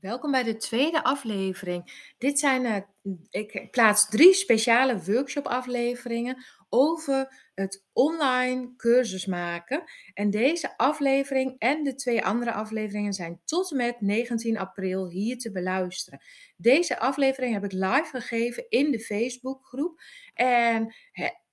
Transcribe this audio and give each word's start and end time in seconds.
Welkom 0.00 0.30
bij 0.30 0.42
de 0.42 0.56
tweede 0.56 1.04
aflevering. 1.04 2.12
Dit 2.18 2.38
zijn, 2.38 2.64
uh, 2.64 3.14
ik 3.30 3.70
plaats 3.70 4.08
drie 4.08 4.34
speciale 4.34 5.02
workshop-afleveringen 5.02 6.44
over 6.68 7.48
het 7.54 7.84
online 7.92 8.76
cursus 8.76 9.26
maken. 9.26 9.82
En 10.14 10.30
deze 10.30 10.76
aflevering 10.76 11.54
en 11.58 11.84
de 11.84 11.94
twee 11.94 12.24
andere 12.24 12.52
afleveringen 12.52 13.12
zijn 13.12 13.40
tot 13.44 13.70
en 13.70 13.76
met 13.76 14.00
19 14.00 14.58
april 14.58 15.08
hier 15.08 15.38
te 15.38 15.52
beluisteren. 15.52 16.20
Deze 16.56 16.98
aflevering 16.98 17.52
heb 17.52 17.64
ik 17.64 17.72
live 17.72 18.08
gegeven 18.10 18.66
in 18.68 18.90
de 18.90 19.00
Facebookgroep. 19.00 20.00
En 20.34 20.94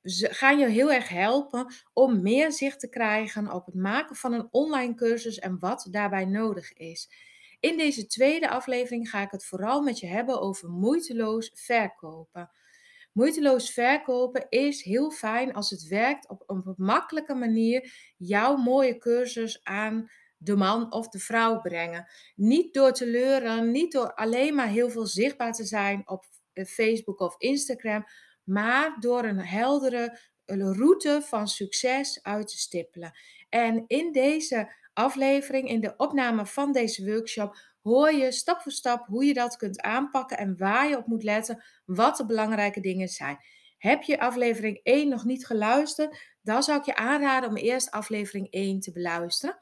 ze 0.02 0.34
gaan 0.34 0.60
je 0.60 0.68
heel 0.68 0.92
erg 0.92 1.10
helpen 1.10 1.74
om 1.94 2.22
meer 2.22 2.52
zicht 2.52 2.80
te 2.80 2.90
krijgen 2.90 3.52
op 3.52 3.66
het 3.66 3.76
maken 3.76 4.16
van 4.16 4.34
een 4.34 4.48
online 4.52 4.96
cursus 4.96 5.40
en 5.40 5.60
wat 5.60 5.88
daarbij 5.92 6.26
nodig 6.26 6.74
is. 6.74 7.10
In 7.64 7.78
deze 7.78 8.08
tweede 8.08 8.50
aflevering 8.50 9.10
ga 9.10 9.22
ik 9.22 9.32
het 9.32 9.46
vooral 9.46 9.82
met 9.82 10.00
je 10.00 10.08
hebben 10.08 10.42
over 10.42 10.70
moeiteloos 10.70 11.52
verkopen. 11.54 12.52
Moeiteloos 13.14 13.72
verkopen 13.72 14.46
is 14.50 14.82
heel 14.82 15.12
fijn 15.12 15.54
als 15.54 15.70
het 15.70 15.88
werkt 15.88 16.30
op, 16.30 16.44
een 16.48 16.74
makkelijke 16.78 17.34
manier 17.34 17.94
jouw 18.18 18.56
mooie 18.56 18.98
cursus 18.98 19.64
aan 19.64 20.12
de 20.38 20.56
man 20.56 20.94
of 20.94 21.10
de 21.10 21.20
vrouw 21.20 21.62
brengen. 21.62 22.08
Niet 22.36 22.74
door 22.74 22.92
te 22.92 23.08
leuren, 23.08 23.72
niet 23.72 23.92
door 23.92 24.14
alleen 24.14 24.56
maar 24.56 24.70
heel 24.70 24.90
veel 24.90 25.06
zichtbaar 25.06 25.54
te 25.54 25.66
zijn 25.66 26.10
op 26.10 26.26
eh, 26.54 26.66
Facebook 26.66 27.20
of 27.20 27.36
Instagram, 27.38 28.04
maar 28.44 28.96
door 29.00 29.24
een 29.24 29.46
heldere 29.46 30.20
route 30.46 31.22
van 31.24 31.48
succes 31.48 32.24
uit 32.24 32.48
te 32.48 32.58
stippelen. 32.58 33.12
En 33.50 33.84
in 33.88 34.12
deze 34.12 34.74
aflevering, 34.94 35.70
in 35.70 35.82
de 35.82 35.94
opname 35.98 36.46
van 36.46 36.72
deze 36.72 37.06
workshop, 37.06 37.58
hoor 37.82 38.12
je 38.12 38.32
stap 38.32 38.62
voor 38.62 38.72
stap 38.72 39.06
hoe 39.08 39.26
je 39.26 39.34
dat 39.34 39.56
kunt 39.56 39.82
aanpakken 39.82 40.38
en 40.38 40.58
waar 40.58 40.90
je 40.90 40.98
op 40.98 41.06
moet 41.06 41.24
letten, 41.24 41.64
wat 41.86 42.18
de 42.18 42.26
belangrijke 42.26 42.80
dingen 42.80 43.08
zijn. 43.08 43.38
Heb 43.78 44.04
je 44.04 44.20
aflevering 44.20 44.80
1 44.84 45.10
nog 45.10 45.26
niet 45.26 45.46
geluisterd, 45.46 46.36
dan 46.42 46.64
zou 46.64 46.80
ik 46.80 46.86
je 46.86 46.96
aanraden 46.96 47.50
om 47.50 47.56
eerst 47.56 47.92
aflevering 47.92 48.48
1 48.50 48.80
te 48.80 48.92
beluisteren. 48.92 49.60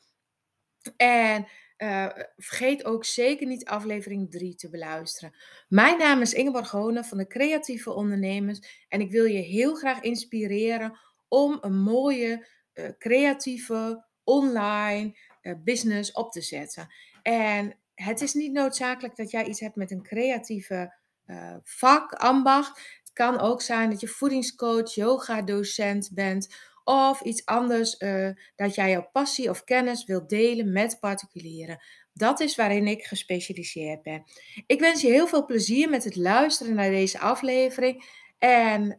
En 0.97 1.47
uh, 1.77 2.07
vergeet 2.37 2.85
ook 2.85 3.05
zeker 3.05 3.47
niet 3.47 3.65
aflevering 3.65 4.31
3 4.31 4.55
te 4.55 4.69
beluisteren. 4.69 5.35
Mijn 5.67 5.97
naam 5.97 6.21
is 6.21 6.33
Ingeborg 6.33 6.71
Honen 6.71 7.05
van 7.05 7.17
de 7.17 7.27
Creatieve 7.27 7.93
Ondernemers 7.93 8.85
en 8.87 9.01
ik 9.01 9.11
wil 9.11 9.25
je 9.25 9.39
heel 9.39 9.75
graag 9.75 10.01
inspireren 10.01 10.99
om 11.27 11.57
een 11.61 11.77
mooie, 11.81 12.47
uh, 12.73 12.89
creatieve, 12.97 14.05
online 14.31 15.17
uh, 15.41 15.53
business 15.63 16.11
op 16.11 16.31
te 16.31 16.41
zetten. 16.41 16.93
En 17.21 17.75
het 17.95 18.21
is 18.21 18.33
niet 18.33 18.51
noodzakelijk 18.51 19.15
dat 19.15 19.31
jij 19.31 19.45
iets 19.45 19.59
hebt 19.59 19.75
met 19.75 19.91
een 19.91 20.03
creatieve 20.03 20.93
uh, 21.25 21.55
vak, 21.63 22.13
ambacht. 22.13 22.99
Het 22.99 23.13
kan 23.13 23.39
ook 23.39 23.61
zijn 23.61 23.89
dat 23.89 23.99
je 23.99 24.07
voedingscoach, 24.07 24.93
yoga-docent 24.93 26.09
bent 26.13 26.55
of 26.83 27.21
iets 27.21 27.45
anders 27.45 27.99
uh, 27.99 28.29
dat 28.55 28.75
jij 28.75 28.89
jouw 28.89 29.09
passie 29.11 29.49
of 29.49 29.63
kennis 29.63 30.05
wilt 30.05 30.29
delen 30.29 30.71
met 30.71 30.99
particulieren. 30.99 31.83
Dat 32.13 32.39
is 32.39 32.55
waarin 32.55 32.87
ik 32.87 33.03
gespecialiseerd 33.03 34.01
ben. 34.01 34.23
Ik 34.65 34.79
wens 34.79 35.01
je 35.01 35.07
heel 35.07 35.27
veel 35.27 35.45
plezier 35.45 35.89
met 35.89 36.03
het 36.03 36.15
luisteren 36.15 36.75
naar 36.75 36.89
deze 36.89 37.19
aflevering 37.19 38.03
en 38.37 38.95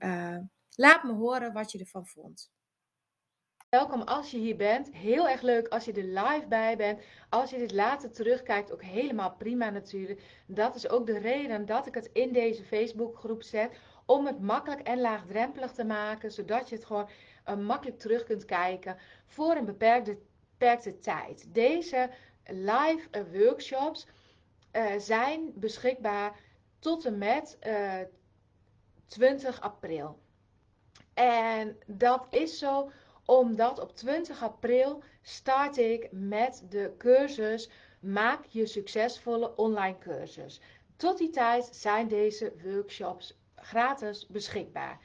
laat 0.75 1.05
me 1.05 1.13
horen 1.13 1.53
wat 1.53 1.73
je 1.73 1.79
ervan 1.79 2.07
vond. 2.07 2.52
Welkom 3.73 4.03
als 4.03 4.31
je 4.31 4.39
hier 4.39 4.57
bent. 4.57 4.91
Heel 4.93 5.29
erg 5.29 5.43
leuk 5.43 5.69
als 5.69 5.85
je 5.85 5.93
er 5.93 6.03
live 6.03 6.47
bij 6.49 6.77
bent. 6.77 7.01
Als 7.29 7.51
je 7.51 7.59
dit 7.59 7.73
later 7.73 8.11
terugkijkt, 8.13 8.73
ook 8.73 8.83
helemaal 8.83 9.35
prima 9.35 9.71
natuurlijk. 9.71 10.23
Dat 10.47 10.75
is 10.75 10.89
ook 10.89 11.07
de 11.07 11.19
reden 11.19 11.67
dat 11.67 11.87
ik 11.87 11.95
het 11.95 12.11
in 12.13 12.33
deze 12.33 12.65
Facebookgroep 12.65 13.43
zet. 13.43 13.79
Om 14.07 14.27
het 14.27 14.41
makkelijk 14.41 14.81
en 14.81 15.01
laagdrempelig 15.01 15.73
te 15.73 15.85
maken. 15.85 16.33
Zodat 16.33 16.69
je 16.69 16.75
het 16.75 16.85
gewoon 16.85 17.09
uh, 17.49 17.57
makkelijk 17.57 17.99
terug 17.99 18.25
kunt 18.25 18.45
kijken 18.45 18.97
voor 19.27 19.57
een 19.57 19.65
beperkte, 19.65 20.19
beperkte 20.51 20.99
tijd. 20.99 21.55
Deze 21.55 22.11
live 22.47 23.09
uh, 23.11 23.43
workshops 23.43 24.07
uh, 24.73 24.87
zijn 24.99 25.53
beschikbaar 25.55 26.41
tot 26.79 27.05
en 27.05 27.19
met 27.19 27.59
20 29.07 29.61
april. 29.61 30.19
En 31.15 31.79
dat 31.87 32.27
is 32.31 32.59
zo 32.59 32.91
omdat 33.25 33.81
op 33.81 33.97
20 33.97 34.43
april 34.43 35.03
start 35.23 35.77
ik 35.77 36.09
met 36.11 36.65
de 36.69 36.95
cursus 36.99 37.69
Maak 38.03 38.45
je 38.49 38.67
succesvolle 38.67 39.57
online 39.57 39.99
cursus. 39.99 40.61
Tot 40.97 41.19
die 41.19 41.31
tijd 41.31 41.69
zijn 41.73 42.09
deze 42.09 42.53
workshops 42.65 43.39
gratis 43.57 44.27
beschikbaar. 44.27 45.01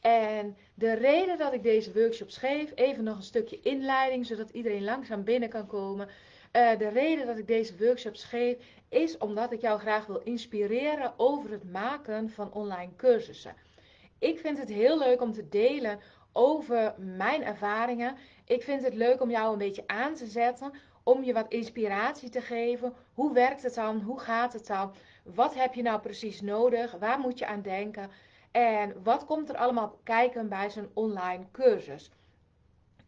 En 0.00 0.56
de 0.74 0.92
reden 0.92 1.38
dat 1.38 1.52
ik 1.52 1.62
deze 1.62 1.92
workshops 1.92 2.36
geef, 2.36 2.72
even 2.74 3.04
nog 3.04 3.16
een 3.16 3.22
stukje 3.22 3.60
inleiding, 3.60 4.26
zodat 4.26 4.50
iedereen 4.50 4.84
langzaam 4.84 5.24
binnen 5.24 5.48
kan 5.48 5.66
komen. 5.66 6.08
Uh, 6.52 6.78
de 6.78 6.88
reden 6.88 7.26
dat 7.26 7.38
ik 7.38 7.46
deze 7.46 7.76
workshops 7.76 8.24
geef, 8.24 8.56
is 8.88 9.18
omdat 9.18 9.52
ik 9.52 9.60
jou 9.60 9.80
graag 9.80 10.06
wil 10.06 10.20
inspireren 10.24 11.14
over 11.16 11.50
het 11.50 11.72
maken 11.72 12.30
van 12.30 12.52
online 12.52 12.96
cursussen. 12.96 13.54
Ik 14.22 14.38
vind 14.38 14.58
het 14.58 14.68
heel 14.68 14.98
leuk 14.98 15.20
om 15.20 15.32
te 15.32 15.48
delen 15.48 16.00
over 16.32 16.94
mijn 16.98 17.44
ervaringen. 17.44 18.16
Ik 18.44 18.62
vind 18.62 18.82
het 18.82 18.94
leuk 18.94 19.20
om 19.20 19.30
jou 19.30 19.52
een 19.52 19.58
beetje 19.58 19.86
aan 19.86 20.14
te 20.14 20.26
zetten, 20.26 20.72
om 21.02 21.24
je 21.24 21.32
wat 21.32 21.48
inspiratie 21.48 22.28
te 22.28 22.40
geven. 22.40 22.94
Hoe 23.14 23.32
werkt 23.32 23.62
het 23.62 23.74
dan? 23.74 24.00
Hoe 24.00 24.20
gaat 24.20 24.52
het 24.52 24.66
dan? 24.66 24.94
Wat 25.24 25.54
heb 25.54 25.74
je 25.74 25.82
nou 25.82 26.00
precies 26.00 26.40
nodig? 26.40 26.92
Waar 26.92 27.18
moet 27.18 27.38
je 27.38 27.46
aan 27.46 27.62
denken? 27.62 28.10
En 28.50 29.02
wat 29.02 29.24
komt 29.24 29.48
er 29.48 29.56
allemaal 29.56 29.98
kijken 30.02 30.48
bij 30.48 30.70
zo'n 30.70 30.90
online 30.92 31.44
cursus? 31.52 32.10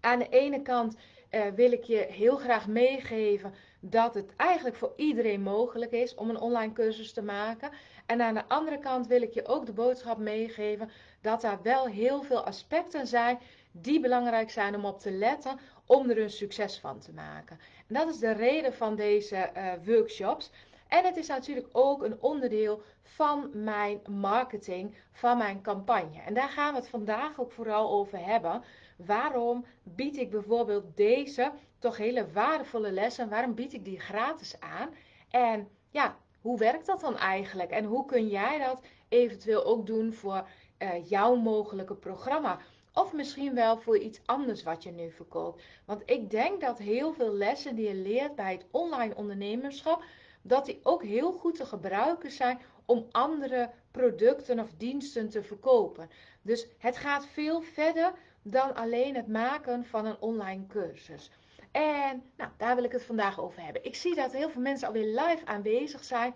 Aan 0.01 0.19
de 0.19 0.29
ene 0.29 0.63
kant 0.63 0.97
uh, 1.35 1.43
wil 1.55 1.73
ik 1.73 1.85
je 1.85 2.07
heel 2.11 2.37
graag 2.37 2.69
meegeven 2.69 3.55
dat 3.81 4.15
het 4.15 4.37
eigenlijk 4.37 4.77
voor 4.77 4.93
iedereen 4.97 5.43
mogelijk 5.43 5.93
is 5.93 6.15
om 6.15 6.31
een 6.31 6.41
online 6.41 6.73
cursus 6.73 7.13
te 7.13 7.23
maken. 7.23 7.71
En 8.07 8.23
aan 8.23 8.35
de 8.35 8.49
andere 8.49 8.79
kant 8.79 9.07
wil 9.07 9.23
ik 9.23 9.35
je 9.35 9.47
ook 9.47 9.67
de 9.67 9.73
boodschap 9.73 10.19
meegeven 10.19 10.91
dat 11.21 11.45
er 11.45 11.59
wel 11.63 11.87
heel 11.87 12.23
veel 12.23 12.45
aspecten 12.45 13.07
zijn 13.07 13.39
die 13.73 14.01
belangrijk 14.01 14.51
zijn 14.51 14.75
om 14.75 14.85
op 14.85 15.01
te 15.01 15.11
letten 15.11 15.59
om 15.87 16.11
er 16.11 16.19
een 16.19 16.31
succes 16.31 16.79
van 16.79 16.99
te 16.99 17.13
maken. 17.13 17.59
En 17.89 17.95
dat 17.95 18.09
is 18.09 18.19
de 18.19 18.33
reden 18.33 18.75
van 18.75 18.97
deze 18.97 19.51
uh, 19.57 19.73
workshops. 19.85 20.51
En 20.89 21.05
het 21.05 21.17
is 21.17 21.27
natuurlijk 21.27 21.69
ook 21.73 22.03
een 22.03 22.21
onderdeel 22.21 22.83
van 23.03 23.51
mijn 23.53 24.01
marketing, 24.11 24.95
van 25.13 25.39
mijn 25.39 25.63
campagne. 25.63 26.21
En 26.27 26.35
daar 26.35 26.49
gaan 26.49 26.73
we 26.73 26.79
het 26.79 26.89
vandaag 26.89 27.41
ook 27.41 27.53
vooral 27.53 27.91
over 27.91 28.19
hebben. 28.25 28.63
Waarom 28.97 29.65
bied 29.83 30.17
ik 30.17 30.31
bijvoorbeeld 30.31 30.97
deze 30.97 31.53
toch 31.79 31.97
hele 31.97 32.31
waardevolle 32.33 32.93
lessen? 32.93 33.29
Waarom 33.29 33.55
bied 33.55 33.73
ik 33.73 33.85
die 33.85 34.01
gratis 34.01 34.61
aan? 34.61 34.91
En 35.31 35.69
ja, 35.91 36.17
hoe 36.41 36.59
werkt 36.59 36.87
dat 36.87 37.01
dan 37.01 37.17
eigenlijk? 37.17 37.71
En 37.71 37.85
hoe 37.85 38.05
kun 38.05 38.29
jij 38.29 38.59
dat 38.59 38.83
eventueel 39.09 39.65
ook 39.65 39.87
doen 39.87 40.13
voor 40.13 40.49
uh, 40.79 41.09
jouw 41.09 41.35
mogelijke 41.35 41.95
programma? 41.95 42.59
Of 42.95 43.13
misschien 43.13 43.55
wel 43.55 43.79
voor 43.79 43.99
iets 43.99 44.21
anders 44.25 44.63
wat 44.63 44.83
je 44.83 44.91
nu 44.91 45.11
verkoopt. 45.11 45.63
Want 45.85 46.03
ik 46.07 46.31
denk 46.31 46.61
dat 46.61 46.79
heel 46.79 47.13
veel 47.13 47.33
lessen 47.33 47.75
die 47.75 47.89
je 47.89 47.95
leert 47.95 48.35
bij 48.35 48.53
het 48.53 48.65
online 48.71 49.15
ondernemerschap, 49.15 50.05
dat 50.43 50.67
die 50.67 50.81
ook 50.83 51.03
heel 51.03 51.33
goed 51.33 51.55
te 51.55 51.67
gebruiken 51.67 52.31
zijn 52.31 52.59
om 52.85 53.07
andere 53.11 53.71
producten 53.91 54.59
of 54.59 54.71
diensten 54.77 55.29
te 55.29 55.43
verkopen. 55.43 56.11
Dus 56.43 56.67
het 56.79 56.97
gaat 56.97 57.27
veel 57.27 57.61
verder 57.61 58.13
dan 58.45 58.75
alleen 58.75 59.15
het 59.15 59.29
maken 59.29 59.85
van 59.85 60.07
een 60.07 60.21
online 60.21 60.67
cursus. 60.67 61.31
En 61.71 62.23
nou, 62.37 62.51
daar 62.57 62.75
wil 62.75 62.85
ik 62.85 62.93
het 62.93 63.05
vandaag 63.05 63.41
over 63.41 63.63
hebben. 63.63 63.85
Ik 63.85 63.95
zie 63.95 64.15
dat 64.15 64.33
heel 64.33 64.51
veel 64.51 64.61
mensen 64.61 64.87
alweer 64.87 65.07
live 65.07 65.45
aanwezig 65.45 66.05
zijn. 66.05 66.35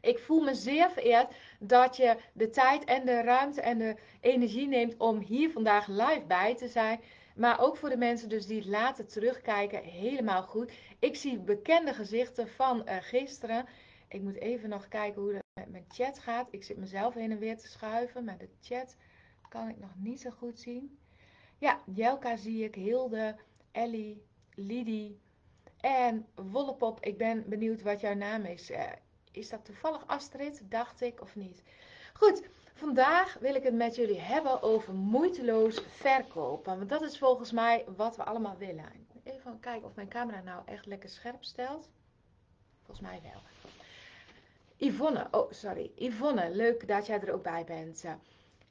Ik 0.00 0.18
voel 0.18 0.40
me 0.40 0.54
zeer 0.54 0.90
vereerd 0.90 1.34
dat 1.58 1.96
je 1.96 2.16
de 2.32 2.50
tijd 2.50 2.84
en 2.84 3.04
de 3.04 3.22
ruimte 3.22 3.60
en 3.60 3.78
de 3.78 3.96
energie 4.20 4.66
neemt 4.66 4.96
om 4.96 5.18
hier 5.18 5.50
vandaag 5.50 5.86
live 5.86 6.24
bij 6.26 6.54
te 6.56 6.68
zijn. 6.68 7.00
Maar 7.36 7.60
ook 7.60 7.76
voor 7.76 7.88
de 7.88 7.96
mensen 7.96 8.28
dus 8.28 8.46
die 8.46 8.68
later 8.68 9.06
terugkijken, 9.06 9.82
helemaal 9.82 10.42
goed. 10.42 10.72
Ik 10.98 11.16
zie 11.16 11.38
bekende 11.38 11.94
gezichten 11.94 12.48
van 12.48 12.82
uh, 12.88 12.96
gisteren. 13.00 13.66
Ik 14.08 14.22
moet 14.22 14.36
even 14.36 14.68
nog 14.68 14.88
kijken 14.88 15.22
hoe 15.22 15.34
het 15.34 15.42
met 15.54 15.70
mijn 15.70 15.84
chat 15.88 16.18
gaat. 16.18 16.48
Ik 16.50 16.64
zit 16.64 16.76
mezelf 16.76 17.14
heen 17.14 17.30
en 17.30 17.38
weer 17.38 17.56
te 17.56 17.68
schuiven, 17.68 18.24
maar 18.24 18.38
de 18.38 18.48
chat 18.60 18.96
kan 19.48 19.68
ik 19.68 19.78
nog 19.78 19.94
niet 19.96 20.20
zo 20.20 20.30
goed 20.30 20.58
zien. 20.60 20.98
Ja, 21.64 21.80
Jelka 21.94 22.36
zie 22.36 22.64
ik, 22.64 22.74
Hilde, 22.74 23.36
Ellie, 23.72 24.22
Lidie 24.54 25.20
en 25.80 26.26
Wollepop. 26.34 27.00
Ik 27.00 27.18
ben 27.18 27.48
benieuwd 27.48 27.82
wat 27.82 28.00
jouw 28.00 28.14
naam 28.14 28.44
is. 28.44 28.70
Uh, 28.70 28.82
is 29.32 29.48
dat 29.48 29.64
toevallig 29.64 30.06
Astrid, 30.06 30.62
dacht 30.68 31.00
ik, 31.00 31.20
of 31.20 31.36
niet? 31.36 31.62
Goed, 32.12 32.42
vandaag 32.74 33.36
wil 33.40 33.54
ik 33.54 33.62
het 33.62 33.74
met 33.74 33.94
jullie 33.94 34.20
hebben 34.20 34.62
over 34.62 34.94
moeiteloos 34.94 35.82
verkopen. 35.88 36.76
Want 36.76 36.88
dat 36.88 37.02
is 37.02 37.18
volgens 37.18 37.52
mij 37.52 37.84
wat 37.96 38.16
we 38.16 38.24
allemaal 38.24 38.56
willen. 38.56 39.06
Even 39.22 39.60
kijken 39.60 39.88
of 39.88 39.94
mijn 39.94 40.08
camera 40.08 40.40
nou 40.40 40.62
echt 40.64 40.86
lekker 40.86 41.08
scherp 41.08 41.44
stelt. 41.44 41.88
Volgens 42.82 43.06
mij 43.06 43.20
wel. 43.22 43.42
Yvonne, 44.76 45.28
oh 45.30 45.52
sorry, 45.52 45.92
Yvonne, 45.94 46.50
leuk 46.50 46.88
dat 46.88 47.06
jij 47.06 47.20
er 47.20 47.32
ook 47.32 47.42
bij 47.42 47.64
bent. 47.64 48.04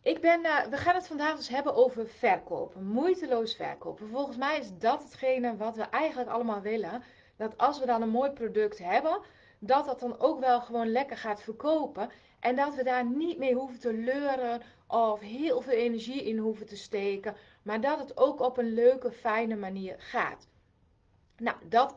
Ik 0.03 0.21
ben, 0.21 0.45
uh, 0.45 0.65
we 0.65 0.77
gaan 0.77 0.95
het 0.95 1.07
vandaag 1.07 1.35
dus 1.35 1.47
hebben 1.47 1.75
over 1.75 2.07
verkopen, 2.07 2.85
moeiteloos 2.85 3.55
verkopen. 3.55 4.07
Volgens 4.07 4.37
mij 4.37 4.59
is 4.59 4.77
dat 4.77 5.03
hetgene 5.03 5.57
wat 5.57 5.75
we 5.75 5.81
eigenlijk 5.81 6.29
allemaal 6.29 6.61
willen. 6.61 7.03
Dat 7.37 7.57
als 7.57 7.79
we 7.79 7.85
dan 7.85 8.01
een 8.01 8.09
mooi 8.09 8.31
product 8.31 8.77
hebben, 8.77 9.21
dat 9.59 9.85
dat 9.85 9.99
dan 9.99 10.19
ook 10.19 10.39
wel 10.39 10.61
gewoon 10.61 10.91
lekker 10.91 11.17
gaat 11.17 11.41
verkopen. 11.41 12.09
En 12.39 12.55
dat 12.55 12.75
we 12.75 12.83
daar 12.83 13.05
niet 13.05 13.37
mee 13.37 13.53
hoeven 13.53 13.79
te 13.79 13.93
leuren 13.93 14.61
of 14.87 15.19
heel 15.19 15.61
veel 15.61 15.73
energie 15.73 16.23
in 16.23 16.37
hoeven 16.37 16.65
te 16.65 16.77
steken. 16.77 17.35
Maar 17.61 17.81
dat 17.81 17.99
het 17.99 18.17
ook 18.17 18.39
op 18.39 18.57
een 18.57 18.73
leuke, 18.73 19.11
fijne 19.11 19.55
manier 19.55 19.95
gaat. 19.97 20.47
Nou, 21.37 21.57
dat 21.69 21.95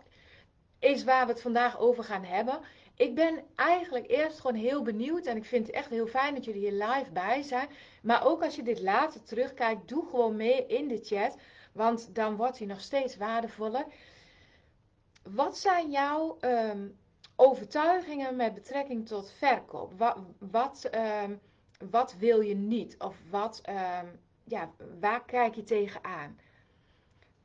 is 0.79 1.05
waar 1.05 1.27
we 1.27 1.33
het 1.33 1.43
vandaag 1.43 1.79
over 1.79 2.05
gaan 2.05 2.25
hebben. 2.25 2.61
Ik 2.97 3.15
ben 3.15 3.45
eigenlijk 3.55 4.11
eerst 4.11 4.41
gewoon 4.41 4.57
heel 4.57 4.83
benieuwd 4.83 5.27
en 5.27 5.37
ik 5.37 5.45
vind 5.45 5.67
het 5.67 5.77
echt 5.77 5.91
heel 5.91 6.07
fijn 6.07 6.35
dat 6.35 6.45
jullie 6.45 6.71
hier 6.71 6.87
live 6.87 7.13
bij 7.13 7.43
zijn. 7.43 7.69
Maar 8.03 8.27
ook 8.27 8.43
als 8.43 8.57
je 8.57 8.63
dit 8.63 8.81
later 8.81 9.23
terugkijkt, 9.23 9.89
doe 9.89 10.07
gewoon 10.11 10.37
mee 10.37 10.67
in 10.67 10.89
de 10.89 11.01
chat, 11.03 11.37
want 11.73 12.15
dan 12.15 12.37
wordt 12.37 12.59
hij 12.59 12.67
nog 12.67 12.81
steeds 12.81 13.17
waardevoller. 13.17 13.87
Wat 15.23 15.59
zijn 15.59 15.91
jouw 15.91 16.37
ehm, 16.41 16.89
overtuigingen 17.37 18.37
met 18.37 18.55
betrekking 18.55 19.07
tot 19.07 19.31
verkoop? 19.31 19.99
Wat, 19.99 20.19
wat, 20.39 20.85
ehm, 20.85 21.37
wat 21.91 22.17
wil 22.19 22.41
je 22.41 22.55
niet? 22.55 22.99
Of 22.99 23.17
wat, 23.31 23.61
ehm, 23.63 24.07
ja, 24.45 24.71
waar 25.01 25.25
kijk 25.25 25.55
je 25.55 25.65
tegenaan? 25.65 26.39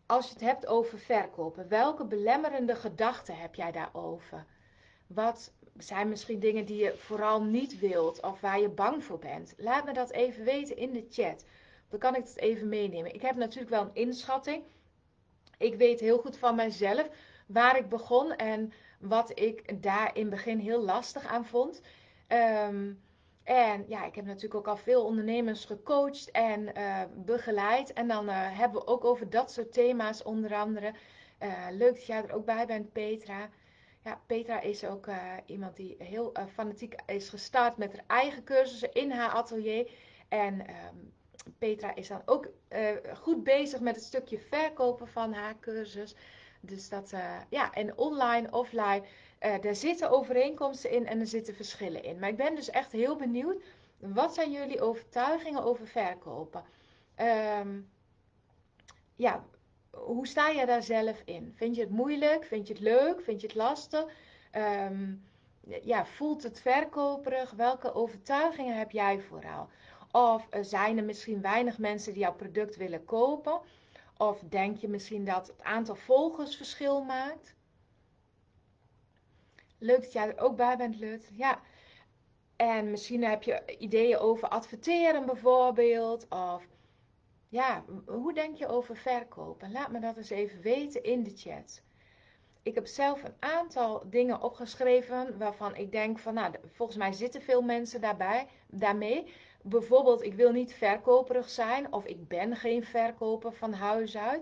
Als 0.06 0.28
je 0.28 0.34
het 0.34 0.42
hebt 0.42 0.68
over 0.68 1.00
verkopen, 1.00 1.68
welke 1.68 2.06
belemmerende 2.06 2.76
gedachten 2.76 3.38
heb 3.38 3.56
jij 3.56 3.72
daarover? 3.72 4.46
Wat 5.14 5.54
zijn 5.78 6.10
misschien 6.10 6.40
dingen 6.40 6.66
die 6.66 6.84
je 6.84 6.98
vooral 6.98 7.44
niet 7.44 7.80
wilt 7.80 8.22
of 8.22 8.42
waar 8.42 8.60
je 8.60 8.70
bang 8.70 9.04
voor 9.04 9.20
bent? 9.20 9.54
Laat 9.58 9.86
me 9.86 9.94
dat 9.94 10.12
even 10.12 10.44
weten 10.44 10.78
in 10.78 10.92
de 10.92 11.06
chat. 11.10 11.46
Dan 11.90 12.00
kan 12.00 12.16
ik 12.16 12.24
het 12.24 12.38
even 12.38 12.70
meenemen. 12.70 13.14
Ik 13.14 13.22
heb 13.22 13.36
natuurlijk 13.36 13.72
wel 13.72 13.82
een 13.82 13.94
inschatting. 13.94 14.64
Ik 15.58 15.76
weet 15.76 16.00
heel 16.00 16.18
goed 16.18 16.38
van 16.38 16.56
mijzelf 16.56 17.10
waar 17.48 17.78
ik 17.78 17.90
begon 17.90 18.36
en 18.36 18.74
wat 19.00 19.40
ik 19.40 19.84
daar 19.84 20.16
in 20.16 20.22
het 20.22 20.30
begin 20.30 20.60
heel 20.60 20.82
lastig 20.82 21.26
aan 21.26 21.46
vond. 21.46 21.82
Um, 22.28 23.02
en 23.44 23.86
ja, 23.88 24.06
ik 24.06 24.16
heb 24.16 24.26
natuurlijk 24.26 24.56
ook 24.56 24.68
al 24.68 24.78
veel 24.78 25.06
ondernemers 25.06 25.66
gecoacht 25.66 26.32
en 26.32 26.78
uh, 26.78 27.02
begeleid. 27.16 27.94
En 27.94 28.08
dan 28.08 28.30
uh, 28.30 28.58
hebben 28.58 28.82
we 28.82 28.88
ook 28.88 29.06
over 29.06 29.30
dat 29.30 29.52
soort 29.52 29.74
thema's 29.74 30.24
onder 30.24 30.56
andere. 30.56 30.94
Uh, 31.44 31.68
leuk 31.72 31.94
dat 31.94 32.06
jij 32.06 32.24
er 32.24 32.34
ook 32.34 32.46
bij 32.46 32.66
bent, 32.66 32.92
Petra. 32.92 33.50
Ja, 34.04 34.22
Petra 34.26 34.62
is 34.62 34.86
ook 34.86 35.08
iemand 35.46 35.76
die 35.76 35.96
heel 36.00 36.34
fanatiek 36.54 36.96
is 37.06 37.30
gestart 37.30 37.78
met 37.78 37.92
haar 37.94 38.04
eigen 38.08 38.44
cursussen 38.44 38.94
in 38.94 39.12
haar 39.12 39.30
atelier. 39.30 39.92
En 40.28 40.60
um, 40.60 41.14
Petra 41.58 41.96
is 41.96 42.08
dan 42.08 42.22
ook 42.26 42.48
goed 43.18 43.44
bezig 43.44 43.80
met 43.80 43.96
het 43.96 44.04
stukje 44.04 44.40
verkopen 44.40 45.08
van 45.08 45.34
haar 45.34 45.60
cursus. 45.60 46.16
Dus 46.60 46.90
dat, 46.90 47.14
ja, 47.50 47.72
en 47.74 47.98
online, 47.98 48.52
offline 48.52 49.04
daar 49.40 49.76
zitten 49.76 50.10
overeenkomsten 50.10 50.92
in 50.92 51.08
en 51.08 51.20
er 51.20 51.28
zitten 51.28 51.56
verschillen 51.56 52.04
in. 52.04 52.20
Maar 52.20 52.30
ik 52.30 52.38
ben 52.38 52.56
dus 52.56 52.70
echt 52.70 52.92
heel 52.92 53.16
benieuwd. 53.16 53.64
Wat 53.98 54.34
zijn 54.34 54.52
jullie 54.52 54.82
overtuigingen 54.82 55.64
over 55.64 55.88
verkopen? 55.88 56.64
Um, 57.60 57.90
ja, 59.16 59.44
hoe 59.92 60.28
sta 60.28 60.48
je 60.48 60.66
daar 60.66 60.84
zelf 60.84 61.22
in? 61.26 61.54
Vind 61.56 61.76
je 61.76 61.82
het 61.82 61.90
moeilijk? 61.90 62.46
Vind 62.46 62.68
je 62.68 62.74
het 62.74 62.84
leuk? 62.84 63.22
Vind 63.22 63.42
je 63.42 63.48
het 63.48 63.56
lastig? 63.56 64.06
Um, 64.56 65.24
ja, 65.84 66.06
voelt 66.06 66.44
het 66.44 66.62
verkoperig? 66.62 67.52
Welke 67.52 67.94
overtuigingen 67.94 68.78
heb 68.78 68.92
jij 68.92 69.20
vooral? 69.20 69.70
Of 70.12 70.48
uh, 70.52 70.64
zijn 70.64 70.98
er 70.98 71.04
misschien 71.04 71.42
weinig 71.42 71.78
mensen 71.78 72.14
die 72.14 72.22
jouw 72.22 72.34
product 72.34 72.76
willen 72.76 73.06
kopen? 73.06 73.62
Of 74.18 74.40
denk 74.40 74.78
je 74.78 74.88
misschien 74.88 75.26
dat 75.26 75.48
het 75.48 75.64
aantal 75.64 75.96
volgers 75.96 76.56
verschil 76.56 77.04
maakt? 77.04 77.56
Leuk 79.78 80.02
dat 80.02 80.14
jij 80.14 80.28
er 80.28 80.40
ook 80.40 80.56
bij 80.56 80.78
bent, 80.78 81.00
Lut. 81.00 81.30
Ja. 81.34 81.62
En 82.56 82.92
misschien 82.92 83.24
heb 83.24 83.44
je 83.44 83.78
ideeën 83.78 84.18
over 84.18 84.48
adverteren 84.48 85.26
bijvoorbeeld. 85.26 86.28
Of 86.30 86.68
ja, 87.52 87.84
hoe 88.06 88.34
denk 88.34 88.56
je 88.56 88.68
over 88.68 88.96
verkopen? 88.96 89.72
Laat 89.72 89.92
me 89.92 90.00
dat 90.00 90.18
eens 90.18 90.30
even 90.30 90.62
weten 90.62 91.04
in 91.04 91.24
de 91.24 91.32
chat. 91.36 91.82
Ik 92.64 92.76
heb 92.76 92.88
zelf 92.88 93.24
een 93.24 93.36
aantal 93.40 94.04
dingen 94.06 94.42
opgeschreven 94.42 95.38
waarvan 95.38 95.76
ik 95.76 95.92
denk 95.92 96.20
van, 96.20 96.34
nou, 96.34 96.56
volgens 96.74 96.98
mij 96.98 97.14
zitten 97.14 97.42
veel 97.42 97.62
mensen 97.62 98.02
daarbij, 98.02 98.48
daarmee. 98.68 99.34
Bijvoorbeeld, 99.62 100.24
ik 100.24 100.34
wil 100.34 100.52
niet 100.52 100.74
verkoperig 100.74 101.50
zijn 101.50 101.94
of 101.94 102.06
ik 102.06 102.28
ben 102.28 102.56
geen 102.56 102.84
verkoper 102.84 103.54
van 103.54 103.74
huis 103.74 104.18
uit. 104.18 104.42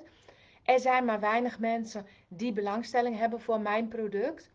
Er 0.64 0.80
zijn 0.80 1.06
maar 1.06 1.20
weinig 1.20 1.60
mensen 1.60 2.06
die 2.28 2.54
belangstelling 2.54 3.18
hebben 3.18 3.42
voor 3.42 3.60
mijn 3.60 3.88
product. 3.88 4.50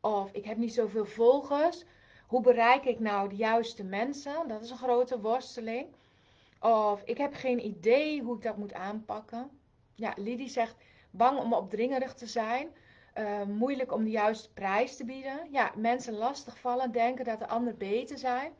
Of 0.00 0.32
ik 0.32 0.44
heb 0.44 0.56
niet 0.56 0.74
zoveel 0.74 1.06
volgers. 1.06 1.84
Hoe 2.26 2.40
bereik 2.40 2.84
ik 2.84 2.98
nou 2.98 3.28
de 3.28 3.36
juiste 3.36 3.84
mensen? 3.84 4.48
Dat 4.48 4.62
is 4.62 4.70
een 4.70 4.76
grote 4.76 5.20
worsteling. 5.20 5.86
Of 6.66 7.02
ik 7.04 7.18
heb 7.18 7.34
geen 7.34 7.64
idee 7.66 8.22
hoe 8.22 8.36
ik 8.36 8.42
dat 8.42 8.56
moet 8.56 8.72
aanpakken. 8.72 9.50
Ja, 9.94 10.12
Lidie 10.16 10.48
zegt 10.48 10.76
bang 11.10 11.38
om 11.38 11.52
opdringerig 11.52 12.14
te 12.14 12.26
zijn. 12.26 12.68
Uh, 13.18 13.42
moeilijk 13.42 13.92
om 13.92 14.04
de 14.04 14.10
juiste 14.10 14.52
prijs 14.52 14.96
te 14.96 15.04
bieden. 15.04 15.48
Ja, 15.50 15.72
mensen 15.76 16.14
lastigvallen, 16.14 16.92
denken 16.92 17.24
dat 17.24 17.38
de 17.38 17.48
ander 17.48 17.76
beter 17.76 18.18
zijn. 18.18 18.52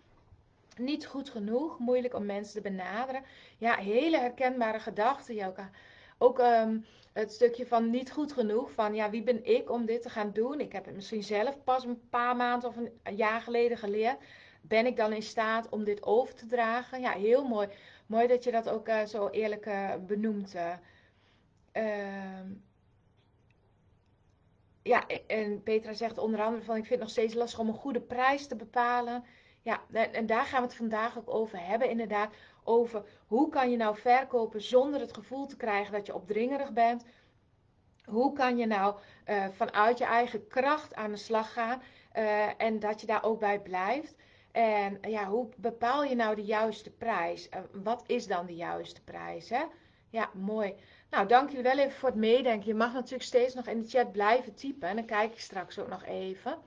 Niet 0.76 1.06
goed 1.06 1.30
genoeg, 1.30 1.78
moeilijk 1.78 2.14
om 2.14 2.26
mensen 2.26 2.54
te 2.54 2.68
benaderen. 2.70 3.22
Ja, 3.58 3.76
hele 3.76 4.18
herkenbare 4.18 4.80
gedachten, 4.80 5.34
Joka. 5.34 5.70
Ook 6.18 6.38
um, 6.38 6.84
het 7.12 7.32
stukje 7.32 7.66
van 7.66 7.90
niet 7.90 8.12
goed 8.12 8.32
genoeg. 8.32 8.70
Van 8.72 8.94
ja, 8.94 9.10
wie 9.10 9.22
ben 9.22 9.44
ik 9.44 9.70
om 9.70 9.86
dit 9.86 10.02
te 10.02 10.10
gaan 10.10 10.32
doen? 10.32 10.60
Ik 10.60 10.72
heb 10.72 10.84
het 10.84 10.94
misschien 10.94 11.22
zelf 11.22 11.64
pas 11.64 11.84
een 11.84 12.08
paar 12.10 12.36
maanden 12.36 12.68
of 12.68 12.76
een 12.76 13.16
jaar 13.16 13.40
geleden 13.40 13.78
geleerd. 13.78 14.18
Ben 14.60 14.86
ik 14.86 14.96
dan 14.96 15.12
in 15.12 15.22
staat 15.22 15.68
om 15.68 15.84
dit 15.84 16.02
over 16.02 16.34
te 16.34 16.46
dragen? 16.46 17.00
Ja, 17.00 17.10
heel 17.10 17.44
mooi. 17.44 17.68
Mooi 18.06 18.26
dat 18.26 18.44
je 18.44 18.50
dat 18.50 18.68
ook 18.68 18.88
uh, 18.88 19.04
zo 19.04 19.28
eerlijk 19.28 19.66
uh, 19.66 19.94
benoemt. 20.06 20.54
Uh. 20.54 20.72
ja, 24.82 25.06
en 25.26 25.62
Petra 25.62 25.92
zegt 25.92 26.18
onder 26.18 26.40
andere 26.40 26.62
van 26.62 26.76
ik 26.76 26.86
vind 26.86 26.94
het 26.94 27.00
nog 27.00 27.10
steeds 27.10 27.34
lastig 27.34 27.58
om 27.58 27.68
een 27.68 27.74
goede 27.74 28.00
prijs 28.00 28.46
te 28.46 28.56
bepalen. 28.56 29.24
Ja, 29.62 29.80
en, 29.92 30.12
en 30.12 30.26
daar 30.26 30.44
gaan 30.44 30.60
we 30.60 30.66
het 30.66 30.76
vandaag 30.76 31.18
ook 31.18 31.34
over 31.34 31.66
hebben 31.66 31.90
inderdaad 31.90 32.34
over 32.64 33.04
hoe 33.26 33.48
kan 33.48 33.70
je 33.70 33.76
nou 33.76 33.96
verkopen 33.96 34.62
zonder 34.62 35.00
het 35.00 35.14
gevoel 35.14 35.46
te 35.46 35.56
krijgen 35.56 35.92
dat 35.92 36.06
je 36.06 36.14
opdringerig 36.14 36.72
bent. 36.72 37.04
Hoe 38.04 38.32
kan 38.32 38.56
je 38.56 38.66
nou 38.66 38.96
vanuit 39.52 39.98
je 39.98 40.04
eigen 40.04 40.48
kracht 40.48 40.94
aan 40.94 41.10
de 41.10 41.16
slag 41.16 41.52
gaan 41.52 41.82
en 42.56 42.78
dat 42.78 43.00
je 43.00 43.06
daar 43.06 43.24
ook 43.24 43.40
bij 43.40 43.60
blijft. 43.60 44.14
En 44.56 44.98
ja, 45.00 45.24
hoe 45.24 45.48
bepaal 45.56 46.04
je 46.04 46.14
nou 46.14 46.34
de 46.34 46.44
juiste 46.44 46.90
prijs? 46.90 47.48
Wat 47.72 48.04
is 48.06 48.26
dan 48.26 48.46
de 48.46 48.54
juiste 48.54 49.02
prijs? 49.02 49.50
Hè? 49.50 49.64
Ja, 50.10 50.30
mooi. 50.32 50.74
Nou, 51.10 51.28
dank 51.28 51.48
jullie 51.48 51.62
wel 51.62 51.78
even 51.78 51.98
voor 51.98 52.08
het 52.08 52.18
meedenken. 52.18 52.66
Je 52.66 52.74
mag 52.74 52.92
natuurlijk 52.92 53.22
steeds 53.22 53.54
nog 53.54 53.66
in 53.66 53.80
de 53.82 53.88
chat 53.88 54.12
blijven 54.12 54.54
typen. 54.54 54.88
En 54.88 54.96
dan 54.96 55.04
kijk 55.04 55.32
ik 55.32 55.40
straks 55.40 55.78
ook 55.78 55.88
nog 55.88 56.04
even. 56.04 56.58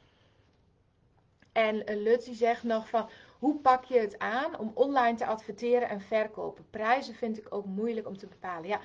En 1.52 2.02
Lutzi 2.02 2.34
zegt 2.34 2.64
nog 2.64 2.90
van, 2.90 3.10
hoe 3.40 3.60
pak 3.60 3.84
je 3.84 4.00
het 4.00 4.20
aan 4.20 4.58
om 4.58 4.72
online 4.74 5.18
te 5.18 5.26
adverteren 5.26 5.90
en 5.90 6.02
verkopen? 6.02 6.70
Prijzen 6.70 7.16
vind 7.16 7.38
ik 7.38 7.46
ook 7.50 7.66
moeilijk 7.66 8.08
om 8.08 8.18
te 8.18 8.28
bepalen. 8.28 8.68
Ja, 8.68 8.80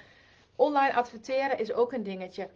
online 0.56 0.94
adverteren 0.94 1.58
is 1.58 1.73
ook 1.73 1.92
een 1.92 2.02
dingetje. 2.02 2.50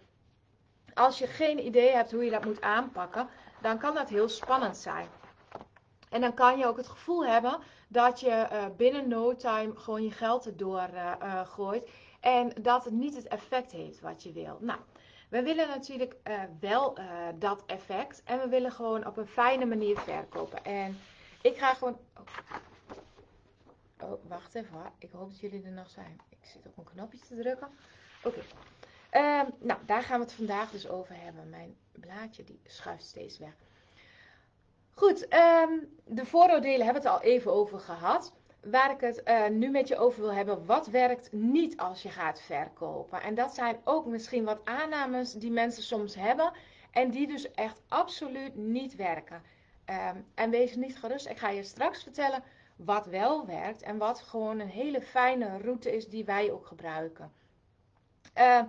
Als 0.94 1.18
je 1.18 1.26
geen 1.26 1.66
idee 1.66 1.90
hebt 1.90 2.12
hoe 2.12 2.24
je 2.24 2.30
dat 2.30 2.44
moet 2.44 2.60
aanpakken, 2.60 3.28
dan 3.60 3.78
kan 3.78 3.94
dat 3.94 4.08
heel 4.08 4.28
spannend 4.28 4.76
zijn. 4.76 5.17
En 6.10 6.20
dan 6.20 6.34
kan 6.34 6.58
je 6.58 6.66
ook 6.66 6.76
het 6.76 6.88
gevoel 6.88 7.26
hebben 7.26 7.58
dat 7.88 8.20
je 8.20 8.48
uh, 8.52 8.64
binnen 8.76 9.08
no 9.08 9.36
time 9.36 9.76
gewoon 9.76 10.02
je 10.02 10.10
geld 10.10 10.46
erdoor 10.46 10.88
uh, 10.92 11.46
gooit. 11.46 11.90
En 12.20 12.52
dat 12.60 12.84
het 12.84 12.94
niet 12.94 13.16
het 13.16 13.28
effect 13.28 13.72
heeft 13.72 14.00
wat 14.00 14.22
je 14.22 14.32
wil. 14.32 14.58
Nou, 14.60 14.78
we 15.28 15.42
willen 15.42 15.68
natuurlijk 15.68 16.16
wel 16.60 16.98
dat 17.34 17.62
effect. 17.66 18.22
En 18.24 18.38
we 18.38 18.48
willen 18.48 18.72
gewoon 18.72 19.06
op 19.06 19.16
een 19.16 19.26
fijne 19.26 19.64
manier 19.64 19.98
verkopen. 19.98 20.64
En 20.64 20.98
ik 21.42 21.56
ga 21.56 21.74
gewoon... 21.74 21.98
Oh, 24.00 24.24
wacht 24.28 24.54
even 24.54 24.74
hoor. 24.74 24.90
Ik 24.98 25.10
hoop 25.12 25.30
dat 25.30 25.40
jullie 25.40 25.64
er 25.64 25.70
nog 25.70 25.90
zijn. 25.90 26.20
Ik 26.28 26.38
zit 26.40 26.66
op 26.66 26.78
een 26.78 26.84
knopje 26.84 27.18
te 27.18 27.36
drukken. 27.36 27.68
Oké. 28.22 28.40
Um, 29.12 29.54
nou, 29.58 29.80
daar 29.86 30.02
gaan 30.02 30.18
we 30.18 30.24
het 30.24 30.34
vandaag 30.34 30.70
dus 30.70 30.88
over 30.88 31.14
hebben. 31.20 31.50
Mijn 31.50 31.76
blaadje 31.92 32.44
die 32.44 32.60
schuift 32.64 33.04
steeds 33.04 33.38
weg. 33.38 33.54
Goed, 34.98 35.34
um, 35.34 35.88
de 36.04 36.26
vooroordelen 36.26 36.84
hebben 36.84 37.02
we 37.02 37.08
het 37.08 37.18
al 37.18 37.24
even 37.24 37.52
over 37.52 37.78
gehad. 37.78 38.32
Waar 38.60 38.90
ik 38.90 39.00
het 39.00 39.22
uh, 39.24 39.46
nu 39.46 39.70
met 39.70 39.88
je 39.88 39.96
over 39.96 40.20
wil 40.20 40.32
hebben, 40.32 40.66
wat 40.66 40.86
werkt 40.86 41.32
niet 41.32 41.76
als 41.76 42.02
je 42.02 42.08
gaat 42.08 42.40
verkopen? 42.40 43.22
En 43.22 43.34
dat 43.34 43.54
zijn 43.54 43.76
ook 43.84 44.06
misschien 44.06 44.44
wat 44.44 44.60
aannames 44.64 45.32
die 45.32 45.50
mensen 45.50 45.82
soms 45.82 46.14
hebben 46.14 46.52
en 46.90 47.10
die 47.10 47.26
dus 47.26 47.50
echt 47.50 47.82
absoluut 47.88 48.54
niet 48.54 48.96
werken. 48.96 49.42
Ehm, 49.84 50.16
en 50.34 50.50
wees 50.50 50.76
niet 50.76 50.98
gerust, 50.98 51.28
ik 51.28 51.38
ga 51.38 51.48
je 51.48 51.62
straks 51.62 52.02
vertellen 52.02 52.42
wat 52.76 53.06
wel 53.06 53.46
werkt 53.46 53.82
en 53.82 53.98
wat 53.98 54.20
gewoon 54.20 54.58
een 54.58 54.68
hele 54.68 55.00
fijne 55.00 55.58
route 55.58 55.96
is 55.96 56.08
die 56.08 56.24
wij 56.24 56.52
ook 56.52 56.66
gebruiken. 56.66 57.32
Uh, 58.38 58.60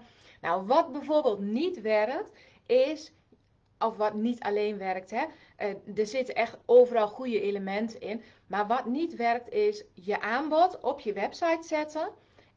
nou, 0.42 0.66
wat 0.66 0.92
bijvoorbeeld 0.92 1.40
niet 1.40 1.82
werkt, 1.82 2.32
is, 2.66 3.12
of 3.80 3.98
wat 3.98 4.14
niet 4.14 4.40
alleen 4.40 4.78
werkt, 4.78 5.12
hè, 5.12 5.26
uh, 5.60 5.98
er 5.98 6.08
zitten 6.08 6.36
echt 6.36 6.58
overal 6.66 7.08
goede 7.08 7.42
elementen 7.42 8.02
in. 8.02 8.24
Maar 8.48 8.68
wat 8.68 8.86
niet 8.86 9.16
werkt, 9.16 9.50
is 9.50 9.84
je 9.94 10.22
aanbod 10.22 10.80
op 10.80 11.00
je 11.00 11.14
website 11.14 11.68
zetten 11.68 12.10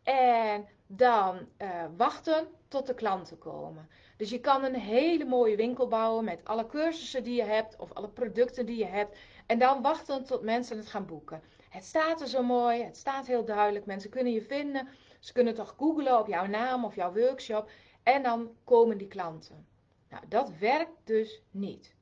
en 0.03 0.67
dan 0.87 1.39
uh, 1.59 1.85
wachten 1.97 2.49
tot 2.69 2.87
de 2.87 2.95
klanten 2.95 3.39
komen. 3.39 3.89
Dus 4.17 4.31
je 4.31 4.41
kan 4.41 4.65
een 4.65 4.75
hele 4.75 5.25
mooie 5.25 5.57
winkel 5.57 5.89
bouwen 5.89 6.25
met 6.25 6.41
alle 6.45 6.67
cursussen 6.67 7.25
die 7.25 7.35
je 7.35 7.45
hebt 7.45 7.77
of 7.77 7.93
alle 7.93 8.09
producten 8.09 8.67
die 8.67 8.79
je 8.79 8.87
hebt. 8.87 9.19
En 9.47 9.59
dan 9.59 9.83
wachten 9.83 10.25
tot 10.25 10.43
mensen 10.43 10.77
het 10.77 10.87
gaan 10.87 11.07
boeken. 11.07 11.43
Het 11.69 11.85
staat 11.85 12.21
er 12.21 12.27
zo 12.27 12.43
mooi, 12.43 12.83
het 12.83 12.97
staat 12.97 13.27
heel 13.27 13.45
duidelijk. 13.45 13.87
Mensen 13.87 14.11
kunnen 14.11 14.33
je 14.33 14.43
vinden. 14.43 14.89
Ze 15.21 15.33
kunnen 15.33 15.55
toch 15.55 15.75
googlen 15.79 16.19
op 16.19 16.27
jouw 16.27 16.47
naam 16.47 16.85
of 16.85 16.95
jouw 16.95 17.13
workshop. 17.13 17.71
En 18.03 18.23
dan 18.23 18.51
komen 18.65 18.99
die 18.99 19.09
klanten. 19.09 19.67
Nou, 20.13 20.25
dat 20.29 20.51
werkt 20.59 20.97
dus 21.05 21.43
niet. 21.51 21.95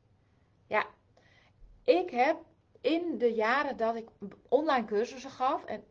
Ja, 0.67 0.87
ik 1.85 2.11
heb 2.11 2.37
in 2.81 3.19
de 3.19 3.33
jaren 3.35 3.76
dat 3.76 3.97
ik 3.97 4.09
online 4.49 4.85
cursussen 4.85 5.31
gaf 5.31 5.64
en 5.64 5.85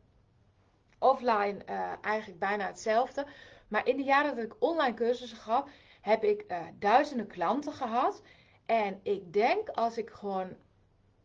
offline 0.97 1.57
uh, 1.69 1.93
eigenlijk 2.01 2.39
bijna 2.39 2.65
hetzelfde. 2.65 3.25
Maar 3.67 3.88
in 3.88 3.97
de 3.97 4.03
jaren 4.03 4.35
dat 4.35 4.45
ik 4.45 4.55
online 4.59 4.93
cursussen 4.93 5.38
gaf, 5.38 5.69
heb 6.01 6.23
ik 6.23 6.45
uh, 6.47 6.67
duizenden 6.79 7.27
klanten 7.27 7.73
gehad. 7.73 8.21
En 8.65 8.99
ik 9.03 9.33
denk 9.33 9.69
als 9.69 9.97
ik 9.97 10.09
gewoon 10.09 10.55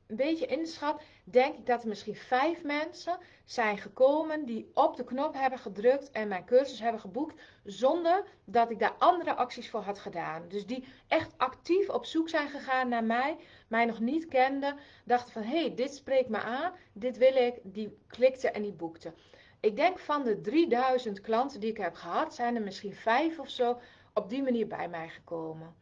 een 0.06 0.16
beetje 0.16 0.46
inschat, 0.46 1.02
denk 1.24 1.58
ik 1.58 1.66
dat 1.66 1.82
er 1.82 1.88
misschien 1.88 2.14
vijf 2.14 2.62
mensen 2.62 3.18
zijn 3.44 3.78
gekomen 3.78 4.44
die 4.44 4.70
op 4.74 4.96
de 4.96 5.04
knop 5.04 5.34
hebben 5.34 5.58
gedrukt 5.58 6.10
en 6.10 6.28
mijn 6.28 6.44
cursus 6.44 6.80
hebben 6.80 7.00
geboekt, 7.00 7.40
zonder 7.64 8.24
dat 8.44 8.70
ik 8.70 8.78
daar 8.78 8.94
andere 8.98 9.34
acties 9.34 9.70
voor 9.70 9.80
had 9.80 9.98
gedaan. 9.98 10.48
Dus 10.48 10.66
die 10.66 10.84
echt 11.08 11.32
actief 11.36 11.88
op 11.88 12.04
zoek 12.04 12.28
zijn 12.28 12.48
gegaan 12.48 12.88
naar 12.88 13.04
mij, 13.04 13.36
mij 13.68 13.84
nog 13.84 14.00
niet 14.00 14.28
kenden, 14.28 14.76
dachten 15.04 15.32
van 15.32 15.42
hé, 15.42 15.60
hey, 15.60 15.74
dit 15.74 15.94
spreekt 15.94 16.28
me 16.28 16.38
aan, 16.38 16.72
dit 16.92 17.16
wil 17.16 17.34
ik, 17.34 17.54
die 17.62 17.98
klikte 18.06 18.50
en 18.50 18.62
die 18.62 18.72
boekte. 18.72 19.12
Ik 19.60 19.76
denk 19.76 19.98
van 19.98 20.22
de 20.22 20.40
3000 20.40 21.20
klanten 21.20 21.60
die 21.60 21.70
ik 21.70 21.76
heb 21.76 21.94
gehad, 21.94 22.34
zijn 22.34 22.56
er 22.56 22.62
misschien 22.62 22.94
vijf 22.94 23.38
of 23.38 23.48
zo 23.48 23.80
op 24.14 24.28
die 24.28 24.42
manier 24.42 24.66
bij 24.66 24.88
mij 24.88 25.08
gekomen. 25.08 25.74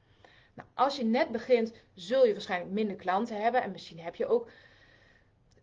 Nou, 0.54 0.68
als 0.74 0.96
je 0.96 1.04
net 1.04 1.30
begint, 1.30 1.72
zul 1.94 2.26
je 2.26 2.32
waarschijnlijk 2.32 2.72
minder 2.72 2.96
klanten 2.96 3.42
hebben. 3.42 3.62
En 3.62 3.70
misschien 3.70 4.00
heb 4.00 4.14
je 4.14 4.26
ook 4.26 4.48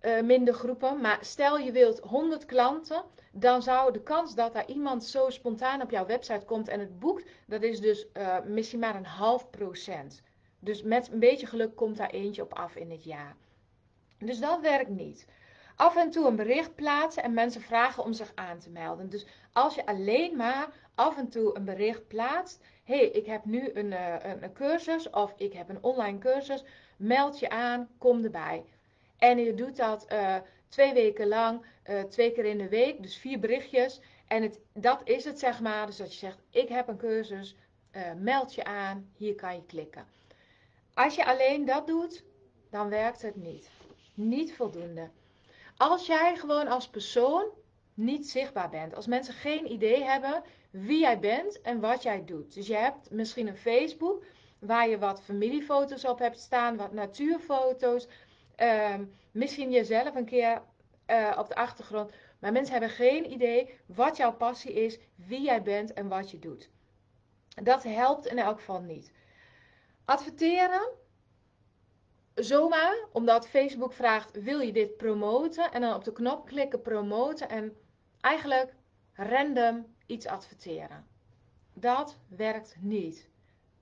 uh, 0.02 0.22
minder 0.22 0.54
groepen. 0.54 1.02
Maar 1.02 1.18
stel 1.22 1.58
je 1.58 1.72
wilt 1.72 2.00
100 2.00 2.46
klanten, 2.46 3.04
dan 3.32 3.62
zou 3.62 3.92
de 3.92 4.02
kans 4.02 4.36
dat 4.36 4.54
daar 4.54 4.68
iemand 4.68 5.04
zo 5.04 5.30
spontaan 5.30 5.82
op 5.82 5.92
jouw 5.92 6.06
website 6.06 6.46
komt 6.46 6.68
en 6.68 6.80
het 6.80 7.00
boekt, 7.00 7.30
dat 7.48 7.64
is 7.64 7.80
dus 7.80 8.06
uh, 8.14 8.38
misschien 8.46 8.80
maar 8.80 8.96
een 8.96 9.06
half 9.06 9.50
procent. 9.50 10.22
Dus 10.60 10.84
met 10.84 11.12
een 11.12 11.20
beetje 11.20 11.48
geluk 11.48 11.76
komt 11.76 11.98
daar 11.98 12.10
eentje 12.10 12.42
op 12.42 12.54
af 12.54 12.76
in 12.76 12.92
het 12.92 13.04
jaar. 13.04 13.36
Dus 14.18 14.40
dat 14.40 14.62
werkt 14.62 14.90
niet. 14.90 15.28
Af 15.76 15.96
en 15.96 16.10
toe 16.10 16.28
een 16.28 16.36
bericht 16.36 16.76
plaatsen 16.76 17.24
en 17.24 17.34
mensen 17.34 17.62
vragen 17.62 18.04
om 18.04 18.14
zich 18.14 18.32
aan 18.36 18.60
te 18.60 18.70
melden. 18.70 19.10
Dus 19.10 19.26
als 19.54 19.76
je 19.76 19.86
alleen 19.86 20.36
maar 20.36 20.70
af 20.96 21.18
en 21.18 21.30
toe 21.30 21.56
een 21.56 21.66
bericht 21.66 22.08
plaatst 22.08 22.60
hey, 22.90 23.10
ik 23.10 23.26
heb 23.26 23.46
nu 23.46 23.60
uh, 23.60 23.74
een, 23.74 23.94
een, 24.44 24.54
cursus 24.54 25.10
of 25.10 25.34
ik 25.38 25.54
heb 25.54 25.70
een 25.70 25.84
online 25.84 26.18
cursus. 26.18 26.64
Meld 26.98 27.40
je 27.40 27.50
aan, 27.50 27.90
kom 27.98 28.24
erbij. 28.24 28.66
En 29.20 29.38
je 29.38 29.54
doet 29.54 29.76
dat 29.76 30.06
uh, 30.12 30.36
twee 30.70 30.94
weken 30.94 31.28
lang, 31.28 31.66
uh, 31.90 32.02
twee 32.02 32.32
keer 32.32 32.46
in 32.46 32.58
de 32.58 32.70
week, 32.70 33.02
dus 33.02 33.18
vier 33.18 33.40
berichtjes. 33.40 34.00
En 34.28 34.44
het, 34.44 34.60
dat 34.74 35.02
is 35.04 35.26
het 35.26 35.40
zeg 35.40 35.60
maar. 35.62 35.86
Dus 35.86 35.98
dat 35.98 36.14
je 36.14 36.20
zegt, 36.20 36.40
ik 36.50 36.70
heb 36.70 36.88
een 36.88 36.98
cursus, 36.98 37.56
meld 38.18 38.56
je 38.56 38.64
aan, 38.64 39.12
hier 39.18 39.36
kan 39.36 39.56
je 39.56 39.66
klikken. 39.66 40.06
Als 40.94 41.16
je 41.16 41.26
alleen 41.26 41.66
dat 41.66 41.88
doet, 41.88 42.24
dan 42.70 42.90
werkt 42.90 43.22
het 43.22 43.36
niet. 43.36 43.70
Niet 44.14 44.54
voldoende. 44.54 45.10
Als 45.78 46.06
jij 46.06 46.36
gewoon 46.36 46.68
als 46.68 46.88
persoon 46.88 47.46
niet 47.94 48.30
zichtbaar 48.30 48.70
bent, 48.70 48.96
als 48.96 49.08
mensen 49.08 49.34
geen 49.34 49.72
idee 49.72 50.04
hebben 50.04 50.44
wie 50.70 51.00
jij 51.00 51.20
bent 51.20 51.62
en 51.62 51.80
wat 51.80 52.04
jij 52.04 52.26
doet. 52.26 52.54
Dus 52.54 52.68
je 52.68 52.76
hebt 52.76 53.12
misschien 53.12 53.48
een 53.48 53.58
Facebook 53.58 54.24
waar 54.60 54.90
je 54.90 54.98
wat 54.98 55.22
familiefoto's 55.24 56.06
op 56.06 56.20
hebt 56.20 56.40
staan, 56.40 56.78
wat 56.78 56.94
natuurfoto's. 56.94 58.08
Um, 58.62 59.14
misschien 59.32 59.72
jezelf 59.72 60.16
een 60.16 60.26
keer 60.26 60.62
uh, 61.08 61.36
op 61.38 61.48
de 61.48 61.56
achtergrond. 61.56 62.12
Maar 62.40 62.52
mensen 62.52 62.72
hebben 62.72 62.90
geen 62.90 63.32
idee 63.32 63.80
wat 63.86 64.18
jouw 64.18 64.34
passie 64.34 64.74
is, 64.74 65.00
wie 65.16 65.42
jij 65.42 65.62
bent 65.62 65.94
en 65.94 66.08
wat 66.08 66.32
je 66.32 66.40
doet. 66.40 66.70
Dat 67.64 67.84
helpt 67.84 68.26
in 68.26 68.38
elk 68.38 68.58
geval 68.58 68.82
niet. 68.82 69.12
Adverteren, 70.06 70.90
zomaar, 72.36 73.08
omdat 73.12 73.50
Facebook 73.50 73.94
vraagt: 73.94 74.42
wil 74.42 74.60
je 74.60 74.72
dit 74.72 74.98
promoten? 74.98 75.72
En 75.72 75.82
dan 75.82 75.96
op 75.96 76.04
de 76.04 76.12
knop 76.12 76.46
klikken 76.46 76.82
promoten 76.82 77.50
en 77.50 77.78
eigenlijk 78.22 78.74
random 79.14 79.96
iets 80.06 80.26
adverteren. 80.26 81.08
Dat 81.74 82.18
werkt 82.28 82.76
niet. 82.80 83.30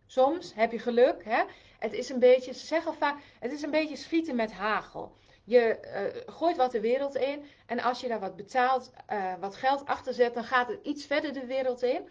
Soms 0.07 0.53
heb 0.53 0.71
je 0.71 0.79
geluk, 0.79 1.23
hè? 1.23 1.43
Het 1.79 1.93
is 1.93 2.09
een 2.09 2.19
beetje, 2.19 2.53
ze 2.53 2.65
zeggen 2.65 2.93
vaak, 2.93 3.17
het 3.39 3.51
is 3.51 3.61
een 3.61 3.71
beetje 3.71 3.95
schieten 3.95 4.35
met 4.35 4.51
hagel. 4.51 5.15
Je 5.43 5.79
uh, 6.25 6.33
gooit 6.33 6.57
wat 6.57 6.71
de 6.71 6.79
wereld 6.79 7.15
in 7.15 7.45
en 7.65 7.79
als 7.79 7.99
je 7.99 8.07
daar 8.07 8.19
wat 8.19 8.35
betaalt, 8.35 8.91
uh, 9.09 9.33
wat 9.39 9.55
geld 9.55 9.85
achter 9.85 10.13
zet, 10.13 10.33
dan 10.33 10.43
gaat 10.43 10.67
het 10.67 10.79
iets 10.83 11.05
verder 11.05 11.33
de 11.33 11.45
wereld 11.45 11.81
in. 11.81 12.09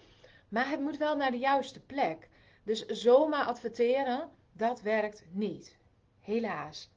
Maar 0.49 0.71
het 0.71 0.81
moet 0.81 0.97
wel 0.97 1.17
naar 1.17 1.31
de 1.31 1.39
juiste 1.39 1.81
plek. 1.81 2.29
Dus 2.63 2.87
zomaar 2.87 3.45
adverteren, 3.45 4.31
dat 4.53 4.81
werkt 4.81 5.25
niet. 5.31 5.77
Helaas. 6.21 6.91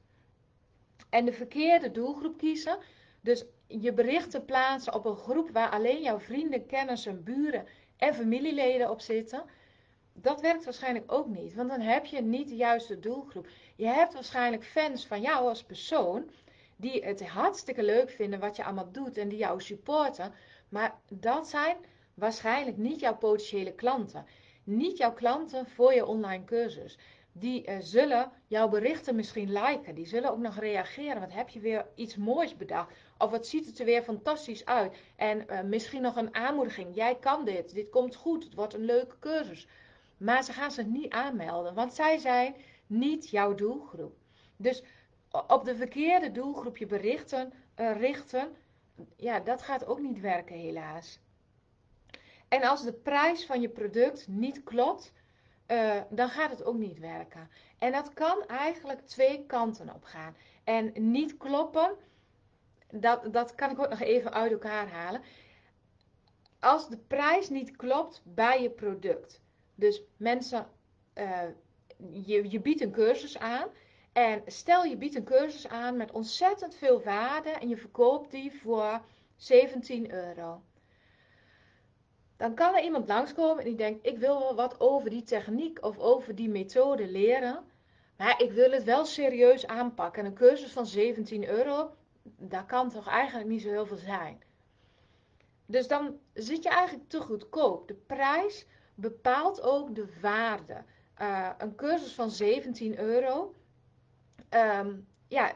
En 1.10 1.24
de 1.24 1.32
verkeerde 1.32 1.90
doelgroep 1.90 2.38
kiezen. 2.38 2.78
Dus 3.20 3.44
je 3.66 3.92
berichten 3.92 4.44
plaatsen 4.44 4.94
op 4.94 5.04
een 5.04 5.16
groep 5.16 5.50
waar 5.50 5.70
alleen 5.70 6.02
jouw 6.02 6.18
vrienden, 6.18 6.66
kennissen, 6.66 7.24
buren 7.24 7.66
en 7.96 8.14
familieleden 8.14 8.90
op 8.90 9.00
zitten, 9.00 9.44
dat 10.22 10.40
werkt 10.40 10.64
waarschijnlijk 10.64 11.12
ook 11.12 11.26
niet. 11.26 11.54
Want 11.54 11.68
dan 11.68 11.80
heb 11.80 12.04
je 12.04 12.22
niet 12.22 12.48
de 12.48 12.56
juiste 12.56 12.98
doelgroep. 12.98 13.48
Je 13.76 13.86
hebt 13.86 14.12
waarschijnlijk 14.12 14.64
fans 14.64 15.06
van 15.06 15.20
jou 15.20 15.48
als 15.48 15.62
persoon 15.62 16.30
die 16.76 17.04
het 17.04 17.28
hartstikke 17.28 17.82
leuk 17.82 18.10
vinden 18.10 18.40
wat 18.40 18.56
je 18.56 18.64
allemaal 18.64 18.92
doet 18.92 19.16
en 19.16 19.28
die 19.28 19.38
jou 19.38 19.60
supporten. 19.60 20.32
Maar 20.68 20.94
dat 21.08 21.48
zijn 21.48 21.76
waarschijnlijk 22.14 22.76
niet 22.76 23.00
jouw 23.00 23.16
potentiële 23.16 23.72
klanten. 23.72 24.26
Niet 24.64 24.96
jouw 24.96 25.12
klanten 25.12 25.66
voor 25.66 25.94
je 25.94 26.06
online 26.06 26.44
cursus 26.44 26.98
die 27.32 27.68
uh, 27.68 27.76
zullen 27.80 28.32
jouw 28.46 28.68
berichten 28.68 29.14
misschien 29.14 29.52
liken. 29.52 29.94
Die 29.94 30.06
zullen 30.06 30.30
ook 30.30 30.38
nog 30.38 30.58
reageren. 30.58 31.20
Wat 31.20 31.32
heb 31.32 31.48
je 31.48 31.60
weer 31.60 31.86
iets 31.94 32.16
moois 32.16 32.56
bedacht? 32.56 32.92
Of 33.18 33.30
wat 33.30 33.46
ziet 33.46 33.66
het 33.66 33.78
er 33.78 33.84
weer 33.84 34.02
fantastisch 34.02 34.64
uit? 34.64 34.96
En 35.16 35.44
uh, 35.50 35.60
misschien 35.60 36.02
nog 36.02 36.16
een 36.16 36.34
aanmoediging. 36.34 36.94
Jij 36.94 37.16
kan 37.20 37.44
dit. 37.44 37.74
Dit 37.74 37.90
komt 37.90 38.16
goed. 38.16 38.44
Het 38.44 38.54
wordt 38.54 38.74
een 38.74 38.84
leuke 38.84 39.18
cursus. 39.18 39.66
Maar 40.20 40.44
ze 40.44 40.52
gaan 40.52 40.70
zich 40.70 40.86
niet 40.86 41.12
aanmelden. 41.12 41.74
Want 41.74 41.94
zij 41.94 42.18
zijn 42.18 42.54
niet 42.86 43.30
jouw 43.30 43.54
doelgroep. 43.54 44.16
Dus 44.56 44.82
op 45.46 45.64
de 45.64 45.76
verkeerde 45.76 46.32
doelgroep 46.32 46.76
je 46.76 46.86
berichten 46.86 47.52
uh, 47.76 47.96
richten. 47.96 48.56
Ja, 49.16 49.40
dat 49.40 49.62
gaat 49.62 49.86
ook 49.86 50.00
niet 50.00 50.20
werken 50.20 50.56
helaas. 50.56 51.20
En 52.48 52.62
als 52.62 52.84
de 52.84 52.92
prijs 52.92 53.46
van 53.46 53.60
je 53.60 53.68
product 53.68 54.28
niet 54.28 54.62
klopt 54.62 55.12
uh, 55.70 56.00
dan 56.10 56.28
gaat 56.28 56.50
het 56.50 56.64
ook 56.64 56.76
niet 56.76 56.98
werken. 56.98 57.50
En 57.78 57.92
dat 57.92 58.12
kan 58.12 58.46
eigenlijk 58.46 59.00
twee 59.00 59.46
kanten 59.46 59.94
op 59.94 60.04
gaan. 60.04 60.36
En 60.64 61.10
niet 61.10 61.36
kloppen, 61.36 61.96
dat, 62.90 63.32
dat 63.32 63.54
kan 63.54 63.70
ik 63.70 63.78
ook 63.78 63.88
nog 63.88 64.00
even 64.00 64.32
uit 64.32 64.52
elkaar 64.52 64.88
halen. 64.88 65.22
Als 66.60 66.88
de 66.88 66.96
prijs 66.96 67.48
niet 67.48 67.76
klopt 67.76 68.22
bij 68.24 68.62
je 68.62 68.70
product. 68.70 69.40
Dus 69.80 70.02
mensen, 70.16 70.66
uh, 71.14 71.42
je, 72.10 72.50
je 72.50 72.60
biedt 72.60 72.80
een 72.80 72.92
cursus 72.92 73.38
aan. 73.38 73.68
En 74.12 74.42
stel 74.46 74.84
je 74.84 74.96
biedt 74.96 75.14
een 75.14 75.24
cursus 75.24 75.68
aan 75.68 75.96
met 75.96 76.12
ontzettend 76.12 76.74
veel 76.74 77.02
waarde 77.02 77.50
en 77.50 77.68
je 77.68 77.76
verkoopt 77.76 78.30
die 78.30 78.60
voor 78.60 79.00
17 79.36 80.12
euro. 80.12 80.62
Dan 82.36 82.54
kan 82.54 82.74
er 82.74 82.82
iemand 82.82 83.08
langskomen 83.08 83.58
en 83.58 83.64
die 83.64 83.76
denkt, 83.76 84.06
ik 84.06 84.18
wil 84.18 84.38
wel 84.38 84.54
wat 84.54 84.80
over 84.80 85.10
die 85.10 85.22
techniek 85.22 85.84
of 85.84 85.98
over 85.98 86.34
die 86.34 86.48
methode 86.48 87.06
leren. 87.06 87.64
Maar 88.16 88.42
ik 88.42 88.52
wil 88.52 88.70
het 88.70 88.84
wel 88.84 89.04
serieus 89.04 89.66
aanpakken. 89.66 90.22
En 90.22 90.28
een 90.28 90.36
cursus 90.36 90.72
van 90.72 90.86
17 90.86 91.48
euro, 91.48 91.90
daar 92.22 92.66
kan 92.66 92.90
toch 92.90 93.08
eigenlijk 93.08 93.48
niet 93.48 93.62
zo 93.62 93.68
heel 93.68 93.86
veel 93.86 93.96
zijn. 93.96 94.42
Dus 95.66 95.88
dan 95.88 96.18
zit 96.34 96.62
je 96.62 96.68
eigenlijk 96.68 97.08
te 97.08 97.20
goedkoop. 97.20 97.88
De 97.88 97.94
prijs 97.94 98.66
bepaalt 99.00 99.62
ook 99.62 99.94
de 99.94 100.08
waarde. 100.20 100.84
Uh, 101.20 101.50
een 101.58 101.74
cursus 101.74 102.12
van 102.12 102.30
17 102.30 102.98
euro, 102.98 103.54
ehm, 104.48 104.94
ja, 105.28 105.52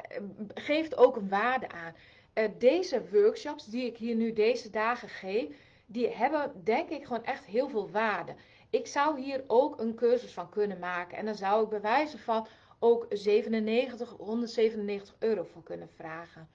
geeft 0.54 0.96
ook 0.96 1.16
een 1.16 1.28
waarde 1.28 1.68
aan. 1.68 1.94
Uh, 2.34 2.44
deze 2.58 3.08
workshops 3.10 3.66
die 3.66 3.86
ik 3.86 3.96
hier 3.96 4.14
nu 4.14 4.32
deze 4.32 4.70
dagen 4.70 5.08
geef, 5.08 5.56
die 5.86 6.08
hebben 6.08 6.64
denk 6.64 6.88
ik 6.88 7.04
gewoon 7.04 7.24
echt 7.24 7.44
heel 7.44 7.68
veel 7.68 7.90
waarde. 7.90 8.34
Ik 8.70 8.86
zou 8.86 9.20
hier 9.20 9.44
ook 9.46 9.80
een 9.80 9.94
cursus 9.94 10.32
van 10.32 10.48
kunnen 10.48 10.78
maken. 10.78 11.18
En 11.18 11.24
dan 11.24 11.34
zou 11.34 11.64
ik 11.64 11.68
bij 11.68 11.80
wijze 11.80 12.18
van 12.18 12.46
ook 12.78 13.06
97, 13.10 14.10
197 14.10 15.14
euro 15.18 15.42
voor 15.42 15.62
kunnen 15.62 15.88
vragen. 15.94 16.48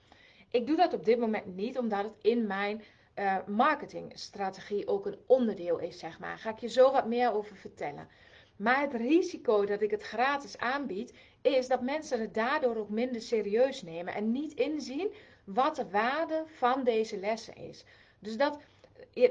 Ik 0.52 0.68
doe 0.68 0.76
dat 0.76 0.94
op 0.94 1.06
dit 1.06 1.20
moment 1.20 1.56
niet, 1.56 1.78
omdat 1.78 2.04
het 2.04 2.14
in 2.22 2.48
mijn 2.48 2.84
uh, 3.20 3.38
marketingstrategie 3.48 4.88
ook 4.88 5.06
een 5.06 5.20
onderdeel 5.26 5.80
is, 5.80 6.00
zeg 6.00 6.20
maar. 6.20 6.30
Daar 6.30 6.38
ga 6.38 6.50
ik 6.50 6.60
je 6.60 6.68
zo 6.68 6.92
wat 6.92 7.08
meer 7.08 7.34
over 7.34 7.56
vertellen. 7.56 8.08
Maar 8.56 8.82
het 8.82 8.94
risico 8.94 9.66
dat 9.66 9.82
ik 9.82 9.92
het 9.92 10.04
gratis 10.04 10.58
aanbied, 10.58 11.14
is 11.42 11.68
dat 11.68 11.82
mensen 11.82 12.20
het 12.20 12.34
daardoor 12.34 12.76
ook 12.76 12.90
minder 12.90 13.22
serieus 13.22 13.82
nemen 13.82 14.14
en 14.14 14.32
niet 14.32 14.54
inzien 14.54 15.14
wat 15.44 15.76
de 15.76 15.90
waarde 15.90 16.44
van 16.46 16.84
deze 16.84 17.18
lessen 17.20 17.56
is. 17.56 17.84
Dus 18.20 18.38
dat, 18.38 18.60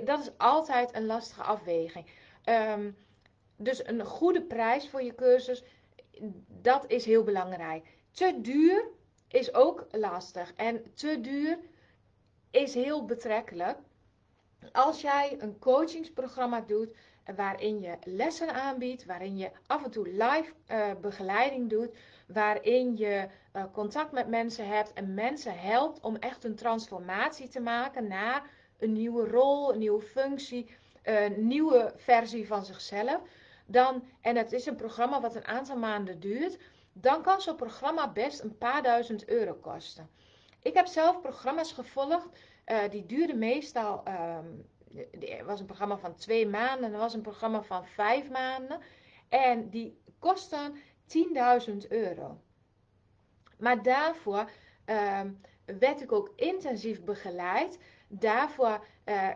dat 0.04 0.21
is 0.21 0.30
altijd 0.37 0.95
een 0.95 1.07
lastige 1.07 1.42
afweging. 1.42 2.07
Um, 2.45 2.97
dus 3.57 3.87
een 3.87 4.04
goede 4.04 4.42
prijs 4.42 4.88
voor 4.88 5.02
je 5.02 5.14
cursus, 5.14 5.62
dat 6.49 6.85
is 6.87 7.04
heel 7.04 7.23
belangrijk. 7.23 7.87
Te 8.11 8.38
duur 8.40 8.85
is 9.28 9.54
ook 9.54 9.87
lastig. 9.90 10.52
En 10.57 10.95
te 10.95 11.21
duur 11.21 11.59
is 12.50 12.74
heel 12.74 13.04
betrekkelijk. 13.04 13.78
Als 14.72 15.00
jij 15.00 15.36
een 15.38 15.58
coachingsprogramma 15.58 16.60
doet 16.60 16.94
waarin 17.36 17.80
je 17.80 17.96
lessen 18.04 18.54
aanbiedt, 18.54 19.04
waarin 19.04 19.36
je 19.36 19.50
af 19.66 19.84
en 19.84 19.90
toe 19.90 20.08
live 20.08 20.52
uh, 20.70 20.90
begeleiding 21.00 21.70
doet, 21.70 21.96
waarin 22.26 22.96
je 22.96 23.28
uh, 23.52 23.64
contact 23.72 24.12
met 24.12 24.28
mensen 24.28 24.68
hebt 24.68 24.92
en 24.92 25.14
mensen 25.14 25.58
helpt 25.58 26.00
om 26.00 26.16
echt 26.16 26.44
een 26.44 26.54
transformatie 26.54 27.48
te 27.48 27.60
maken 27.60 28.08
naar 28.08 28.50
een 28.78 28.92
nieuwe 28.92 29.28
rol, 29.28 29.72
een 29.72 29.78
nieuwe 29.78 30.02
functie, 30.02 30.76
een 31.02 31.46
nieuwe 31.46 31.92
versie 31.96 32.46
van 32.46 32.64
zichzelf, 32.64 33.20
dan, 33.66 34.04
en 34.20 34.36
het 34.36 34.52
is 34.52 34.66
een 34.66 34.76
programma 34.76 35.20
wat 35.20 35.34
een 35.34 35.46
aantal 35.46 35.76
maanden 35.76 36.20
duurt, 36.20 36.58
dan 36.92 37.22
kan 37.22 37.40
zo'n 37.40 37.56
programma 37.56 38.12
best 38.12 38.40
een 38.40 38.58
paar 38.58 38.82
duizend 38.82 39.28
euro 39.28 39.54
kosten. 39.54 40.10
Ik 40.62 40.74
heb 40.74 40.86
zelf 40.86 41.20
programma's 41.20 41.72
gevolgd, 41.72 42.28
uh, 42.66 42.78
die 42.90 43.06
duurden 43.06 43.38
meestal, 43.38 44.02
um, 44.08 44.66
er 45.20 45.44
was 45.44 45.60
een 45.60 45.66
programma 45.66 45.98
van 45.98 46.14
twee 46.14 46.46
maanden, 46.46 46.92
er 46.92 46.98
was 46.98 47.14
een 47.14 47.20
programma 47.20 47.62
van 47.62 47.86
vijf 47.86 48.30
maanden, 48.30 48.80
en 49.28 49.70
die 49.70 50.00
kosten 50.18 50.74
10.000 51.06 51.88
euro. 51.88 52.40
Maar 53.58 53.82
daarvoor 53.82 54.50
um, 54.86 55.40
werd 55.78 56.00
ik 56.00 56.12
ook 56.12 56.32
intensief 56.36 57.04
begeleid. 57.04 57.78
Daarvoor, 58.08 58.84
uh, 59.04 59.28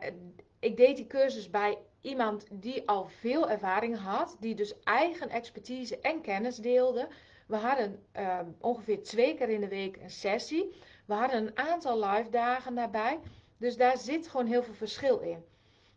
ik 0.59 0.76
deed 0.76 0.97
die 0.97 1.07
cursus 1.07 1.50
bij 1.50 1.79
iemand 2.00 2.47
die 2.50 2.88
al 2.88 3.05
veel 3.05 3.50
ervaring 3.50 3.99
had, 3.99 4.37
die 4.41 4.55
dus 4.55 4.83
eigen 4.83 5.29
expertise 5.29 5.99
en 6.00 6.21
kennis 6.21 6.57
deelde. 6.57 7.09
We 7.47 7.57
hadden 7.57 8.05
uh, 8.17 8.38
ongeveer 8.61 9.02
twee 9.02 9.35
keer 9.35 9.49
in 9.49 9.61
de 9.61 9.69
week 9.69 9.97
een 9.97 10.11
sessie. 10.11 10.75
We 11.12 11.19
hadden 11.19 11.47
een 11.47 11.59
aantal 11.59 12.04
live 12.04 12.31
dagen 12.31 12.75
daarbij. 12.75 13.21
Dus 13.57 13.76
daar 13.76 13.99
zit 13.99 14.28
gewoon 14.28 14.47
heel 14.47 14.62
veel 14.62 14.75
verschil 14.75 15.19
in. 15.19 15.45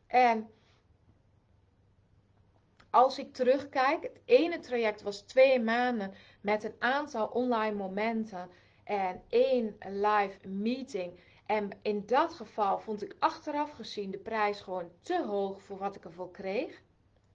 En 0.07 0.49
als 2.89 3.19
ik 3.19 3.33
terugkijk, 3.33 4.03
het 4.03 4.19
ene 4.25 4.59
traject 4.59 5.01
was 5.01 5.21
twee 5.21 5.59
maanden 5.61 6.13
met 6.41 6.63
een 6.63 6.75
aantal 6.79 7.27
online 7.27 7.75
momenten 7.75 8.49
en 8.83 9.21
één 9.29 9.75
live 9.79 10.47
meeting. 10.47 11.19
En 11.45 11.69
in 11.81 12.05
dat 12.05 12.33
geval 12.33 12.79
vond 12.79 13.03
ik 13.03 13.15
achteraf 13.19 13.71
gezien 13.71 14.11
de 14.11 14.17
prijs 14.17 14.61
gewoon 14.61 14.91
te 15.01 15.23
hoog 15.25 15.61
voor 15.61 15.77
wat 15.77 15.95
ik 15.95 16.05
ervoor 16.05 16.31
kreeg. 16.31 16.81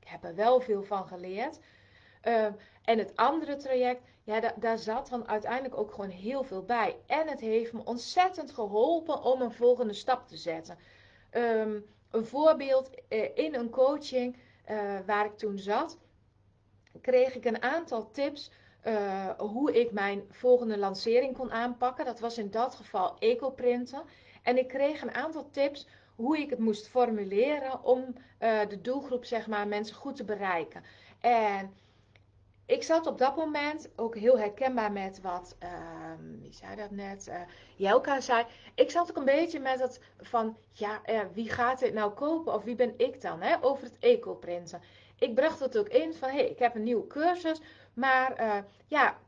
Ik 0.00 0.08
heb 0.08 0.24
er 0.24 0.34
wel 0.34 0.60
veel 0.60 0.82
van 0.82 1.06
geleerd. 1.06 1.58
Uh, 2.24 2.46
en 2.84 2.98
het 2.98 3.16
andere 3.16 3.56
traject, 3.56 4.02
ja, 4.30 4.40
da 4.40 4.54
daar 4.56 4.78
zat 4.78 5.08
dan 5.08 5.28
uiteindelijk 5.28 5.76
ook 5.76 5.92
gewoon 5.92 6.10
heel 6.10 6.42
veel 6.42 6.64
bij. 6.64 6.96
En 7.06 7.28
het 7.28 7.40
heeft 7.40 7.72
me 7.72 7.84
ontzettend 7.84 8.50
geholpen 8.50 9.22
om 9.22 9.40
een 9.40 9.52
volgende 9.52 9.92
stap 9.92 10.28
te 10.28 10.36
zetten. 10.36 10.78
Um, 11.32 11.84
een 12.10 12.24
voorbeeld, 12.24 12.90
uh, 13.08 13.28
in 13.34 13.54
een 13.54 13.70
coaching 13.70 14.36
uh, 14.70 14.98
waar 15.06 15.24
ik 15.24 15.36
toen 15.36 15.58
zat, 15.58 15.98
kreeg 17.00 17.34
ik 17.34 17.44
een 17.44 17.62
aantal 17.62 18.10
tips 18.10 18.50
uh, 18.86 19.28
hoe 19.38 19.80
ik 19.80 19.92
mijn 19.92 20.22
volgende 20.30 20.78
lancering 20.78 21.36
kon 21.36 21.52
aanpakken. 21.52 22.04
Dat 22.04 22.20
was 22.20 22.38
in 22.38 22.50
dat 22.50 22.74
geval 22.74 23.18
ecoprinten. 23.18 24.02
En 24.42 24.58
ik 24.58 24.68
kreeg 24.68 25.02
een 25.02 25.14
aantal 25.14 25.50
tips 25.50 25.86
hoe 26.16 26.38
ik 26.38 26.50
het 26.50 26.58
moest 26.58 26.88
formuleren 26.88 27.84
om 27.84 28.14
de 28.68 28.80
doelgroep, 28.80 29.24
zeg 29.24 29.46
maar, 29.46 29.68
mensen 29.68 29.96
goed 29.96 30.16
te 30.16 30.24
bereiken. 30.24 30.82
En 31.20 31.74
ik 32.70 32.83
zat 32.83 33.06
op 33.06 33.18
dat 33.18 33.37
moment 33.37 33.88
ook 33.96 34.16
heel 34.16 34.38
herkenbaar 34.38 34.92
met 34.92 35.20
wat, 35.20 35.56
uh, 35.62 35.68
wie 36.40 36.52
zei 36.52 36.76
dat 36.76 36.90
net, 36.90 37.26
uh, 37.28 37.40
Jelka 37.76 38.20
zei. 38.20 38.44
Ik 38.74 38.90
zat 38.90 39.11
ook 39.11 39.16
een 39.16 39.24
beetje 39.24 39.61
met 39.61 39.80
het 39.80 40.00
van, 40.20 40.56
ja, 40.70 41.00
uh, 41.06 41.20
wie 41.33 41.50
gaat 41.50 41.78
dit 41.78 41.94
nou 41.94 42.12
kopen 42.12 42.54
of 42.54 42.64
wie 42.64 42.74
ben 42.74 42.94
ik 42.96 43.20
dan, 43.20 43.40
hè, 43.40 43.64
over 43.64 43.85
het 43.85 43.98
ecoprinten. 43.98 44.83
Ik 45.18 45.35
bracht 45.35 45.61
het 45.61 45.78
ook 45.78 45.88
in 45.88 46.14
van, 46.14 46.28
hé, 46.28 46.35
hey, 46.35 46.48
ik 46.48 46.59
heb 46.59 46.74
een 46.74 46.83
nieuwe 46.83 47.06
cursus, 47.06 47.61
maar 47.94 48.40
uh, 48.40 48.56
ja, 48.87 49.18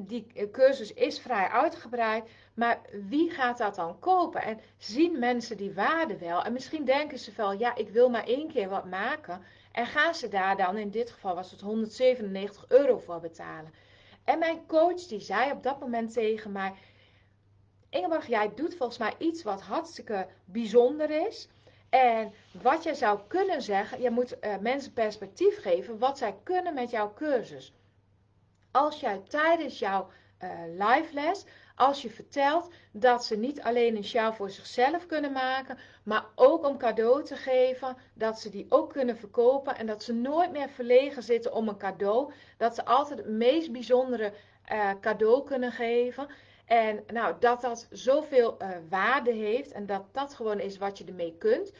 die 0.00 0.50
cursus 0.50 0.92
is 0.92 1.20
vrij 1.20 1.48
uitgebreid. 1.48 2.28
Maar 2.54 2.80
wie 3.08 3.30
gaat 3.30 3.58
dat 3.58 3.74
dan 3.74 3.98
kopen? 3.98 4.42
En 4.42 4.60
zien 4.78 5.18
mensen 5.18 5.56
die 5.56 5.74
waarde 5.74 6.18
wel? 6.18 6.42
En 6.42 6.52
misschien 6.52 6.84
denken 6.84 7.18
ze 7.18 7.32
wel, 7.36 7.52
ja, 7.52 7.74
ik 7.74 7.88
wil 7.88 8.10
maar 8.10 8.24
één 8.24 8.48
keer 8.48 8.68
wat 8.68 8.84
maken. 8.84 9.42
En 9.76 9.86
gaan 9.86 10.14
ze 10.14 10.28
daar 10.28 10.56
dan, 10.56 10.76
in 10.76 10.90
dit 10.90 11.10
geval 11.10 11.34
was 11.34 11.50
het 11.50 11.60
197 11.60 12.64
euro 12.68 12.98
voor 12.98 13.20
betalen. 13.20 13.72
En 14.24 14.38
mijn 14.38 14.66
coach 14.66 15.06
die 15.06 15.20
zei 15.20 15.50
op 15.52 15.62
dat 15.62 15.80
moment 15.80 16.12
tegen 16.12 16.52
mij, 16.52 16.72
Ingeborg, 17.88 18.26
jij 18.26 18.52
doet 18.54 18.76
volgens 18.76 18.98
mij 18.98 19.14
iets 19.18 19.42
wat 19.42 19.62
hartstikke 19.62 20.26
bijzonder 20.44 21.10
is. 21.26 21.48
En 21.88 22.32
wat 22.62 22.82
je 22.82 22.94
zou 22.94 23.20
kunnen 23.26 23.62
zeggen, 23.62 24.00
je 24.00 24.10
moet 24.10 24.36
uh, 24.40 24.56
mensen 24.58 24.92
perspectief 24.92 25.60
geven 25.62 25.98
wat 25.98 26.18
zij 26.18 26.34
kunnen 26.42 26.74
met 26.74 26.90
jouw 26.90 27.14
cursus 27.14 27.72
als 28.76 29.00
jij 29.00 29.22
tijdens 29.28 29.78
jouw 29.78 30.08
uh, 30.42 30.50
live 30.66 31.14
les, 31.14 31.44
als 31.76 32.02
je 32.02 32.10
vertelt 32.10 32.70
dat 32.92 33.24
ze 33.24 33.36
niet 33.36 33.60
alleen 33.60 33.96
een 33.96 34.04
sjaal 34.04 34.32
voor 34.32 34.50
zichzelf 34.50 35.06
kunnen 35.06 35.32
maken, 35.32 35.78
maar 36.02 36.24
ook 36.34 36.66
om 36.66 36.78
cadeau 36.78 37.24
te 37.24 37.36
geven, 37.36 37.96
dat 38.14 38.40
ze 38.40 38.50
die 38.50 38.66
ook 38.68 38.92
kunnen 38.92 39.16
verkopen 39.16 39.76
en 39.76 39.86
dat 39.86 40.02
ze 40.02 40.12
nooit 40.12 40.52
meer 40.52 40.68
verlegen 40.68 41.22
zitten 41.22 41.52
om 41.52 41.68
een 41.68 41.78
cadeau, 41.78 42.32
dat 42.56 42.74
ze 42.74 42.84
altijd 42.84 43.18
het 43.18 43.28
meest 43.28 43.72
bijzondere 43.72 44.32
uh, 44.72 44.90
cadeau 45.00 45.44
kunnen 45.44 45.72
geven. 45.72 46.28
En 46.66 47.04
nou, 47.12 47.34
dat 47.40 47.60
dat 47.60 47.86
zoveel 47.90 48.56
uh, 48.62 48.68
waarde 48.88 49.32
heeft 49.32 49.72
en 49.72 49.86
dat 49.86 50.04
dat 50.12 50.34
gewoon 50.34 50.60
is 50.60 50.78
wat 50.78 50.98
je 50.98 51.04
ermee 51.04 51.36
kunt. 51.38 51.72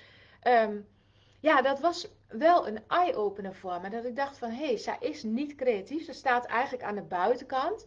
Um, 0.42 0.86
ja, 1.40 1.62
dat 1.62 1.80
was 1.80 2.08
wel 2.28 2.68
een 2.68 2.80
eye-opener 2.88 3.54
voor 3.54 3.80
me. 3.80 3.90
Dat 3.90 4.04
ik 4.04 4.16
dacht 4.16 4.38
van, 4.38 4.50
hé, 4.50 4.66
hey, 4.66 4.76
zij 4.76 4.96
is 5.00 5.22
niet 5.22 5.54
creatief. 5.54 6.04
Ze 6.04 6.12
staat 6.12 6.46
eigenlijk 6.46 6.84
aan 6.84 6.94
de 6.94 7.02
buitenkant. 7.02 7.86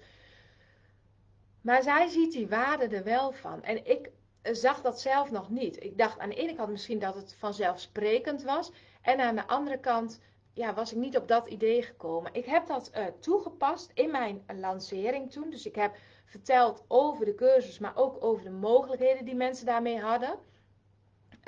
Maar 1.62 1.84
zij 1.84 2.08
ziet 2.08 2.32
die 2.32 2.48
waarde 2.48 2.88
er 2.88 3.04
wel 3.04 3.32
van. 3.32 3.64
En 3.64 3.86
ik 3.86 4.10
zag 4.42 4.82
dat 4.82 5.02
zelf 5.02 5.32
nog 5.32 5.50
niet. 5.50 5.84
Ik 5.84 5.98
dacht 5.98 6.20
aan 6.20 6.30
de 6.30 6.36
ene 6.36 6.56
kant 6.56 6.70
misschien 6.70 7.00
dat 7.00 7.16
het 7.16 7.36
vanzelfsprekend 7.38 8.44
was. 8.44 8.72
En 9.02 9.20
aan 9.20 9.36
de 9.36 9.48
andere 9.48 9.80
kant 9.80 10.20
ja, 10.54 10.74
was 10.74 10.92
ik 10.92 10.98
niet 10.98 11.18
op 11.18 11.28
dat 11.28 11.48
idee 11.48 11.82
gekomen. 11.82 12.34
Ik 12.34 12.46
heb 12.46 12.68
dat 12.68 12.92
uh, 12.98 13.06
toegepast 13.20 13.92
in 13.94 14.12
mijn 14.12 14.44
lancering 14.60 15.32
toen. 15.32 15.50
Dus 15.50 15.66
ik 15.66 15.76
heb 15.76 15.96
verteld 16.26 16.84
over 16.88 17.26
de 17.26 17.36
cursus, 17.36 17.80
maar 17.80 17.96
ook 17.96 18.24
over 18.24 18.44
de 18.44 18.50
mogelijkheden 18.50 19.26
die 19.26 19.36
mensen 19.36 19.66
daarmee 19.66 20.00
hadden. 20.00 20.40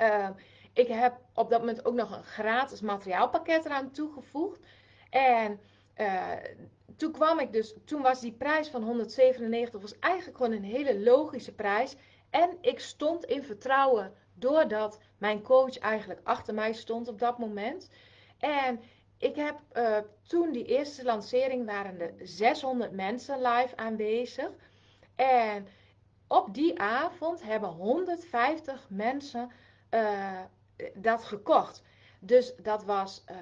Uh, 0.00 0.28
ik 0.72 0.88
heb 0.88 1.18
op 1.34 1.50
dat 1.50 1.60
moment 1.60 1.84
ook 1.84 1.94
nog 1.94 2.16
een 2.16 2.24
gratis 2.24 2.80
materiaalpakket 2.80 3.64
eraan 3.64 3.90
toegevoegd. 3.90 4.60
En 5.10 5.60
uh, 5.96 6.32
toen 6.96 7.12
kwam 7.12 7.38
ik 7.38 7.52
dus, 7.52 7.74
toen 7.84 8.02
was 8.02 8.20
die 8.20 8.32
prijs 8.32 8.68
van 8.68 8.82
197 8.82 9.80
was 9.80 9.98
eigenlijk 9.98 10.36
gewoon 10.36 10.52
een 10.52 10.64
hele 10.64 11.00
logische 11.00 11.52
prijs. 11.52 11.96
En 12.30 12.58
ik 12.60 12.80
stond 12.80 13.24
in 13.24 13.42
vertrouwen 13.42 14.12
doordat 14.34 14.98
mijn 15.18 15.42
coach 15.42 15.78
eigenlijk 15.78 16.20
achter 16.22 16.54
mij 16.54 16.72
stond 16.72 17.08
op 17.08 17.18
dat 17.18 17.38
moment. 17.38 17.90
En 18.38 18.80
ik 19.18 19.36
heb 19.36 19.60
uh, 19.72 19.98
toen 20.22 20.52
die 20.52 20.64
eerste 20.64 21.04
lancering 21.04 21.66
waren 21.66 22.00
er 22.00 22.14
600 22.18 22.92
mensen 22.92 23.42
live 23.42 23.76
aanwezig. 23.76 24.50
En 25.14 25.66
op 26.26 26.54
die 26.54 26.78
avond 26.80 27.42
hebben 27.42 27.68
150 27.68 28.86
mensen 28.88 29.50
uh, 29.90 30.40
dat 30.94 31.24
gekocht. 31.24 31.82
Dus 32.18 32.54
dat 32.56 32.84
was 32.84 33.24
uh, 33.30 33.36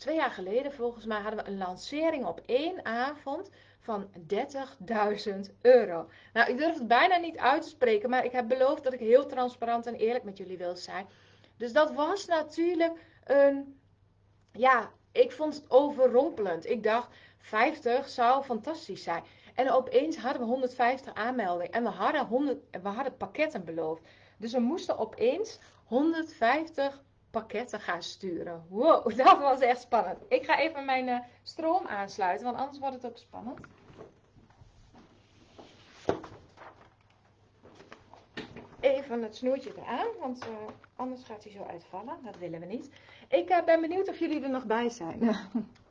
twee 0.00 0.16
jaar 0.16 0.30
geleden 0.30 0.72
volgens 0.72 1.04
mij 1.04 1.20
hadden 1.20 1.44
we 1.44 1.50
een 1.50 1.58
lancering 1.58 2.24
op 2.24 2.40
één 2.46 2.84
avond 2.84 3.50
van 3.80 4.08
30.000 5.26 5.30
euro. 5.60 6.08
Nou, 6.32 6.50
ik 6.50 6.58
durf 6.58 6.74
het 6.74 6.88
bijna 6.88 7.16
niet 7.16 7.36
uit 7.36 7.62
te 7.62 7.68
spreken, 7.68 8.10
maar 8.10 8.24
ik 8.24 8.32
heb 8.32 8.48
beloofd 8.48 8.82
dat 8.82 8.92
ik 8.92 8.98
heel 8.98 9.26
transparant 9.26 9.86
en 9.86 9.94
eerlijk 9.94 10.24
met 10.24 10.38
jullie 10.38 10.58
wil 10.58 10.76
zijn. 10.76 11.06
Dus 11.56 11.72
dat 11.72 11.92
was 11.92 12.26
natuurlijk 12.26 12.98
een, 13.24 13.80
ja, 14.52 14.90
ik 15.12 15.32
vond 15.32 15.54
het 15.54 15.70
overrompelend. 15.70 16.70
Ik 16.70 16.82
dacht, 16.82 17.08
50 17.38 18.08
zou 18.08 18.44
fantastisch 18.44 19.02
zijn. 19.02 19.22
En 19.54 19.70
opeens 19.70 20.16
hadden 20.16 20.42
we 20.42 20.48
150 20.48 21.14
aanmeldingen 21.14 21.72
en 21.72 21.82
we 21.82 21.88
hadden, 21.88 22.26
100, 22.26 22.58
we 22.82 22.88
hadden 22.88 23.16
pakketten 23.16 23.64
beloofd. 23.64 24.02
Dus 24.36 24.52
we 24.52 24.60
moesten 24.60 24.98
opeens 24.98 25.58
150 25.84 27.02
pakketten 27.30 27.80
gaan 27.80 28.02
sturen. 28.02 28.64
Wow, 28.68 29.16
dat 29.24 29.38
was 29.38 29.60
echt 29.60 29.80
spannend. 29.80 30.18
Ik 30.28 30.44
ga 30.44 30.58
even 30.58 30.84
mijn 30.84 31.08
uh, 31.08 31.18
stroom 31.42 31.86
aansluiten, 31.86 32.46
want 32.46 32.58
anders 32.58 32.78
wordt 32.78 32.94
het 32.94 33.06
ook 33.06 33.18
spannend. 33.18 33.60
Even 38.80 39.22
het 39.22 39.36
snoertje 39.36 39.72
eraan, 39.76 40.06
want 40.20 40.46
uh, 40.46 40.52
anders 40.96 41.22
gaat 41.24 41.42
hij 41.42 41.52
zo 41.52 41.62
uitvallen. 41.62 42.18
Dat 42.24 42.38
willen 42.38 42.60
we 42.60 42.66
niet. 42.66 42.90
Ik 43.28 43.50
uh, 43.50 43.64
ben 43.64 43.80
benieuwd 43.80 44.08
of 44.08 44.18
jullie 44.18 44.42
er 44.42 44.50
nog 44.50 44.64
bij 44.64 44.88
zijn. 44.88 45.18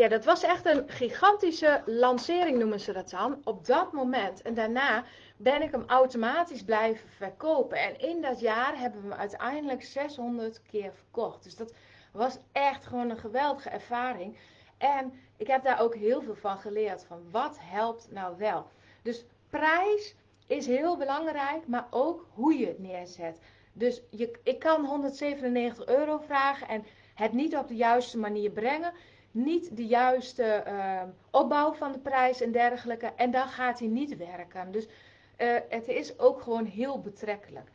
Ja, 0.00 0.08
dat 0.08 0.24
was 0.24 0.42
echt 0.42 0.66
een 0.66 0.88
gigantische 0.88 1.82
lancering, 1.86 2.58
noemen 2.58 2.80
ze 2.80 2.92
dat 2.92 3.10
dan, 3.10 3.40
op 3.44 3.66
dat 3.66 3.92
moment. 3.92 4.42
En 4.42 4.54
daarna 4.54 5.04
ben 5.36 5.62
ik 5.62 5.70
hem 5.70 5.84
automatisch 5.86 6.62
blijven 6.62 7.08
verkopen. 7.08 7.78
En 7.78 8.00
in 8.00 8.22
dat 8.22 8.40
jaar 8.40 8.78
hebben 8.78 9.02
we 9.02 9.08
hem 9.08 9.18
uiteindelijk 9.18 9.82
600 9.82 10.62
keer 10.62 10.92
verkocht. 10.94 11.42
Dus 11.42 11.56
dat 11.56 11.72
was 12.12 12.38
echt 12.52 12.86
gewoon 12.86 13.10
een 13.10 13.18
geweldige 13.18 13.68
ervaring. 13.68 14.36
En 14.78 15.12
ik 15.36 15.46
heb 15.46 15.62
daar 15.62 15.80
ook 15.80 15.94
heel 15.94 16.22
veel 16.22 16.36
van 16.36 16.58
geleerd. 16.58 17.04
Van 17.04 17.30
wat 17.30 17.56
helpt 17.60 18.08
nou 18.10 18.36
wel? 18.38 18.66
Dus 19.02 19.24
prijs 19.50 20.14
is 20.46 20.66
heel 20.66 20.96
belangrijk, 20.96 21.66
maar 21.66 21.86
ook 21.90 22.26
hoe 22.34 22.58
je 22.58 22.66
het 22.66 22.78
neerzet. 22.78 23.40
Dus 23.72 24.02
je, 24.10 24.38
ik 24.42 24.58
kan 24.58 24.84
197 24.84 25.86
euro 25.86 26.18
vragen 26.18 26.68
en 26.68 26.84
het 27.14 27.32
niet 27.32 27.56
op 27.56 27.68
de 27.68 27.76
juiste 27.76 28.18
manier 28.18 28.50
brengen 28.50 28.92
niet 29.30 29.76
de 29.76 29.86
juiste 29.86 30.64
uh, 30.66 31.02
opbouw 31.30 31.72
van 31.72 31.92
de 31.92 31.98
prijs 31.98 32.40
en 32.40 32.52
dergelijke. 32.52 33.12
En 33.16 33.30
dan 33.30 33.48
gaat 33.48 33.78
hij 33.78 33.88
niet 33.88 34.16
werken. 34.16 34.72
Dus 34.72 34.86
uh, 34.86 35.56
het 35.68 35.88
is 35.88 36.18
ook 36.18 36.40
gewoon 36.40 36.64
heel 36.64 37.00
betrekkelijk. 37.00 37.70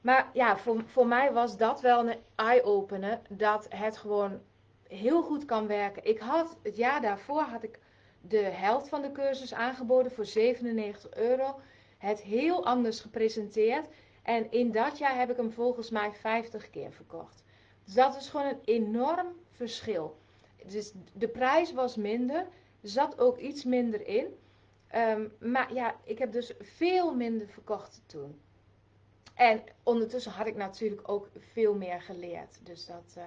Maar 0.00 0.30
ja, 0.32 0.56
voor, 0.56 0.82
voor 0.86 1.06
mij 1.06 1.32
was 1.32 1.56
dat 1.56 1.80
wel 1.80 2.08
een 2.08 2.18
eye-opener. 2.34 3.20
Dat 3.28 3.66
het 3.68 3.96
gewoon 3.96 4.40
heel 4.88 5.22
goed 5.22 5.44
kan 5.44 5.66
werken. 5.66 6.04
Ik 6.04 6.18
had 6.18 6.56
het 6.62 6.76
jaar 6.76 7.00
daarvoor 7.00 7.42
had 7.42 7.62
ik 7.62 7.78
de 8.20 8.38
helft 8.38 8.88
van 8.88 9.02
de 9.02 9.12
cursus 9.12 9.54
aangeboden 9.54 10.12
voor 10.12 10.26
97 10.26 11.14
euro. 11.14 11.60
Het 11.98 12.22
heel 12.22 12.66
anders 12.66 13.00
gepresenteerd. 13.00 13.88
En 14.22 14.50
in 14.50 14.72
dat 14.72 14.98
jaar 14.98 15.18
heb 15.18 15.30
ik 15.30 15.36
hem 15.36 15.52
volgens 15.52 15.90
mij 15.90 16.12
50 16.12 16.70
keer 16.70 16.92
verkocht. 16.92 17.44
Dus 17.84 17.94
dat 17.94 18.16
is 18.16 18.28
gewoon 18.28 18.46
een 18.46 18.60
enorm 18.64 19.26
verschil. 19.50 20.19
Dus 20.66 20.92
de 21.12 21.28
prijs 21.28 21.72
was 21.72 21.96
minder. 21.96 22.46
Er 22.82 22.88
zat 22.88 23.18
ook 23.18 23.38
iets 23.38 23.64
minder 23.64 24.06
in. 24.06 24.26
Ehm, 24.88 25.28
maar 25.38 25.74
ja, 25.74 25.96
ik 26.04 26.18
heb 26.18 26.32
dus 26.32 26.52
veel 26.60 27.14
minder 27.14 27.48
verkocht 27.48 28.02
toen. 28.06 28.40
En 29.34 29.62
ondertussen 29.82 30.32
had 30.32 30.46
ik 30.46 30.56
natuurlijk 30.56 31.08
ook 31.08 31.28
veel 31.38 31.74
meer 31.74 32.02
geleerd. 32.02 32.60
Dus 32.62 32.86
dat. 32.86 33.14
Uh... 33.18 33.24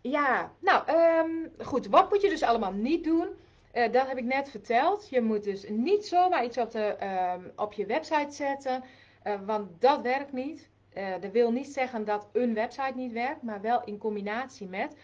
Ja, 0.00 0.52
nou 0.58 0.90
um, 0.92 1.52
goed. 1.58 1.86
Wat 1.86 2.10
moet 2.10 2.22
je 2.22 2.28
dus 2.28 2.42
allemaal 2.42 2.72
niet 2.72 3.04
doen? 3.04 3.28
Uh, 3.74 3.92
dat 3.92 4.06
heb 4.06 4.16
ik 4.16 4.24
net 4.24 4.50
verteld. 4.50 5.08
Je 5.08 5.20
moet 5.20 5.44
dus 5.44 5.68
niet 5.68 6.06
zomaar 6.06 6.44
iets 6.44 6.58
op, 6.58 6.70
de, 6.70 6.96
um, 7.36 7.52
op 7.56 7.72
je 7.72 7.86
website 7.86 8.30
zetten. 8.30 8.84
Uh, 9.24 9.40
want 9.46 9.80
dat 9.80 10.02
werkt 10.02 10.32
niet. 10.32 10.68
Uh, 10.94 11.14
dat 11.20 11.30
wil 11.30 11.52
niet 11.52 11.72
zeggen 11.72 12.04
dat 12.04 12.28
een 12.32 12.54
website 12.54 12.92
niet 12.96 13.12
werkt, 13.12 13.42
maar 13.42 13.60
wel 13.60 13.84
in 13.84 13.98
combinatie 13.98 14.68
met. 14.68 14.96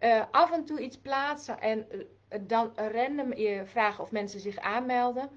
Uh, 0.00 0.24
af 0.30 0.52
en 0.52 0.64
toe 0.64 0.80
iets 0.80 0.98
plaatsen 0.98 1.60
en 1.60 1.86
uh, 1.92 2.38
dan 2.40 2.72
random 2.74 3.32
vragen 3.66 4.02
of 4.02 4.12
mensen 4.12 4.40
zich 4.40 4.58
aanmelden. 4.58 5.30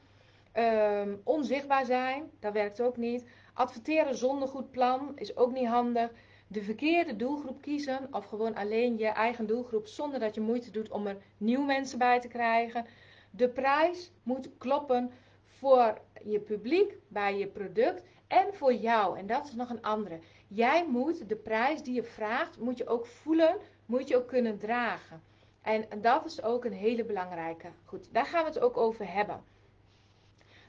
Ehm, 0.51 1.15
onzichtbaar 1.23 1.85
zijn, 1.85 2.29
dat 2.39 2.53
werkt 2.53 2.81
ook 2.81 2.97
niet. 2.97 3.25
Adverteren 3.53 4.17
zonder 4.17 4.47
goed 4.47 4.71
plan 4.71 5.11
is 5.15 5.35
ook 5.37 5.51
niet 5.51 5.67
handig. 5.67 6.11
De 6.47 6.63
verkeerde 6.63 7.15
doelgroep 7.15 7.61
kiezen 7.61 8.07
of 8.11 8.25
gewoon 8.25 8.55
alleen 8.55 8.97
je 8.97 9.07
eigen 9.07 9.47
doelgroep 9.47 9.87
zonder 9.87 10.19
dat 10.19 10.35
je 10.35 10.41
moeite 10.41 10.71
doet 10.71 10.89
om 10.89 11.07
er 11.07 11.17
nieuwe 11.37 11.65
mensen 11.65 11.97
bij 11.97 12.19
te 12.19 12.27
krijgen. 12.27 12.85
De 13.31 13.49
prijs 13.49 14.11
moet 14.23 14.49
kloppen 14.57 15.11
voor 15.45 15.97
je 16.23 16.39
publiek, 16.39 16.97
bij 17.07 17.37
je 17.37 17.47
product 17.47 18.03
en 18.27 18.53
voor 18.53 18.73
jou. 18.73 19.17
En 19.17 19.27
dat 19.27 19.45
is 19.45 19.53
nog 19.53 19.69
een 19.69 19.81
andere. 19.81 20.19
Jij 20.47 20.87
moet 20.87 21.29
de 21.29 21.35
prijs 21.35 21.83
die 21.83 21.93
je 21.93 22.03
vraagt, 22.03 22.59
moet 22.59 22.77
je 22.77 22.87
ook 22.87 23.05
voelen, 23.05 23.57
moet 23.85 24.07
je 24.07 24.17
ook 24.17 24.27
kunnen 24.27 24.57
dragen. 24.57 25.21
En 25.61 26.01
dat 26.01 26.25
is 26.25 26.41
ook 26.41 26.65
een 26.65 26.73
hele 26.73 27.03
belangrijke. 27.05 27.67
Goed, 27.85 28.13
daar 28.13 28.25
gaan 28.25 28.43
we 28.43 28.49
het 28.49 28.59
ook 28.59 28.77
over 28.77 29.13
hebben. 29.13 29.43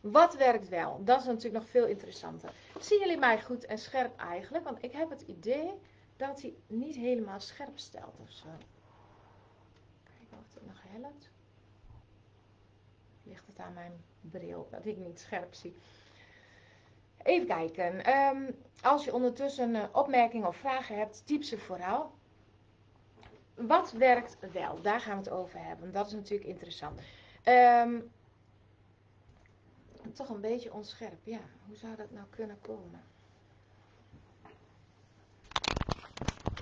Wat 0.01 0.35
werkt 0.35 0.69
wel? 0.69 1.05
Dat 1.05 1.21
is 1.21 1.27
natuurlijk 1.27 1.55
nog 1.55 1.69
veel 1.69 1.87
interessanter. 1.87 2.53
Zien 2.81 2.99
jullie 2.99 3.19
mij 3.19 3.43
goed 3.43 3.65
en 3.65 3.79
scherp 3.79 4.19
eigenlijk? 4.19 4.65
Want 4.65 4.83
ik 4.83 4.93
heb 4.93 5.11
het 5.11 5.21
idee 5.21 5.71
dat 6.17 6.41
hij 6.41 6.55
niet 6.67 6.97
helemaal 6.97 7.41
scherp 7.41 7.79
stelt 7.79 8.19
of 8.21 8.31
zo. 8.31 8.49
Kijken 10.05 10.39
of 10.39 10.55
het 10.55 10.67
nog 10.67 10.83
helpt. 10.89 11.31
Ligt 13.23 13.47
het 13.47 13.59
aan 13.59 13.73
mijn 13.73 14.05
bril 14.21 14.69
dat 14.71 14.87
ik 14.87 14.97
niet 14.97 15.21
scherp 15.21 15.55
zie. 15.55 15.77
Even 17.23 17.47
kijken. 17.47 18.17
Um, 18.17 18.57
als 18.83 19.05
je 19.05 19.13
ondertussen 19.13 19.75
uh, 19.75 19.85
opmerkingen 19.93 20.49
of 20.49 20.57
vragen 20.57 20.97
hebt, 20.97 21.27
typ 21.27 21.43
ze 21.43 21.59
vooral. 21.59 22.13
Wat 23.55 23.93
werkt 23.93 24.37
wel? 24.53 24.83
Daar 24.83 25.01
gaan 25.01 25.23
we 25.23 25.31
het 25.31 25.31
over 25.31 25.65
hebben. 25.65 25.93
Dat 25.93 26.07
is 26.07 26.13
natuurlijk 26.13 26.49
interessant. 26.49 27.01
Um, 27.45 28.11
toch 30.13 30.29
een 30.29 30.41
beetje 30.41 30.73
onscherp. 30.73 31.19
Ja, 31.25 31.41
hoe 31.67 31.77
zou 31.77 31.97
dat 31.97 32.11
nou 32.11 32.27
kunnen 32.31 32.61
komen? 32.61 33.03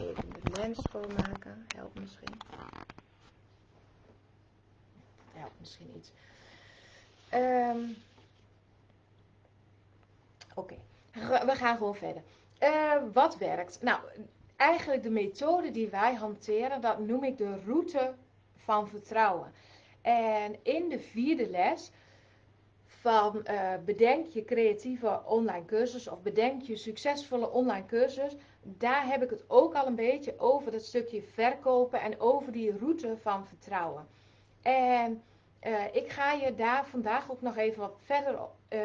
Even 0.00 0.30
de 0.30 0.50
lens 0.50 0.82
schoonmaken. 0.82 1.66
Helpt 1.76 2.00
misschien. 2.00 2.40
Helpt 5.32 5.58
misschien 5.58 5.96
iets. 5.96 6.12
Um, 7.34 7.96
Oké, 10.58 10.76
we 11.46 11.54
gaan 11.54 11.76
gewoon 11.76 11.94
verder. 11.94 12.22
Uh, 12.62 12.92
wat 13.12 13.38
werkt? 13.38 13.82
Nou, 13.82 14.00
eigenlijk 14.56 15.02
de 15.02 15.10
methode 15.10 15.70
die 15.70 15.88
wij 15.88 16.14
hanteren, 16.14 16.80
dat 16.80 16.98
noem 16.98 17.24
ik 17.24 17.38
de 17.38 17.58
route 17.64 18.14
van 18.56 18.88
vertrouwen. 18.88 19.52
En 20.02 20.56
in 20.62 20.88
de 20.88 20.98
vierde 20.98 21.50
les 21.50 21.90
van 22.86 23.42
uh, 23.50 23.72
bedenk 23.84 24.26
je 24.26 24.44
creatieve 24.44 25.20
online 25.24 25.64
cursus 25.64 26.08
of 26.08 26.22
bedenk 26.22 26.62
je 26.62 26.76
succesvolle 26.76 27.50
online 27.50 27.86
cursus, 27.86 28.36
daar 28.62 29.06
heb 29.06 29.22
ik 29.22 29.30
het 29.30 29.44
ook 29.46 29.74
al 29.74 29.86
een 29.86 29.94
beetje 29.94 30.38
over 30.38 30.72
dat 30.72 30.82
stukje 30.82 31.22
verkopen 31.22 32.00
en 32.00 32.20
over 32.20 32.52
die 32.52 32.78
route 32.78 33.16
van 33.16 33.46
vertrouwen. 33.46 34.06
En 34.62 35.22
uh, 35.62 35.94
ik 35.94 36.08
ga 36.08 36.32
je 36.32 36.54
daar 36.54 36.86
vandaag 36.86 37.30
ook 37.30 37.42
nog 37.42 37.56
even 37.56 37.80
wat 37.80 37.96
verder 38.02 38.38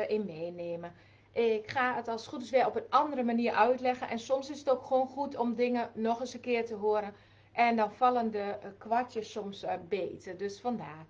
in 0.07 0.25
meenemen. 0.25 0.93
Ik 1.31 1.71
ga 1.71 1.95
het 1.95 2.07
als 2.07 2.21
het 2.21 2.33
goed 2.33 2.41
is 2.41 2.49
weer 2.49 2.67
op 2.67 2.75
een 2.75 2.89
andere 2.89 3.23
manier 3.23 3.53
uitleggen. 3.53 4.09
En 4.09 4.19
soms 4.19 4.49
is 4.49 4.59
het 4.59 4.69
ook 4.69 4.85
gewoon 4.85 5.07
goed 5.07 5.37
om 5.37 5.55
dingen 5.55 5.89
nog 5.93 6.19
eens 6.19 6.33
een 6.33 6.39
keer 6.39 6.65
te 6.65 6.75
horen. 6.75 7.13
En 7.51 7.75
dan 7.75 7.91
vallen 7.91 8.31
de 8.31 8.39
eh, 8.39 8.69
kwartjes 8.77 9.31
soms 9.31 9.63
uh, 9.63 9.73
beter. 9.87 10.37
Dus 10.37 10.59
vandaar. 10.59 11.05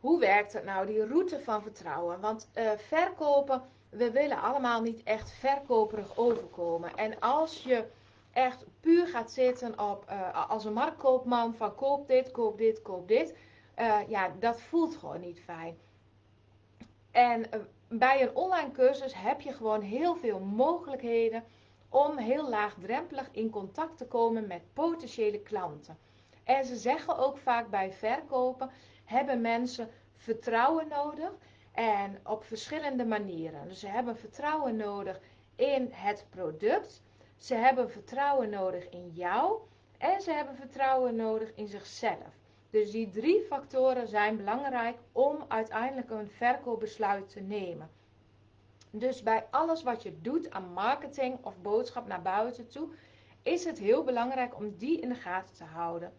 Hoe 0.00 0.18
werkt 0.18 0.52
het 0.52 0.64
nou, 0.64 0.86
die 0.86 1.06
route 1.06 1.40
van 1.40 1.62
vertrouwen? 1.62 2.20
Want 2.20 2.48
uh, 2.54 2.70
verkopen, 2.76 3.62
we 3.88 4.10
willen 4.10 4.40
allemaal 4.40 4.82
niet 4.82 5.02
echt 5.02 5.32
verkoperig 5.32 6.16
overkomen. 6.16 6.96
En 6.96 7.20
als 7.20 7.62
je 7.62 7.84
echt 8.32 8.64
puur 8.80 9.06
gaat 9.06 9.30
zitten 9.30 9.80
op, 9.80 10.10
als 10.48 10.64
een 10.64 10.72
marktkoopman 10.72 11.54
van 11.54 11.74
koop 11.74 12.08
dit, 12.08 12.30
koop 12.30 12.58
dit, 12.58 12.82
koop 12.82 13.08
dit 13.08 13.34
uh, 13.80 13.98
ja, 14.08 14.32
dat 14.38 14.60
voelt 14.60 14.96
gewoon 14.96 15.20
niet 15.20 15.40
fijn. 15.40 15.78
En 17.10 17.40
uh, 17.40 17.60
bij 17.88 18.22
een 18.22 18.36
online 18.36 18.70
cursus 18.70 19.14
heb 19.14 19.40
je 19.40 19.52
gewoon 19.52 19.80
heel 19.80 20.16
veel 20.16 20.40
mogelijkheden 20.40 21.44
om 21.88 22.18
heel 22.18 22.48
laagdrempelig 22.48 23.28
in 23.32 23.50
contact 23.50 23.96
te 23.96 24.06
komen 24.06 24.46
met 24.46 24.72
potentiële 24.72 25.40
klanten. 25.40 25.98
En 26.44 26.64
ze 26.64 26.76
zeggen 26.76 27.18
ook 27.18 27.38
vaak 27.38 27.70
bij 27.70 27.92
verkopen 27.92 28.70
hebben 29.04 29.40
mensen 29.40 29.90
vertrouwen 30.16 30.88
nodig 30.88 31.32
en 31.72 32.18
op 32.24 32.44
verschillende 32.44 33.04
manieren. 33.04 33.68
Dus 33.68 33.80
ze 33.80 33.86
hebben 33.86 34.16
vertrouwen 34.16 34.76
nodig 34.76 35.20
in 35.56 35.88
het 35.92 36.26
product, 36.30 37.02
ze 37.36 37.54
hebben 37.54 37.90
vertrouwen 37.90 38.50
nodig 38.50 38.88
in 38.88 39.10
jou 39.10 39.60
en 39.98 40.20
ze 40.20 40.30
hebben 40.30 40.56
vertrouwen 40.56 41.16
nodig 41.16 41.52
in 41.54 41.68
zichzelf. 41.68 42.38
Dus 42.70 42.90
die 42.90 43.10
drie 43.10 43.42
factoren 43.42 44.08
zijn 44.08 44.36
belangrijk 44.36 44.98
om 45.12 45.44
uiteindelijk 45.48 46.10
een 46.10 46.30
verkoopbesluit 46.30 47.28
te 47.28 47.40
nemen. 47.40 47.90
Dus 48.90 49.22
bij 49.22 49.46
alles 49.50 49.82
wat 49.82 50.02
je 50.02 50.20
doet 50.20 50.50
aan 50.50 50.72
marketing 50.72 51.44
of 51.44 51.54
boodschap 51.62 52.06
naar 52.06 52.22
buiten 52.22 52.68
toe, 52.68 52.88
is 53.42 53.64
het 53.64 53.78
heel 53.78 54.04
belangrijk 54.04 54.56
om 54.56 54.76
die 54.76 55.00
in 55.00 55.08
de 55.08 55.14
gaten 55.14 55.54
te 55.54 55.64
houden. 55.64 56.12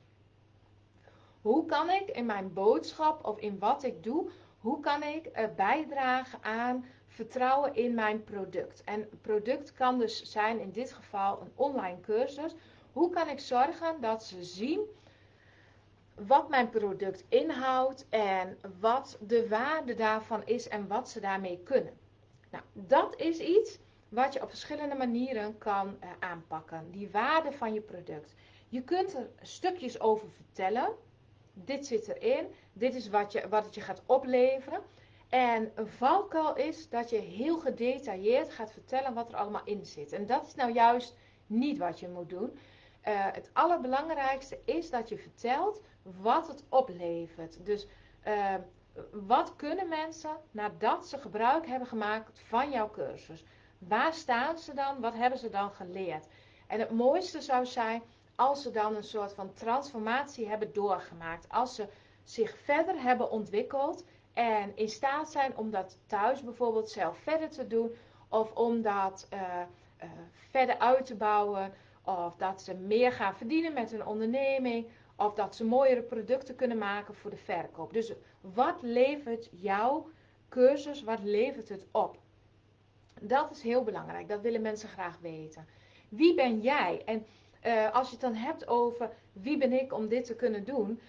Hoe 1.42 1.66
kan 1.66 1.90
ik 1.90 2.10
in 2.10 2.26
mijn 2.26 2.54
boodschap 2.54 3.26
of 3.26 3.40
in 3.40 3.60
wat 3.60 3.84
ik 3.84 4.04
doe, 4.04 4.30
hoe 4.60 4.80
kan 4.80 5.04
ik 5.04 5.52
bijdragen 5.56 6.44
aan 6.44 6.86
vertrouwen 7.08 7.76
in 7.76 7.94
mijn 7.94 8.24
product? 8.24 8.84
En 8.84 9.10
product 9.22 9.74
kan 9.74 10.00
dus 10.00 10.24
zijn 10.32 10.60
in 10.60 10.72
dit 10.72 10.94
geval 10.94 11.42
een 11.42 11.52
online 11.56 12.00
cursus. 12.00 12.56
Hoe 12.94 13.10
kan 13.10 13.30
ik 13.30 13.40
zorgen 13.40 14.02
dat 14.02 14.24
ze 14.24 14.44
zien 14.44 14.80
wat 16.28 16.50
mijn 16.50 16.70
product 16.70 17.24
inhoudt 17.30 18.06
en 18.10 18.58
wat 18.80 19.18
de 19.22 19.48
waarde 19.48 19.94
daarvan 19.94 20.46
is 20.46 20.68
en 20.68 20.88
wat 20.88 21.10
ze 21.10 21.20
daarmee 21.20 21.60
kunnen? 21.64 21.94
Nou, 22.52 22.64
dat 22.74 23.16
is 23.16 23.40
iets 23.40 23.80
wat 24.10 24.34
je 24.34 24.42
op 24.42 24.50
verschillende 24.50 24.96
manieren 24.96 25.58
kan 25.58 25.88
uh, 25.88 26.10
aanpakken. 26.20 26.92
Die 26.92 27.10
waarde 27.12 27.52
van 27.52 27.74
je 27.74 27.82
product. 27.82 28.34
Je 28.70 28.84
kunt 28.84 29.14
er 29.14 29.30
stukjes 29.42 30.00
over 30.00 30.30
vertellen. 30.30 30.90
Dit 31.54 31.86
zit 31.86 32.08
erin. 32.08 32.48
Dit 32.74 32.96
is 32.96 33.10
wat, 33.10 33.32
je, 33.32 33.48
wat 33.50 33.66
het 33.66 33.76
je 33.76 33.82
gaat 33.82 34.02
opleveren. 34.06 34.82
En 35.30 35.72
een 35.76 35.88
valkuil 35.88 36.56
is 36.56 36.90
dat 36.90 37.10
je 37.10 37.18
heel 37.18 37.60
gedetailleerd 37.60 38.54
gaat 38.54 38.72
vertellen 38.72 39.14
wat 39.14 39.32
er 39.32 39.38
allemaal 39.38 39.66
in 39.66 39.86
zit. 39.86 40.12
En 40.12 40.26
dat 40.26 40.48
is 40.48 40.56
nou 40.56 40.74
juist 40.74 41.16
niet 41.48 41.78
wat 41.78 42.00
je 42.00 42.08
moet 42.08 42.30
doen. 42.30 42.60
Uh, 43.10 43.26
het 43.32 43.50
allerbelangrijkste 43.54 44.60
is 44.66 44.90
dat 44.90 45.10
je 45.10 45.18
vertelt 45.18 45.82
wat 46.02 46.48
het 46.48 46.64
oplevert. 46.70 47.66
Dus 47.66 47.88
uh, 48.28 48.56
wat 49.12 49.56
kunnen 49.56 49.88
mensen 49.88 50.38
nadat 50.52 51.08
ze 51.08 51.18
gebruik 51.18 51.68
hebben 51.68 51.88
gemaakt 51.88 52.40
van 52.40 52.72
jouw 52.72 52.90
cursus? 52.90 53.44
Waar 53.78 54.14
staan 54.14 54.58
ze 54.58 54.74
dan? 54.74 55.00
Wat 55.00 55.14
hebben 55.14 55.40
ze 55.40 55.50
dan 55.50 55.72
geleerd? 55.72 56.28
En 56.68 56.80
het 56.80 56.92
mooiste 56.92 57.42
zou 57.42 57.66
zijn 57.66 58.02
als 58.36 58.62
ze 58.62 58.72
dan 58.72 58.96
een 58.96 59.04
soort 59.04 59.34
van 59.34 59.54
transformatie 59.54 60.48
hebben 60.48 60.74
doorgemaakt. 60.74 61.50
Als 61.50 61.76
ze 61.76 61.88
zich 62.24 62.58
verder 62.58 63.02
hebben 63.02 63.32
ontwikkeld 63.32 64.04
en 64.34 64.78
in 64.78 64.90
staat 64.90 65.32
zijn 65.32 65.58
om 65.58 65.72
dat 65.72 65.98
thuis 66.06 66.44
bijvoorbeeld 66.44 66.90
zelf 66.90 67.18
verder 67.18 67.50
te 67.50 67.68
doen. 67.68 67.92
Of 68.28 68.52
om 68.52 68.82
dat 68.82 69.28
uh, 69.34 69.40
uh, 70.04 70.10
verder 70.50 70.80
uit 70.80 71.06
te 71.06 71.16
bouwen. 71.16 71.74
Of 72.04 72.36
dat 72.36 72.62
ze 72.62 72.74
meer 72.74 73.12
gaan 73.12 73.36
verdienen 73.36 73.74
met 73.74 73.92
hun 73.92 74.06
onderneming. 74.06 74.88
Of 75.16 75.34
dat 75.34 75.56
ze 75.56 75.66
mooiere 75.66 76.02
producten 76.02 76.56
kunnen 76.56 76.78
maken 76.78 77.16
voor 77.16 77.30
de 77.30 77.38
verkoop. 77.38 77.94
Dus 77.94 78.14
wat 78.42 78.82
levert 78.82 79.50
jouw 79.52 80.10
cursus, 80.50 81.04
wat 81.04 81.20
levert 81.24 81.70
het 81.70 81.86
op? 81.92 82.18
Dat 83.22 83.52
is 83.52 83.62
heel 83.62 83.84
belangrijk. 83.84 84.28
Dat 84.28 84.42
willen 84.42 84.62
mensen 84.62 84.90
graag 84.90 85.18
weten. 85.22 85.68
Wie 86.10 86.36
ben 86.36 86.60
jij? 86.60 87.02
En 87.06 87.26
uh, 87.66 87.94
als 87.94 88.08
je 88.08 88.12
het 88.12 88.22
dan 88.22 88.34
hebt 88.34 88.68
over 88.68 89.10
wie 89.34 89.58
ben 89.58 89.74
ik 89.74 89.94
om 89.94 90.08
dit 90.08 90.26
te 90.26 90.36
kunnen 90.36 90.66
doen. 90.66 91.00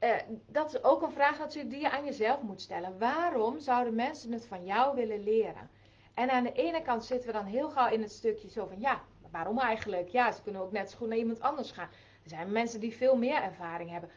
Uh, 0.00 0.14
dat 0.46 0.74
is 0.74 0.84
ook 0.84 1.02
een 1.02 1.12
vraag 1.12 1.38
natuurlijk 1.38 1.70
die 1.70 1.80
je 1.80 1.90
aan 1.90 2.04
jezelf 2.04 2.42
moet 2.42 2.60
stellen. 2.60 2.98
Waarom 2.98 3.60
zouden 3.60 3.94
mensen 3.94 4.32
het 4.32 4.46
van 4.46 4.64
jou 4.64 4.94
willen 4.94 5.22
leren? 5.22 5.70
En 6.14 6.30
aan 6.30 6.44
de 6.44 6.52
ene 6.52 6.82
kant 6.82 7.04
zitten 7.04 7.26
we 7.26 7.32
dan 7.32 7.44
heel 7.44 7.70
gauw 7.70 7.92
in 7.92 8.02
het 8.02 8.12
stukje 8.12 8.48
zo 8.48 8.66
van 8.66 8.80
ja, 8.80 9.02
waarom 9.34 9.58
eigenlijk? 9.58 10.08
Ja, 10.08 10.32
ze 10.32 10.42
kunnen 10.42 10.62
ook 10.62 10.72
net 10.72 10.90
zo 10.90 10.96
goed 10.96 11.08
naar 11.08 11.18
iemand 11.18 11.40
anders 11.40 11.70
gaan. 11.70 11.88
Er 12.22 12.30
zijn 12.30 12.52
mensen 12.52 12.80
die 12.80 12.96
veel 12.96 13.16
meer 13.16 13.42
ervaring 13.42 13.90
hebben. 13.90 14.10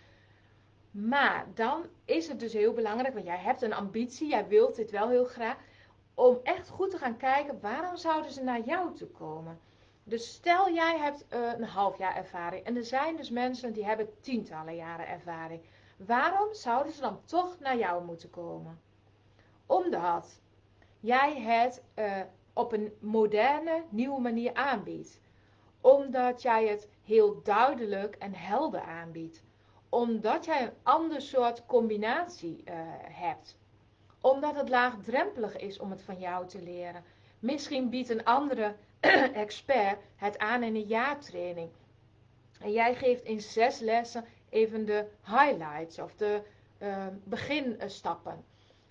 Maar 0.91 1.45
dan 1.53 1.85
is 2.05 2.27
het 2.27 2.39
dus 2.39 2.53
heel 2.53 2.73
belangrijk, 2.73 3.13
want 3.13 3.25
jij 3.25 3.37
hebt 3.37 3.61
een 3.61 3.73
ambitie, 3.73 4.29
jij 4.29 4.47
wilt 4.47 4.75
dit 4.75 4.91
wel 4.91 5.09
heel 5.09 5.25
graag, 5.25 5.57
om 6.13 6.39
echt 6.43 6.69
goed 6.69 6.91
te 6.91 6.97
gaan 6.97 7.17
kijken 7.17 7.59
waarom 7.61 7.97
zouden 7.97 8.31
ze 8.31 8.43
naar 8.43 8.61
jou 8.61 8.95
toe 8.95 9.07
komen. 9.07 9.59
Dus 10.03 10.33
stel 10.33 10.73
jij 10.73 10.97
hebt 10.97 11.25
uh, 11.33 11.53
een 11.57 11.63
half 11.63 11.97
jaar 11.97 12.15
ervaring 12.15 12.65
en 12.65 12.75
er 12.75 12.85
zijn 12.85 13.15
dus 13.15 13.29
mensen 13.29 13.73
die 13.73 13.85
hebben 13.85 14.09
tientallen 14.21 14.75
jaren 14.75 15.07
ervaring. 15.07 15.61
Waarom 15.97 16.53
zouden 16.53 16.93
ze 16.93 17.01
dan 17.01 17.19
toch 17.25 17.59
naar 17.59 17.77
jou 17.77 18.05
moeten 18.05 18.29
komen? 18.29 18.79
Omdat 19.65 20.41
jij 20.99 21.41
het 21.41 21.83
uh, 21.95 22.21
op 22.57 22.71
een 22.71 22.93
moderne, 22.99 23.83
nieuwe 23.89 24.21
manier 24.21 24.53
aanbiedt. 24.53 25.19
Omdat 25.81 26.41
jij 26.41 26.67
het 26.67 26.89
heel 27.03 27.41
duidelijk 27.43 28.15
en 28.15 28.33
helder 28.33 28.81
aanbiedt. 28.81 29.43
Omdat 29.89 30.45
jij 30.45 30.63
een 30.63 30.73
ander 30.83 31.21
soort 31.21 31.65
combinatie 31.65 32.63
uh, 32.65 32.73
hebt. 33.01 33.57
Omdat 34.21 34.55
het 34.55 34.69
laagdrempelig 34.69 35.57
is 35.57 35.79
om 35.79 35.91
het 35.91 36.01
van 36.01 36.19
jou 36.19 36.47
te 36.47 36.61
leren. 36.61 37.03
Misschien 37.39 37.89
biedt 37.89 38.09
een 38.09 38.23
andere 38.23 38.75
expert 39.43 39.99
het 40.15 40.37
aan 40.37 40.63
in 40.63 40.75
een 40.75 40.87
jaartraining. 40.87 41.69
En 42.59 42.71
jij 42.71 42.95
geeft 42.95 43.23
in 43.23 43.41
zes 43.41 43.79
lessen 43.79 44.25
even 44.49 44.85
de 44.85 45.05
highlights 45.23 45.99
of 45.99 46.15
de 46.15 46.41
uh, 46.79 47.05
beginstappen. 47.23 48.45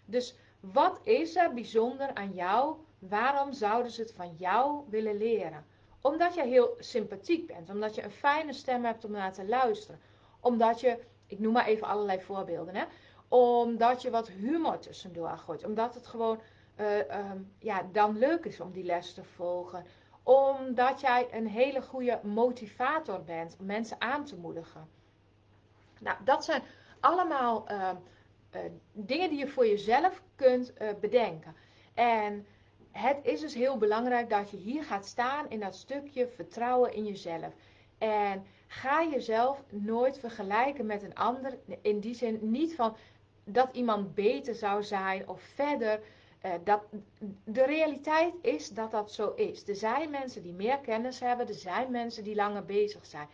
Dus 0.04 0.34
wat 0.60 1.00
is 1.02 1.36
er 1.36 1.54
bijzonder 1.54 2.14
aan 2.14 2.32
jou? 2.32 2.76
Waarom 3.08 3.52
zouden 3.52 3.92
ze 3.92 4.00
het 4.00 4.12
van 4.12 4.34
jou 4.36 4.84
willen 4.88 5.16
leren? 5.16 5.64
Omdat 6.00 6.34
je 6.34 6.42
heel 6.42 6.74
sympathiek 6.78 7.46
bent, 7.46 7.70
omdat 7.70 7.94
je 7.94 8.02
een 8.02 8.10
fijne 8.10 8.52
stem 8.52 8.84
hebt 8.84 9.04
om 9.04 9.10
naar 9.10 9.32
te 9.32 9.46
luisteren. 9.46 10.00
Omdat 10.40 10.80
je, 10.80 10.98
ik 11.26 11.38
noem 11.38 11.52
maar 11.52 11.66
even 11.66 11.86
allerlei 11.86 12.20
voorbeelden, 12.20 12.74
hè? 12.74 12.84
omdat 13.28 14.02
je 14.02 14.10
wat 14.10 14.28
humor 14.28 14.78
tussendoor 14.78 15.38
gooit. 15.38 15.64
Omdat 15.64 15.94
het 15.94 16.06
gewoon 16.06 16.40
uh, 16.80 16.98
um, 16.98 17.52
ja, 17.58 17.82
dan 17.92 18.18
leuk 18.18 18.44
is 18.44 18.60
om 18.60 18.72
die 18.72 18.84
les 18.84 19.14
te 19.14 19.24
volgen. 19.24 19.84
Omdat 20.22 21.00
jij 21.00 21.28
een 21.30 21.46
hele 21.46 21.82
goede 21.82 22.20
motivator 22.22 23.24
bent 23.24 23.56
om 23.58 23.66
mensen 23.66 24.00
aan 24.00 24.24
te 24.24 24.36
moedigen. 24.36 24.88
Nou, 26.00 26.16
dat 26.24 26.44
zijn 26.44 26.62
allemaal 27.00 27.70
uh, 27.70 27.90
uh, 28.54 28.60
dingen 28.92 29.30
die 29.30 29.38
je 29.38 29.48
voor 29.48 29.66
jezelf 29.66 30.22
kunt 30.34 30.72
bedenken. 31.00 31.56
En 31.94 32.46
het 32.96 33.18
is 33.22 33.40
dus 33.40 33.54
heel 33.54 33.76
belangrijk 33.76 34.30
dat 34.30 34.50
je 34.50 34.56
hier 34.56 34.84
gaat 34.84 35.06
staan 35.06 35.50
in 35.50 35.60
dat 35.60 35.76
stukje 35.76 36.28
vertrouwen 36.28 36.94
in 36.94 37.04
jezelf. 37.04 37.54
En 37.98 38.44
ga 38.66 39.04
jezelf 39.04 39.62
nooit 39.70 40.18
vergelijken 40.18 40.86
met 40.86 41.02
een 41.02 41.14
ander. 41.14 41.58
In 41.80 42.00
die 42.00 42.14
zin 42.14 42.38
niet 42.42 42.74
van 42.74 42.96
dat 43.44 43.68
iemand 43.72 44.14
beter 44.14 44.54
zou 44.54 44.82
zijn 44.82 45.28
of 45.28 45.40
verder. 45.40 46.00
Uh, 46.46 46.52
dat, 46.64 46.82
de 47.44 47.64
realiteit 47.64 48.34
is 48.42 48.68
dat 48.68 48.90
dat 48.90 49.12
zo 49.12 49.32
is. 49.34 49.68
Er 49.68 49.76
zijn 49.76 50.10
mensen 50.10 50.42
die 50.42 50.52
meer 50.52 50.78
kennis 50.78 51.20
hebben, 51.20 51.48
er 51.48 51.54
zijn 51.54 51.90
mensen 51.90 52.24
die 52.24 52.34
langer 52.34 52.64
bezig 52.64 53.06
zijn. 53.06 53.28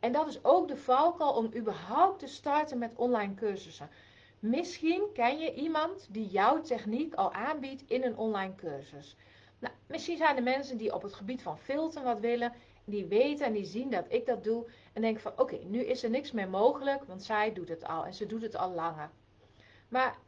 En 0.00 0.12
dat 0.12 0.28
is 0.28 0.44
ook 0.44 0.68
de 0.68 0.76
valkuil 0.76 1.32
om 1.32 1.50
überhaupt 1.54 2.18
te 2.18 2.26
starten 2.26 2.78
met 2.78 2.92
online 2.94 3.34
cursussen. 3.34 3.90
Misschien 4.38 5.08
ken 5.12 5.38
je 5.38 5.54
iemand 5.54 6.06
die 6.10 6.26
jouw 6.26 6.60
techniek 6.60 7.14
al 7.14 7.32
aanbiedt 7.32 7.82
in 7.86 8.04
een 8.04 8.16
online 8.16 8.54
cursus. 8.54 9.16
Nou, 9.58 9.74
misschien 9.86 10.16
zijn 10.16 10.36
er 10.36 10.42
mensen 10.42 10.76
die 10.76 10.94
op 10.94 11.02
het 11.02 11.14
gebied 11.14 11.42
van 11.42 11.58
filteren 11.58 12.06
wat 12.06 12.20
willen, 12.20 12.52
die 12.84 13.06
weten 13.06 13.46
en 13.46 13.52
die 13.52 13.64
zien 13.64 13.90
dat 13.90 14.04
ik 14.08 14.26
dat 14.26 14.44
doe 14.44 14.70
en 14.92 15.02
denken 15.02 15.22
van 15.22 15.32
oké, 15.36 15.56
nu 15.64 15.80
is 15.80 16.02
er 16.02 16.10
niks 16.10 16.32
meer 16.32 16.48
mogelijk, 16.48 17.04
want 17.04 17.22
zij 17.22 17.52
doet 17.52 17.68
het 17.68 17.84
al 17.84 18.06
en 18.06 18.14
ze 18.14 18.26
doet 18.26 18.42
het 18.42 18.56
al 18.56 18.70
langer. 18.70 19.10
Maar 19.88 20.18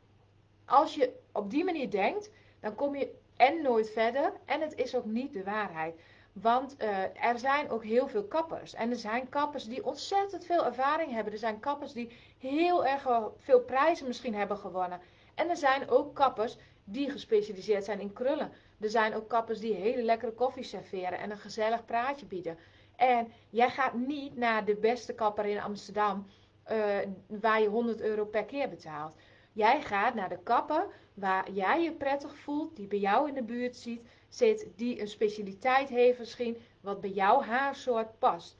als 0.65 0.95
je 0.95 1.13
op 1.33 1.51
die 1.51 1.65
manier 1.65 1.91
denkt, 1.91 2.31
dan 2.61 2.75
kom 2.75 2.97
je 2.97 3.15
en 3.37 3.63
nooit 3.63 3.91
verder 3.91 4.33
en 4.45 4.61
het 4.61 4.75
is 4.75 4.95
ook 4.95 5.05
niet 5.05 5.33
de 5.33 5.45
waarheid. 5.45 6.01
Want 6.41 6.77
uh, 6.83 7.25
er 7.25 7.39
zijn 7.39 7.71
ook 7.71 7.85
heel 7.85 8.09
veel 8.09 8.25
kappers. 8.25 8.75
En 8.75 8.91
er 8.91 8.97
zijn 8.97 9.29
kappers 9.29 9.65
die 9.65 9.85
ontzettend 9.85 10.45
veel 10.45 10.65
ervaring 10.65 11.13
hebben. 11.13 11.33
Er 11.33 11.39
zijn 11.39 11.61
kappers 11.61 11.93
die 11.93 12.13
heel 12.39 12.87
erg 12.87 13.33
veel 13.39 13.61
prijzen 13.61 14.07
misschien 14.07 14.35
hebben 14.35 14.57
gewonnen. 14.57 15.01
En 15.35 15.49
er 15.49 15.57
zijn 15.57 15.89
ook 15.89 16.15
kappers 16.15 16.57
die 16.85 17.11
gespecialiseerd 17.11 17.85
zijn 17.85 18.01
in 18.01 18.13
krullen. 18.13 18.53
Er 18.81 18.91
zijn 18.91 19.15
ook 19.15 19.29
kappers 19.29 19.59
die 19.59 19.75
hele 19.75 20.03
lekkere 20.03 20.33
koffie 20.33 20.63
serveren 20.63 21.19
en 21.19 21.31
een 21.31 21.39
gezellig 21.39 21.85
praatje 21.85 22.27
bieden. 22.27 22.59
En 22.97 23.33
jij 23.51 23.71
gaat 23.71 23.95
niet 23.95 24.37
naar 24.37 24.65
de 24.65 24.77
beste 24.77 25.15
kapper 25.15 25.45
in 25.45 25.61
Amsterdam, 25.61 26.27
uh, 26.71 26.99
waar 27.27 27.61
je 27.61 27.69
100 27.69 28.01
euro 28.01 28.25
per 28.25 28.45
keer 28.45 28.69
betaalt. 28.69 29.15
Jij 29.53 29.83
gaat 29.83 30.15
naar 30.15 30.29
de 30.29 30.39
kapper 30.43 30.87
waar 31.15 31.51
jij 31.51 31.83
je 31.83 31.93
prettig 31.93 32.37
voelt, 32.37 32.77
die 32.77 32.87
bij 32.87 32.99
jou 32.99 33.29
in 33.29 33.35
de 33.35 33.43
buurt 33.43 33.77
ziet, 33.77 34.03
zit, 34.31 34.67
die 34.77 35.01
een 35.01 35.09
specialiteit 35.09 35.89
heeft 35.89 36.19
misschien, 36.19 36.57
wat 36.81 37.01
bij 37.01 37.11
jouw 37.11 37.43
haarsoort 37.43 38.19
past. 38.19 38.57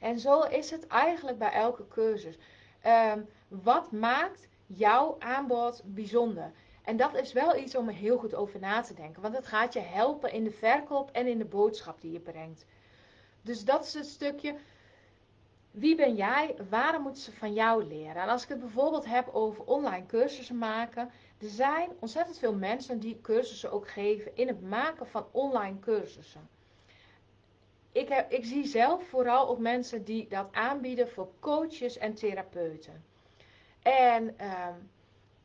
En 0.00 0.18
zo 0.18 0.40
is 0.40 0.70
het 0.70 0.86
eigenlijk 0.86 1.38
bij 1.38 1.52
elke 1.52 1.88
cursus. 1.88 2.38
Ehm, 2.80 3.20
wat 3.48 3.92
maakt 3.92 4.48
jouw 4.66 5.16
aanbod 5.18 5.82
bijzonder? 5.84 6.52
En 6.84 6.96
dat 6.96 7.14
is 7.14 7.32
wel 7.32 7.56
iets 7.56 7.74
om 7.74 7.88
er 7.88 7.94
heel 7.94 8.18
goed 8.18 8.34
over 8.34 8.60
na 8.60 8.80
te 8.80 8.94
denken, 8.94 9.22
want 9.22 9.36
het 9.36 9.46
gaat 9.46 9.72
je 9.72 9.80
helpen 9.80 10.32
in 10.32 10.44
de 10.44 10.50
verkoop 10.50 11.10
en 11.10 11.26
in 11.26 11.38
de 11.38 11.44
boodschap 11.44 12.00
die 12.00 12.12
je 12.12 12.20
brengt. 12.20 12.64
Dus 13.42 13.64
dat 13.64 13.84
is 13.84 13.94
het 13.94 14.06
stukje. 14.06 14.54
Wie 15.70 15.96
ben 15.96 16.14
jij? 16.14 16.56
Waarom 16.68 17.02
moeten 17.02 17.22
ze 17.22 17.32
van 17.32 17.52
jou 17.52 17.84
leren? 17.84 18.22
En 18.22 18.28
als 18.28 18.42
ik 18.42 18.48
het 18.48 18.60
bijvoorbeeld 18.60 19.04
heb 19.04 19.28
over 19.32 19.64
online 19.64 20.06
cursussen 20.06 20.58
maken. 20.58 21.10
Er 21.38 21.48
zijn 21.48 21.90
ontzettend 21.98 22.38
veel 22.38 22.54
mensen 22.54 22.98
die 22.98 23.20
cursussen 23.20 23.72
ook 23.72 23.88
geven 23.88 24.36
in 24.36 24.48
het 24.48 24.60
maken 24.62 25.06
van 25.06 25.26
online 25.30 25.78
cursussen. 25.78 26.48
Ik, 27.92 28.08
heb, 28.08 28.30
ik 28.30 28.44
zie 28.44 28.66
zelf 28.66 29.08
vooral 29.08 29.48
ook 29.48 29.58
mensen 29.58 30.04
die 30.04 30.28
dat 30.28 30.48
aanbieden 30.52 31.08
voor 31.08 31.28
coaches 31.40 31.98
en 31.98 32.14
therapeuten. 32.14 33.04
En 33.82 34.34
uh, 34.40 34.68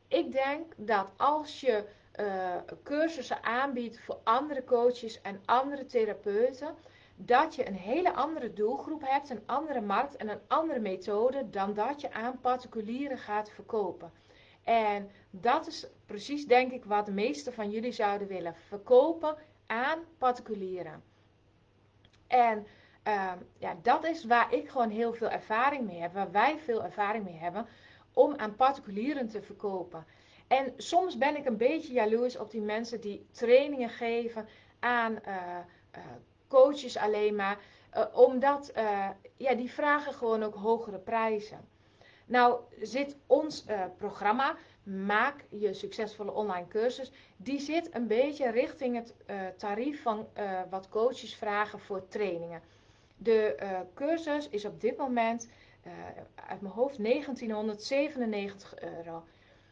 ik 0.08 0.32
denk 0.32 0.72
dat 0.76 1.06
als 1.16 1.60
je 1.60 1.84
uh, 2.20 2.56
cursussen 2.82 3.42
aanbiedt 3.42 4.00
voor 4.00 4.18
andere 4.22 4.64
coaches 4.64 5.20
en 5.20 5.42
andere 5.44 5.86
therapeuten, 5.86 6.74
dat 7.16 7.54
je 7.54 7.66
een 7.66 7.76
hele 7.76 8.12
andere 8.12 8.52
doelgroep 8.52 9.02
hebt, 9.04 9.30
een 9.30 9.42
andere 9.46 9.80
markt 9.80 10.16
en 10.16 10.28
een 10.28 10.40
andere 10.46 10.80
methode 10.80 11.50
dan 11.50 11.74
dat 11.74 12.00
je 12.00 12.12
aan 12.12 12.40
particulieren 12.40 13.18
gaat 13.18 13.50
verkopen. 13.50 14.12
En 14.64 15.10
dat 15.30 15.66
is 15.66 15.86
precies 16.06 16.46
denk 16.46 16.72
ik 16.72 16.84
wat 16.84 17.06
de 17.06 17.12
meeste 17.12 17.52
van 17.52 17.70
jullie 17.70 17.92
zouden 17.92 18.28
willen 18.28 18.54
verkopen 18.54 19.36
aan 19.66 19.98
particulieren. 20.18 21.02
En 22.26 22.66
uh, 23.08 23.32
ja, 23.58 23.76
dat 23.82 24.04
is 24.04 24.24
waar 24.24 24.54
ik 24.54 24.68
gewoon 24.68 24.90
heel 24.90 25.12
veel 25.12 25.30
ervaring 25.30 25.86
mee 25.86 26.00
heb, 26.00 26.12
waar 26.12 26.30
wij 26.30 26.58
veel 26.58 26.84
ervaring 26.84 27.24
mee 27.24 27.38
hebben 27.38 27.66
om 28.12 28.34
aan 28.36 28.56
particulieren 28.56 29.28
te 29.28 29.42
verkopen. 29.42 30.06
En 30.46 30.72
soms 30.76 31.18
ben 31.18 31.36
ik 31.36 31.46
een 31.46 31.56
beetje 31.56 31.92
jaloers 31.92 32.36
op 32.36 32.50
die 32.50 32.60
mensen 32.60 33.00
die 33.00 33.26
trainingen 33.30 33.88
geven 33.88 34.48
aan 34.80 35.12
uh, 35.12 35.36
uh, 35.96 36.02
coaches 36.48 36.96
alleen 36.96 37.36
maar. 37.36 37.58
Uh, 37.96 38.04
omdat 38.12 38.72
ja, 39.36 39.54
die 39.54 39.72
vragen 39.72 40.12
gewoon 40.12 40.42
ook 40.42 40.54
hogere 40.54 40.98
prijzen. 40.98 41.68
Nou 42.32 42.60
zit 42.80 43.16
ons 43.26 43.64
programma, 43.96 44.56
Maak 44.82 45.44
je 45.48 45.74
succesvolle 45.74 46.32
online 46.32 46.66
cursus, 46.68 47.12
die 47.36 47.60
zit 47.60 47.94
een 47.94 48.06
beetje 48.06 48.50
richting 48.50 48.96
het 48.96 49.14
tarief 49.58 50.02
van 50.02 50.26
wat 50.70 50.88
coaches 50.88 51.34
vragen 51.34 51.78
voor 51.78 52.08
trainingen. 52.08 52.62
De 53.16 53.56
cursus 53.94 54.48
is 54.48 54.64
op 54.64 54.80
dit 54.80 54.96
moment 54.96 55.48
uit 56.34 56.60
mijn 56.60 56.74
hoofd 56.74 57.02
1997 57.02 58.78
euro. 58.80 59.24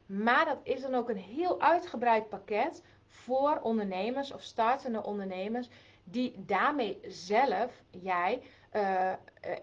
Maar 0.06 0.44
dat 0.44 0.58
is 0.62 0.80
dan 0.80 0.94
ook 0.94 1.08
een 1.08 1.16
heel 1.16 1.60
uitgebreid 1.60 2.28
pakket 2.28 2.82
voor 3.06 3.60
ondernemers 3.62 4.32
of 4.32 4.42
startende 4.42 5.02
ondernemers 5.02 5.68
die 6.04 6.34
daarmee 6.36 6.98
zelf, 7.08 7.82
jij, 7.90 8.42
uh, 8.76 9.12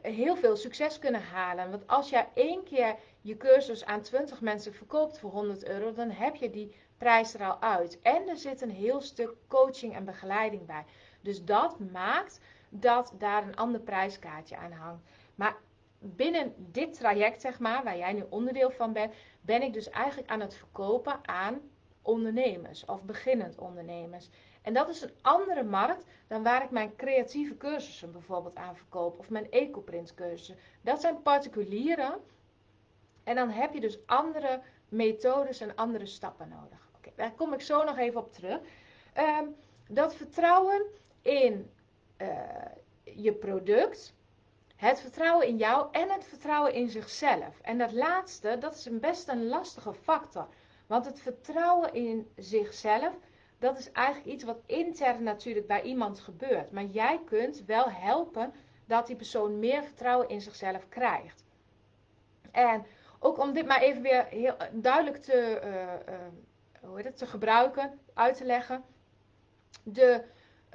heel 0.01 0.35
veel 0.35 0.55
succes 0.55 0.99
kunnen 0.99 1.21
halen. 1.21 1.69
Want 1.69 1.87
als 1.87 2.09
jij 2.09 2.27
één 2.33 2.63
keer 2.63 2.95
je 3.21 3.37
cursus 3.37 3.85
aan 3.85 4.01
20 4.01 4.41
mensen 4.41 4.73
verkoopt 4.73 5.19
voor 5.19 5.31
100 5.31 5.67
euro, 5.67 5.93
dan 5.93 6.09
heb 6.09 6.35
je 6.35 6.49
die 6.49 6.75
prijs 6.97 7.33
er 7.33 7.43
al 7.43 7.61
uit. 7.61 8.01
En 8.01 8.29
er 8.29 8.37
zit 8.37 8.61
een 8.61 8.71
heel 8.71 9.01
stuk 9.01 9.33
coaching 9.47 9.95
en 9.95 10.05
begeleiding 10.05 10.65
bij. 10.65 10.85
Dus 11.21 11.43
dat 11.43 11.79
maakt 11.91 12.39
dat 12.69 13.13
daar 13.17 13.43
een 13.43 13.55
ander 13.55 13.81
prijskaartje 13.81 14.57
aan 14.57 14.71
hangt. 14.71 15.03
Maar 15.35 15.57
binnen 15.99 16.53
dit 16.57 16.93
traject, 16.93 17.41
zeg 17.41 17.59
maar, 17.59 17.83
waar 17.83 17.97
jij 17.97 18.13
nu 18.13 18.25
onderdeel 18.29 18.71
van 18.71 18.93
bent, 18.93 19.13
ben 19.41 19.61
ik 19.61 19.73
dus 19.73 19.89
eigenlijk 19.89 20.29
aan 20.29 20.39
het 20.39 20.55
verkopen 20.55 21.27
aan 21.27 21.61
ondernemers 22.01 22.85
of 22.85 23.03
beginnend 23.03 23.57
ondernemers. 23.57 24.29
En 24.67 24.73
dat 24.73 24.89
is 24.89 25.01
een 25.01 25.13
andere 25.21 25.63
markt 25.63 26.05
dan 26.27 26.43
waar 26.43 26.63
ik 26.63 26.69
mijn 26.69 26.95
creatieve 26.95 27.57
cursussen 27.57 28.11
bijvoorbeeld 28.11 28.55
aan 28.55 28.75
verkoop 28.75 29.19
of 29.19 29.29
mijn 29.29 29.51
ecoprint 29.51 30.13
cursussen. 30.13 30.57
Dat 30.81 31.01
zijn 31.01 31.21
particulieren 31.21 32.19
en 33.23 33.35
dan 33.35 33.49
heb 33.49 33.73
je 33.73 33.79
dus 33.79 33.99
andere 34.05 34.61
methodes 34.89 35.59
en 35.59 35.75
andere 35.75 36.05
stappen 36.05 36.49
nodig. 36.49 36.89
Daar 37.15 37.31
kom 37.31 37.53
ik 37.53 37.61
zo 37.61 37.83
nog 37.83 37.97
even 37.97 38.19
op 38.19 38.33
terug. 38.33 38.59
Um, 39.17 39.55
dat 39.87 40.15
vertrouwen 40.15 40.85
in 41.21 41.71
uh, 42.17 42.27
je 43.03 43.33
product 43.33 44.13
het 44.75 44.99
vertrouwen 44.99 45.47
in 45.47 45.57
jou 45.57 45.87
en 45.91 46.09
het 46.09 46.25
vertrouwen 46.25 46.73
in 46.73 46.89
zichzelf. 46.89 47.59
En 47.61 47.77
dat 47.77 47.91
laatste, 47.91 48.57
dat 48.59 48.75
is 48.75 48.85
een 48.85 48.99
best 48.99 49.27
een 49.27 49.47
lastige 49.47 49.93
factor. 49.93 50.47
Want 50.87 51.05
het 51.05 51.19
vertrouwen 51.19 51.93
in 51.93 52.31
zichzelf, 52.35 53.13
dat 53.59 53.77
is 53.77 53.91
eigenlijk 53.91 54.27
iets 54.33 54.43
wat 54.43 54.61
intern 54.65 55.23
natuurlijk 55.23 55.67
bij 55.67 55.81
iemand 55.81 56.19
gebeurt. 56.19 56.71
Maar 56.71 56.85
jij 56.85 57.19
kunt 57.25 57.63
wel 57.65 57.91
helpen 57.91 58.53
dat 58.85 59.07
die 59.07 59.15
persoon 59.15 59.59
meer 59.59 59.83
vertrouwen 59.83 60.29
in 60.29 60.41
zichzelf 60.41 60.89
krijgt. 60.89 61.43
En 62.51 62.85
ook 63.19 63.39
om 63.39 63.53
dit 63.53 63.65
maar 63.65 63.81
even 63.81 64.01
weer 64.01 64.25
heel 64.25 64.55
duidelijk 64.71 65.17
te, 65.17 65.61
uh, 65.63 66.13
uh, 66.13 66.19
hoe 66.81 66.95
heet 66.95 67.05
het, 67.05 67.17
te 67.17 67.25
gebruiken, 67.25 67.99
uit 68.13 68.37
te 68.37 68.45
leggen. 68.45 68.83
De 69.83 70.23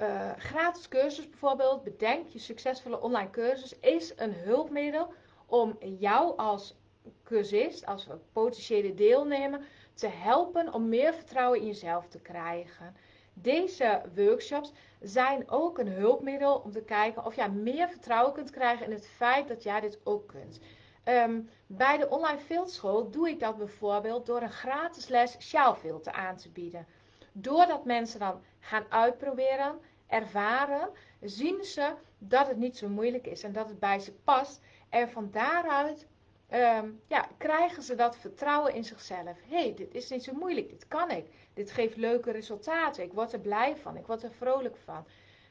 uh, 0.01 0.31
gratis 0.37 0.87
cursus 0.87 1.29
bijvoorbeeld, 1.29 1.83
bedenk 1.83 2.27
je 2.27 2.39
succesvolle 2.39 3.01
online 3.01 3.29
cursus, 3.29 3.79
is 3.79 4.13
een 4.15 4.33
hulpmiddel 4.33 5.13
om 5.45 5.77
jou 5.79 6.37
als 6.37 6.75
cursist, 7.23 7.85
als 7.85 8.07
potentiële 8.33 8.93
deelnemer, 8.93 9.67
te 9.93 10.07
helpen 10.07 10.73
om 10.73 10.89
meer 10.89 11.13
vertrouwen 11.13 11.59
in 11.59 11.65
jezelf 11.65 12.07
te 12.07 12.19
krijgen. 12.19 12.95
Deze 13.33 14.01
workshops 14.15 14.71
zijn 14.99 15.49
ook 15.49 15.77
een 15.77 15.91
hulpmiddel 15.91 16.55
om 16.55 16.71
te 16.71 16.83
kijken 16.83 17.25
of 17.25 17.35
jij 17.35 17.49
meer 17.49 17.89
vertrouwen 17.89 18.33
kunt 18.33 18.49
krijgen 18.49 18.85
in 18.85 18.91
het 18.91 19.07
feit 19.07 19.47
dat 19.47 19.63
jij 19.63 19.79
dit 19.79 19.99
ook 20.03 20.27
kunt. 20.27 20.59
Um, 21.05 21.49
bij 21.67 21.97
de 21.97 22.09
online 22.09 22.39
fildschool 22.39 23.09
doe 23.09 23.29
ik 23.29 23.39
dat 23.39 23.57
bijvoorbeeld 23.57 24.25
door 24.25 24.41
een 24.41 24.51
gratis 24.51 25.07
les 25.07 25.35
sjaalfilter 25.39 26.11
aan 26.13 26.35
te 26.35 26.49
bieden. 26.49 26.87
Doordat 27.31 27.85
mensen 27.85 28.19
dan 28.19 28.41
gaan 28.59 28.85
uitproberen, 28.89 29.79
ervaren, 30.07 30.89
zien 31.21 31.63
ze 31.63 31.93
dat 32.17 32.47
het 32.47 32.57
niet 32.57 32.77
zo 32.77 32.87
moeilijk 32.87 33.27
is 33.27 33.43
en 33.43 33.51
dat 33.51 33.69
het 33.69 33.79
bij 33.79 33.99
ze 33.99 34.13
past. 34.13 34.61
En 34.89 35.09
van 35.09 35.31
daaruit 35.31 36.07
um, 36.53 37.01
ja, 37.07 37.27
krijgen 37.37 37.83
ze 37.83 37.95
dat 37.95 38.17
vertrouwen 38.17 38.73
in 38.73 38.83
zichzelf. 38.83 39.37
Hey, 39.49 39.73
dit 39.75 39.93
is 39.93 40.09
niet 40.09 40.23
zo 40.23 40.33
moeilijk, 40.33 40.69
dit 40.69 40.87
kan 40.87 41.11
ik. 41.11 41.25
Dit 41.53 41.71
geeft 41.71 41.95
leuke 41.95 42.31
resultaten. 42.31 43.03
Ik 43.03 43.13
word 43.13 43.33
er 43.33 43.39
blij 43.39 43.77
van, 43.77 43.97
ik 43.97 44.05
word 44.05 44.23
er 44.23 44.31
vrolijk 44.31 44.77
van. 44.85 45.05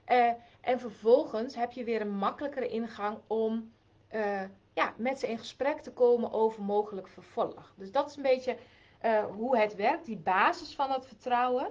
Uh, 0.08 0.32
en 0.60 0.80
vervolgens 0.80 1.54
heb 1.54 1.72
je 1.72 1.84
weer 1.84 2.00
een 2.00 2.16
makkelijkere 2.16 2.68
ingang 2.68 3.18
om 3.26 3.72
uh, 4.14 4.42
ja, 4.72 4.94
met 4.96 5.18
ze 5.18 5.28
in 5.28 5.38
gesprek 5.38 5.80
te 5.80 5.92
komen 5.92 6.32
over 6.32 6.62
mogelijk 6.62 7.08
vervolg. 7.08 7.72
Dus 7.76 7.92
dat 7.92 8.10
is 8.10 8.16
een 8.16 8.22
beetje 8.22 8.56
uh, 9.04 9.24
hoe 9.24 9.58
het 9.58 9.74
werkt, 9.74 10.06
die 10.06 10.16
basis 10.16 10.74
van 10.74 10.88
dat 10.88 11.06
vertrouwen. 11.06 11.66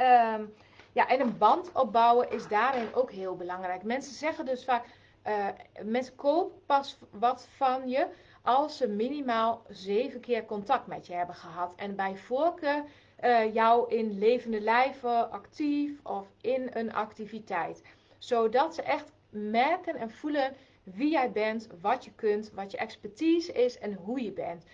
Um, 0.00 0.54
ja, 0.92 1.08
en 1.08 1.20
een 1.20 1.38
band 1.38 1.72
opbouwen 1.72 2.30
is 2.30 2.48
daarin 2.48 2.94
ook 2.94 3.10
heel 3.10 3.36
belangrijk. 3.36 3.82
Mensen 3.82 4.14
zeggen 4.14 4.44
dus 4.44 4.64
vaak, 4.64 4.84
uh, 5.26 5.48
mensen 5.82 6.14
kopen 6.14 6.64
pas 6.66 6.98
wat 7.10 7.48
van 7.56 7.88
je 7.88 8.06
als 8.42 8.76
ze 8.76 8.88
minimaal 8.88 9.62
zeven 9.68 10.20
keer 10.20 10.44
contact 10.44 10.86
met 10.86 11.06
je 11.06 11.12
hebben 11.12 11.34
gehad. 11.34 11.72
En 11.76 11.96
bij 11.96 12.16
voorkeur 12.16 12.84
uh, 13.24 13.54
jou 13.54 13.94
in 13.94 14.18
levende 14.18 14.60
lijven 14.60 15.30
actief 15.30 15.90
of 16.02 16.26
in 16.40 16.70
een 16.72 16.92
activiteit. 16.92 17.82
Zodat 18.18 18.74
ze 18.74 18.82
echt 18.82 19.12
merken 19.30 19.96
en 19.96 20.10
voelen 20.10 20.54
wie 20.82 21.10
jij 21.10 21.32
bent, 21.32 21.68
wat 21.80 22.04
je 22.04 22.12
kunt, 22.12 22.50
wat 22.52 22.70
je 22.70 22.76
expertise 22.76 23.52
is 23.52 23.78
en 23.78 23.94
hoe 23.94 24.22
je 24.22 24.32
bent. 24.32 24.64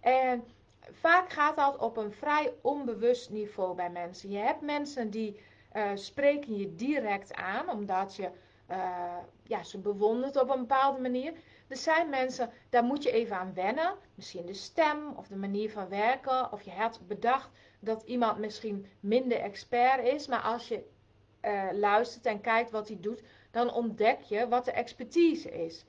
En 0.00 0.44
vaak 0.92 1.30
gaat 1.30 1.56
dat 1.56 1.76
op 1.76 1.96
een 1.96 2.12
vrij 2.12 2.52
onbewust 2.60 3.30
niveau 3.30 3.74
bij 3.74 3.90
mensen. 3.90 4.30
Je 4.30 4.38
hebt 4.38 4.60
mensen 4.60 5.10
die 5.10 5.40
uh, 5.76 5.90
spreken 5.94 6.56
je 6.56 6.74
direct 6.74 7.34
aan, 7.34 7.70
omdat 7.70 8.16
je 8.16 8.28
uh, 8.70 9.16
ja, 9.42 9.62
ze 9.62 9.78
bewondert 9.78 10.36
op 10.36 10.50
een 10.50 10.60
bepaalde 10.60 11.00
manier. 11.00 11.32
Er 11.68 11.76
zijn 11.76 12.08
mensen, 12.08 12.50
daar 12.68 12.84
moet 12.84 13.02
je 13.02 13.10
even 13.10 13.36
aan 13.36 13.54
wennen. 13.54 13.94
Misschien 14.14 14.46
de 14.46 14.54
stem 14.54 15.12
of 15.16 15.26
de 15.26 15.36
manier 15.36 15.70
van 15.70 15.88
werken. 15.88 16.52
Of 16.52 16.62
je 16.62 16.70
hebt 16.70 17.06
bedacht 17.06 17.50
dat 17.80 18.02
iemand 18.02 18.38
misschien 18.38 18.86
minder 19.00 19.38
expert 19.40 20.06
is. 20.06 20.26
Maar 20.26 20.40
als 20.40 20.68
je 20.68 20.84
uh, 21.42 21.68
luistert 21.72 22.26
en 22.26 22.40
kijkt 22.40 22.70
wat 22.70 22.88
hij 22.88 22.98
doet, 23.00 23.22
dan 23.50 23.72
ontdek 23.72 24.20
je 24.20 24.48
wat 24.48 24.64
de 24.64 24.72
expertise 24.72 25.64
is. 25.64 25.84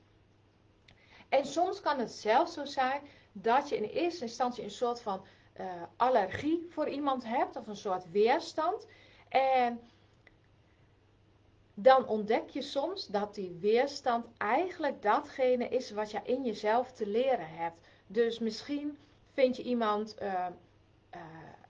En 1.28 1.46
soms 1.46 1.80
kan 1.80 1.98
het 1.98 2.12
zelfs 2.12 2.52
zo 2.52 2.64
zijn 2.64 3.00
dat 3.32 3.68
je 3.68 3.76
in 3.76 3.82
eerste 3.82 4.24
instantie 4.24 4.64
een 4.64 4.70
soort 4.70 5.00
van 5.00 5.24
uh, 5.60 5.66
allergie 5.96 6.66
voor 6.70 6.88
iemand 6.88 7.24
hebt 7.24 7.56
of 7.56 7.66
een 7.66 7.76
soort 7.76 8.10
weerstand. 8.10 8.86
En 9.28 9.80
dan 11.82 12.06
ontdek 12.06 12.48
je 12.48 12.62
soms 12.62 13.06
dat 13.06 13.34
die 13.34 13.56
weerstand 13.60 14.26
eigenlijk 14.36 15.02
datgene 15.02 15.68
is 15.68 15.90
wat 15.90 16.10
je 16.10 16.20
in 16.22 16.44
jezelf 16.44 16.92
te 16.92 17.06
leren 17.06 17.48
hebt. 17.48 17.86
Dus 18.06 18.38
misschien 18.38 18.98
vind 19.32 19.56
je 19.56 19.62
iemand 19.62 20.16
uh, 20.22 20.46
uh, 21.14 21.20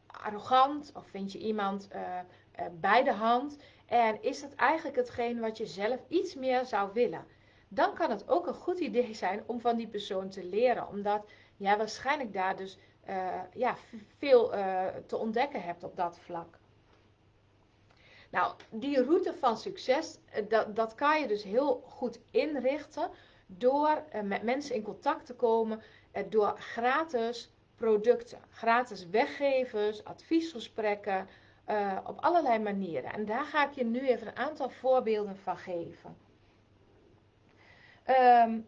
arrogant 0.06 0.92
of 0.94 1.06
vind 1.06 1.32
je 1.32 1.38
iemand 1.38 1.88
bij 2.80 3.02
de 3.02 3.12
hand 3.12 3.56
en 3.86 4.22
is 4.22 4.40
dat 4.40 4.54
eigenlijk 4.54 4.96
hetgeen 4.96 5.40
wat 5.40 5.56
je 5.56 5.66
zelf 5.66 6.00
iets 6.08 6.34
meer 6.34 6.64
zou 6.64 6.90
willen. 6.92 7.26
Dan 7.68 7.94
kan 7.94 8.10
het 8.10 8.28
ook 8.28 8.46
een 8.46 8.54
goed 8.54 8.78
idee 8.78 9.14
zijn 9.14 9.42
om 9.46 9.60
van 9.60 9.76
die 9.76 9.88
persoon 9.88 10.28
te 10.28 10.44
leren, 10.44 10.88
omdat 10.88 11.26
jij 11.56 11.76
waarschijnlijk 11.76 12.32
daar 12.32 12.56
dus 12.56 12.78
ja, 13.54 13.76
veel 14.18 14.48
te 15.06 15.16
ontdekken 15.16 15.62
hebt 15.62 15.84
op 15.84 15.96
dat 15.96 16.18
vlak. 16.18 16.59
Nou, 18.30 18.54
die 18.70 19.02
route 19.02 19.34
van 19.34 19.58
succes, 19.58 20.18
eh, 20.30 20.48
dat, 20.48 20.76
dat 20.76 20.94
kan 20.94 21.20
je 21.20 21.26
dus 21.26 21.42
heel 21.42 21.82
goed 21.86 22.20
inrichten 22.30 23.10
door 23.46 24.02
met 24.24 24.42
mensen 24.42 24.74
in 24.74 24.82
contact 24.82 25.26
te 25.26 25.34
komen, 25.34 25.82
door 26.28 26.54
gratis 26.58 27.52
producten, 27.76 28.38
gratis 28.50 29.08
weggevers, 29.08 30.04
adviesgesprekken, 30.04 31.28
op 32.04 32.18
allerlei 32.20 32.58
manieren. 32.58 33.12
En 33.12 33.24
daar 33.24 33.44
ga 33.44 33.68
ik 33.68 33.74
je 33.74 33.84
nu 33.84 34.08
even 34.08 34.26
een 34.26 34.36
aantal 34.36 34.70
voorbeelden 34.70 35.36
van 35.36 35.56
geven. 35.56 36.16
Um, 38.06 38.66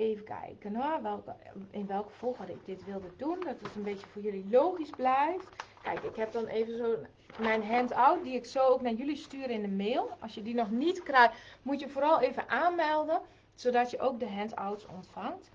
Even 0.00 0.24
kijken 0.24 0.74
hoor, 0.74 1.02
welke, 1.02 1.34
in 1.70 1.86
welke 1.86 2.10
volgorde 2.10 2.52
ik 2.52 2.64
dit 2.64 2.84
wilde 2.84 3.10
doen. 3.16 3.40
Dat 3.40 3.60
het 3.62 3.74
een 3.76 3.82
beetje 3.82 4.06
voor 4.06 4.22
jullie 4.22 4.46
logisch 4.50 4.90
blijft. 4.90 5.48
Kijk, 5.82 6.02
ik 6.02 6.16
heb 6.16 6.32
dan 6.32 6.46
even 6.46 6.76
zo 6.76 6.96
mijn 7.38 7.64
handout 7.64 8.22
die 8.22 8.34
ik 8.34 8.44
zo 8.44 8.66
ook 8.66 8.80
naar 8.80 8.92
jullie 8.92 9.16
stuur 9.16 9.50
in 9.50 9.62
de 9.62 9.68
mail. 9.68 10.16
Als 10.20 10.34
je 10.34 10.42
die 10.42 10.54
nog 10.54 10.70
niet 10.70 11.02
krijgt, 11.02 11.34
moet 11.62 11.80
je 11.80 11.88
vooral 11.88 12.20
even 12.20 12.48
aanmelden. 12.48 13.20
Zodat 13.54 13.90
je 13.90 14.00
ook 14.00 14.20
de 14.20 14.28
handouts 14.28 14.86
ontvangt. 14.86 15.50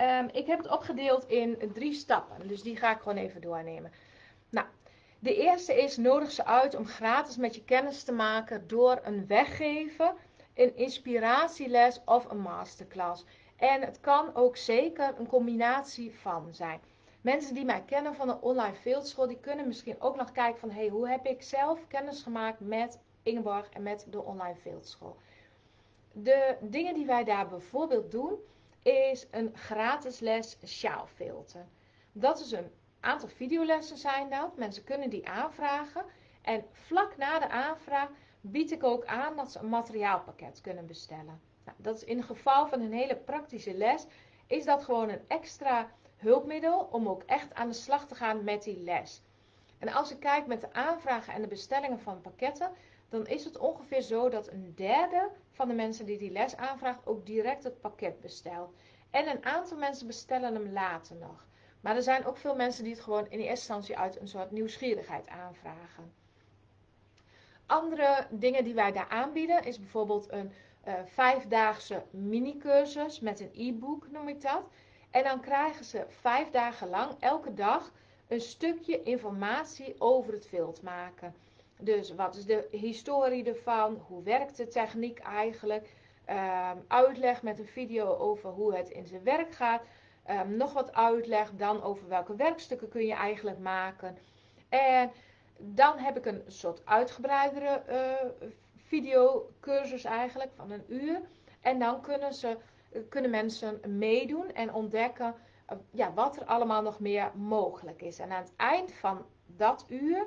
Um, 0.00 0.28
ik 0.32 0.46
heb 0.46 0.58
het 0.58 0.70
opgedeeld 0.70 1.28
in 1.28 1.70
drie 1.74 1.94
stappen. 1.94 2.48
Dus 2.48 2.62
die 2.62 2.76
ga 2.76 2.94
ik 2.94 2.98
gewoon 2.98 3.18
even 3.18 3.40
doornemen. 3.40 3.92
Nou, 4.50 4.66
de 5.18 5.36
eerste 5.36 5.82
is 5.82 5.96
nodig 5.96 6.30
ze 6.30 6.44
uit 6.44 6.74
om 6.74 6.86
gratis 6.86 7.36
met 7.36 7.54
je 7.54 7.64
kennis 7.64 8.02
te 8.02 8.12
maken 8.12 8.68
door 8.68 9.00
een 9.02 9.26
weggever 9.26 10.14
een 10.58 10.76
inspiratieles 10.76 12.00
of 12.04 12.30
een 12.30 12.40
masterclass. 12.40 13.24
En 13.56 13.82
het 13.82 14.00
kan 14.00 14.34
ook 14.34 14.56
zeker 14.56 15.14
een 15.18 15.26
combinatie 15.26 16.14
van 16.20 16.48
zijn. 16.50 16.80
Mensen 17.20 17.54
die 17.54 17.64
mij 17.64 17.82
kennen 17.82 18.14
van 18.14 18.26
de 18.26 18.40
online 18.40 18.74
fieldschool, 18.74 19.26
die 19.26 19.40
kunnen 19.40 19.66
misschien 19.66 20.00
ook 20.00 20.16
nog 20.16 20.32
kijken 20.32 20.60
van... 20.60 20.70
hey, 20.70 20.88
hoe 20.88 21.08
heb 21.08 21.26
ik 21.26 21.42
zelf 21.42 21.86
kennis 21.86 22.22
gemaakt 22.22 22.60
met 22.60 23.00
Ingeborg 23.22 23.68
en 23.68 23.82
met 23.82 24.06
de 24.10 24.22
online 24.22 24.56
fieldschool. 24.56 25.16
De 26.12 26.56
dingen 26.60 26.94
die 26.94 27.06
wij 27.06 27.24
daar 27.24 27.48
bijvoorbeeld 27.48 28.10
doen, 28.10 28.38
is 28.82 29.26
een 29.30 29.56
gratis 29.56 30.18
les 30.18 30.58
sjaalfilter. 30.64 31.66
Dat 32.12 32.40
is 32.40 32.52
een 32.52 32.70
aantal 33.00 33.28
videolessen 33.28 33.96
zijn 33.96 34.30
dat. 34.30 34.56
Mensen 34.56 34.84
kunnen 34.84 35.10
die 35.10 35.28
aanvragen. 35.28 36.04
En 36.42 36.64
vlak 36.72 37.16
na 37.16 37.38
de 37.38 37.48
aanvraag 37.48 38.08
bied 38.40 38.70
ik 38.70 38.84
ook 38.84 39.04
aan 39.04 39.36
dat 39.36 39.52
ze 39.52 39.58
een 39.58 39.68
materiaalpakket 39.68 40.60
kunnen 40.60 40.86
bestellen. 40.86 41.40
Nou, 41.64 41.76
dat 41.80 41.96
is 41.96 42.04
in 42.04 42.16
het 42.16 42.26
geval 42.26 42.66
van 42.66 42.80
een 42.80 42.92
hele 42.92 43.16
praktische 43.16 43.74
les, 43.74 44.06
is 44.46 44.64
dat 44.64 44.84
gewoon 44.84 45.08
een 45.08 45.28
extra 45.28 45.90
hulpmiddel 46.18 46.88
om 46.90 47.08
ook 47.08 47.22
echt 47.22 47.54
aan 47.54 47.68
de 47.68 47.74
slag 47.74 48.06
te 48.06 48.14
gaan 48.14 48.44
met 48.44 48.62
die 48.62 48.78
les. 48.78 49.22
En 49.78 49.92
als 49.92 50.10
ik 50.10 50.20
kijk 50.20 50.46
met 50.46 50.60
de 50.60 50.72
aanvragen 50.72 51.32
en 51.34 51.42
de 51.42 51.48
bestellingen 51.48 52.00
van 52.00 52.20
pakketten, 52.20 52.70
dan 53.08 53.26
is 53.26 53.44
het 53.44 53.58
ongeveer 53.58 54.00
zo 54.00 54.28
dat 54.28 54.50
een 54.50 54.72
derde 54.74 55.30
van 55.52 55.68
de 55.68 55.74
mensen 55.74 56.06
die 56.06 56.18
die 56.18 56.32
les 56.32 56.56
aanvraagt 56.56 57.06
ook 57.06 57.26
direct 57.26 57.64
het 57.64 57.80
pakket 57.80 58.20
bestelt. 58.20 58.74
En 59.10 59.28
een 59.28 59.44
aantal 59.44 59.78
mensen 59.78 60.06
bestellen 60.06 60.54
hem 60.54 60.72
later 60.72 61.16
nog. 61.16 61.46
Maar 61.80 61.96
er 61.96 62.02
zijn 62.02 62.24
ook 62.24 62.36
veel 62.36 62.54
mensen 62.54 62.84
die 62.84 62.92
het 62.92 63.02
gewoon 63.02 63.24
in 63.24 63.38
eerste 63.38 63.48
instantie 63.48 63.98
uit 63.98 64.20
een 64.20 64.28
soort 64.28 64.50
nieuwsgierigheid 64.50 65.28
aanvragen. 65.28 66.12
Andere 67.66 68.26
dingen 68.30 68.64
die 68.64 68.74
wij 68.74 68.92
daar 68.92 69.08
aanbieden 69.08 69.64
is 69.64 69.78
bijvoorbeeld 69.78 70.32
een 70.32 70.52
uh, 70.86 70.94
vijfdaagse 71.04 72.02
mini-cursus 72.10 73.20
met 73.20 73.40
een 73.40 73.50
e-book, 73.54 74.10
noem 74.10 74.28
ik 74.28 74.40
dat. 74.40 74.62
En 75.10 75.24
dan 75.24 75.40
krijgen 75.40 75.84
ze 75.84 76.04
vijf 76.08 76.50
dagen 76.50 76.88
lang 76.88 77.12
elke 77.20 77.54
dag 77.54 77.92
een 78.28 78.40
stukje 78.40 79.02
informatie 79.02 79.94
over 79.98 80.32
het 80.32 80.46
vilt 80.46 80.82
maken. 80.82 81.34
Dus 81.80 82.14
wat 82.14 82.36
is 82.36 82.44
de 82.44 82.68
historie 82.70 83.44
ervan? 83.44 84.04
Hoe 84.06 84.22
werkt 84.22 84.56
de 84.56 84.68
techniek 84.68 85.18
eigenlijk? 85.18 85.88
Um, 86.30 86.84
uitleg 86.88 87.42
met 87.42 87.58
een 87.58 87.66
video 87.66 88.16
over 88.16 88.50
hoe 88.50 88.76
het 88.76 88.90
in 88.90 89.06
zijn 89.06 89.22
werk 89.22 89.52
gaat. 89.52 89.82
Um, 90.30 90.56
nog 90.56 90.72
wat 90.72 90.94
uitleg 90.94 91.50
dan 91.52 91.82
over 91.82 92.08
welke 92.08 92.36
werkstukken 92.36 92.88
kun 92.88 93.06
je 93.06 93.14
eigenlijk 93.14 93.58
maken. 93.58 94.18
En 94.68 95.10
dan 95.56 95.98
heb 95.98 96.16
ik 96.16 96.26
een 96.26 96.42
soort 96.46 96.80
uitgebreidere 96.84 97.82
uh, 97.88 98.50
videocursus 98.76 100.04
eigenlijk 100.04 100.50
van 100.56 100.70
een 100.70 100.84
uur. 100.88 101.20
En 101.60 101.78
dan 101.78 102.00
kunnen, 102.00 102.34
ze, 102.34 102.56
kunnen 103.08 103.30
mensen 103.30 103.80
meedoen 103.98 104.52
en 104.52 104.72
ontdekken 104.72 105.34
uh, 105.72 105.78
ja, 105.90 106.12
wat 106.12 106.36
er 106.36 106.44
allemaal 106.44 106.82
nog 106.82 107.00
meer 107.00 107.30
mogelijk 107.34 108.02
is. 108.02 108.18
En 108.18 108.32
aan 108.32 108.42
het 108.42 108.52
eind 108.56 108.92
van 108.92 109.26
dat 109.46 109.84
uur 109.88 110.26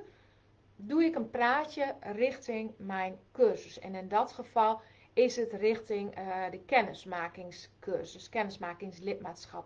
doe 0.76 1.04
ik 1.04 1.16
een 1.16 1.30
praatje 1.30 1.96
richting 2.00 2.74
mijn 2.78 3.20
cursus. 3.32 3.80
En 3.80 3.96
in 3.96 4.08
dat 4.08 4.32
geval 4.32 4.82
is 5.14 5.36
het 5.36 5.54
richting 5.54 6.20
uh, 6.20 6.50
de 6.52 6.60
kennismakingscursus, 6.60 8.30
kennismakingslidmaatschap. 8.30 9.66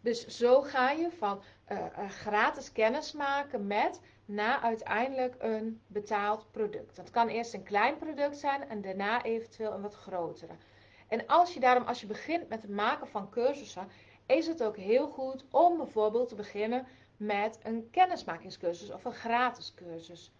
Dus 0.00 0.26
zo 0.26 0.62
ga 0.62 0.90
je 0.90 1.10
van 1.10 1.42
uh, 1.68 2.08
gratis 2.08 2.72
kennis 2.72 3.12
maken 3.12 3.66
met 3.66 4.00
naar 4.24 4.60
uiteindelijk 4.60 5.34
een 5.38 5.80
betaald 5.86 6.46
product. 6.50 6.96
Dat 6.96 7.10
kan 7.10 7.28
eerst 7.28 7.54
een 7.54 7.62
klein 7.62 7.96
product 7.96 8.36
zijn 8.36 8.68
en 8.68 8.80
daarna 8.80 9.22
eventueel 9.22 9.72
een 9.72 9.82
wat 9.82 9.94
grotere. 9.94 10.52
En 11.08 11.26
als 11.26 11.54
je 11.54 11.60
daarom, 11.60 11.84
als 11.84 12.00
je 12.00 12.06
begint 12.06 12.48
met 12.48 12.62
het 12.62 12.70
maken 12.70 13.08
van 13.08 13.30
cursussen, 13.30 13.88
is 14.26 14.46
het 14.46 14.62
ook 14.62 14.76
heel 14.76 15.08
goed 15.08 15.44
om 15.50 15.76
bijvoorbeeld 15.76 16.28
te 16.28 16.34
beginnen 16.34 16.86
met 17.16 17.58
een 17.62 17.90
kennismakingscursus 17.90 18.92
of 18.92 19.04
een 19.04 19.12
gratis 19.12 19.74
cursus. 19.74 20.32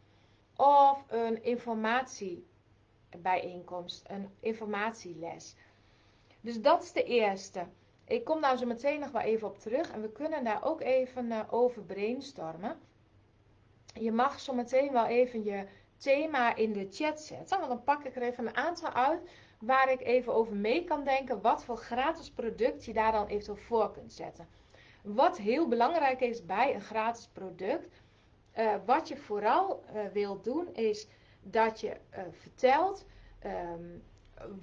Of 0.56 1.04
een 1.08 1.42
informatiebijeenkomst, 1.42 4.04
een 4.08 4.30
informatieles. 4.40 5.56
Dus 6.40 6.60
dat 6.60 6.82
is 6.82 6.92
de 6.92 7.04
eerste. 7.04 7.66
Ik 8.04 8.24
kom 8.24 8.40
daar 8.40 8.58
zo 8.58 8.66
meteen 8.66 9.00
nog 9.00 9.10
wel 9.10 9.22
even 9.22 9.48
op 9.48 9.58
terug 9.58 9.90
en 9.90 10.00
we 10.00 10.12
kunnen 10.12 10.44
daar 10.44 10.64
ook 10.64 10.80
even 10.80 11.26
uh, 11.26 11.40
over 11.50 11.82
brainstormen. 11.82 12.78
Je 13.94 14.12
mag 14.12 14.40
zo 14.40 14.54
meteen 14.54 14.92
wel 14.92 15.06
even 15.06 15.44
je 15.44 15.66
thema 15.96 16.54
in 16.54 16.72
de 16.72 16.86
chat 16.90 17.20
zetten, 17.20 17.58
want 17.58 17.70
dan 17.70 17.84
pak 17.84 18.04
ik 18.04 18.16
er 18.16 18.22
even 18.22 18.46
een 18.46 18.56
aantal 18.56 18.92
uit 18.92 19.30
waar 19.66 19.90
ik 19.90 20.00
even 20.00 20.34
over 20.34 20.56
mee 20.56 20.84
kan 20.84 21.04
denken 21.04 21.40
wat 21.40 21.64
voor 21.64 21.76
gratis 21.76 22.30
product 22.30 22.84
je 22.84 22.92
daar 22.92 23.12
dan 23.12 23.26
eventueel 23.26 23.56
voor 23.56 23.92
kunt 23.92 24.12
zetten. 24.12 24.48
Wat 25.02 25.38
heel 25.38 25.68
belangrijk 25.68 26.20
is 26.20 26.44
bij 26.44 26.74
een 26.74 26.80
gratis 26.80 27.28
product, 27.32 28.02
uh, 28.58 28.74
wat 28.86 29.08
je 29.08 29.16
vooral 29.16 29.84
uh, 29.94 30.06
wilt 30.12 30.44
doen, 30.44 30.74
is 30.74 31.08
dat 31.42 31.80
je 31.80 31.88
uh, 31.88 32.18
vertelt 32.30 33.04
um, 33.46 34.02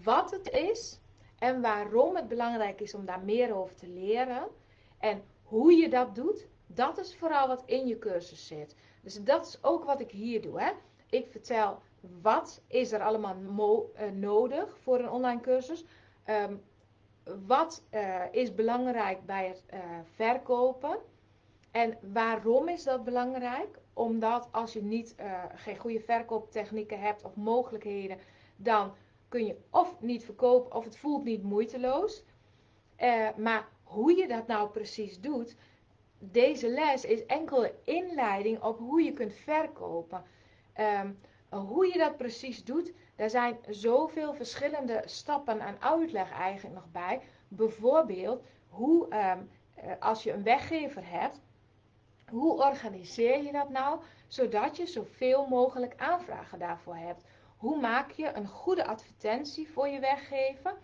wat 0.04 0.32
het 0.32 0.50
is 0.50 1.00
en 1.38 1.62
waarom 1.62 2.16
het 2.16 2.28
belangrijk 2.28 2.82
is 2.82 2.94
om 2.94 3.06
daar 3.06 3.24
meer 3.24 3.56
over 3.56 3.76
te 3.76 3.88
leren. 3.88 4.48
En 4.98 5.24
hoe 5.44 5.74
je 5.74 5.90
dat 5.90 6.16
doet, 6.16 6.48
dat 6.68 6.98
is 6.98 7.16
vooral 7.16 7.48
wat 7.48 7.64
in 7.66 7.88
je 7.88 8.00
cursus 8.00 8.48
zit. 8.48 8.76
Dus 9.02 9.24
dat 9.24 9.46
is 9.48 9.64
ook 9.64 9.84
wat 9.84 10.00
ik 10.00 10.12
hier 10.12 10.42
doe. 10.42 10.62
Hè. 10.62 10.72
Ik 11.10 11.28
vertel 11.32 11.82
wat 12.22 12.62
is 12.68 12.92
er 12.92 13.02
allemaal 13.02 13.36
uh, 13.96 14.10
nodig 14.12 14.78
voor 14.78 15.00
een 15.00 15.10
online 15.10 15.42
cursus. 15.42 15.86
Um, 16.26 16.62
wat 17.46 17.84
uh, 17.92 18.24
is 18.32 18.56
belangrijk 18.56 19.26
bij 19.26 19.48
het 19.48 19.64
uh, 19.74 19.80
verkopen. 20.16 20.98
En 21.72 21.98
waarom 22.14 22.68
is 22.68 22.84
dat 22.84 23.04
belangrijk? 23.04 23.80
Omdat 23.94 24.48
als 24.52 24.74
je 24.74 24.84
niet, 24.84 25.16
geen 25.56 25.78
goede 25.78 26.00
verkooptechnieken 26.00 27.00
hebt 27.00 27.24
of 27.24 27.36
mogelijkheden, 27.36 28.18
dan 28.56 28.96
kun 29.28 29.46
je 29.46 29.58
of 29.70 30.02
niet 30.02 30.26
verkopen 30.26 30.76
of 30.76 30.84
het 30.84 30.98
voelt 30.98 31.24
niet 31.24 31.44
moeiteloos. 31.44 32.24
Maar 33.38 33.68
hoe 33.84 34.16
je 34.16 34.28
dat 34.28 34.48
nou 34.48 34.70
precies 34.70 35.20
doet, 35.20 35.56
deze 36.20 36.70
les 36.70 37.06
is 37.06 37.26
enkele 37.26 37.74
inleiding 37.84 38.64
op 38.64 38.80
hoe 38.80 39.02
je 39.02 39.14
kunt 39.14 39.34
verkopen. 39.34 40.24
Um, 40.80 41.20
hoe 41.60 41.88
je 41.88 41.98
dat 41.98 42.18
precies 42.18 42.64
doet, 42.64 42.94
Daar 43.16 43.30
zijn 43.30 43.58
zoveel 43.70 44.34
verschillende 44.34 45.02
stappen 45.06 45.60
en 45.60 45.82
uitleg 45.82 46.32
eigenlijk 46.32 46.76
nog 46.76 46.92
bij. 46.92 47.22
Bijvoorbeeld, 47.48 48.44
hoe, 48.70 49.08
ehm, 49.10 49.40
eh, 49.76 49.92
als 50.00 50.24
je 50.24 50.32
een 50.32 50.44
weggever 50.44 51.10
hebt, 51.10 51.40
hoe 52.30 52.64
organiseer 52.64 53.44
je 53.44 53.52
dat 53.52 53.70
nou 53.70 54.00
zodat 54.28 54.78
je 54.78 54.86
zoveel 54.86 55.48
mogelijk 55.48 55.94
aanvragen 55.98 56.60
daarvoor 56.60 56.96
hebt? 56.96 57.24
Hoe 57.58 57.80
maak 57.80 58.12
je 58.12 58.34
een 58.34 58.48
goede 58.48 58.86
advertentie 58.86 59.70
voor 59.70 59.88
je 59.88 60.00
weggever? 60.00 60.78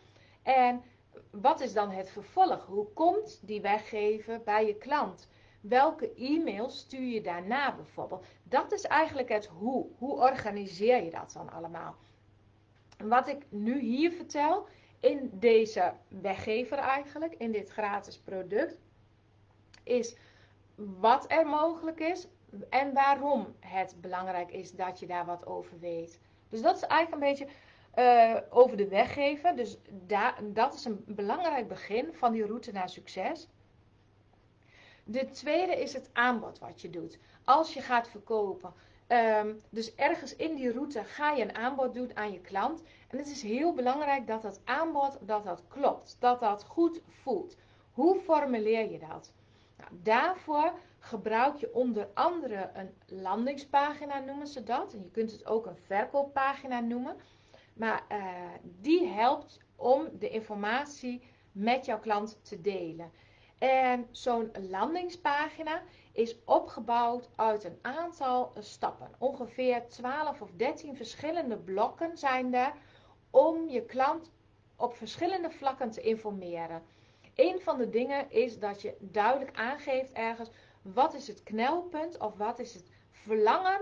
En 0.44 0.84
wat 1.32 1.60
is 1.60 1.74
dan 1.74 1.92
het 1.92 2.10
vervolg? 2.10 2.66
Hoe 2.66 2.88
komt 2.94 3.40
die 3.48 3.62
weggever 3.62 4.42
bij 4.42 4.66
je 4.66 4.76
klant? 4.76 5.28
Welke 5.62 6.14
e-mails 6.14 6.78
stuur 6.78 7.08
je 7.08 7.22
daarna 7.22 7.76
bijvoorbeeld? 7.76 8.26
Dat 8.44 8.72
is 8.72 8.84
eigenlijk 8.84 9.30
het 9.30 9.46
hoe. 9.46 9.86
Hoe 9.98 10.16
organiseer 10.16 11.04
je 11.04 11.10
dat 11.10 11.32
dan 11.34 11.52
allemaal? 11.52 11.96
Wat 12.98 13.28
ik 13.28 13.46
nu 13.50 13.80
hier 13.80 14.12
vertel, 14.12 14.68
in 15.00 15.30
deze 15.34 15.94
weggever 16.08 16.78
eigenlijk, 16.78 17.34
in 17.38 17.52
dit 17.52 17.70
gratis 17.70 18.18
product, 18.20 18.78
is 19.84 20.16
wat 20.76 21.32
er 21.32 21.48
mogelijk 21.48 22.00
is 22.00 22.28
en 22.70 22.94
waarom 22.94 23.56
het 23.60 23.96
belangrijk 24.02 24.52
is 24.52 24.72
dat 24.72 25.00
je 25.00 25.08
daar 25.08 25.26
wat 25.26 25.46
over 25.46 25.80
weet. 25.80 26.20
Dus 26.50 26.62
dat 26.62 26.76
is 26.76 26.82
eigenlijk 26.82 27.24
een 27.24 27.30
beetje 27.30 27.48
uh, 27.96 28.38
over 28.50 28.78
de 28.78 28.88
weggever. 28.88 29.56
Dus 29.56 29.78
dat 30.42 30.74
is 30.74 30.86
een 30.86 31.04
belangrijk 31.08 31.68
begin 31.68 32.14
van 32.14 32.32
die 32.32 32.46
route 32.46 32.72
naar 32.72 32.90
succes. 32.90 33.48
De 35.10 35.30
tweede 35.30 35.82
is 35.82 35.94
het 35.94 36.10
aanbod 36.14 36.60
wat 36.60 36.82
je 36.82 36.90
doet. 36.90 37.18
Als 37.44 37.74
je 37.74 37.82
gaat 37.82 38.10
verkopen. 38.10 38.74
Um, 39.08 39.62
dus 39.70 39.96
ergens 39.96 40.36
in 40.36 40.56
die 40.56 40.72
route 40.72 41.04
ga 41.04 41.32
je 41.32 41.44
een 41.44 41.56
aanbod 41.56 41.94
doen 41.94 42.12
aan 42.14 42.32
je 42.32 42.42
klant. 42.42 42.82
En 43.08 43.18
het 43.18 43.28
is 43.28 43.42
heel 43.42 43.74
belangrijk 43.74 44.28
dat 44.28 44.42
dat 44.42 44.60
aanbod 44.64 45.18
dat 45.22 45.44
dat 45.44 45.64
klopt. 45.68 46.18
Dat 46.20 46.40
dat 46.40 46.64
goed 46.64 47.02
voelt. 47.08 47.56
Hoe 47.92 48.20
formuleer 48.20 48.92
je 48.92 49.00
dat? 49.00 49.34
Nou, 49.78 49.92
daarvoor 50.04 50.74
gebruik 51.00 51.58
je 51.58 51.74
onder 51.74 52.08
andere 52.14 52.70
een 52.74 52.94
landingspagina, 53.22 54.20
noemen 54.20 54.48
ze 54.48 54.64
dat. 54.64 54.94
En 54.94 55.04
je 55.04 55.12
kunt 55.12 55.32
het 55.32 55.46
ook 55.46 55.66
een 55.66 55.78
verkooppagina 55.86 56.80
noemen. 56.80 57.16
Maar 57.74 58.04
uh, 58.12 58.18
die 58.64 59.08
helpt 59.08 59.60
om 59.76 60.10
de 60.20 60.30
informatie 60.30 61.22
met 61.52 61.86
jouw 61.86 62.00
klant 62.00 62.40
te 62.42 62.62
delen. 62.62 63.12
En 63.58 64.08
zo'n 64.12 64.52
landingspagina 64.70 65.82
is 66.12 66.36
opgebouwd 66.46 67.30
uit 67.36 67.64
een 67.64 67.80
aantal 67.82 68.54
stappen. 68.60 69.10
Ongeveer 69.18 69.88
12 69.88 70.42
of 70.42 70.52
13 70.56 70.96
verschillende 70.96 71.58
blokken 71.58 72.18
zijn 72.18 72.54
er 72.54 72.74
om 73.30 73.70
je 73.70 73.86
klant 73.86 74.32
op 74.76 74.96
verschillende 74.96 75.50
vlakken 75.50 75.92
te 75.92 76.02
informeren. 76.02 76.84
Een 77.36 77.62
van 77.62 77.78
de 77.78 77.90
dingen 77.90 78.32
is 78.32 78.60
dat 78.60 78.82
je 78.82 78.96
duidelijk 79.00 79.58
aangeeft 79.58 80.12
ergens 80.12 80.50
wat 80.82 81.14
is 81.14 81.28
het 81.28 81.44
knelpunt 81.44 82.18
of 82.18 82.38
wat 82.38 82.60
is 82.60 82.74
het 82.74 82.92
verlangen 83.12 83.82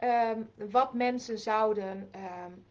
um, 0.00 0.50
wat 0.70 0.94
mensen 0.94 1.38
zouden, 1.38 2.10
um, 2.14 2.64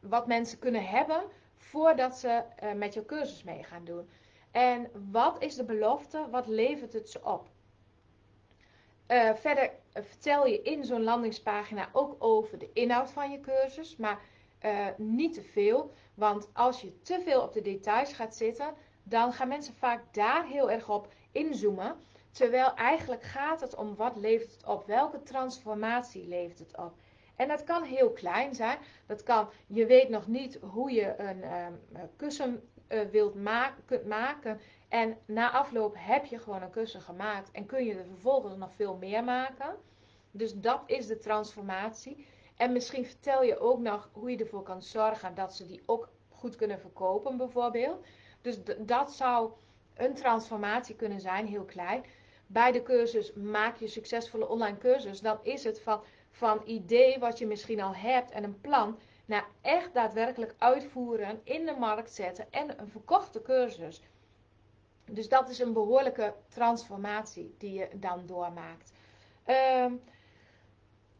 wat 0.00 0.26
mensen 0.26 0.58
kunnen 0.58 0.86
hebben 0.86 1.22
voordat 1.56 2.18
ze 2.18 2.42
uh, 2.62 2.72
met 2.72 2.94
jouw 2.94 3.04
cursus 3.04 3.42
mee 3.42 3.62
gaan 3.62 3.84
doen. 3.84 4.08
En 4.50 4.90
wat 5.10 5.42
is 5.42 5.54
de 5.54 5.64
belofte? 5.64 6.26
Wat 6.30 6.46
levert 6.46 6.92
het 6.92 7.10
ze 7.10 7.20
op? 7.24 7.48
Uh, 9.08 9.34
verder 9.34 9.70
vertel 9.92 10.46
je 10.46 10.62
in 10.62 10.84
zo'n 10.84 11.02
landingspagina 11.02 11.88
ook 11.92 12.16
over 12.18 12.58
de 12.58 12.70
inhoud 12.72 13.10
van 13.10 13.30
je 13.30 13.40
cursus, 13.40 13.96
maar 13.96 14.20
uh, 14.64 14.86
niet 14.96 15.34
te 15.34 15.42
veel. 15.42 15.92
Want 16.14 16.48
als 16.52 16.80
je 16.80 17.02
te 17.02 17.20
veel 17.24 17.42
op 17.42 17.52
de 17.52 17.62
details 17.62 18.12
gaat 18.12 18.36
zitten, 18.36 18.74
dan 19.02 19.32
gaan 19.32 19.48
mensen 19.48 19.74
vaak 19.74 20.14
daar 20.14 20.46
heel 20.46 20.70
erg 20.70 20.88
op 20.88 21.12
inzoomen. 21.32 21.96
Terwijl 22.30 22.74
eigenlijk 22.74 23.22
gaat 23.22 23.60
het 23.60 23.74
om 23.74 23.94
wat 23.96 24.16
levert 24.16 24.52
het 24.52 24.66
op, 24.66 24.86
welke 24.86 25.22
transformatie 25.22 26.26
levert 26.26 26.58
het 26.58 26.76
op. 26.76 26.92
En 27.36 27.48
dat 27.48 27.64
kan 27.64 27.82
heel 27.82 28.10
klein 28.10 28.54
zijn. 28.54 28.78
Dat 29.06 29.22
kan, 29.22 29.48
je 29.66 29.86
weet 29.86 30.08
nog 30.08 30.26
niet 30.26 30.58
hoe 30.60 30.92
je 30.92 31.14
een 31.18 31.44
um, 31.52 31.80
kussen 32.16 32.68
uh, 32.90 33.00
wilt 33.10 33.34
maken, 33.34 33.84
kunt 33.84 34.06
maken. 34.06 34.60
En 34.88 35.18
na 35.24 35.50
afloop 35.50 35.94
heb 35.98 36.24
je 36.24 36.38
gewoon 36.38 36.62
een 36.62 36.70
kussen 36.70 37.00
gemaakt 37.00 37.50
en 37.50 37.66
kun 37.66 37.84
je 37.84 37.94
er 37.94 38.04
vervolgens 38.04 38.56
nog 38.56 38.74
veel 38.74 38.96
meer 38.96 39.24
maken. 39.24 39.76
Dus 40.30 40.54
dat 40.54 40.82
is 40.86 41.06
de 41.06 41.18
transformatie. 41.18 42.26
En 42.56 42.72
misschien 42.72 43.04
vertel 43.04 43.42
je 43.42 43.58
ook 43.58 43.78
nog 43.78 44.10
hoe 44.12 44.30
je 44.30 44.36
ervoor 44.36 44.62
kan 44.62 44.82
zorgen 44.82 45.34
dat 45.34 45.54
ze 45.54 45.66
die 45.66 45.82
ook 45.86 46.08
goed 46.28 46.56
kunnen 46.56 46.80
verkopen, 46.80 47.36
bijvoorbeeld. 47.36 48.06
Dus 48.40 48.58
dat 48.78 49.12
zou 49.12 49.50
een 49.94 50.14
transformatie 50.14 50.94
kunnen 50.94 51.20
zijn, 51.20 51.46
heel 51.46 51.64
klein. 51.64 52.04
Bij 52.46 52.72
de 52.72 52.82
cursus 52.82 53.32
maak 53.32 53.76
je 53.76 53.88
succesvolle 53.88 54.48
online 54.48 54.78
cursus. 54.78 55.20
Dan 55.20 55.38
is 55.42 55.64
het 55.64 55.80
van, 55.80 56.00
van 56.30 56.62
idee 56.64 57.18
wat 57.18 57.38
je 57.38 57.46
misschien 57.46 57.80
al 57.80 57.94
hebt 57.94 58.30
en 58.30 58.44
een 58.44 58.60
plan 58.60 58.98
naar 59.30 59.46
echt 59.60 59.94
daadwerkelijk 59.94 60.54
uitvoeren, 60.58 61.40
in 61.44 61.66
de 61.66 61.76
markt 61.78 62.12
zetten 62.14 62.46
en 62.50 62.80
een 62.80 62.88
verkochte 62.88 63.42
cursus. 63.42 64.02
Dus 65.04 65.28
dat 65.28 65.48
is 65.48 65.58
een 65.58 65.72
behoorlijke 65.72 66.34
transformatie 66.48 67.54
die 67.58 67.72
je 67.72 67.88
dan 67.94 68.26
doormaakt. 68.26 68.92
Um, 69.46 70.00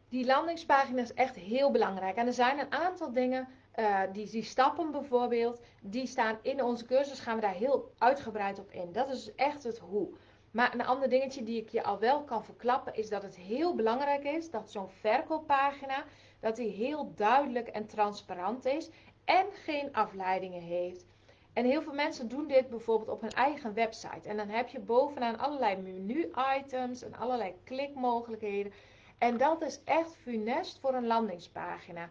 die 0.08 0.26
landingspagina 0.26 1.00
is 1.02 1.14
echt 1.14 1.36
heel 1.36 1.70
belangrijk. 1.70 2.16
En 2.16 2.26
er 2.26 2.32
zijn 2.32 2.58
een 2.58 2.72
aantal 2.72 3.12
dingen, 3.12 3.48
uh, 3.76 4.00
die, 4.12 4.30
die 4.30 4.42
stappen 4.42 4.90
bijvoorbeeld, 4.90 5.60
die 5.80 6.06
staan 6.06 6.38
in 6.42 6.62
onze 6.62 6.84
cursus, 6.84 7.20
gaan 7.20 7.34
we 7.34 7.40
daar 7.40 7.54
heel 7.54 7.92
uitgebreid 7.98 8.58
op 8.58 8.70
in. 8.70 8.92
Dat 8.92 9.08
is 9.08 9.34
echt 9.34 9.62
het 9.62 9.78
hoe. 9.78 10.08
Maar 10.50 10.74
een 10.74 10.86
ander 10.86 11.08
dingetje 11.08 11.42
die 11.42 11.60
ik 11.60 11.68
je 11.68 11.82
al 11.82 11.98
wel 11.98 12.22
kan 12.22 12.44
verklappen, 12.44 12.94
is 12.94 13.08
dat 13.08 13.22
het 13.22 13.36
heel 13.36 13.74
belangrijk 13.74 14.24
is 14.24 14.50
dat 14.50 14.70
zo'n 14.70 14.88
verkooppagina, 14.88 16.04
dat 16.40 16.56
die 16.56 16.70
heel 16.70 17.12
duidelijk 17.14 17.68
en 17.68 17.86
transparant 17.86 18.64
is 18.64 18.90
en 19.24 19.46
geen 19.52 19.92
afleidingen 19.92 20.62
heeft. 20.62 21.04
En 21.52 21.64
heel 21.64 21.82
veel 21.82 21.92
mensen 21.92 22.28
doen 22.28 22.46
dit 22.46 22.68
bijvoorbeeld 22.68 23.08
op 23.10 23.20
hun 23.20 23.32
eigen 23.32 23.74
website. 23.74 24.28
En 24.28 24.36
dan 24.36 24.48
heb 24.48 24.68
je 24.68 24.80
bovenaan 24.80 25.38
allerlei 25.38 25.76
menu-items 25.76 27.02
en 27.02 27.14
allerlei 27.14 27.54
klikmogelijkheden. 27.64 28.72
En 29.18 29.36
dat 29.36 29.62
is 29.62 29.80
echt 29.84 30.16
funest 30.16 30.78
voor 30.80 30.94
een 30.94 31.06
landingspagina. 31.06 32.10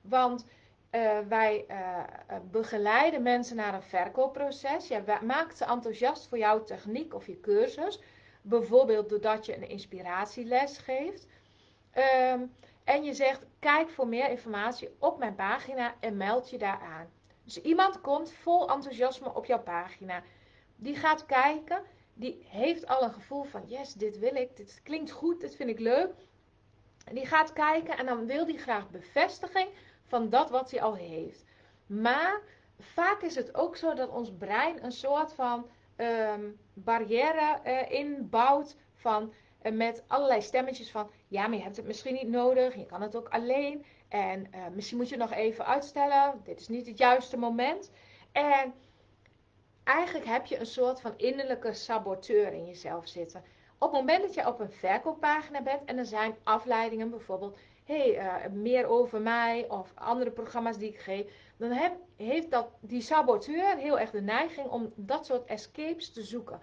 Want 0.00 0.44
uh, 0.90 1.18
wij 1.28 1.64
uh, 1.68 2.04
begeleiden 2.50 3.22
mensen 3.22 3.56
naar 3.56 3.74
een 3.74 3.82
verkoopproces. 3.82 4.88
Ja, 4.88 5.20
maakt 5.22 5.56
ze 5.56 5.64
enthousiast 5.64 6.28
voor 6.28 6.38
jouw 6.38 6.64
techniek 6.64 7.14
of 7.14 7.26
je 7.26 7.40
cursus. 7.40 8.00
Bijvoorbeeld 8.42 9.08
doordat 9.08 9.46
je 9.46 9.56
een 9.56 9.68
inspiratieles 9.68 10.78
geeft. 10.78 11.26
Um, 12.32 12.52
en 12.84 13.04
je 13.04 13.14
zegt, 13.14 13.46
kijk 13.60 13.90
voor 13.90 14.06
meer 14.08 14.30
informatie 14.30 14.96
op 14.98 15.18
mijn 15.18 15.34
pagina 15.34 15.94
en 16.00 16.16
meld 16.16 16.50
je 16.50 16.58
daar 16.58 16.80
aan. 16.80 17.10
Dus 17.44 17.60
iemand 17.60 18.00
komt 18.00 18.32
vol 18.32 18.70
enthousiasme 18.70 19.34
op 19.34 19.44
jouw 19.44 19.62
pagina. 19.62 20.22
Die 20.76 20.96
gaat 20.96 21.26
kijken, 21.26 21.82
die 22.14 22.46
heeft 22.48 22.86
al 22.86 23.02
een 23.02 23.12
gevoel 23.12 23.42
van, 23.42 23.62
yes, 23.66 23.92
dit 23.92 24.18
wil 24.18 24.34
ik, 24.34 24.56
dit 24.56 24.80
klinkt 24.82 25.10
goed, 25.10 25.40
dit 25.40 25.56
vind 25.56 25.70
ik 25.70 25.78
leuk. 25.78 26.12
Die 27.12 27.26
gaat 27.26 27.52
kijken 27.52 27.98
en 27.98 28.06
dan 28.06 28.26
wil 28.26 28.46
die 28.46 28.58
graag 28.58 28.90
bevestiging 28.90 29.68
van 30.06 30.28
dat 30.28 30.50
wat 30.50 30.70
hij 30.70 30.82
al 30.82 30.94
heeft. 30.94 31.44
Maar 31.86 32.40
vaak 32.78 33.22
is 33.22 33.34
het 33.34 33.54
ook 33.54 33.76
zo 33.76 33.94
dat 33.94 34.08
ons 34.08 34.32
brein 34.38 34.84
een 34.84 34.92
soort 34.92 35.32
van 35.32 35.66
um, 35.96 36.58
barrière 36.74 37.60
uh, 37.64 37.90
inbouwt 37.90 38.76
van 38.94 39.32
met 39.72 40.02
allerlei 40.06 40.42
stemmetjes 40.42 40.90
van 40.90 41.10
ja, 41.28 41.46
maar 41.46 41.56
je 41.56 41.62
hebt 41.62 41.76
het 41.76 41.86
misschien 41.86 42.14
niet 42.14 42.28
nodig, 42.28 42.74
je 42.74 42.86
kan 42.86 43.02
het 43.02 43.16
ook 43.16 43.28
alleen 43.28 43.84
en 44.08 44.46
uh, 44.54 44.66
misschien 44.74 44.98
moet 44.98 45.08
je 45.08 45.16
nog 45.16 45.32
even 45.32 45.66
uitstellen, 45.66 46.40
dit 46.44 46.60
is 46.60 46.68
niet 46.68 46.86
het 46.86 46.98
juiste 46.98 47.36
moment. 47.36 47.90
En 48.32 48.74
eigenlijk 49.84 50.26
heb 50.26 50.46
je 50.46 50.58
een 50.58 50.66
soort 50.66 51.00
van 51.00 51.12
innerlijke 51.16 51.72
saboteur 51.72 52.52
in 52.52 52.66
jezelf 52.66 53.08
zitten. 53.08 53.42
Op 53.78 53.92
het 53.92 54.00
moment 54.00 54.22
dat 54.22 54.34
je 54.34 54.46
op 54.46 54.60
een 54.60 54.72
verkooppagina 54.72 55.62
bent 55.62 55.84
en 55.84 55.98
er 55.98 56.06
zijn 56.06 56.36
afleidingen, 56.42 57.10
bijvoorbeeld, 57.10 57.58
hey, 57.84 58.18
uh, 58.18 58.52
meer 58.52 58.86
over 58.86 59.20
mij 59.20 59.68
of 59.68 59.92
andere 59.94 60.30
programma's 60.30 60.78
die 60.78 60.88
ik 60.88 60.98
geef, 60.98 61.26
dan 61.56 61.70
heb, 61.70 61.96
heeft 62.16 62.50
dat, 62.50 62.68
die 62.80 63.00
saboteur 63.00 63.76
heel 63.76 63.98
erg 63.98 64.10
de 64.10 64.20
neiging 64.20 64.68
om 64.68 64.92
dat 64.96 65.26
soort 65.26 65.44
escapes 65.44 66.12
te 66.12 66.22
zoeken. 66.22 66.60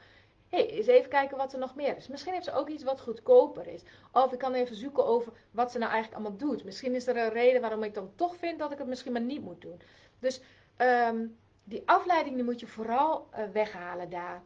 Hey, 0.50 0.70
eens 0.70 0.88
even 0.88 1.10
kijken 1.10 1.38
wat 1.38 1.54
er 1.54 1.60
nog 1.60 1.76
meer 1.76 1.98
is. 1.98 2.08
Misschien 2.08 2.34
heeft 2.34 2.46
ze 2.46 2.54
ook 2.54 2.70
iets 2.70 2.84
wat 2.84 3.02
goedkoper 3.02 3.68
is. 3.68 3.82
Of 4.12 4.32
ik 4.32 4.40
kan 4.40 4.54
even 4.54 4.76
zoeken 4.76 5.06
over 5.06 5.34
wat 5.52 5.72
ze 5.72 5.78
nou 5.78 5.92
eigenlijk 5.92 6.22
allemaal 6.22 6.40
doet. 6.40 6.64
Misschien 6.64 6.96
is 6.96 7.08
er 7.08 7.18
een 7.18 7.30
reden 7.30 7.62
waarom 7.62 7.84
ik 7.84 7.94
dan 7.94 8.12
toch 8.16 8.36
vind 8.36 8.60
dat 8.60 8.72
ik 8.72 8.78
het 8.78 8.88
misschien 8.88 9.12
maar 9.12 9.22
niet 9.22 9.42
moet 9.42 9.62
doen. 9.62 9.82
Dus 10.20 10.42
um, 10.78 11.38
die 11.64 11.84
afleiding 11.86 12.36
die 12.36 12.44
moet 12.44 12.60
je 12.60 12.68
vooral 12.68 13.28
uh, 13.32 13.44
weghalen 13.54 14.10
daar. 14.10 14.42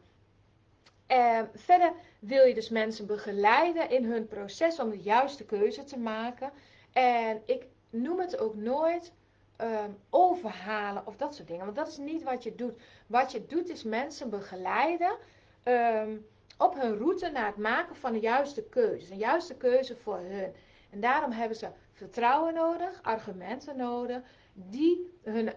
Uh, 1.08 1.40
verder 1.54 1.92
wil 2.18 2.46
je 2.46 2.54
dus 2.54 2.68
mensen 2.68 3.06
begeleiden 3.06 3.90
in 3.90 4.04
hun 4.04 4.26
proces 4.26 4.78
om 4.78 4.90
de 4.90 5.00
juiste 5.00 5.44
keuze 5.44 5.84
te 5.84 5.98
maken. 5.98 6.50
En 6.92 7.42
ik 7.46 7.66
noem 7.90 8.18
het 8.18 8.38
ook 8.38 8.54
nooit 8.54 9.12
ehm, 9.56 9.90
overhalen 10.10 11.06
of 11.06 11.16
dat 11.16 11.34
soort 11.34 11.48
dingen. 11.48 11.64
Want 11.64 11.76
dat 11.76 11.88
is 11.88 11.96
niet 11.96 12.22
wat 12.22 12.42
je 12.42 12.54
doet. 12.54 12.80
Wat 13.06 13.32
je 13.32 13.46
doet 13.46 13.68
is 13.68 13.82
mensen 13.82 14.30
begeleiden 14.30 15.16
ehm, 15.62 16.16
op 16.58 16.74
hun 16.74 16.96
route 16.96 17.30
naar 17.30 17.46
het 17.46 17.56
maken 17.56 17.96
van 17.96 18.12
de 18.12 18.20
juiste 18.20 18.62
keuze. 18.62 19.12
Een 19.12 19.18
juiste 19.18 19.56
keuze 19.56 19.96
voor 19.96 20.18
hun. 20.18 20.54
En 20.90 21.00
daarom 21.00 21.30
hebben 21.30 21.56
ze 21.56 21.68
vertrouwen 21.92 22.54
nodig, 22.54 23.02
argumenten 23.02 23.76
nodig, 23.76 24.22
die 24.52 25.18
hun 25.22 25.52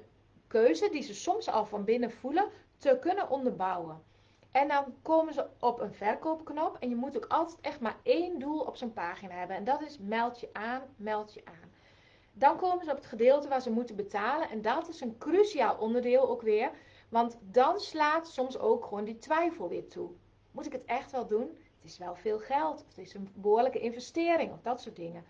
keuze, 0.47 0.89
die 0.89 1.03
ze 1.03 1.13
soms 1.13 1.49
al 1.49 1.65
van 1.65 1.83
binnen 1.83 2.11
voelen, 2.11 2.49
te 2.77 2.97
kunnen 3.01 3.29
onderbouwen. 3.29 4.03
En 4.51 4.67
dan 4.67 4.95
komen 5.01 5.33
ze 5.33 5.47
op 5.59 5.79
een 5.79 5.93
verkoopknop. 5.93 6.77
En 6.79 6.89
je 6.89 6.95
moet 6.95 7.15
ook 7.15 7.25
altijd 7.27 7.61
echt 7.61 7.79
maar 7.79 7.97
één 8.03 8.39
doel 8.39 8.59
op 8.59 8.75
zo'n 8.75 8.93
pagina 8.93 9.33
hebben. 9.33 9.55
En 9.55 9.63
dat 9.63 9.81
is 9.81 9.97
meld 9.99 10.39
je 10.39 10.49
aan, 10.53 10.81
meld 10.95 11.33
je 11.33 11.41
aan. 11.45 11.71
Dan 12.33 12.57
komen 12.57 12.85
ze 12.85 12.91
op 12.91 12.97
het 12.97 13.05
gedeelte 13.05 13.47
waar 13.47 13.61
ze 13.61 13.71
moeten 13.71 13.95
betalen. 13.95 14.49
En 14.49 14.61
dat 14.61 14.87
is 14.87 15.01
een 15.01 15.17
cruciaal 15.17 15.77
onderdeel 15.77 16.29
ook 16.29 16.41
weer. 16.41 16.71
Want 17.09 17.37
dan 17.41 17.79
slaat 17.79 18.27
soms 18.27 18.57
ook 18.57 18.85
gewoon 18.85 19.03
die 19.03 19.19
twijfel 19.19 19.69
weer 19.69 19.87
toe. 19.87 20.09
Moet 20.51 20.65
ik 20.65 20.71
het 20.71 20.85
echt 20.85 21.11
wel 21.11 21.27
doen? 21.27 21.57
Het 21.81 21.91
is 21.91 21.97
wel 21.97 22.15
veel 22.15 22.39
geld. 22.39 22.81
Of 22.81 22.87
het 22.87 22.97
is 22.97 23.13
een 23.13 23.29
behoorlijke 23.33 23.79
investering. 23.79 24.51
Of 24.51 24.61
dat 24.61 24.81
soort 24.81 24.95
dingen. 24.95 25.23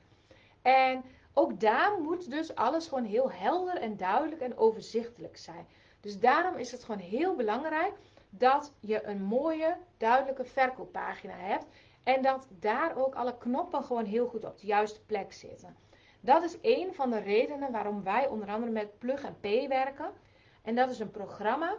En 0.62 1.04
ook 1.34 1.60
daar 1.60 2.02
moet 2.02 2.30
dus 2.30 2.56
alles 2.56 2.88
gewoon 2.88 3.04
heel 3.04 3.32
helder 3.32 3.78
en 3.78 3.98
duidelijk 3.98 4.42
en 4.42 4.58
overzichtelijk 4.58 5.38
zijn. 5.38 5.68
Dus 6.00 6.20
daarom 6.20 6.56
is 6.56 6.72
het 6.72 6.84
gewoon 6.84 7.02
heel 7.02 7.36
belangrijk 7.36 7.94
dat 8.30 8.72
je 8.80 9.04
een 9.04 9.22
mooie, 9.24 9.78
duidelijke 9.98 10.46
verkooppagina 10.46 11.34
hebt. 11.38 11.66
En 12.04 12.22
dat 12.22 12.48
daar 12.60 12.98
ook 12.98 13.16
alle 13.16 13.38
knoppen 13.38 13.84
gewoon 13.84 14.06
heel 14.06 14.28
goed 14.28 14.46
op 14.46 14.60
de 14.60 14.68
juiste 14.68 15.02
plek 15.06 15.34
zitten. 15.34 15.76
Dat 16.20 16.44
is 16.44 16.58
een 16.62 16.94
van 16.94 17.10
de 17.10 17.20
redenen 17.20 17.72
waarom 17.72 18.04
wij 18.04 18.28
onder 18.28 18.50
andere 18.50 18.72
met 18.72 19.00
Plug 19.00 19.26
and 19.26 19.42
Pay 19.42 19.68
werken. 19.68 20.12
En 20.66 20.76
dat 20.76 20.90
is 20.90 21.00
een 21.00 21.12
programma 21.12 21.76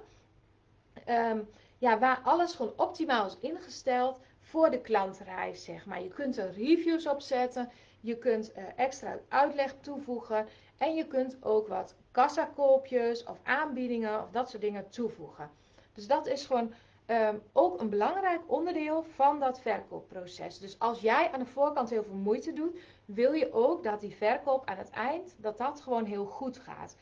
ehm, 1.04 1.40
ja, 1.78 1.98
waar 1.98 2.20
alles 2.22 2.54
gewoon 2.54 2.72
optimaal 2.76 3.26
is 3.26 3.36
ingesteld 3.40 4.20
voor 4.40 4.70
de 4.70 4.80
klantreis, 4.80 5.64
zeg 5.64 5.86
maar. 5.86 6.02
Je 6.02 6.08
kunt 6.08 6.36
er 6.36 6.52
reviews 6.52 7.08
op 7.08 7.20
zetten, 7.20 7.70
je 8.00 8.18
kunt 8.18 8.52
uh, 8.56 8.64
extra 8.76 9.18
uitleg 9.28 9.74
toevoegen 9.80 10.46
en 10.78 10.94
je 10.94 11.06
kunt 11.06 11.36
ook 11.40 11.68
wat 11.68 11.94
kassakoopjes 12.10 13.24
of 13.24 13.38
aanbiedingen 13.42 14.22
of 14.22 14.30
dat 14.30 14.50
soort 14.50 14.62
dingen 14.62 14.90
toevoegen. 14.90 15.50
Dus 15.92 16.06
dat 16.06 16.26
is 16.26 16.46
gewoon 16.46 16.72
um, 17.06 17.42
ook 17.52 17.80
een 17.80 17.88
belangrijk 17.88 18.40
onderdeel 18.46 19.02
van 19.14 19.40
dat 19.40 19.60
verkoopproces. 19.60 20.58
Dus 20.58 20.78
als 20.78 21.00
jij 21.00 21.30
aan 21.32 21.38
de 21.40 21.46
voorkant 21.46 21.90
heel 21.90 22.02
veel 22.02 22.14
moeite 22.14 22.52
doet, 22.52 22.78
wil 23.04 23.32
je 23.32 23.52
ook 23.52 23.82
dat 23.82 24.00
die 24.00 24.16
verkoop 24.16 24.68
aan 24.68 24.76
het 24.76 24.90
eind, 24.90 25.34
dat 25.38 25.58
dat 25.58 25.80
gewoon 25.80 26.04
heel 26.04 26.24
goed 26.24 26.58
gaat. 26.58 26.96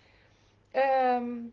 Um, 1.17 1.53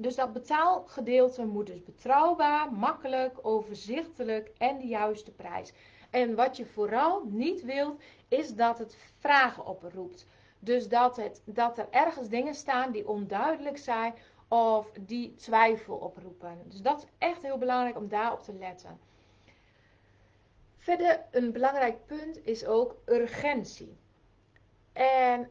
dus 0.00 0.14
dat 0.14 0.32
betaalgedeelte 0.32 1.44
moet 1.44 1.66
dus 1.66 1.84
betrouwbaar, 1.84 2.72
makkelijk, 2.72 3.38
overzichtelijk 3.42 4.50
en 4.58 4.78
de 4.78 4.86
juiste 4.86 5.30
prijs. 5.30 5.72
En 6.10 6.34
wat 6.34 6.56
je 6.56 6.66
vooral 6.66 7.22
niet 7.24 7.64
wilt, 7.64 8.00
is 8.28 8.54
dat 8.54 8.78
het 8.78 8.96
vragen 9.18 9.66
oproept. 9.66 10.26
Dus 10.58 10.88
dat, 10.88 11.16
het, 11.16 11.42
dat 11.44 11.78
er 11.78 11.86
ergens 11.90 12.28
dingen 12.28 12.54
staan 12.54 12.92
die 12.92 13.08
onduidelijk 13.08 13.78
zijn 13.78 14.14
of 14.48 14.90
die 15.00 15.34
twijfel 15.34 15.94
oproepen. 15.94 16.58
Dus 16.64 16.82
dat 16.82 16.98
is 16.98 17.08
echt 17.18 17.42
heel 17.42 17.58
belangrijk 17.58 17.96
om 17.96 18.08
daarop 18.08 18.42
te 18.42 18.54
letten. 18.54 18.98
Verder 20.78 21.24
een 21.30 21.52
belangrijk 21.52 22.06
punt 22.06 22.46
is 22.46 22.66
ook 22.66 22.96
urgentie. 23.06 23.96
En 24.92 25.50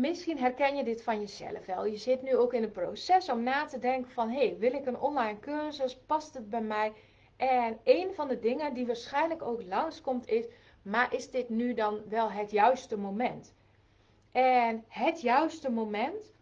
misschien 0.00 0.38
herken 0.38 0.76
je 0.76 0.84
dit 0.84 1.02
van 1.02 1.20
jezelf 1.20 1.66
wel. 1.66 1.86
Je 1.86 1.96
zit 1.96 2.22
nu 2.22 2.36
ook 2.36 2.52
in 2.52 2.62
een 2.62 2.72
proces 2.72 3.28
om 3.28 3.42
na 3.42 3.64
te 3.64 3.78
denken 3.78 4.10
van... 4.10 4.30
hé, 4.30 4.46
hey, 4.46 4.56
wil 4.58 4.72
ik 4.72 4.86
een 4.86 4.98
online 4.98 5.38
cursus? 5.38 5.96
Past 6.06 6.34
het 6.34 6.50
bij 6.50 6.62
mij? 6.62 6.92
En 7.36 7.78
een 7.84 8.14
van 8.14 8.28
de 8.28 8.38
dingen 8.38 8.74
die 8.74 8.86
waarschijnlijk 8.86 9.42
ook 9.42 9.62
langskomt 9.62 10.28
is... 10.28 10.44
maar 10.82 11.14
is 11.14 11.30
dit 11.30 11.48
nu 11.48 11.74
dan 11.74 12.02
wel 12.08 12.30
het 12.30 12.50
juiste 12.50 12.98
moment? 12.98 13.54
En 14.32 14.84
het 14.88 15.20
juiste 15.20 15.70
moment 15.70 16.34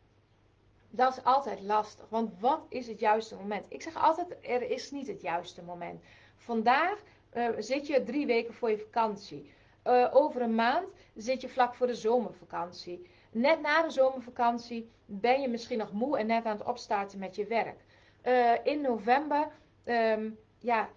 dat 0.91 1.17
is 1.17 1.25
altijd 1.25 1.61
lastig. 1.61 2.09
Want 2.09 2.41
wat 2.41 2.67
is 2.69 2.87
het 2.87 3.01
juiste 3.01 3.37
moment? 3.37 3.65
Ik 3.69 3.83
zeg 3.83 3.97
altijd, 3.97 4.37
er 4.41 4.71
is 4.71 4.91
niet 4.91 5.07
het 5.07 5.21
juiste 5.21 5.63
moment. 5.63 6.03
Vandaag 6.37 7.03
uh, 7.35 7.49
zit 7.59 7.87
je 7.87 8.03
drie 8.03 8.27
weken 8.27 8.55
voor 8.55 8.71
je 8.71 8.79
vakantie. 8.79 9.53
Uh, 9.87 10.11
over 10.13 10.43
een 10.43 10.55
maand 10.55 10.87
zit 11.15 11.41
je 11.41 11.49
vlak 11.49 11.75
voor 11.75 11.87
de 11.87 11.95
zomervakantie. 11.95 13.07
Net 13.35 13.61
na 13.61 13.83
de 13.83 13.91
zomervakantie 13.91 14.91
ben 15.07 15.41
je 15.41 15.49
misschien 15.49 15.79
nog 15.79 15.93
moe 15.93 16.19
en 16.19 16.27
net 16.27 16.45
aan 16.45 16.57
het 16.57 16.67
opstarten 16.67 17.19
met 17.19 17.37
je 17.37 17.47
werk. 17.47 17.81
Uh, 18.25 18.53
in 18.65 18.81
november 18.81 19.49
um, 19.85 20.39
ja, 20.59 20.89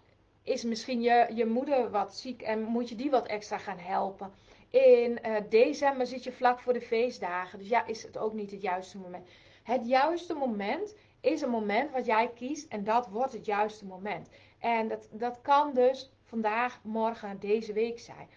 is 0.43 0.63
misschien 0.63 1.01
je, 1.01 1.27
je 1.33 1.45
moeder 1.45 1.91
wat 1.91 2.15
ziek 2.15 2.41
en 2.41 2.63
moet 2.63 2.89
je 2.89 2.95
die 2.95 3.09
wat 3.09 3.27
extra 3.27 3.57
gaan 3.57 3.77
helpen. 3.77 4.31
In 4.69 5.19
december 5.49 6.07
zit 6.07 6.23
je 6.23 6.31
vlak 6.31 6.59
voor 6.59 6.73
de 6.73 6.81
feestdagen. 6.81 7.59
Dus 7.59 7.67
ja, 7.67 7.85
is 7.85 8.03
het 8.03 8.17
ook 8.17 8.33
niet 8.33 8.51
het 8.51 8.61
juiste 8.61 8.97
moment. 8.97 9.27
Het 9.63 9.87
juiste 9.87 10.33
moment 10.33 10.95
is 11.21 11.41
een 11.41 11.49
moment 11.49 11.91
wat 11.91 12.05
jij 12.05 12.31
kiest 12.35 12.71
en 12.71 12.83
dat 12.83 13.07
wordt 13.07 13.33
het 13.33 13.45
juiste 13.45 13.85
moment. 13.85 14.29
En 14.59 14.87
dat, 14.87 15.09
dat 15.11 15.41
kan 15.41 15.73
dus 15.73 16.11
vandaag, 16.23 16.79
morgen, 16.83 17.39
deze 17.39 17.73
week 17.73 17.99
zijn. 17.99 18.29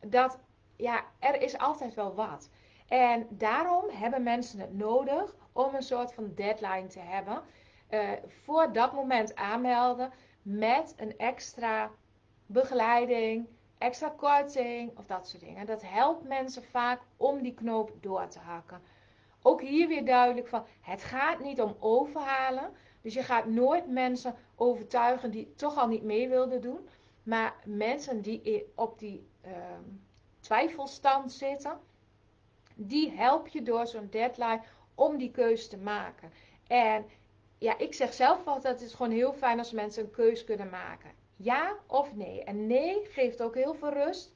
Dat, 0.00 0.38
ja, 0.76 1.04
er 1.18 1.42
is 1.42 1.58
altijd 1.58 1.94
wel 1.94 2.14
wat. 2.14 2.48
En 2.88 3.26
daarom 3.30 3.84
hebben 3.90 4.22
mensen 4.22 4.60
het 4.60 4.76
nodig 4.76 5.36
om 5.52 5.74
een 5.74 5.82
soort 5.82 6.12
van 6.12 6.32
deadline 6.34 6.86
te 6.86 7.00
hebben. 7.00 7.42
Uh, 7.90 8.10
voor 8.44 8.72
dat 8.72 8.92
moment 8.92 9.34
aanmelden 9.34 10.12
met 10.42 10.94
een 10.96 11.18
extra 11.18 11.90
begeleiding, 12.46 13.46
extra 13.78 14.08
korting 14.16 14.98
of 14.98 15.06
dat 15.06 15.28
soort 15.28 15.42
dingen. 15.42 15.66
Dat 15.66 15.82
helpt 15.82 16.28
mensen 16.28 16.64
vaak 16.64 17.00
om 17.16 17.42
die 17.42 17.54
knoop 17.54 17.92
door 18.00 18.28
te 18.28 18.38
hakken. 18.38 18.80
Ook 19.42 19.60
hier 19.60 19.88
weer 19.88 20.04
duidelijk 20.04 20.48
van, 20.48 20.64
het 20.80 21.02
gaat 21.02 21.40
niet 21.40 21.60
om 21.60 21.76
overhalen. 21.80 22.72
Dus 23.00 23.14
je 23.14 23.22
gaat 23.22 23.46
nooit 23.46 23.86
mensen 23.86 24.34
overtuigen 24.56 25.30
die 25.30 25.54
toch 25.54 25.76
al 25.76 25.88
niet 25.88 26.02
mee 26.02 26.28
wilden 26.28 26.60
doen. 26.60 26.88
Maar 27.22 27.54
mensen 27.64 28.22
die 28.22 28.72
op 28.74 28.98
die 28.98 29.28
uh, 29.46 29.52
twijfelstand 30.40 31.32
zitten, 31.32 31.78
die 32.78 33.10
help 33.10 33.48
je 33.48 33.62
door 33.62 33.86
zo'n 33.86 34.08
deadline 34.10 34.62
om 34.94 35.16
die 35.16 35.30
keuze 35.30 35.68
te 35.68 35.76
maken. 35.76 36.32
En 36.66 37.04
ja, 37.58 37.78
ik 37.78 37.94
zeg 37.94 38.12
zelf 38.12 38.46
altijd, 38.46 38.80
het 38.80 38.88
is 38.88 38.94
gewoon 38.94 39.12
heel 39.12 39.32
fijn 39.32 39.58
als 39.58 39.72
mensen 39.72 40.04
een 40.04 40.10
keuze 40.10 40.44
kunnen 40.44 40.70
maken. 40.70 41.10
Ja 41.36 41.76
of 41.86 42.14
nee. 42.14 42.44
En 42.44 42.66
nee 42.66 43.04
geeft 43.04 43.42
ook 43.42 43.54
heel 43.54 43.74
veel 43.74 43.92
rust. 43.92 44.34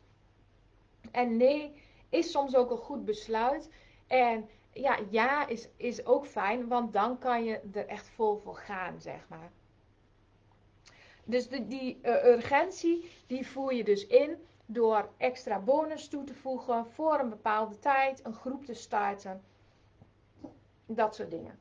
En 1.11 1.37
nee 1.37 1.73
is 2.09 2.31
soms 2.31 2.57
ook 2.57 2.71
een 2.71 2.77
goed 2.77 3.05
besluit. 3.05 3.71
En 4.07 4.49
ja, 4.73 4.99
ja 5.11 5.47
is, 5.47 5.69
is 5.77 6.07
ook 6.07 6.27
fijn, 6.27 6.69
want 6.69 6.93
dan 6.93 7.19
kan 7.19 7.45
je 7.45 7.61
er 7.73 7.87
echt 7.87 8.09
vol 8.09 8.37
voor 8.37 8.57
gaan, 8.57 9.01
zeg 9.01 9.29
maar. 9.29 9.51
Dus 11.25 11.49
de, 11.49 11.67
die 11.67 11.99
uh, 12.03 12.25
urgentie, 12.25 13.11
die 13.27 13.47
voer 13.47 13.75
je 13.75 13.85
dus 13.85 14.07
in 14.07 14.37
door 14.73 15.09
extra 15.17 15.59
bonus 15.59 16.09
toe 16.09 16.25
te 16.25 16.35
voegen 16.35 16.87
voor 16.87 17.19
een 17.19 17.29
bepaalde 17.29 17.79
tijd, 17.79 18.25
een 18.25 18.35
groep 18.35 18.65
te 18.65 18.75
starten, 18.75 19.43
dat 20.87 21.15
soort 21.15 21.31
dingen. 21.31 21.59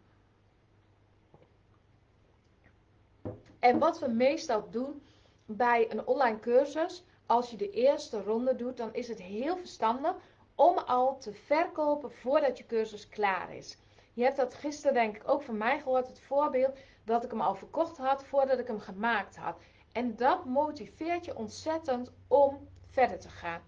En 3.60 3.80
wat 3.80 4.00
we 4.00 4.08
meestal 4.08 4.70
doen 4.70 5.02
bij 5.46 5.92
een 5.92 6.08
online 6.08 6.40
cursus, 6.40 7.04
als 7.26 7.50
je 7.50 7.58
de 7.58 7.70
eerste 7.70 8.24
ronde 8.24 8.56
doet, 8.56 8.78
dan 8.78 8.94
is 8.94 9.08
het 9.08 9.22
heel 9.22 9.58
verstandig 9.58 10.16
om 10.56 10.78
al 10.78 11.18
te 11.18 11.34
verkopen 11.34 12.12
voordat 12.12 12.58
je 12.58 12.66
cursus 12.66 13.10
klaar 13.10 13.56
is. 13.56 13.78
Je 14.14 14.24
hebt 14.24 14.38
dat 14.38 14.54
gisteren 14.54 14.94
denk 14.94 15.16
ik 15.16 15.30
ook 15.30 15.44
van 15.44 15.58
mij 15.58 15.80
gehoord, 15.80 16.08
het 16.08 16.20
voorbeeld 16.20 16.78
dat 17.04 17.24
ik 17.24 17.32
hem 17.32 17.42
al 17.42 17.56
verkocht 17.56 17.98
had 17.98 18.24
voordat 18.24 18.60
ik 18.60 18.68
hem 18.68 18.80
gemaakt 18.80 19.36
had. 19.36 19.58
En 19.92 20.16
dat 20.16 20.46
motiveert 20.46 21.26
je 21.26 21.38
ontzettend 21.38 22.12
om 22.28 22.68
verder 22.90 23.20
te 23.20 23.30
gaan. 23.30 23.62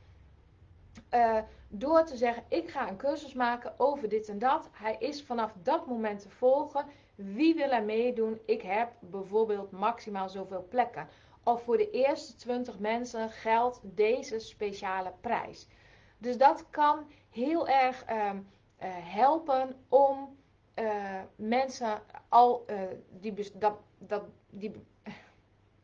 Uh, 1.14 1.38
door 1.68 2.04
te 2.04 2.18
zeggen, 2.18 2.44
ik 2.48 2.70
ga 2.70 2.90
een 2.90 2.98
cursus 2.98 3.34
maken 3.34 3.74
over 3.80 4.10
dit 4.10 4.30
en 4.30 4.40
dat. 4.40 4.70
Hij 4.72 4.96
is 5.00 5.24
vanaf 5.24 5.54
dat 5.64 5.88
moment 5.88 6.20
te 6.20 6.30
volgen. 6.30 6.86
Wie 7.16 7.56
wil 7.56 7.70
er 7.70 7.84
meedoen? 7.84 8.40
Ik 8.46 8.62
heb 8.62 8.92
bijvoorbeeld 9.00 9.72
maximaal 9.72 10.30
zoveel 10.30 10.68
plekken. 10.70 11.08
Of 11.44 11.64
voor 11.64 11.78
de 11.78 11.90
eerste 11.90 12.36
20 12.36 12.80
mensen 12.80 13.30
geldt 13.30 13.80
deze 13.84 14.40
speciale 14.40 15.14
prijs. 15.22 15.68
Dus 16.18 16.38
dat 16.38 16.70
kan 16.70 17.12
heel 17.30 17.68
erg 17.68 18.10
uh, 18.10 18.16
uh, 18.26 18.36
helpen 18.90 19.76
om 19.90 20.38
uh, 20.76 21.22
mensen 21.36 22.02
al 22.30 22.64
eh, 22.68 22.82
die, 23.10 23.52
dat, 23.58 23.76
dat, 23.98 24.24
die, 24.50 24.72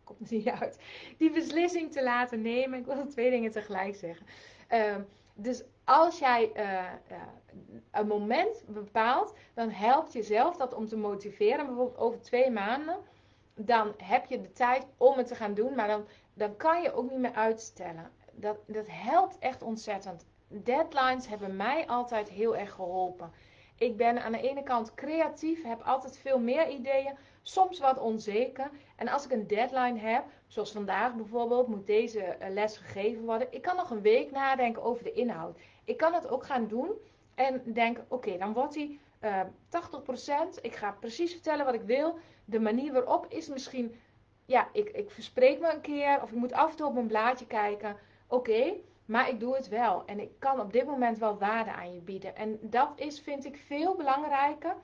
komt 0.07 0.29
niet 0.29 0.47
uit, 0.47 0.79
die 1.17 1.31
beslissing 1.31 1.91
te 1.91 2.03
laten 2.03 2.41
nemen. 2.41 2.79
Ik 2.79 2.85
wil 2.85 3.07
twee 3.07 3.29
dingen 3.29 3.51
tegelijk 3.51 3.95
zeggen. 3.95 4.25
Ehm, 4.67 5.01
dus 5.33 5.63
als 5.83 6.19
jij 6.19 6.51
uh, 6.55 6.83
een 7.91 8.07
moment 8.07 8.63
bepaalt, 8.67 9.33
dan 9.53 9.69
helpt 9.69 10.13
jezelf 10.13 10.57
dat 10.57 10.73
om 10.73 10.87
te 10.87 10.97
motiveren. 10.97 11.65
Bijvoorbeeld 11.65 11.97
over 11.97 12.21
twee 12.21 12.51
maanden, 12.51 12.97
dan 13.55 13.93
heb 13.97 14.25
je 14.25 14.41
de 14.41 14.51
tijd 14.51 14.85
om 14.97 15.17
het 15.17 15.27
te 15.27 15.35
gaan 15.35 15.53
doen, 15.53 15.75
maar 15.75 15.87
dan, 15.87 16.05
dan 16.33 16.55
kan 16.55 16.81
je 16.81 16.93
ook 16.93 17.09
niet 17.09 17.19
meer 17.19 17.33
uitstellen. 17.33 18.11
Dat, 18.31 18.57
dat 18.67 18.85
helpt 18.87 19.37
echt 19.39 19.61
ontzettend. 19.61 20.25
Deadlines 20.47 21.27
hebben 21.27 21.55
mij 21.55 21.87
altijd 21.87 22.29
heel 22.29 22.55
erg 22.55 22.71
geholpen. 22.71 23.31
Ik 23.77 23.97
ben 23.97 24.23
aan 24.23 24.31
de 24.31 24.49
ene 24.49 24.63
kant 24.63 24.93
creatief, 24.93 25.63
heb 25.63 25.81
altijd 25.81 26.17
veel 26.17 26.39
meer 26.39 26.69
ideeën, 26.69 27.17
soms 27.49 27.79
wat 27.79 27.99
onzeker. 27.99 28.69
En 28.95 29.07
als 29.07 29.25
ik 29.25 29.31
een 29.31 29.47
deadline 29.47 29.99
heb, 29.99 30.23
zoals 30.47 30.71
vandaag 30.71 31.15
bijvoorbeeld, 31.15 31.67
moet 31.67 31.87
deze 31.87 32.21
eh, 32.21 32.49
les 32.49 32.77
gegeven 32.77 33.25
worden. 33.25 33.47
Ik 33.51 33.61
kan 33.61 33.75
nog 33.75 33.89
een 33.89 34.01
week 34.01 34.31
nadenken 34.31 34.83
over 34.83 35.03
de 35.03 35.11
inhoud. 35.11 35.59
Ik 35.83 35.97
kan 35.97 36.13
het 36.13 36.29
ook 36.29 36.45
gaan 36.45 36.67
doen 36.67 36.91
en 37.35 37.61
denken, 37.65 38.05
oké, 38.07 38.37
dan 38.37 38.53
wordt 38.53 38.73
die 38.73 38.99
uh, 39.21 39.41
80%. 39.41 40.61
Ik 40.61 40.75
ga 40.75 40.91
precies 40.99 41.31
vertellen 41.31 41.65
wat 41.65 41.73
ik 41.73 41.81
wil. 41.81 42.17
De 42.45 42.59
manier 42.59 42.93
waarop 42.93 43.25
is 43.29 43.47
misschien, 43.47 43.99
ja, 44.45 44.69
ik, 44.73 44.89
ik 44.89 45.11
verspreek 45.11 45.59
me 45.59 45.73
een 45.73 45.81
keer 45.81 46.21
of 46.21 46.31
ik 46.31 46.37
moet 46.37 46.53
af 46.53 46.69
en 46.69 46.75
toe 46.75 46.87
op 46.87 46.93
mijn 46.93 47.07
blaadje 47.07 47.47
kijken. 47.47 47.97
Oké, 48.27 48.73
maar 49.05 49.29
ik 49.29 49.39
doe 49.39 49.55
het 49.55 49.67
wel. 49.67 50.05
En 50.05 50.19
ik 50.19 50.31
kan 50.39 50.59
op 50.59 50.73
dit 50.73 50.85
moment 50.85 51.17
wel 51.17 51.37
waarde 51.37 51.71
aan 51.71 51.93
je 51.93 51.99
bieden. 51.99 52.35
En 52.35 52.59
dat 52.61 52.89
is, 52.95 53.19
vind 53.19 53.45
ik, 53.45 53.57
veel 53.67 53.95
belangrijker 53.95 54.75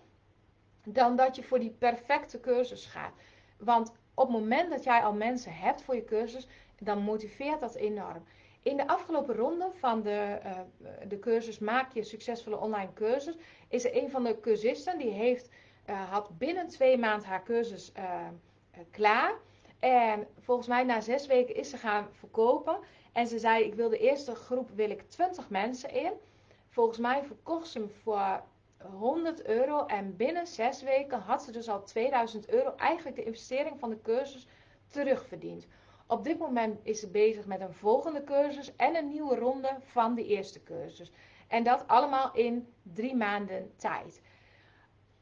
dan 0.84 1.16
dat 1.16 1.36
je 1.36 1.44
voor 1.44 1.60
die 1.60 1.76
perfecte 1.78 2.40
cursus 2.40 2.86
gaat. 2.86 3.14
Want 3.58 3.92
op 4.14 4.28
het 4.28 4.38
moment 4.38 4.70
dat 4.70 4.84
jij 4.84 5.02
al 5.04 5.14
mensen 5.14 5.54
hebt 5.54 5.82
voor 5.82 5.96
je 5.96 6.04
cursus, 6.04 6.48
dan 6.80 7.00
motiveert 7.02 7.60
dat 7.60 7.76
enorm. 7.76 8.24
In 8.62 8.78
de 8.78 8.88
afgelopen 8.88 9.36
ronde 9.36 9.70
van 9.80 10.02
de, 10.02 10.40
uh, 10.46 10.60
de 11.08 11.20
cursus 11.20 11.60
Maak 11.60 11.94
je 11.94 12.04
succesvolle 12.04 12.60
online 12.60 12.94
cursus, 12.94 13.36
is 13.70 13.86
er 13.86 14.04
een 14.04 14.10
van 14.10 14.24
de 14.24 14.40
cursisten 14.40 14.98
die 14.98 15.10
heeft, 15.10 15.50
uh, 15.90 16.10
had 16.12 16.38
binnen 16.38 16.68
twee 16.68 16.98
maanden 16.98 17.28
haar 17.28 17.44
cursus 17.44 17.92
uh, 17.98 18.28
klaar. 18.92 19.34
En 19.80 20.28
volgens 20.40 20.68
mij 20.68 20.84
na 20.84 21.02
zes 21.02 21.28
weken 21.28 21.56
is 21.56 21.70
ze 21.70 21.78
gaan 21.78 22.08
verkopen. 22.12 22.80
En 23.12 23.28
ze 23.28 23.40
zei, 23.40 23.64
ik 23.64 23.74
wil 23.74 23.90
de 23.90 23.98
eerste 23.98 24.36
groep, 24.36 24.70
wil 24.76 24.90
ik 24.90 25.10
20 25.10 25.50
mensen 25.50 25.94
in. 25.94 26.12
Volgens 26.70 26.98
mij 26.98 27.24
verkocht 27.24 27.68
ze 27.68 27.80
hem 27.80 27.90
voor 28.04 28.44
100 28.92 29.46
euro. 29.46 29.86
En 29.86 30.16
binnen 30.16 30.48
zes 30.48 30.82
weken 30.82 31.20
had 31.20 31.44
ze 31.44 31.52
dus 31.52 31.70
al 31.70 31.84
2000 31.84 32.50
euro, 32.50 32.76
eigenlijk 32.76 33.16
de 33.16 33.24
investering 33.24 33.80
van 33.80 33.90
de 33.90 34.02
cursus, 34.02 34.48
terugverdiend. 34.88 35.68
Op 36.08 36.24
dit 36.24 36.40
moment 36.40 36.80
is 36.84 37.00
ze 37.00 37.10
bezig 37.10 37.46
met 37.46 37.62
een 37.62 37.74
volgende 37.74 38.24
cursus 38.24 38.76
en 38.76 38.96
een 38.96 39.08
nieuwe 39.08 39.36
ronde 39.36 39.78
van 39.80 40.16
de 40.16 40.26
eerste 40.26 40.64
cursus. 40.64 41.12
En 41.48 41.64
dat 41.64 41.88
allemaal 41.88 42.34
in 42.34 42.74
drie 42.82 43.16
maanden 43.16 43.74
tijd. 43.76 44.22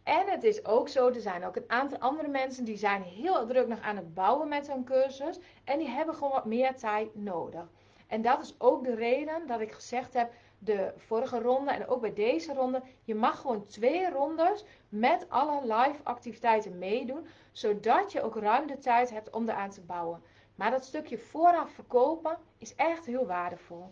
En 0.04 0.28
het 0.28 0.44
is 0.44 0.66
ook 0.66 0.90
zo, 0.90 1.08
er 1.08 1.22
zijn 1.22 1.46
ook 1.46 1.56
een 1.56 1.70
aantal 1.70 1.98
andere 1.98 2.28
mensen 2.28 2.66
die 2.66 2.78
zijn 2.78 3.02
heel 3.02 3.46
druk 3.46 3.68
nog 3.68 3.82
aan 3.82 3.96
het 3.96 4.14
bouwen 4.14 4.48
met 4.48 4.68
hun 4.68 4.84
cursus. 4.84 5.40
En 5.64 5.78
die 5.78 5.88
hebben 5.88 6.16
gewoon 6.16 6.32
wat 6.32 6.46
meer 6.46 6.76
tijd 6.76 7.16
nodig. 7.16 7.70
En 8.08 8.22
dat 8.22 8.42
is 8.42 8.56
ook 8.58 8.84
de 8.84 8.96
reden 8.96 9.48
dat 9.48 9.60
ik 9.62 9.72
gezegd 9.72 10.14
heb, 10.14 10.34
de 10.64 10.94
vorige 10.98 11.40
ronde 11.40 11.72
en 11.72 11.88
ook 11.88 12.02
bij 12.02 12.14
deze 12.14 12.54
ronde, 12.54 12.82
je 13.04 13.16
mag 13.16 13.40
gewoon 13.40 13.66
twee 13.66 14.10
rondes 14.10 14.66
met 14.90 15.26
alle 15.30 15.62
live 15.62 16.04
activiteiten 16.04 16.78
meedoen, 16.78 17.28
zodat 17.52 18.12
je 18.12 18.22
ook 18.22 18.36
ruim 18.36 18.68
de 18.68 18.78
tijd 18.78 19.10
hebt 19.10 19.30
om 19.30 19.50
eraan 19.50 19.70
te 19.70 19.82
bouwen. 19.82 20.24
Maar 20.56 20.72
dat 20.72 20.86
stukje 20.86 21.18
vooraf 21.18 21.72
verkopen 21.72 22.38
is 22.58 22.76
echt 22.76 23.06
heel 23.06 23.26
waardevol. 23.26 23.92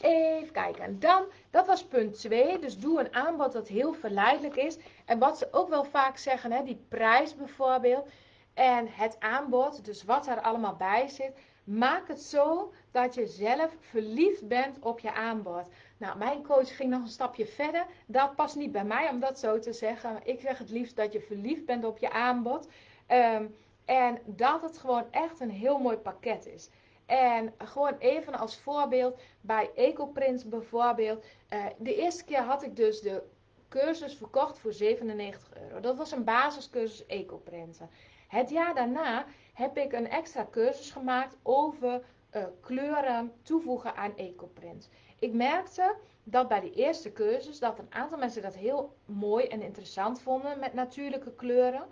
Even 0.00 0.52
kijken. 0.52 1.00
Dan, 1.00 1.24
dat 1.50 1.66
was 1.66 1.84
punt 1.84 2.18
2. 2.18 2.58
Dus 2.58 2.78
doe 2.78 3.00
een 3.00 3.14
aanbod 3.14 3.52
dat 3.52 3.68
heel 3.68 3.92
verleidelijk 3.92 4.56
is. 4.56 4.78
En 5.04 5.18
wat 5.18 5.38
ze 5.38 5.48
ook 5.50 5.68
wel 5.68 5.84
vaak 5.84 6.16
zeggen, 6.16 6.52
hè, 6.52 6.62
die 6.62 6.84
prijs 6.88 7.36
bijvoorbeeld. 7.36 8.08
En 8.54 8.88
het 8.88 9.16
aanbod, 9.20 9.84
dus 9.84 10.04
wat 10.04 10.26
er 10.26 10.40
allemaal 10.40 10.76
bij 10.76 11.08
zit. 11.08 11.36
Maak 11.66 12.08
het 12.08 12.22
zo 12.22 12.72
dat 12.90 13.14
je 13.14 13.26
zelf 13.26 13.76
verliefd 13.80 14.48
bent 14.48 14.78
op 14.80 14.98
je 14.98 15.12
aanbod. 15.12 15.64
Nou, 15.96 16.18
mijn 16.18 16.42
coach 16.42 16.76
ging 16.76 16.90
nog 16.90 17.00
een 17.00 17.08
stapje 17.08 17.46
verder. 17.46 17.86
Dat 18.06 18.34
past 18.34 18.56
niet 18.56 18.72
bij 18.72 18.84
mij 18.84 19.08
om 19.08 19.20
dat 19.20 19.38
zo 19.38 19.58
te 19.58 19.72
zeggen. 19.72 20.20
Ik 20.24 20.40
zeg 20.40 20.58
het 20.58 20.70
liefst 20.70 20.96
dat 20.96 21.12
je 21.12 21.20
verliefd 21.20 21.64
bent 21.64 21.84
op 21.84 21.98
je 21.98 22.10
aanbod. 22.10 22.68
Um, 23.08 23.54
en 23.84 24.18
dat 24.24 24.62
het 24.62 24.78
gewoon 24.78 25.06
echt 25.10 25.40
een 25.40 25.50
heel 25.50 25.78
mooi 25.78 25.96
pakket 25.96 26.46
is. 26.46 26.68
En 27.06 27.54
gewoon 27.58 27.96
even 27.98 28.34
als 28.34 28.58
voorbeeld, 28.58 29.20
bij 29.40 29.70
EcoPrint 29.74 30.50
bijvoorbeeld. 30.50 31.24
Uh, 31.50 31.66
de 31.78 31.94
eerste 31.94 32.24
keer 32.24 32.42
had 32.42 32.62
ik 32.62 32.76
dus 32.76 33.00
de 33.00 33.22
cursus 33.68 34.16
verkocht 34.16 34.58
voor 34.58 34.72
97 34.72 35.48
euro. 35.60 35.80
Dat 35.80 35.96
was 35.96 36.12
een 36.12 36.24
basiscursus 36.24 37.06
EcoPrinten. 37.06 37.90
Het 38.26 38.50
jaar 38.50 38.74
daarna 38.74 39.24
heb 39.52 39.76
ik 39.76 39.92
een 39.92 40.08
extra 40.08 40.46
cursus 40.50 40.90
gemaakt 40.90 41.36
over 41.42 42.02
uh, 42.36 42.44
kleuren 42.60 43.32
toevoegen 43.42 43.96
aan 43.96 44.16
EcoPrint. 44.16 44.88
Ik 45.18 45.32
merkte 45.32 45.96
dat 46.24 46.48
bij 46.48 46.60
de 46.60 46.72
eerste 46.72 47.12
cursus 47.12 47.58
dat 47.58 47.78
een 47.78 47.92
aantal 47.92 48.18
mensen 48.18 48.42
dat 48.42 48.54
heel 48.54 48.96
mooi 49.04 49.46
en 49.46 49.62
interessant 49.62 50.20
vonden 50.20 50.58
met 50.58 50.74
natuurlijke 50.74 51.34
kleuren. 51.34 51.86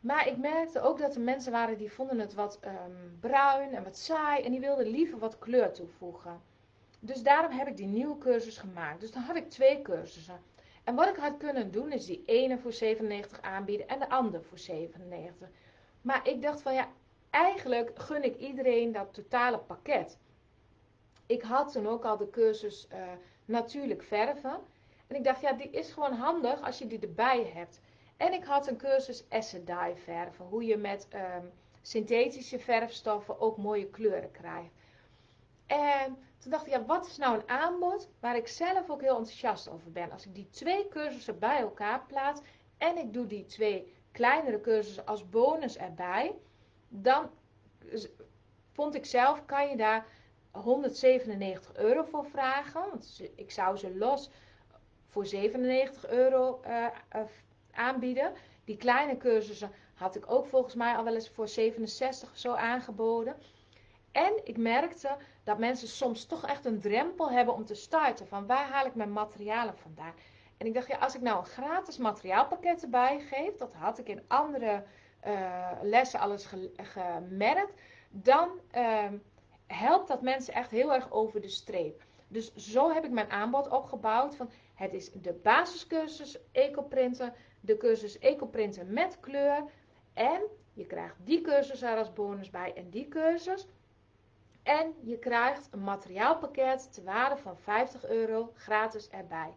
Maar 0.00 0.28
ik 0.28 0.36
merkte 0.36 0.80
ook 0.80 0.98
dat 0.98 1.14
er 1.14 1.20
mensen 1.20 1.52
waren 1.52 1.78
die 1.78 1.92
vonden 1.92 2.18
het 2.18 2.34
wat 2.34 2.58
um, 2.64 3.18
bruin 3.20 3.74
en 3.74 3.84
wat 3.84 3.96
saai 3.96 4.42
en 4.42 4.50
die 4.50 4.60
wilden 4.60 4.86
liever 4.86 5.18
wat 5.18 5.38
kleur 5.38 5.72
toevoegen. 5.72 6.40
Dus 7.00 7.22
daarom 7.22 7.52
heb 7.52 7.66
ik 7.66 7.76
die 7.76 7.86
nieuwe 7.86 8.18
cursus 8.18 8.58
gemaakt. 8.58 9.00
Dus 9.00 9.12
dan 9.12 9.22
had 9.22 9.36
ik 9.36 9.50
twee 9.50 9.82
cursussen. 9.82 10.40
En 10.90 10.96
wat 10.96 11.08
ik 11.08 11.16
had 11.16 11.36
kunnen 11.36 11.70
doen 11.70 11.92
is 11.92 12.06
die 12.06 12.22
ene 12.26 12.58
voor 12.58 12.72
97 12.72 13.40
aanbieden 13.40 13.88
en 13.88 13.98
de 13.98 14.08
andere 14.08 14.42
voor 14.42 14.58
97. 14.58 15.48
Maar 16.00 16.28
ik 16.28 16.42
dacht 16.42 16.62
van 16.62 16.74
ja, 16.74 16.88
eigenlijk 17.30 17.98
gun 17.98 18.24
ik 18.24 18.36
iedereen 18.36 18.92
dat 18.92 19.14
totale 19.14 19.58
pakket. 19.58 20.18
Ik 21.26 21.42
had 21.42 21.72
toen 21.72 21.88
ook 21.88 22.04
al 22.04 22.16
de 22.16 22.30
cursus 22.30 22.88
uh, 22.92 22.98
natuurlijk 23.44 24.02
verven. 24.02 24.58
En 25.06 25.16
ik 25.16 25.24
dacht 25.24 25.40
ja, 25.40 25.52
die 25.52 25.70
is 25.70 25.92
gewoon 25.92 26.12
handig 26.12 26.62
als 26.62 26.78
je 26.78 26.86
die 26.86 27.00
erbij 27.00 27.50
hebt. 27.54 27.80
En 28.16 28.32
ik 28.32 28.44
had 28.44 28.66
een 28.66 28.76
cursus 28.76 29.24
Acid 29.28 29.66
Dye 29.66 29.94
verven. 29.96 30.44
Hoe 30.44 30.64
je 30.64 30.76
met 30.76 31.08
um, 31.14 31.50
synthetische 31.82 32.58
verfstoffen 32.58 33.40
ook 33.40 33.56
mooie 33.56 33.86
kleuren 33.86 34.30
krijgt. 34.30 34.72
En 35.66 36.18
toen 36.40 36.50
dacht 36.50 36.66
ik, 36.66 36.72
ja, 36.72 36.84
wat 36.84 37.06
is 37.06 37.16
nou 37.16 37.34
een 37.34 37.48
aanbod 37.48 38.08
waar 38.20 38.36
ik 38.36 38.48
zelf 38.48 38.90
ook 38.90 39.00
heel 39.00 39.16
enthousiast 39.16 39.68
over 39.68 39.92
ben. 39.92 40.10
Als 40.10 40.26
ik 40.26 40.34
die 40.34 40.48
twee 40.50 40.88
cursussen 40.88 41.38
bij 41.38 41.60
elkaar 41.60 42.04
plaats 42.06 42.40
en 42.78 42.96
ik 42.96 43.12
doe 43.12 43.26
die 43.26 43.44
twee 43.44 43.92
kleinere 44.12 44.60
cursussen 44.60 45.06
als 45.06 45.28
bonus 45.28 45.76
erbij. 45.76 46.34
Dan 46.88 47.30
vond 48.72 48.94
ik 48.94 49.06
zelf, 49.06 49.44
kan 49.44 49.68
je 49.68 49.76
daar 49.76 50.06
197 50.50 51.76
euro 51.76 52.02
voor 52.02 52.24
vragen. 52.24 52.80
Want 52.90 53.22
ik 53.34 53.50
zou 53.50 53.76
ze 53.76 53.96
los 53.96 54.30
voor 55.06 55.26
97 55.26 56.08
euro 56.08 56.60
uh, 56.66 56.86
aanbieden. 57.72 58.32
Die 58.64 58.76
kleine 58.76 59.16
cursussen 59.16 59.70
had 59.94 60.16
ik 60.16 60.30
ook 60.30 60.46
volgens 60.46 60.74
mij 60.74 60.96
al 60.96 61.04
wel 61.04 61.14
eens 61.14 61.30
voor 61.30 61.48
67 61.48 62.38
zo 62.38 62.52
aangeboden. 62.52 63.36
En 64.12 64.40
ik 64.44 64.56
merkte 64.56 65.16
dat 65.50 65.58
mensen 65.58 65.88
soms 65.88 66.24
toch 66.24 66.46
echt 66.46 66.64
een 66.64 66.80
drempel 66.80 67.30
hebben 67.30 67.54
om 67.54 67.64
te 67.64 67.74
starten. 67.74 68.26
Van 68.26 68.46
waar 68.46 68.68
haal 68.68 68.86
ik 68.86 68.94
mijn 68.94 69.12
materialen 69.12 69.76
vandaan? 69.76 70.12
En 70.56 70.66
ik 70.66 70.74
dacht, 70.74 70.88
ja, 70.88 70.98
als 70.98 71.14
ik 71.14 71.20
nou 71.20 71.38
een 71.38 71.44
gratis 71.44 71.98
materiaalpakket 71.98 72.82
erbij 72.82 73.20
geef, 73.20 73.56
dat 73.56 73.74
had 73.74 73.98
ik 73.98 74.08
in 74.08 74.22
andere 74.28 74.84
uh, 75.26 75.70
lessen 75.82 76.20
alles 76.20 76.48
gemerkt, 76.74 77.80
dan 78.10 78.48
uh, 78.76 79.04
helpt 79.66 80.08
dat 80.08 80.22
mensen 80.22 80.54
echt 80.54 80.70
heel 80.70 80.94
erg 80.94 81.10
over 81.10 81.40
de 81.40 81.48
streep. 81.48 82.02
Dus 82.28 82.54
zo 82.54 82.92
heb 82.92 83.04
ik 83.04 83.10
mijn 83.10 83.30
aanbod 83.30 83.68
opgebouwd. 83.68 84.36
Van, 84.36 84.50
het 84.74 84.92
is 84.92 85.12
de 85.12 85.32
basiscursus 85.32 86.38
ecoprinten, 86.52 87.34
de 87.60 87.76
cursus 87.76 88.18
ecoprinten 88.18 88.92
met 88.92 89.20
kleur. 89.20 89.64
En 90.12 90.42
je 90.72 90.86
krijgt 90.86 91.16
die 91.24 91.40
cursus 91.40 91.82
er 91.82 91.96
als 91.96 92.12
bonus 92.12 92.50
bij 92.50 92.72
en 92.74 92.90
die 92.90 93.08
cursus. 93.08 93.66
En 94.62 94.94
je 95.00 95.18
krijgt 95.18 95.68
een 95.70 95.82
materiaalpakket 95.82 96.92
ter 96.92 97.04
waarde 97.04 97.36
van 97.36 97.56
50 97.56 98.08
euro 98.08 98.52
gratis 98.54 99.08
erbij. 99.08 99.54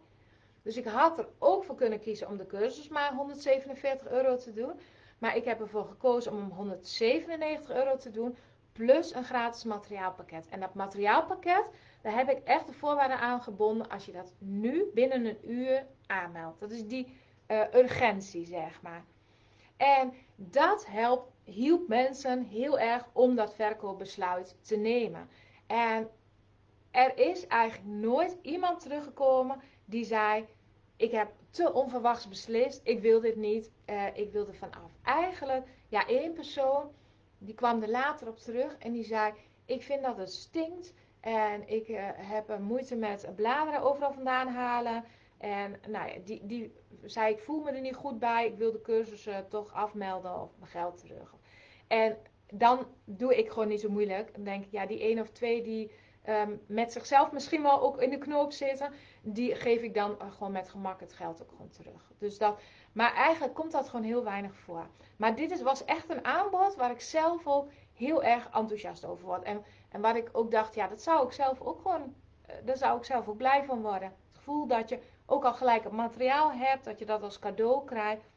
Dus 0.62 0.76
ik 0.76 0.84
had 0.84 1.18
er 1.18 1.28
ook 1.38 1.64
voor 1.64 1.74
kunnen 1.74 2.00
kiezen 2.00 2.28
om 2.28 2.36
de 2.36 2.46
cursus 2.46 2.88
maar 2.88 3.14
147 3.14 4.08
euro 4.08 4.36
te 4.36 4.52
doen. 4.52 4.72
Maar 5.18 5.36
ik 5.36 5.44
heb 5.44 5.60
ervoor 5.60 5.84
gekozen 5.84 6.32
om 6.32 6.38
hem 6.38 6.50
197 6.50 7.70
euro 7.70 7.96
te 7.96 8.10
doen. 8.10 8.36
Plus 8.72 9.14
een 9.14 9.24
gratis 9.24 9.64
materiaalpakket. 9.64 10.48
En 10.48 10.60
dat 10.60 10.74
materiaalpakket, 10.74 11.64
daar 12.02 12.14
heb 12.14 12.30
ik 12.30 12.38
echt 12.44 12.66
de 12.66 12.72
voorwaarden 12.72 13.18
aan 13.18 13.42
gebonden 13.42 13.88
als 13.88 14.06
je 14.06 14.12
dat 14.12 14.32
nu 14.38 14.90
binnen 14.94 15.24
een 15.24 15.50
uur 15.50 15.86
aanmeldt. 16.06 16.60
Dat 16.60 16.70
is 16.70 16.86
die 16.86 17.16
uh, 17.48 17.74
urgentie, 17.74 18.46
zeg 18.46 18.82
maar. 18.82 19.04
En 19.76 20.12
dat 20.36 20.86
helpt, 20.86 21.32
hielp 21.44 21.88
mensen 21.88 22.42
heel 22.42 22.78
erg 22.78 23.08
om 23.12 23.34
dat 23.34 23.54
verkoopbesluit 23.54 24.56
te 24.60 24.76
nemen. 24.76 25.28
En 25.66 26.10
er 26.90 27.18
is 27.18 27.46
eigenlijk 27.46 27.90
nooit 27.90 28.36
iemand 28.42 28.80
teruggekomen 28.80 29.60
die 29.84 30.04
zei: 30.04 30.46
Ik 30.96 31.10
heb 31.10 31.32
te 31.50 31.72
onverwachts 31.72 32.28
beslist, 32.28 32.80
ik 32.84 33.00
wil 33.00 33.20
dit 33.20 33.36
niet, 33.36 33.70
uh, 33.86 34.06
ik 34.16 34.32
wil 34.32 34.46
er 34.46 34.54
vanaf. 34.54 34.90
Eigenlijk, 35.02 35.66
ja, 35.88 36.06
één 36.06 36.32
persoon 36.32 36.90
die 37.38 37.54
kwam 37.54 37.82
er 37.82 37.90
later 37.90 38.28
op 38.28 38.38
terug 38.38 38.76
en 38.78 38.92
die 38.92 39.04
zei: 39.04 39.32
Ik 39.64 39.82
vind 39.82 40.02
dat 40.02 40.16
het 40.16 40.32
stinkt 40.32 40.92
en 41.20 41.68
ik 41.68 41.88
uh, 41.88 42.08
heb 42.14 42.58
moeite 42.58 42.96
met 42.96 43.28
bladeren 43.36 43.82
overal 43.82 44.12
vandaan 44.12 44.48
halen. 44.48 45.04
En 45.38 45.80
nou 45.88 46.08
ja, 46.08 46.18
die, 46.24 46.46
die 46.46 46.72
zei: 47.02 47.32
Ik 47.32 47.40
voel 47.40 47.60
me 47.60 47.70
er 47.70 47.80
niet 47.80 47.96
goed 47.96 48.18
bij, 48.18 48.46
ik 48.46 48.56
wil 48.56 48.72
de 48.72 48.80
cursus 48.80 49.26
uh, 49.26 49.38
toch 49.38 49.72
afmelden 49.72 50.40
of 50.40 50.50
mijn 50.58 50.70
geld 50.70 50.98
terug. 50.98 51.34
En 51.86 52.16
dan 52.52 52.86
doe 53.04 53.36
ik 53.38 53.50
gewoon 53.50 53.68
niet 53.68 53.80
zo 53.80 53.90
moeilijk. 53.90 54.34
Dan 54.34 54.44
denk 54.44 54.64
ik, 54.64 54.70
ja, 54.70 54.86
die 54.86 55.00
één 55.00 55.20
of 55.20 55.30
twee 55.30 55.62
die 55.62 55.90
um, 56.28 56.60
met 56.66 56.92
zichzelf 56.92 57.32
misschien 57.32 57.62
wel 57.62 57.80
ook 57.80 58.02
in 58.02 58.10
de 58.10 58.18
knoop 58.18 58.52
zitten, 58.52 58.92
die 59.22 59.54
geef 59.54 59.82
ik 59.82 59.94
dan 59.94 60.16
gewoon 60.30 60.52
met 60.52 60.68
gemak 60.68 61.00
het 61.00 61.12
geld 61.12 61.42
ook 61.42 61.50
gewoon 61.50 61.68
terug. 61.68 62.12
Dus 62.18 62.38
dat, 62.38 62.60
maar 62.92 63.14
eigenlijk 63.14 63.54
komt 63.54 63.72
dat 63.72 63.88
gewoon 63.88 64.04
heel 64.04 64.24
weinig 64.24 64.54
voor. 64.54 64.86
Maar 65.16 65.36
dit 65.36 65.50
is, 65.50 65.62
was 65.62 65.84
echt 65.84 66.10
een 66.10 66.24
aanbod 66.24 66.74
waar 66.74 66.90
ik 66.90 67.00
zelf 67.00 67.46
ook 67.46 67.70
heel 67.94 68.22
erg 68.22 68.48
enthousiast 68.52 69.04
over 69.04 69.26
word. 69.26 69.42
En, 69.42 69.64
en 69.88 70.00
waar 70.00 70.16
ik 70.16 70.28
ook 70.32 70.50
dacht, 70.50 70.74
ja, 70.74 70.88
dat 70.88 71.02
zou 71.02 71.26
ik 71.26 71.32
zelf 71.32 71.60
ook 71.60 71.80
gewoon, 71.80 72.14
uh, 72.50 72.54
daar 72.64 72.76
zou 72.76 72.98
ik 72.98 73.04
zelf 73.04 73.28
ook 73.28 73.36
blij 73.36 73.64
van 73.64 73.82
worden. 73.82 74.08
Het 74.08 74.36
gevoel 74.36 74.66
dat 74.66 74.88
je 74.88 74.98
ook 75.26 75.44
al 75.44 75.54
gelijk 75.54 75.84
het 75.84 75.92
materiaal 75.92 76.52
hebt, 76.52 76.84
dat 76.84 76.98
je 76.98 77.04
dat 77.04 77.22
als 77.22 77.38
cadeau 77.38 77.84
krijgt, 77.84 78.28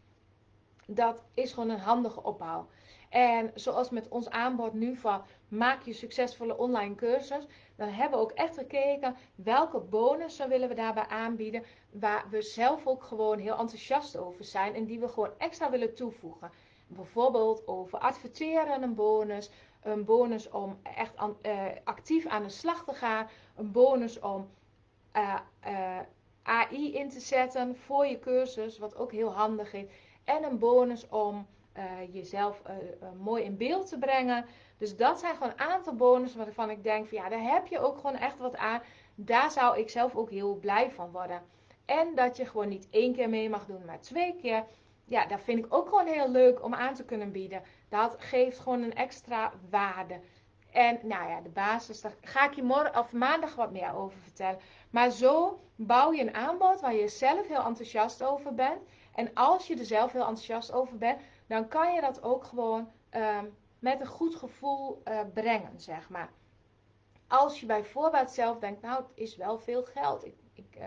dat 0.88 1.24
is 1.34 1.54
gewoon 1.54 1.70
een 1.70 1.80
handige 1.80 2.24
opbouw. 2.24 2.68
En 3.10 3.52
zoals 3.56 3.90
met 3.90 4.08
ons 4.08 4.30
aanbod 4.30 4.74
nu 4.74 4.96
van 4.96 5.22
maak 5.48 5.82
je 5.82 5.94
succesvolle 5.94 6.58
online 6.58 6.96
cursus, 6.96 7.48
dan 7.76 7.88
hebben 7.90 8.20
we 8.20 8.26
ook 8.26 8.32
echt 8.32 8.58
gekeken 8.58 9.16
welke 9.36 9.80
bonussen 9.80 10.50
willen 10.50 10.70
we 10.70 10.76
daarbij 10.76 11.08
aanbieden, 11.08 11.64
waar 11.92 12.26
we 12.30 12.42
zelf 12.42 12.88
ook 12.88 13.04
gewoon 13.04 13.40
heel 13.40 13.58
enthousiast 13.58 14.18
over 14.18 14.46
zijn 14.46 14.76
en 14.76 14.86
die 14.86 15.00
we 15.00 15.08
gewoon 15.08 15.32
extra 15.38 15.70
willen 15.70 15.96
toevoegen. 15.96 16.52
Bijvoorbeeld 16.88 17.68
over 17.68 18.00
adverteren 18.00 18.84
een 18.84 18.96
bonus, 18.96 19.52
een 19.82 20.06
bonus 20.06 20.50
om 20.50 20.80
echt 20.84 21.14
uh, 21.42 21.66
actief 21.84 22.26
aan 22.26 22.44
de 22.44 22.50
slag 22.50 22.84
te 22.84 22.94
gaan, 22.94 23.28
een 23.56 23.72
bonus 23.72 24.20
om 24.20 24.50
uh, 25.14 25.36
uh, 25.68 26.00
AI 26.48 26.93
in 26.93 27.10
te 27.10 27.20
zetten 27.20 27.76
voor 27.76 28.06
je 28.06 28.20
cursus, 28.20 28.78
wat 28.78 28.95
ook 28.95 29.12
heel 29.12 29.34
handig 29.34 29.74
is, 29.74 29.86
en 30.24 30.43
een 30.43 30.60
bonus 30.60 31.08
om 31.10 31.48
uh, 31.78 31.84
jezelf 32.14 32.62
uh, 32.68 32.74
uh, 33.02 33.08
mooi 33.24 33.43
in 33.43 33.58
beeld 33.58 33.89
te 33.89 33.98
brengen. 33.98 34.45
Dus 34.78 34.95
dat 34.95 35.20
zijn 35.20 35.36
gewoon 35.36 35.52
een 35.52 35.60
aantal 35.60 35.95
bonussen 35.95 36.39
waarvan 36.39 36.70
ik 36.70 36.84
denk 36.84 37.08
van 37.08 37.18
ja, 37.18 37.30
daar 37.30 37.52
heb 37.54 37.68
je 37.68 37.80
ook 37.80 37.95
gewoon 37.95 38.16
echt 38.16 38.38
wat 38.38 38.56
aan. 38.56 38.82
Daar 39.16 39.52
zou 39.52 39.80
ik 39.80 39.89
zelf 39.89 40.16
ook 40.16 40.30
heel 40.30 40.56
blij 40.56 40.91
van 40.91 41.12
worden. 41.12 41.41
En 41.86 42.16
dat 42.16 42.38
je 42.38 42.45
gewoon 42.45 42.70
niet 42.70 42.88
één 42.89 43.14
keer 43.14 43.30
mee 43.30 43.50
mag 43.50 43.66
doen, 43.66 43.86
maar 43.86 44.00
twee 44.02 44.36
keer. 44.41 44.64
Ja, 45.06 45.26
dat 45.26 45.41
vind 45.41 45.66
ik 45.66 45.74
ook 45.74 45.88
gewoon 45.89 46.08
heel 46.08 46.32
leuk 46.32 46.64
om 46.64 46.74
aan 46.74 46.93
te 46.93 47.06
kunnen 47.06 47.32
bieden. 47.32 47.64
Dat 47.89 48.16
geeft 48.20 48.60
gewoon 48.60 48.82
een 48.82 48.95
extra 48.95 49.52
waarde. 49.70 50.20
En 50.72 51.00
nou 51.04 51.30
ja, 51.30 51.41
de 51.41 51.50
basis, 51.50 52.02
daar 52.02 52.16
ga 52.22 52.45
ik 52.45 52.54
je 52.54 52.64
morgen 52.64 53.00
of 53.00 53.12
maandag 53.12 53.56
wat 53.56 53.72
meer 53.72 53.95
over 53.95 54.18
vertellen. 54.18 54.60
Maar 54.90 55.10
zo 55.10 55.60
bouw 55.76 56.14
je 56.14 56.22
een 56.22 56.34
aanbod 56.34 56.82
waar 56.82 56.96
je 56.96 57.08
zelf 57.08 57.48
heel 57.48 57.64
enthousiast 57.64 58.24
over 58.24 58.54
bent. 58.54 58.82
En 59.16 59.34
als 59.34 59.68
je 59.68 59.76
er 59.76 59.86
zelf 59.86 60.12
heel 60.12 60.22
enthousiast 60.22 60.72
over 60.72 60.98
bent, 60.98 61.22
dan 61.48 61.68
kan 61.68 61.94
je 61.94 62.02
dat 62.02 62.24
ook 62.24 62.44
gewoon 62.44 62.92
uh, 63.16 63.40
met 63.80 64.00
een 64.00 64.08
goed 64.08 64.36
gevoel 64.36 65.02
uh, 65.06 65.20
brengen, 65.34 65.80
zeg 65.80 66.10
maar. 66.10 66.30
Als 67.28 67.60
je 67.60 67.66
bijvoorbeeld 67.66 68.32
zelf 68.32 68.60
denkt, 68.60 68.82
nou, 68.82 69.04
het 69.04 69.12
is 69.14 69.36
wel 69.36 69.60
veel 69.60 69.84
geld, 69.84 70.26
ik, 70.26 70.36
ik 70.54 70.76
uh, 70.78 70.86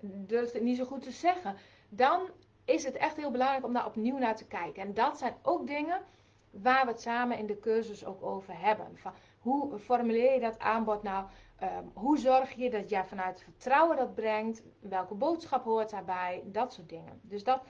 durf 0.00 0.52
het 0.52 0.62
niet 0.62 0.76
zo 0.76 0.84
goed 0.84 1.02
te 1.02 1.10
zeggen, 1.10 1.56
dan 1.88 2.28
is 2.64 2.84
het 2.84 2.94
echt 2.94 3.16
heel 3.16 3.30
belangrijk 3.30 3.64
om 3.64 3.72
daar 3.72 3.86
opnieuw 3.86 4.18
naar 4.18 4.36
te 4.36 4.46
kijken. 4.46 4.82
En 4.82 4.94
dat 4.94 5.18
zijn 5.18 5.34
ook 5.42 5.66
dingen 5.66 6.02
waar 6.50 6.84
we 6.84 6.90
het 6.90 7.00
samen 7.00 7.38
in 7.38 7.46
de 7.46 7.58
cursus 7.58 8.04
ook 8.04 8.22
over 8.22 8.60
hebben. 8.60 8.98
Van 8.98 9.12
hoe 9.38 9.78
formuleer 9.78 10.32
je 10.32 10.40
dat 10.40 10.58
aanbod 10.58 11.02
nou? 11.02 11.26
Um, 11.62 11.90
hoe 11.94 12.18
zorg 12.18 12.52
je 12.52 12.70
dat 12.70 12.88
jij 12.88 13.04
vanuit 13.04 13.40
vertrouwen 13.42 13.96
dat 13.96 14.14
brengt? 14.14 14.62
Welke 14.80 15.14
boodschap 15.14 15.64
hoort 15.64 15.90
daarbij? 15.90 16.42
Dat 16.44 16.72
soort 16.72 16.88
dingen. 16.88 17.20
Dus 17.22 17.44
dat, 17.44 17.60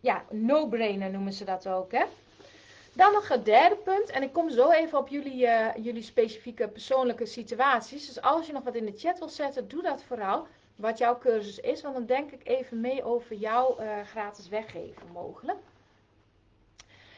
ja, 0.00 0.24
no-brainer 0.30 1.10
noemen 1.10 1.32
ze 1.32 1.44
dat 1.44 1.68
ook, 1.68 1.92
hè. 1.92 2.04
Dan 2.92 3.12
nog 3.12 3.28
het 3.28 3.44
derde 3.44 3.76
punt. 3.76 4.10
En 4.10 4.22
ik 4.22 4.32
kom 4.32 4.50
zo 4.50 4.70
even 4.70 4.98
op 4.98 5.08
jullie, 5.08 5.42
uh, 5.42 5.74
jullie 5.74 6.02
specifieke 6.02 6.68
persoonlijke 6.68 7.26
situaties. 7.26 8.06
Dus 8.06 8.20
als 8.20 8.46
je 8.46 8.52
nog 8.52 8.64
wat 8.64 8.74
in 8.74 8.84
de 8.84 8.96
chat 8.96 9.18
wil 9.18 9.28
zetten, 9.28 9.68
doe 9.68 9.82
dat 9.82 10.02
vooral. 10.02 10.46
Wat 10.76 10.98
jouw 10.98 11.18
cursus 11.18 11.60
is. 11.60 11.82
Want 11.82 11.94
dan 11.94 12.06
denk 12.06 12.30
ik 12.30 12.48
even 12.48 12.80
mee 12.80 13.04
over 13.04 13.36
jouw 13.36 13.80
uh, 13.80 14.00
gratis 14.00 14.48
weggeven 14.48 15.06
mogelijk. 15.12 15.58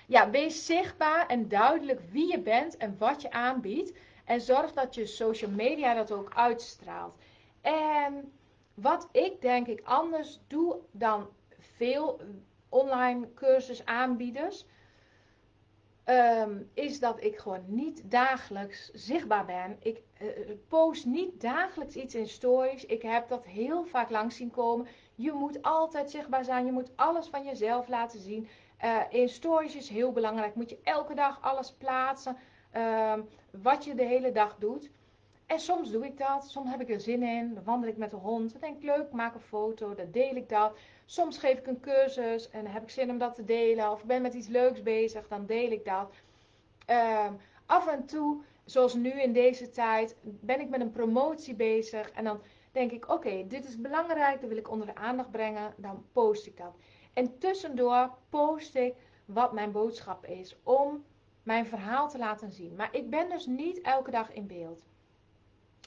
Ja, 0.06 0.30
wees 0.30 0.66
zichtbaar 0.66 1.26
en 1.26 1.48
duidelijk 1.48 2.00
wie 2.10 2.30
je 2.30 2.38
bent 2.38 2.76
en 2.76 2.96
wat 2.98 3.22
je 3.22 3.30
aanbiedt. 3.30 3.92
En 4.28 4.40
zorg 4.40 4.72
dat 4.72 4.94
je 4.94 5.06
social 5.06 5.50
media 5.50 5.94
dat 5.94 6.12
ook 6.12 6.34
uitstraalt. 6.34 7.14
En 7.60 8.32
wat 8.74 9.08
ik 9.12 9.40
denk 9.40 9.66
ik 9.66 9.80
anders 9.84 10.40
doe 10.46 10.76
dan 10.90 11.28
veel 11.58 12.20
online 12.68 13.34
cursusaanbieders. 13.34 14.66
Um, 16.04 16.70
is 16.74 17.00
dat 17.00 17.22
ik 17.24 17.38
gewoon 17.38 17.64
niet 17.66 18.10
dagelijks 18.10 18.90
zichtbaar 18.92 19.44
ben. 19.44 19.76
Ik 19.80 20.02
uh, 20.20 20.28
post 20.68 21.06
niet 21.06 21.40
dagelijks 21.40 21.96
iets 21.96 22.14
in 22.14 22.28
stories. 22.28 22.86
Ik 22.86 23.02
heb 23.02 23.28
dat 23.28 23.44
heel 23.44 23.84
vaak 23.84 24.10
langs 24.10 24.36
zien 24.36 24.50
komen. 24.50 24.86
Je 25.14 25.32
moet 25.32 25.62
altijd 25.62 26.10
zichtbaar 26.10 26.44
zijn. 26.44 26.66
Je 26.66 26.72
moet 26.72 26.96
alles 26.96 27.26
van 27.26 27.44
jezelf 27.44 27.88
laten 27.88 28.20
zien. 28.20 28.48
Uh, 28.84 29.00
in 29.10 29.28
stories 29.28 29.76
is 29.76 29.88
heel 29.88 30.12
belangrijk. 30.12 30.54
Moet 30.54 30.70
je 30.70 30.78
elke 30.82 31.14
dag 31.14 31.42
alles 31.42 31.72
plaatsen. 31.72 32.36
Uh, 32.76 33.14
wat 33.50 33.84
je 33.84 33.94
de 33.94 34.04
hele 34.04 34.32
dag 34.32 34.56
doet. 34.58 34.90
En 35.46 35.60
soms 35.60 35.90
doe 35.90 36.04
ik 36.04 36.18
dat. 36.18 36.50
Soms 36.50 36.70
heb 36.70 36.80
ik 36.80 36.90
er 36.90 37.00
zin 37.00 37.22
in. 37.22 37.54
Dan 37.54 37.64
wandel 37.64 37.90
ik 37.90 37.96
met 37.96 38.10
de 38.10 38.16
hond. 38.16 38.52
Dan 38.52 38.60
denk 38.60 38.76
ik 38.76 38.82
leuk, 38.82 39.12
maak 39.12 39.34
een 39.34 39.40
foto. 39.40 39.94
Dan 39.94 40.10
deel 40.10 40.34
ik 40.36 40.48
dat. 40.48 40.76
Soms 41.04 41.38
geef 41.38 41.58
ik 41.58 41.66
een 41.66 41.80
cursus 41.80 42.50
en 42.50 42.66
heb 42.66 42.82
ik 42.82 42.90
zin 42.90 43.10
om 43.10 43.18
dat 43.18 43.34
te 43.34 43.44
delen. 43.44 43.90
Of 43.90 44.04
ben 44.04 44.22
met 44.22 44.34
iets 44.34 44.46
leuks 44.46 44.82
bezig, 44.82 45.28
dan 45.28 45.46
deel 45.46 45.70
ik 45.70 45.84
dat. 45.84 46.14
Um, 46.90 47.36
af 47.66 47.86
en 47.86 48.06
toe, 48.06 48.42
zoals 48.64 48.94
nu 48.94 49.10
in 49.10 49.32
deze 49.32 49.70
tijd, 49.70 50.16
ben 50.22 50.60
ik 50.60 50.68
met 50.68 50.80
een 50.80 50.90
promotie 50.90 51.54
bezig. 51.54 52.10
En 52.10 52.24
dan 52.24 52.40
denk 52.72 52.90
ik, 52.90 53.10
oké, 53.10 53.46
dit 53.46 53.64
is 53.64 53.80
belangrijk. 53.80 54.40
Dat 54.40 54.48
wil 54.48 54.58
ik 54.58 54.70
onder 54.70 54.86
de 54.86 54.94
aandacht 54.94 55.30
brengen. 55.30 55.74
Dan 55.76 56.04
post 56.12 56.46
ik 56.46 56.56
dat. 56.56 56.74
En 57.12 57.38
tussendoor 57.38 58.10
post 58.28 58.74
ik 58.74 58.94
wat 59.24 59.52
mijn 59.52 59.72
boodschap 59.72 60.26
is. 60.26 60.56
Om 60.62 61.04
mijn 61.48 61.66
verhaal 61.66 62.08
te 62.08 62.18
laten 62.18 62.52
zien. 62.52 62.76
Maar 62.76 62.88
ik 62.92 63.10
ben 63.10 63.28
dus 63.28 63.46
niet 63.46 63.80
elke 63.80 64.10
dag 64.10 64.32
in 64.32 64.46
beeld. 64.46 64.86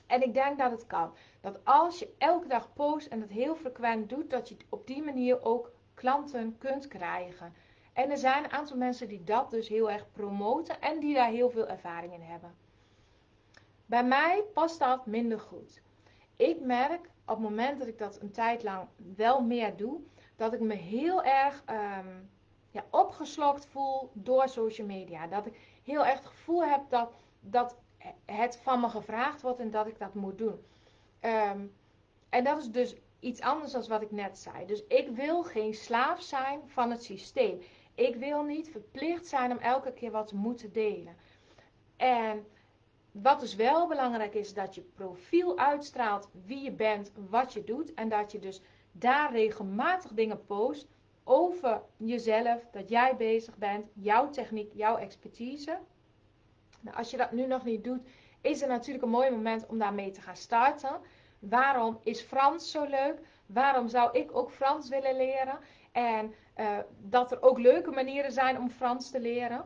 En 0.07 0.21
ik 0.23 0.33
denk 0.33 0.57
dat 0.57 0.71
het 0.71 0.87
kan. 0.87 1.13
Dat 1.41 1.65
als 1.65 1.99
je 1.99 2.13
elke 2.17 2.47
dag 2.47 2.73
post 2.73 3.07
en 3.07 3.19
dat 3.19 3.29
heel 3.29 3.55
frequent 3.55 4.09
doet, 4.09 4.29
dat 4.29 4.49
je 4.49 4.57
op 4.69 4.87
die 4.87 5.03
manier 5.03 5.43
ook 5.43 5.71
klanten 5.93 6.57
kunt 6.57 6.87
krijgen. 6.87 7.53
En 7.93 8.09
er 8.09 8.17
zijn 8.17 8.43
een 8.43 8.51
aantal 8.51 8.77
mensen 8.77 9.07
die 9.07 9.23
dat 9.23 9.51
dus 9.51 9.67
heel 9.67 9.91
erg 9.91 10.11
promoten 10.11 10.81
en 10.81 10.99
die 10.99 11.15
daar 11.15 11.29
heel 11.29 11.49
veel 11.49 11.67
ervaring 11.67 12.13
in 12.13 12.21
hebben. 12.21 12.55
Bij 13.85 14.03
mij 14.03 14.43
past 14.53 14.79
dat 14.79 15.05
minder 15.05 15.39
goed. 15.39 15.81
Ik 16.35 16.59
merk 16.59 17.09
op 17.25 17.35
het 17.35 17.49
moment 17.49 17.79
dat 17.79 17.87
ik 17.87 17.97
dat 17.97 18.21
een 18.21 18.31
tijd 18.31 18.63
lang 18.63 18.87
wel 19.15 19.41
meer 19.41 19.75
doe, 19.75 19.99
dat 20.35 20.53
ik 20.53 20.59
me 20.59 20.73
heel 20.73 21.23
erg 21.23 21.63
um, 21.69 22.29
ja, 22.71 22.85
opgeslokt 22.89 23.65
voel 23.65 24.09
door 24.13 24.49
social 24.49 24.87
media. 24.87 25.27
Dat 25.27 25.45
ik 25.45 25.79
heel 25.83 26.05
erg 26.05 26.17
het 26.19 26.27
gevoel 26.27 26.65
heb 26.65 26.81
dat, 26.89 27.11
dat 27.39 27.75
het 28.25 28.59
van 28.63 28.79
me 28.79 28.89
gevraagd 28.89 29.41
wordt 29.41 29.59
en 29.59 29.71
dat 29.71 29.87
ik 29.87 29.99
dat 29.99 30.13
moet 30.13 30.37
doen. 30.37 30.65
Um, 31.21 31.73
en 32.29 32.43
dat 32.43 32.57
is 32.57 32.69
dus 32.69 32.95
iets 33.19 33.41
anders 33.41 33.71
dan 33.71 33.87
wat 33.87 34.01
ik 34.01 34.11
net 34.11 34.37
zei. 34.37 34.65
Dus 34.65 34.83
ik 34.87 35.07
wil 35.07 35.43
geen 35.43 35.73
slaaf 35.73 36.21
zijn 36.21 36.61
van 36.65 36.91
het 36.91 37.03
systeem. 37.03 37.61
Ik 37.95 38.15
wil 38.15 38.43
niet 38.43 38.69
verplicht 38.69 39.27
zijn 39.27 39.51
om 39.51 39.57
elke 39.57 39.93
keer 39.93 40.11
wat 40.11 40.27
te 40.27 40.35
moeten 40.35 40.73
delen. 40.73 41.15
En 41.97 42.45
wat 43.11 43.39
dus 43.39 43.55
wel 43.55 43.87
belangrijk 43.87 44.33
is, 44.33 44.53
dat 44.53 44.75
je 44.75 44.81
profiel 44.81 45.57
uitstraalt 45.57 46.29
wie 46.45 46.63
je 46.63 46.71
bent, 46.71 47.11
wat 47.29 47.53
je 47.53 47.63
doet. 47.63 47.93
En 47.93 48.09
dat 48.09 48.31
je 48.31 48.39
dus 48.39 48.61
daar 48.91 49.31
regelmatig 49.31 50.11
dingen 50.11 50.45
post 50.45 50.87
over 51.23 51.81
jezelf, 51.97 52.67
dat 52.71 52.89
jij 52.89 53.15
bezig 53.15 53.57
bent, 53.57 53.85
jouw 53.93 54.29
techniek, 54.29 54.71
jouw 54.73 54.97
expertise. 54.97 55.79
Nou, 56.79 56.97
als 56.97 57.11
je 57.11 57.17
dat 57.17 57.31
nu 57.31 57.45
nog 57.45 57.63
niet 57.63 57.83
doet, 57.83 58.07
is 58.41 58.59
het 58.59 58.69
natuurlijk 58.69 59.03
een 59.03 59.09
mooi 59.09 59.29
moment 59.29 59.65
om 59.67 59.77
daarmee 59.77 60.11
te 60.11 60.21
gaan 60.21 60.35
starten. 60.35 60.99
Waarom 61.39 61.99
is 62.03 62.21
Frans 62.21 62.71
zo 62.71 62.83
leuk? 62.83 63.19
Waarom 63.45 63.87
zou 63.87 64.17
ik 64.19 64.35
ook 64.35 64.51
Frans 64.51 64.89
willen 64.89 65.15
leren? 65.15 65.59
En 65.91 66.33
uh, 66.57 66.77
dat 66.97 67.31
er 67.31 67.41
ook 67.41 67.59
leuke 67.59 67.91
manieren 67.91 68.31
zijn 68.31 68.59
om 68.59 68.69
Frans 68.69 69.11
te 69.11 69.19
leren. 69.19 69.65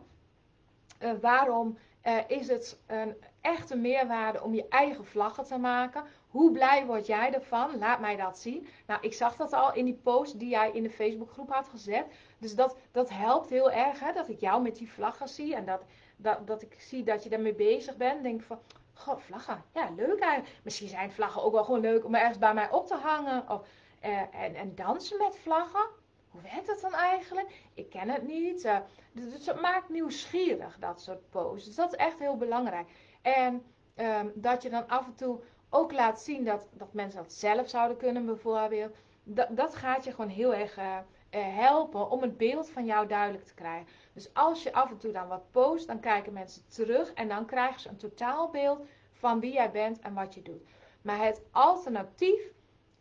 Uh, 0.99 1.11
waarom 1.21 1.77
uh, 2.03 2.17
is 2.27 2.47
het 2.47 2.79
een 2.87 3.15
echt 3.41 3.69
een 3.69 3.81
meerwaarde 3.81 4.43
om 4.43 4.53
je 4.53 4.67
eigen 4.67 5.05
vlaggen 5.05 5.43
te 5.43 5.57
maken. 5.57 6.03
Hoe 6.35 6.51
blij 6.51 6.85
word 6.85 7.05
jij 7.05 7.33
ervan? 7.33 7.77
Laat 7.77 7.99
mij 7.99 8.15
dat 8.15 8.37
zien. 8.37 8.67
Nou, 8.87 9.01
ik 9.01 9.13
zag 9.13 9.35
dat 9.35 9.53
al 9.53 9.73
in 9.73 9.85
die 9.85 9.99
post 10.03 10.39
die 10.39 10.49
jij 10.49 10.71
in 10.71 10.83
de 10.83 10.89
Facebookgroep 10.89 11.53
had 11.53 11.67
gezet. 11.67 12.05
Dus 12.37 12.55
dat, 12.55 12.77
dat 12.91 13.09
helpt 13.09 13.49
heel 13.49 13.71
erg, 13.71 13.99
hè, 13.99 14.13
dat 14.13 14.29
ik 14.29 14.39
jou 14.39 14.61
met 14.61 14.75
die 14.75 14.91
vlaggen 14.91 15.27
zie. 15.27 15.55
En 15.55 15.65
dat, 15.65 15.81
dat, 16.17 16.47
dat 16.47 16.61
ik 16.61 16.75
zie 16.79 17.03
dat 17.03 17.23
je 17.23 17.29
daarmee 17.29 17.53
bezig 17.53 17.97
bent. 17.97 18.23
Denk 18.23 18.41
van, 18.41 18.59
goh, 18.93 19.17
vlaggen. 19.17 19.63
Ja, 19.73 19.89
leuk 19.95 20.19
eigenlijk. 20.19 20.59
Misschien 20.63 20.87
zijn 20.87 21.11
vlaggen 21.11 21.43
ook 21.43 21.53
wel 21.53 21.63
gewoon 21.63 21.79
leuk 21.79 22.05
om 22.05 22.15
ergens 22.15 22.37
bij 22.37 22.53
mij 22.53 22.71
op 22.71 22.87
te 22.87 22.95
hangen. 22.95 23.49
Of, 23.49 23.67
uh, 24.05 24.19
en, 24.19 24.55
en 24.55 24.75
dansen 24.75 25.17
met 25.17 25.37
vlaggen. 25.37 25.85
Hoe 26.29 26.41
werkt 26.41 26.67
dat 26.67 26.81
dan 26.81 26.93
eigenlijk? 26.93 27.61
Ik 27.73 27.89
ken 27.89 28.09
het 28.09 28.27
niet. 28.27 28.65
Uh, 28.65 28.77
dus 29.11 29.45
het 29.45 29.61
maakt 29.61 29.89
nieuwsgierig, 29.89 30.77
dat 30.79 31.01
soort 31.01 31.29
posts. 31.29 31.65
Dus 31.65 31.75
dat 31.75 31.93
is 31.93 31.99
echt 31.99 32.19
heel 32.19 32.37
belangrijk. 32.37 32.87
En 33.21 33.63
um, 33.95 34.31
dat 34.35 34.61
je 34.61 34.69
dan 34.69 34.87
af 34.87 35.05
en 35.05 35.15
toe 35.15 35.39
ook 35.75 35.91
laat 35.91 36.21
zien 36.21 36.43
dat, 36.43 36.67
dat 36.73 36.93
mensen 36.93 37.23
dat 37.23 37.33
zelf 37.33 37.69
zouden 37.69 37.97
kunnen, 37.97 38.25
bijvoorbeeld. 38.25 38.95
Dat, 39.23 39.47
dat 39.51 39.75
gaat 39.75 40.03
je 40.03 40.11
gewoon 40.11 40.29
heel 40.29 40.53
erg 40.53 40.77
uh, 40.77 40.97
helpen 41.31 42.09
om 42.09 42.21
het 42.21 42.37
beeld 42.37 42.69
van 42.69 42.85
jou 42.85 43.07
duidelijk 43.07 43.45
te 43.45 43.53
krijgen. 43.53 43.87
Dus 44.13 44.33
als 44.33 44.63
je 44.63 44.73
af 44.73 44.89
en 44.89 44.97
toe 44.97 45.11
dan 45.11 45.27
wat 45.27 45.51
post, 45.51 45.87
dan 45.87 45.99
kijken 45.99 46.33
mensen 46.33 46.67
terug 46.67 47.13
en 47.13 47.27
dan 47.27 47.45
krijgen 47.45 47.79
ze 47.79 47.89
een 47.89 47.97
totaalbeeld 47.97 48.85
van 49.11 49.39
wie 49.39 49.53
jij 49.53 49.71
bent 49.71 49.99
en 49.99 50.13
wat 50.13 50.33
je 50.33 50.41
doet. 50.41 50.63
Maar 51.01 51.25
het 51.25 51.41
alternatief 51.51 52.51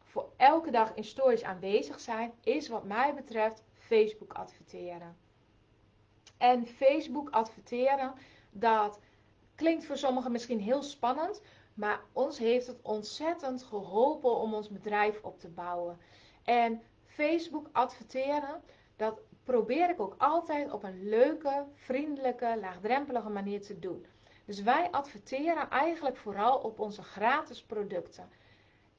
voor 0.03 0.33
elke 0.37 0.71
dag 0.71 0.95
in 0.95 1.05
stories 1.05 1.43
aanwezig 1.43 2.01
zijn, 2.01 2.33
is 2.43 2.69
wat 2.69 2.85
mij 2.85 3.15
betreft 3.15 3.63
Facebook 3.73 4.33
adverteren. 4.33 5.17
En 6.39 6.67
Facebook 6.67 7.31
adverteren, 7.31 8.13
dat 8.51 9.01
klinkt 9.55 9.87
voor 9.87 9.97
sommigen 9.97 10.33
misschien 10.33 10.61
heel 10.61 10.83
spannend, 10.83 11.43
maar 11.75 12.01
ons 12.13 12.39
heeft 12.39 12.67
het 12.67 12.83
ontzettend 12.83 13.63
geholpen 13.63 14.37
om 14.37 14.55
ons 14.55 14.69
bedrijf 14.69 15.23
op 15.23 15.41
te 15.41 15.49
bouwen. 15.49 15.99
En 16.45 16.83
Facebook 17.07 17.69
adverteren, 17.73 18.63
dat 18.97 19.21
probeer 19.45 19.91
ik 19.91 20.01
ook 20.01 20.15
altijd 20.19 20.73
op 20.73 20.83
een 20.83 21.09
leuke, 21.09 21.65
vriendelijke, 21.75 22.57
laagdrempelige 22.61 23.29
manier 23.29 23.63
te 23.63 23.79
doen. 23.79 24.07
Dus 24.45 24.63
wij 24.63 24.89
adverteren 24.91 25.71
eigenlijk 25.71 26.17
vooral 26.17 26.59
op 26.59 26.79
onze 26.79 27.03
gratis 27.03 27.63
producten. 27.63 28.31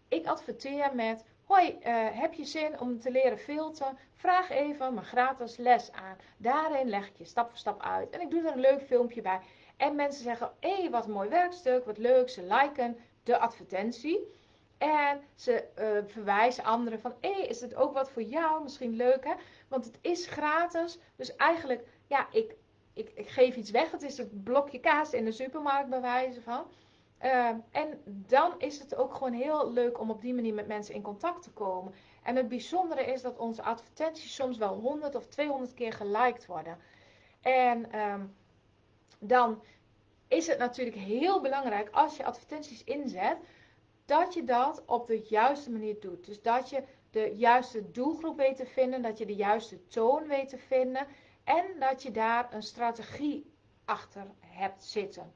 Ik 0.08 0.28
adverteer 0.28 0.96
met: 0.96 1.24
Hoi, 1.46 1.70
uh, 1.70 2.08
heb 2.12 2.34
je 2.34 2.46
zin 2.46 2.80
om 2.80 3.00
te 3.00 3.12
leren 3.12 3.38
filteren? 3.38 3.98
Vraag 4.14 4.50
even 4.50 4.94
mijn 4.94 5.06
gratis 5.06 5.58
les 5.58 5.92
aan. 5.92 6.18
Daarin 6.38 6.90
leg 6.90 7.08
ik 7.08 7.18
je 7.18 7.26
stap 7.26 7.50
voor 7.50 7.58
stap 7.58 7.82
uit. 7.82 8.10
En 8.10 8.22
ik 8.22 8.30
doe 8.30 8.42
er 8.42 8.54
een 8.54 8.60
leuk 8.60 8.82
filmpje 8.82 9.22
bij. 9.22 9.40
En 9.78 9.96
mensen 9.96 10.24
zeggen: 10.24 10.52
hé, 10.60 10.76
hey, 10.76 10.90
wat 10.90 11.06
een 11.06 11.12
mooi 11.12 11.30
werkstuk, 11.30 11.86
wat 11.86 11.98
leuk. 11.98 12.30
Ze 12.30 12.44
liken 12.44 12.98
de 13.24 13.38
advertentie. 13.38 14.34
En 14.78 15.22
ze 15.36 15.64
uh, 15.80 16.12
verwijzen 16.12 16.64
anderen 16.64 17.00
van: 17.00 17.14
hé, 17.22 17.34
hey, 17.34 17.46
is 17.46 17.62
het 17.62 17.76
ook 17.76 17.94
wat 17.94 18.10
voor 18.10 18.24
jou? 18.24 18.64
Misschien 18.64 18.96
leuk 18.96 19.24
hè? 19.24 19.34
Want 19.68 19.86
het 19.86 19.98
is 20.02 20.28
gratis. 20.28 21.00
Dus 21.16 21.36
eigenlijk, 21.36 21.88
ja, 22.08 22.28
ik, 22.32 22.56
ik, 22.94 23.12
ik 23.16 23.30
geef 23.30 23.56
iets 23.56 23.72
weg. 23.72 23.92
Het 23.92 24.04
is 24.04 24.18
een 24.18 24.42
blokje 24.44 24.80
kaas 24.80 25.14
in 25.14 25.26
de 25.26 25.32
supermarkt, 25.32 25.90
bij 25.90 26.02
wijze 26.02 26.42
van. 26.42 26.66
Uh, 27.24 27.50
en 27.72 28.02
dan 28.06 28.54
is 28.58 28.80
het 28.80 28.96
ook 28.96 29.14
gewoon 29.14 29.34
heel 29.34 29.72
leuk 29.72 30.00
om 30.00 30.10
op 30.10 30.22
die 30.22 30.34
manier 30.34 30.54
met 30.54 30.68
mensen 30.68 30.96
in 30.96 31.02
contact 31.02 31.44
te 31.44 31.52
komen. 31.52 31.94
En 32.24 32.36
het 32.36 32.48
bijzondere 32.48 33.06
is 33.06 33.22
dat 33.22 33.38
onze 33.38 33.64
advertenties 33.64 34.36
soms 34.36 34.58
wel 34.58 34.74
100 34.74 35.16
of 35.16 35.26
200 35.26 35.74
keer 35.74 35.94
geliked 35.94 36.46
worden. 36.46 36.78
En 37.42 38.00
um, 38.00 38.36
dan 39.20 39.64
is 40.28 40.48
het 40.48 40.58
natuurlijk 40.58 40.98
heel 40.98 41.42
belangrijk 41.42 41.90
als 41.92 42.18
je 42.18 42.26
advertenties 42.26 42.84
inzet, 42.84 43.38
dat 44.06 44.34
je 44.34 44.44
dat 44.44 44.84
op 44.86 45.08
de 45.08 45.20
juiste 45.20 45.72
manier 45.72 46.00
doet. 46.00 46.26
Dus 46.26 46.42
dat 46.42 46.70
je 46.70 46.84
de 47.12 47.34
juiste 47.36 47.92
doelgroep 47.92 48.38
weet 48.38 48.56
te 48.56 48.66
vinden, 48.66 49.02
dat 49.02 49.18
je 49.18 49.26
de 49.26 49.36
juiste 49.36 49.88
toon 49.88 50.28
weet 50.28 50.50
te 50.50 50.58
vinden 50.58 51.08
en 51.44 51.66
dat 51.80 52.04
je 52.04 52.12
daar 52.12 52.54
een 52.54 52.64
strategie 52.64 53.52
achter 53.86 54.26
hebt 54.40 54.84
zitten. 54.84 55.34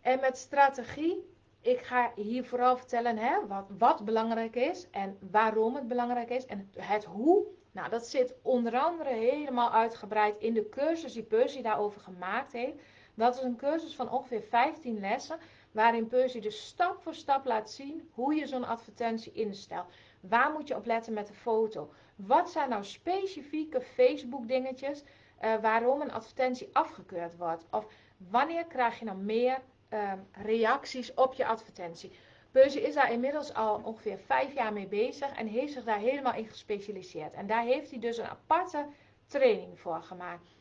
En 0.00 0.20
met 0.20 0.38
strategie, 0.38 1.32
ik 1.60 1.80
ga 1.80 2.12
hier 2.14 2.44
vooral 2.44 2.76
vertellen 2.76 3.16
hè, 3.16 3.46
wat, 3.46 3.66
wat 3.78 4.04
belangrijk 4.04 4.56
is 4.56 4.90
en 4.90 5.18
waarom 5.30 5.74
het 5.74 5.88
belangrijk 5.88 6.30
is 6.30 6.46
en 6.46 6.70
het 6.76 7.04
hoe. 7.04 7.46
Nou, 7.74 7.88
dat 7.88 8.06
zit 8.06 8.34
onder 8.42 8.78
andere 8.78 9.10
helemaal 9.10 9.72
uitgebreid 9.72 10.38
in 10.38 10.54
de 10.54 10.68
cursus 10.68 11.12
die 11.12 11.22
Percy 11.22 11.62
daarover 11.62 12.00
gemaakt 12.00 12.52
heeft. 12.52 12.76
Dat 13.14 13.36
is 13.36 13.42
een 13.42 13.56
cursus 13.56 13.94
van 13.96 14.10
ongeveer 14.10 14.42
15 14.42 15.00
lessen, 15.00 15.38
waarin 15.72 16.06
Percy 16.06 16.40
dus 16.40 16.66
stap 16.66 17.02
voor 17.02 17.14
stap 17.14 17.44
laat 17.44 17.70
zien 17.70 18.10
hoe 18.12 18.34
je 18.34 18.46
zo'n 18.46 18.64
advertentie 18.64 19.32
instelt. 19.32 19.86
Waar 20.20 20.52
moet 20.52 20.68
je 20.68 20.76
op 20.76 20.86
letten 20.86 21.12
met 21.12 21.26
de 21.26 21.34
foto? 21.34 21.92
Wat 22.16 22.50
zijn 22.50 22.68
nou 22.68 22.84
specifieke 22.84 23.80
Facebook 23.80 24.48
dingetjes 24.48 25.02
uh, 25.02 25.54
waarom 25.54 26.00
een 26.00 26.12
advertentie 26.12 26.68
afgekeurd 26.72 27.36
wordt? 27.36 27.64
Of 27.70 27.86
wanneer 28.16 28.64
krijg 28.66 28.98
je 28.98 29.04
nou 29.04 29.18
meer 29.18 29.58
Ehm, 29.94 30.18
reacties 30.32 31.14
op 31.14 31.34
je 31.34 31.46
advertentie. 31.46 32.12
Beuze 32.54 32.80
is 32.80 32.94
daar 32.94 33.12
inmiddels 33.12 33.54
al 33.54 33.80
ongeveer 33.84 34.18
vijf 34.18 34.54
jaar 34.54 34.72
mee 34.72 34.86
bezig 34.86 35.32
en 35.36 35.46
heeft 35.46 35.72
zich 35.72 35.84
daar 35.84 35.98
helemaal 35.98 36.34
in 36.34 36.46
gespecialiseerd. 36.46 37.32
En 37.32 37.46
daar 37.46 37.64
heeft 37.64 37.90
hij 37.90 37.98
dus 37.98 38.18
een 38.18 38.28
aparte 38.28 38.86
training 39.26 39.80
voor 39.80 40.02
gemaakt. 40.02 40.54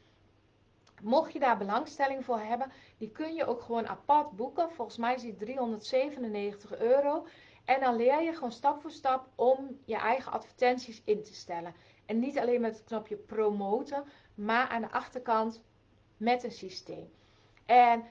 Mocht 1.02 1.34
je 1.34 1.40
daar 1.40 1.58
belangstelling 1.58 2.26
voor 2.26 2.40
hebben, 2.40 2.72
die 2.98 3.12
kun 3.12 3.34
je 3.34 3.46
ook 3.46 3.62
gewoon 3.62 3.88
apart 3.88 4.32
boeken. 4.32 4.72
Volgens 4.72 4.98
mij 4.98 5.14
is 5.14 5.22
die 5.22 5.36
397 5.36 6.78
euro. 6.78 7.28
En 7.66 7.80
dan 7.80 7.96
leer 7.96 8.22
je 8.22 8.34
gewoon 8.34 8.52
stap 8.52 8.82
voor 8.82 8.92
stap 8.92 9.28
om 9.36 9.80
je 9.86 9.96
eigen 9.96 10.32
advertenties 10.32 11.02
in 11.06 11.24
te 11.24 11.34
stellen. 11.34 11.76
En 12.06 12.20
niet 12.20 12.40
alleen 12.40 12.62
met 12.62 12.78
het 12.78 12.86
knopje 12.86 13.16
promoten, 13.16 14.04
maar 14.36 14.68
aan 14.68 14.82
de 14.82 14.92
achterkant 14.92 15.64
met 16.18 16.44
een 16.44 16.52
systeem. 16.52 17.12
En 17.66 18.04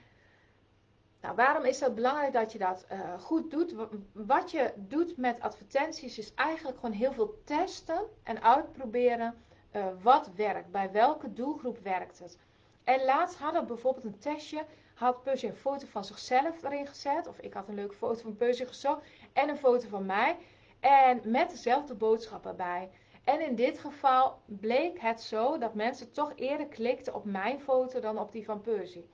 nou, 1.23 1.35
waarom 1.35 1.65
is 1.65 1.81
het 1.81 1.95
belangrijk 1.95 2.33
dat 2.33 2.53
je 2.53 2.59
dat 2.59 2.87
uh, 2.93 3.21
goed 3.21 3.51
doet? 3.51 3.75
Wat 4.13 4.51
je 4.51 4.73
doet 4.77 5.17
met 5.17 5.41
advertenties 5.41 6.19
is 6.19 6.35
eigenlijk 6.35 6.79
gewoon 6.79 6.95
heel 6.95 7.13
veel 7.13 7.41
testen 7.45 8.01
en 8.23 8.43
uitproberen 8.43 9.35
uh, 9.73 9.87
wat 10.03 10.31
werkt. 10.37 10.71
Bij 10.71 10.91
welke 10.93 11.33
doelgroep 11.33 11.79
werkt 11.79 12.19
het? 12.19 12.39
En 12.85 13.05
laatst 13.05 13.39
hadden 13.39 13.61
we 13.61 13.67
bijvoorbeeld 13.67 14.05
een 14.05 14.19
testje. 14.19 14.65
Had 14.95 15.23
Percy 15.23 15.47
een 15.47 15.57
foto 15.57 15.87
van 15.87 16.05
zichzelf 16.05 16.63
erin 16.63 16.87
gezet. 16.87 17.27
Of 17.27 17.39
ik 17.39 17.53
had 17.53 17.69
een 17.69 17.75
leuke 17.75 17.95
foto 17.95 18.21
van 18.21 18.37
Percy 18.37 18.65
gezocht. 18.65 19.03
En 19.33 19.49
een 19.49 19.57
foto 19.57 19.89
van 19.89 20.07
mij. 20.07 20.37
En 20.81 21.21
met 21.25 21.51
dezelfde 21.51 21.95
boodschap 21.95 22.47
erbij. 22.47 22.91
En 23.25 23.41
in 23.41 23.55
dit 23.55 23.79
geval 23.79 24.39
bleek 24.45 25.01
het 25.01 25.21
zo 25.21 25.59
dat 25.59 25.75
mensen 25.75 26.13
toch 26.13 26.33
eerder 26.35 26.67
klikten 26.67 27.15
op 27.15 27.25
mijn 27.25 27.61
foto 27.61 28.01
dan 28.01 28.19
op 28.19 28.33
die 28.33 28.45
van 28.45 28.61
Percy. 28.61 29.05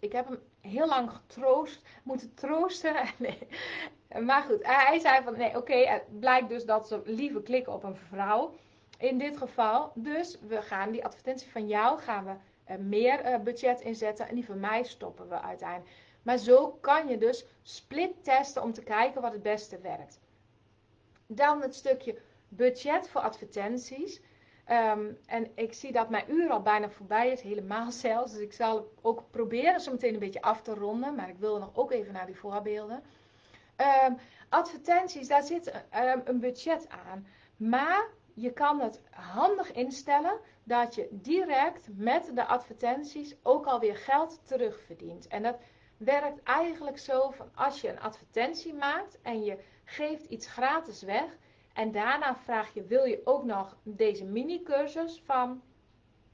Ik 0.00 0.12
heb 0.12 0.28
hem 0.28 0.38
heel 0.60 0.86
lang 0.86 1.10
getroost, 1.10 1.82
moeten 2.02 2.34
troosten. 2.34 2.94
nee. 3.16 3.48
Maar 4.24 4.42
goed, 4.42 4.66
hij 4.66 4.98
zei 4.98 5.24
van 5.24 5.36
nee, 5.36 5.56
oké, 5.56 5.76
het 5.76 6.20
blijkt 6.20 6.48
dus 6.48 6.64
dat 6.64 6.88
ze 6.88 7.00
liever 7.04 7.42
klikken 7.42 7.72
op 7.72 7.82
een 7.82 7.96
vrouw. 7.96 8.54
In 8.98 9.18
dit 9.18 9.36
geval. 9.36 9.92
Dus 9.94 10.38
we 10.46 10.62
gaan 10.62 10.90
die 10.90 11.04
advertentie 11.04 11.50
van 11.50 11.66
jou 11.66 12.00
gaan 12.00 12.24
we 12.24 12.32
uh, 12.72 12.78
meer 12.78 13.26
uh, 13.26 13.38
budget 13.38 13.80
inzetten. 13.80 14.28
En 14.28 14.34
die 14.34 14.44
van 14.44 14.60
mij 14.60 14.82
stoppen 14.82 15.28
we 15.28 15.40
uiteindelijk. 15.40 15.90
Maar 16.22 16.38
zo 16.38 16.78
kan 16.80 17.08
je 17.08 17.18
dus 17.18 17.44
split 17.62 18.24
testen 18.24 18.62
om 18.62 18.72
te 18.72 18.82
kijken 18.82 19.22
wat 19.22 19.32
het 19.32 19.42
beste 19.42 19.78
werkt. 19.78 20.20
Dan 21.26 21.62
het 21.62 21.74
stukje 21.74 22.18
budget 22.48 23.08
voor 23.08 23.20
advertenties. 23.20 24.20
Um, 24.70 25.18
en 25.26 25.50
ik 25.54 25.72
zie 25.72 25.92
dat 25.92 26.08
mijn 26.08 26.32
uur 26.32 26.50
al 26.50 26.62
bijna 26.62 26.90
voorbij 26.90 27.30
is, 27.30 27.40
helemaal 27.40 27.90
zelfs. 27.90 28.32
Dus 28.32 28.40
ik 28.40 28.52
zal 28.52 28.92
ook 29.02 29.22
proberen 29.30 29.80
zo 29.80 29.90
meteen 29.90 30.14
een 30.14 30.20
beetje 30.20 30.42
af 30.42 30.62
te 30.62 30.74
ronden. 30.74 31.14
Maar 31.14 31.28
ik 31.28 31.38
wil 31.38 31.58
nog 31.58 31.70
ook 31.74 31.92
even 31.92 32.12
naar 32.12 32.26
die 32.26 32.38
voorbeelden. 32.38 33.02
Um, 34.06 34.18
advertenties, 34.48 35.28
daar 35.28 35.42
zit 35.42 35.66
um, 35.66 36.22
een 36.24 36.40
budget 36.40 36.88
aan. 36.88 37.26
Maar 37.56 38.08
je 38.34 38.52
kan 38.52 38.80
het 38.80 39.00
handig 39.10 39.72
instellen 39.72 40.38
dat 40.64 40.94
je 40.94 41.08
direct 41.10 41.88
met 41.90 42.30
de 42.34 42.44
advertenties 42.44 43.36
ook 43.42 43.66
alweer 43.66 43.96
geld 43.96 44.40
terugverdient. 44.46 45.26
En 45.26 45.42
dat 45.42 45.58
werkt 45.96 46.42
eigenlijk 46.42 46.98
zo 46.98 47.30
van 47.30 47.50
als 47.54 47.80
je 47.80 47.88
een 47.88 48.00
advertentie 48.00 48.74
maakt 48.74 49.18
en 49.22 49.44
je 49.44 49.58
geeft 49.84 50.24
iets 50.24 50.46
gratis 50.46 51.02
weg 51.02 51.36
en 51.78 51.92
daarna 51.92 52.36
vraag 52.36 52.74
je, 52.74 52.82
wil 52.82 53.04
je 53.04 53.20
ook 53.24 53.44
nog 53.44 53.76
deze 53.82 54.24
mini-cursus 54.24 55.22
van 55.24 55.62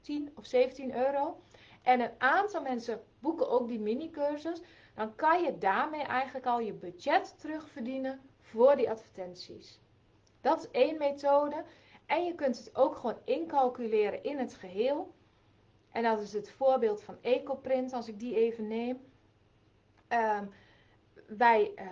10 0.01 0.31
of 0.35 0.45
17 0.45 0.95
euro? 0.95 1.41
En 1.83 1.99
een 1.99 2.11
aantal 2.17 2.61
mensen 2.61 3.03
boeken 3.19 3.49
ook 3.49 3.67
die 3.67 3.79
mini-cursus. 3.79 4.61
Dan 4.95 5.15
kan 5.15 5.43
je 5.43 5.57
daarmee 5.57 6.01
eigenlijk 6.01 6.45
al 6.45 6.59
je 6.59 6.73
budget 6.73 7.35
terugverdienen 7.39 8.21
voor 8.39 8.75
die 8.75 8.89
advertenties. 8.89 9.79
Dat 10.41 10.59
is 10.63 10.71
één 10.71 10.97
methode. 10.97 11.63
En 12.05 12.25
je 12.25 12.35
kunt 12.35 12.57
het 12.57 12.75
ook 12.75 12.95
gewoon 12.95 13.19
incalculeren 13.23 14.23
in 14.23 14.37
het 14.37 14.53
geheel. 14.53 15.13
En 15.91 16.03
dat 16.03 16.21
is 16.21 16.33
het 16.33 16.51
voorbeeld 16.51 17.03
van 17.03 17.17
EcoPrint, 17.21 17.93
als 17.93 18.07
ik 18.07 18.19
die 18.19 18.35
even 18.35 18.67
neem. 18.67 19.05
Ehm, 20.07 20.45
wij 21.27 21.71
uh, 21.75 21.85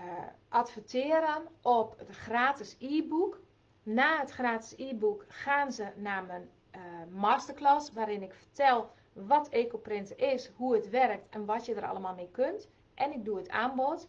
adverteren 0.49 1.47
op 1.61 1.97
het 1.97 2.09
gratis 2.09 2.75
e-book. 2.79 3.42
Na 3.83 4.19
het 4.19 4.31
gratis 4.31 4.73
e-book 4.77 5.25
gaan 5.27 5.71
ze 5.71 5.91
naar 5.95 6.23
mijn 6.23 6.49
uh, 6.75 6.81
masterclass, 7.09 7.91
waarin 7.91 8.23
ik 8.23 8.33
vertel 8.33 8.91
wat 9.13 9.49
EcoPrint 9.49 10.15
is, 10.15 10.51
hoe 10.55 10.75
het 10.75 10.89
werkt 10.89 11.29
en 11.29 11.45
wat 11.45 11.65
je 11.65 11.75
er 11.75 11.87
allemaal 11.87 12.15
mee 12.15 12.29
kunt. 12.31 12.69
En 12.93 13.11
ik 13.11 13.25
doe 13.25 13.37
het 13.37 13.49
aanbod. 13.49 14.07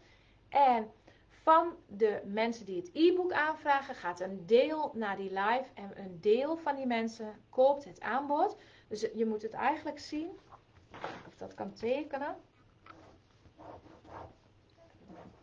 En 0.48 0.90
van 1.28 1.76
de 1.86 2.22
mensen 2.24 2.66
die 2.66 2.76
het 2.76 2.90
e-book 2.92 3.32
aanvragen, 3.32 3.94
gaat 3.94 4.20
een 4.20 4.46
deel 4.46 4.90
naar 4.94 5.16
die 5.16 5.30
live 5.30 5.66
en 5.74 5.90
een 5.94 6.20
deel 6.20 6.56
van 6.56 6.76
die 6.76 6.86
mensen 6.86 7.40
koopt 7.50 7.84
het 7.84 8.00
aanbod. 8.00 8.56
Dus 8.88 9.06
je 9.14 9.26
moet 9.26 9.42
het 9.42 9.52
eigenlijk 9.52 9.98
zien, 9.98 10.38
of 11.26 11.36
dat 11.36 11.54
kan 11.54 11.72
tekenen. 11.72 12.36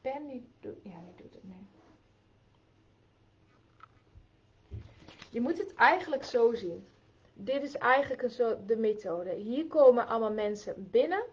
Pen 0.02 0.28
die 0.28 0.48
doet, 0.60 0.84
ja, 0.84 1.00
die 1.06 1.16
doet 1.16 1.34
het 1.34 1.44
niet. 1.44 1.72
Je 5.32 5.42
moet 5.42 5.58
het 5.58 5.74
eigenlijk 5.74 6.24
zo 6.24 6.54
zien. 6.54 6.88
Dit 7.34 7.64
is 7.64 7.78
eigenlijk 7.78 8.22
een 8.22 8.66
de 8.66 8.78
methode. 8.78 9.34
Hier 9.34 9.68
komen 9.68 10.08
allemaal 10.08 10.34
mensen 10.34 10.74
binnen 10.78 11.24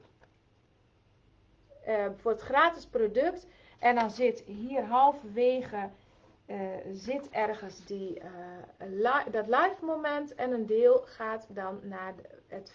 uh, 1.89 2.07
voor 2.17 2.31
het 2.31 2.41
gratis 2.41 2.87
product. 2.87 3.47
En 3.79 3.95
dan 3.95 4.11
zit 4.11 4.41
hier 4.41 4.85
halverwege 4.85 5.91
uh, 6.47 6.57
zit 6.93 7.29
ergens 7.31 7.85
die, 7.85 8.21
uh, 8.89 9.19
dat 9.31 9.47
live 9.47 9.77
moment 9.81 10.35
en 10.35 10.53
een 10.53 10.67
deel 10.67 11.03
gaat 11.05 11.47
dan 11.49 11.81
naar 11.83 12.15
het, 12.47 12.73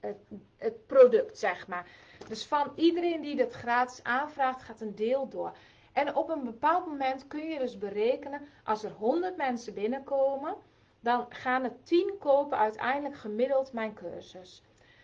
het, 0.00 0.16
het, 0.56 0.86
product, 0.86 1.38
zeg 1.38 1.66
maar. 1.66 1.86
Dus 2.28 2.46
van 2.46 2.72
iedereen 2.74 3.20
die 3.20 3.36
dat 3.36 3.52
gratis 3.52 4.02
aanvraagt, 4.02 4.62
gaat 4.62 4.80
een 4.80 4.94
deel 4.94 5.28
door. 5.28 5.52
En 5.92 6.14
op 6.14 6.28
een 6.28 6.44
bepaald 6.44 6.86
moment 6.86 7.26
kun 7.26 7.48
je 7.48 7.58
dus 7.58 7.78
berekenen, 7.78 8.48
als 8.64 8.84
er 8.84 8.90
100 8.90 9.36
mensen 9.36 9.74
binnenkomen, 9.74 10.56
dan 11.00 11.26
gaan 11.28 11.64
er 11.64 11.82
10 11.82 12.14
kopen 12.18 12.58
uiteindelijk 12.58 13.16
gemiddeld 13.16 13.72
mijn 13.72 13.94
cursus. 13.94 14.62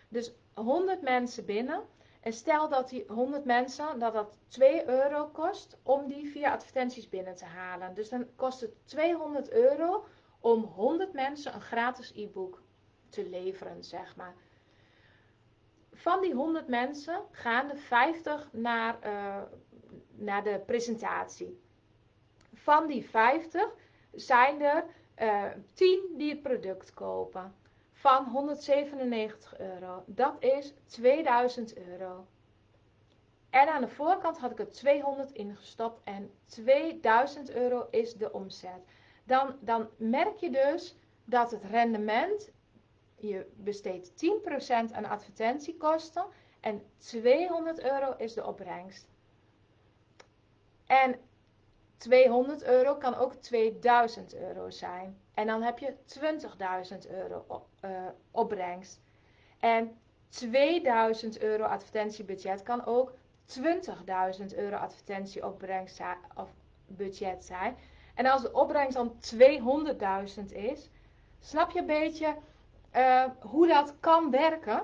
Dus 0.09 0.33
100 0.53 1.01
mensen 1.01 1.45
binnen. 1.45 1.81
En 2.21 2.33
stel 2.33 2.69
dat 2.69 2.89
die 2.89 3.05
100 3.07 3.45
mensen, 3.45 3.99
dat 3.99 4.13
dat 4.13 4.37
2 4.47 4.87
euro 4.87 5.27
kost 5.27 5.77
om 5.83 6.07
die 6.07 6.31
via 6.31 6.51
advertenties 6.51 7.09
binnen 7.09 7.35
te 7.35 7.45
halen. 7.45 7.93
Dus 7.93 8.09
dan 8.09 8.27
kost 8.35 8.61
het 8.61 8.71
200 8.85 9.51
euro 9.51 10.05
om 10.39 10.63
100 10.63 11.13
mensen 11.13 11.53
een 11.53 11.61
gratis 11.61 12.11
e-book 12.15 12.61
te 13.09 13.29
leveren, 13.29 13.83
zeg 13.83 14.15
maar. 14.15 14.35
Van 15.93 16.21
die 16.21 16.33
100 16.33 16.67
mensen 16.67 17.21
gaan 17.31 17.69
er 17.69 17.77
50 17.77 18.49
naar, 18.51 18.97
uh, 19.05 19.41
naar 20.17 20.43
de 20.43 20.61
presentatie. 20.65 21.59
Van 22.53 22.87
die 22.87 23.09
50 23.09 23.73
zijn 24.11 24.61
er 24.61 24.85
uh, 25.21 25.45
eh, 25.45 25.51
10 25.73 26.13
die 26.17 26.29
het 26.29 26.41
product 26.41 26.93
kopen 26.93 27.55
van 27.91 28.25
197 28.25 29.57
euro. 29.59 30.03
Dat 30.05 30.35
is 30.39 30.73
2000 30.85 31.77
euro. 31.77 32.27
En 33.49 33.67
aan 33.67 33.81
de 33.81 33.87
voorkant 33.87 34.37
had 34.37 34.51
ik 34.51 34.59
er 34.59 34.71
200 34.71 35.31
ingestopt 35.31 36.01
en 36.03 36.31
2000 36.45 37.49
euro 37.51 37.87
is 37.91 38.13
de 38.13 38.31
omzet. 38.31 38.81
Dan, 39.23 39.55
dan 39.59 39.89
merk 39.97 40.37
je 40.37 40.49
dus 40.49 40.95
dat 41.25 41.51
het 41.51 41.63
rendement, 41.63 42.51
je 43.15 43.45
besteedt 43.55 44.11
10% 44.89 44.91
aan 44.91 45.05
advertentiekosten 45.05 46.25
en 46.59 46.83
200 46.97 47.83
euro 47.83 48.15
is 48.17 48.33
de 48.33 48.45
opbrengst. 48.45 49.07
En 50.87 51.15
200 51.97 52.63
euro 52.63 52.95
kan 52.95 53.15
ook 53.15 53.33
2000 53.33 54.35
euro 54.35 54.69
zijn. 54.69 55.17
En 55.33 55.47
dan 55.47 55.61
heb 55.61 55.79
je 55.79 55.93
20.000 57.03 57.11
euro 57.11 57.65
uh, 57.85 57.91
opbrengst. 58.31 58.99
En 59.59 59.97
2000 60.29 61.41
euro 61.41 61.63
advertentiebudget 61.63 62.63
kan 62.63 62.85
ook 62.85 63.13
20.000 63.59 64.55
euro 64.55 64.75
advertentieopbrengst 64.75 66.01
of 66.35 66.49
budget 66.87 67.45
zijn. 67.45 67.77
En 68.15 68.25
als 68.25 68.41
de 68.41 68.53
opbrengst 68.53 68.93
dan 68.93 69.13
200.000 70.39 70.45
is, 70.45 70.89
snap 71.39 71.71
je 71.71 71.79
een 71.79 71.85
beetje 71.85 72.35
uh, 72.95 73.23
hoe 73.39 73.67
dat 73.67 73.93
kan 73.99 74.31
werken. 74.31 74.83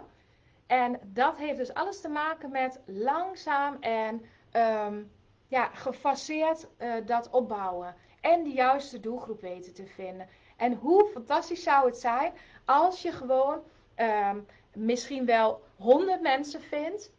En 0.67 0.99
dat 1.03 1.37
heeft 1.37 1.57
dus 1.57 1.73
alles 1.73 2.01
te 2.01 2.09
maken 2.09 2.51
met 2.51 2.79
langzaam 2.85 3.77
en 3.79 4.25
um, 4.53 5.11
ja, 5.53 5.69
gefaseerd 5.73 6.67
uh, 6.79 6.93
dat 7.05 7.29
opbouwen. 7.29 7.95
En 8.21 8.43
de 8.43 8.49
juiste 8.49 8.99
doelgroep 8.99 9.41
weten 9.41 9.73
te 9.73 9.85
vinden. 9.85 10.27
En 10.57 10.73
hoe 10.73 11.09
fantastisch 11.11 11.63
zou 11.63 11.85
het 11.85 11.97
zijn 11.97 12.33
als 12.65 13.01
je 13.01 13.11
gewoon 13.11 13.63
um, 13.95 14.47
misschien 14.73 15.25
wel 15.25 15.63
100 15.75 16.21
mensen 16.21 16.61
vindt 16.61 17.11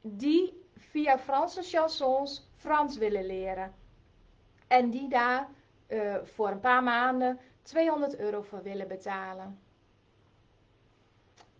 die 0.00 0.62
via 0.76 1.18
Franse 1.18 1.62
chansons 1.62 2.48
Frans 2.56 2.96
willen 2.96 3.26
leren. 3.26 3.74
En 4.66 4.90
die 4.90 5.08
daar 5.08 5.48
uh, 5.88 6.16
voor 6.22 6.48
een 6.48 6.60
paar 6.60 6.82
maanden 6.82 7.40
200 7.62 8.16
euro 8.18 8.42
voor 8.42 8.62
willen 8.62 8.88
betalen. 8.88 9.58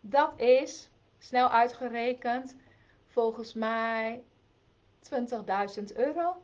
Dat 0.00 0.32
is, 0.40 0.90
snel 1.18 1.48
uitgerekend, 1.48 2.56
volgens 3.06 3.54
mij 3.54 4.24
20.000 5.12 5.96
euro. 5.96 6.36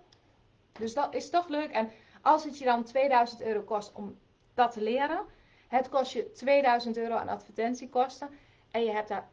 Dus 0.72 0.94
dat 0.94 1.14
is 1.14 1.30
toch 1.30 1.48
leuk. 1.48 1.70
En 1.70 1.90
als 2.22 2.44
het 2.44 2.58
je 2.58 2.64
dan 2.64 2.84
2000 2.84 3.42
euro 3.42 3.62
kost 3.62 3.92
om 3.92 4.18
dat 4.54 4.72
te 4.72 4.82
leren, 4.82 5.20
het 5.68 5.88
kost 5.88 6.12
je 6.12 6.32
2000 6.32 6.96
euro 6.96 7.14
aan 7.14 7.28
advertentiekosten 7.28 8.28
en 8.70 8.84
je 8.84 8.90
hebt 8.90 9.08
daar 9.08 9.28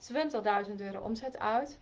20.000 0.67 0.75
euro 0.75 0.99
omzet 0.99 1.39
uit, 1.39 1.79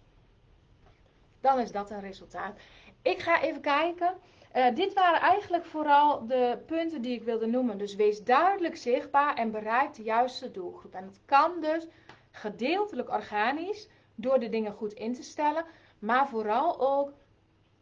dan 1.41 1.59
is 1.59 1.71
dat 1.71 1.89
een 1.89 2.01
resultaat. 2.01 2.59
Ik 3.01 3.19
ga 3.19 3.41
even 3.41 3.61
kijken. 3.61 4.17
Uh, 4.55 4.75
dit 4.75 4.93
waren 4.93 5.19
eigenlijk 5.19 5.65
vooral 5.65 6.27
de 6.27 6.63
punten 6.65 7.01
die 7.01 7.13
ik 7.15 7.23
wilde 7.23 7.45
noemen. 7.45 7.77
Dus 7.77 7.95
wees 7.95 8.23
duidelijk 8.23 8.77
zichtbaar 8.77 9.35
en 9.35 9.51
bereik 9.51 9.93
de 9.93 10.03
juiste 10.03 10.51
doelgroep. 10.51 10.93
En 10.93 11.05
dat 11.05 11.19
kan 11.25 11.61
dus 11.61 11.87
gedeeltelijk 12.31 13.09
organisch 13.09 13.87
door 14.15 14.39
de 14.39 14.49
dingen 14.49 14.73
goed 14.73 14.93
in 14.93 15.13
te 15.13 15.23
stellen, 15.23 15.65
maar 15.99 16.27
vooral 16.27 16.79
ook 16.79 17.13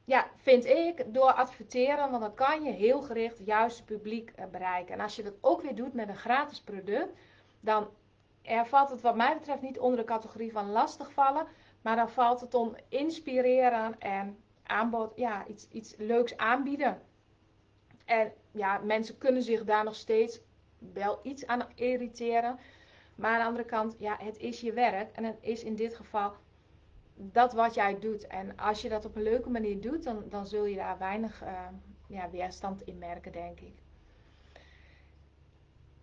ja, 0.06 0.28
vind 0.36 0.66
ik, 0.66 1.14
door 1.14 1.32
adverteren, 1.34 2.10
want 2.10 2.22
dan 2.22 2.34
kan 2.34 2.64
je 2.64 2.72
heel 2.72 3.02
gericht 3.02 3.38
het 3.38 3.48
juiste 3.48 3.84
publiek 3.84 4.32
eh, 4.36 4.46
bereiken. 4.46 4.94
En 4.94 5.00
als 5.00 5.16
je 5.16 5.24
dat 5.24 5.38
ook 5.42 5.62
weer 5.62 5.76
doet 5.76 5.94
met 5.94 6.10
een 6.10 6.16
gratis 6.16 6.62
product, 6.62 7.18
dan 7.60 7.88
valt 8.66 8.90
het 8.90 9.02
wat 9.02 9.16
mij 9.16 9.34
betreft 9.34 9.62
niet 9.62 9.80
onder 9.80 10.00
de 10.00 10.06
categorie 10.06 10.52
van 10.52 10.70
lastigvallen, 10.72 11.48
maar 11.82 11.96
dan 11.96 12.10
valt 12.10 12.42
het 12.42 12.54
om 12.54 12.76
inspireren 12.90 14.00
en 14.00 14.38
aanbod, 14.64 15.12
ja, 15.16 15.48
iets, 15.48 15.68
iets 15.72 15.96
leuks 15.98 16.38
aanbieden. 16.38 17.02
En 18.06 18.34
ja, 18.52 18.78
mensen 18.78 19.18
kunnen 19.18 19.44
zich 19.44 19.64
daar 19.64 19.84
nog 19.84 19.96
steeds 19.96 20.42
wel 20.94 21.20
iets 21.24 21.48
aan 21.48 21.68
irriteren. 21.76 22.60
Maar 23.16 23.32
aan 23.32 23.40
de 23.40 23.46
andere 23.46 23.66
kant, 23.66 23.96
ja, 24.00 24.18
het 24.20 24.38
is 24.38 24.62
je 24.62 24.74
werk. 24.74 25.16
En 25.16 25.24
het 25.24 25.38
is 25.42 25.64
in 25.64 25.76
dit 25.76 25.96
geval 25.96 26.34
dat 27.16 27.54
wat 27.54 27.74
jij 27.74 28.00
doet. 28.00 28.28
En 28.28 28.58
als 28.58 28.82
je 28.82 28.90
dat 28.90 29.06
op 29.06 29.16
een 29.16 29.24
leuke 29.24 29.50
manier 29.50 29.82
doet, 29.82 30.04
dan, 30.04 30.24
dan 30.30 30.46
zul 30.48 30.66
je 30.66 30.76
daar 30.76 30.98
weinig 30.98 31.44
uh, 31.44 31.68
ja, 32.08 32.30
weerstand 32.30 32.82
in 32.82 32.98
merken, 32.98 33.32
denk 33.32 33.60
ik. 33.60 33.74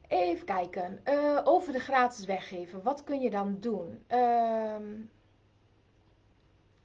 Even 0.09 0.47
kijken. 0.47 1.01
Uh, 1.05 1.41
over 1.45 1.73
de 1.73 1.81
gratis 1.81 2.25
weggeven. 2.25 2.83
Wat 2.83 3.05
kun 3.05 3.21
je 3.21 3.31
dan 3.31 3.61
doen? 3.61 4.05
Uh, 4.09 4.77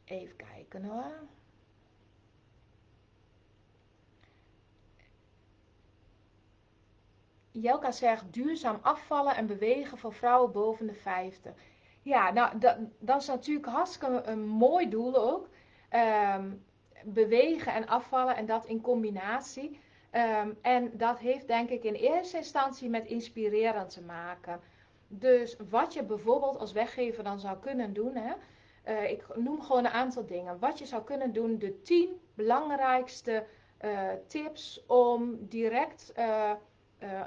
even 0.05 0.35
kijken 0.35 0.83
hoor. 0.83 1.27
Jelka 7.51 7.91
zegt 7.91 8.33
duurzaam 8.33 8.79
afvallen 8.81 9.35
en 9.35 9.47
bewegen 9.47 9.97
voor 9.97 10.13
vrouwen 10.13 10.51
boven 10.51 10.87
de 10.87 10.93
50. 10.93 11.53
Ja, 12.07 12.31
nou, 12.31 12.57
dat, 12.99 13.21
is 13.21 13.27
natuurlijk 13.27 13.67
hartstikke 13.67 14.21
een 14.25 14.47
mooi 14.47 14.89
doel 14.89 15.15
ook. 15.15 15.49
Um, 16.35 16.65
bewegen 17.03 17.73
en 17.73 17.87
afvallen 17.87 18.35
en 18.35 18.45
dat 18.45 18.65
in 18.65 18.81
combinatie. 18.81 19.79
Um, 20.11 20.57
en 20.61 20.97
dat 20.97 21.19
heeft 21.19 21.47
denk 21.47 21.69
ik 21.69 21.83
in 21.83 21.93
eerste 21.93 22.37
instantie 22.37 22.89
met 22.89 23.05
inspireren 23.05 23.87
te 23.87 24.01
maken. 24.01 24.59
Dus 25.07 25.57
wat 25.69 25.93
je 25.93 26.03
bijvoorbeeld 26.03 26.57
als 26.57 26.71
weggever 26.71 27.23
dan 27.23 27.39
zou 27.39 27.57
kunnen 27.57 27.93
doen. 27.93 28.15
Hè, 28.15 28.33
uh, 28.87 29.09
ik 29.11 29.35
noem 29.35 29.61
gewoon 29.61 29.85
een 29.85 29.91
aantal 29.91 30.25
dingen. 30.25 30.59
Wat 30.59 30.79
je 30.79 30.85
zou 30.85 31.03
kunnen 31.03 31.33
doen, 31.33 31.57
de 31.57 31.81
10 31.81 32.19
belangrijkste 32.33 33.45
uh, 33.81 34.09
tips 34.27 34.85
om 34.85 35.47
direct 35.47 36.13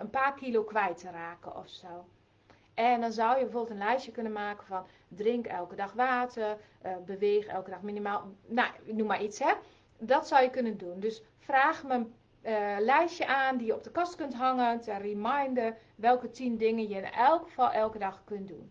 een 0.01 0.11
paar 0.11 0.35
kilo 0.35 0.65
kwijt 0.65 0.99
te 0.99 1.11
raken 1.11 1.57
of 1.57 1.69
zo. 1.69 2.05
En 2.81 3.01
dan 3.01 3.13
zou 3.13 3.37
je 3.37 3.43
bijvoorbeeld 3.43 3.73
een 3.73 3.87
lijstje 3.87 4.13
kunnen 4.13 4.33
maken 4.33 4.67
van 4.67 4.87
drink 5.09 5.47
elke 5.47 5.75
dag 5.75 5.93
water, 5.93 6.57
uh, 6.87 6.97
beweeg 7.07 7.47
elke 7.47 7.71
dag 7.71 7.83
minimaal, 7.83 8.35
nou, 8.47 8.71
noem 8.85 9.07
maar 9.07 9.23
iets 9.23 9.39
hè. 9.39 9.53
Dat 9.99 10.29
zou 10.29 10.43
je 10.43 10.51
kunnen 10.51 10.79
doen. 10.79 11.01
Dus 11.01 11.23
vraag 11.39 11.85
me 11.85 11.95
een 11.95 12.15
uh, 12.43 12.77
lijstje 12.79 13.27
aan 13.27 13.57
die 13.57 13.67
je 13.67 13.75
op 13.75 13.85
de 13.85 13.91
kast 13.91 14.15
kunt 14.15 14.35
hangen, 14.35 14.81
ter 14.81 15.01
reminder 15.01 15.77
welke 15.95 16.31
10 16.31 16.57
dingen 16.57 16.89
je 16.89 16.95
in 16.95 17.05
elk 17.05 17.43
geval 17.43 17.71
elke 17.71 17.99
dag 17.99 18.23
kunt 18.25 18.49
doen. 18.49 18.71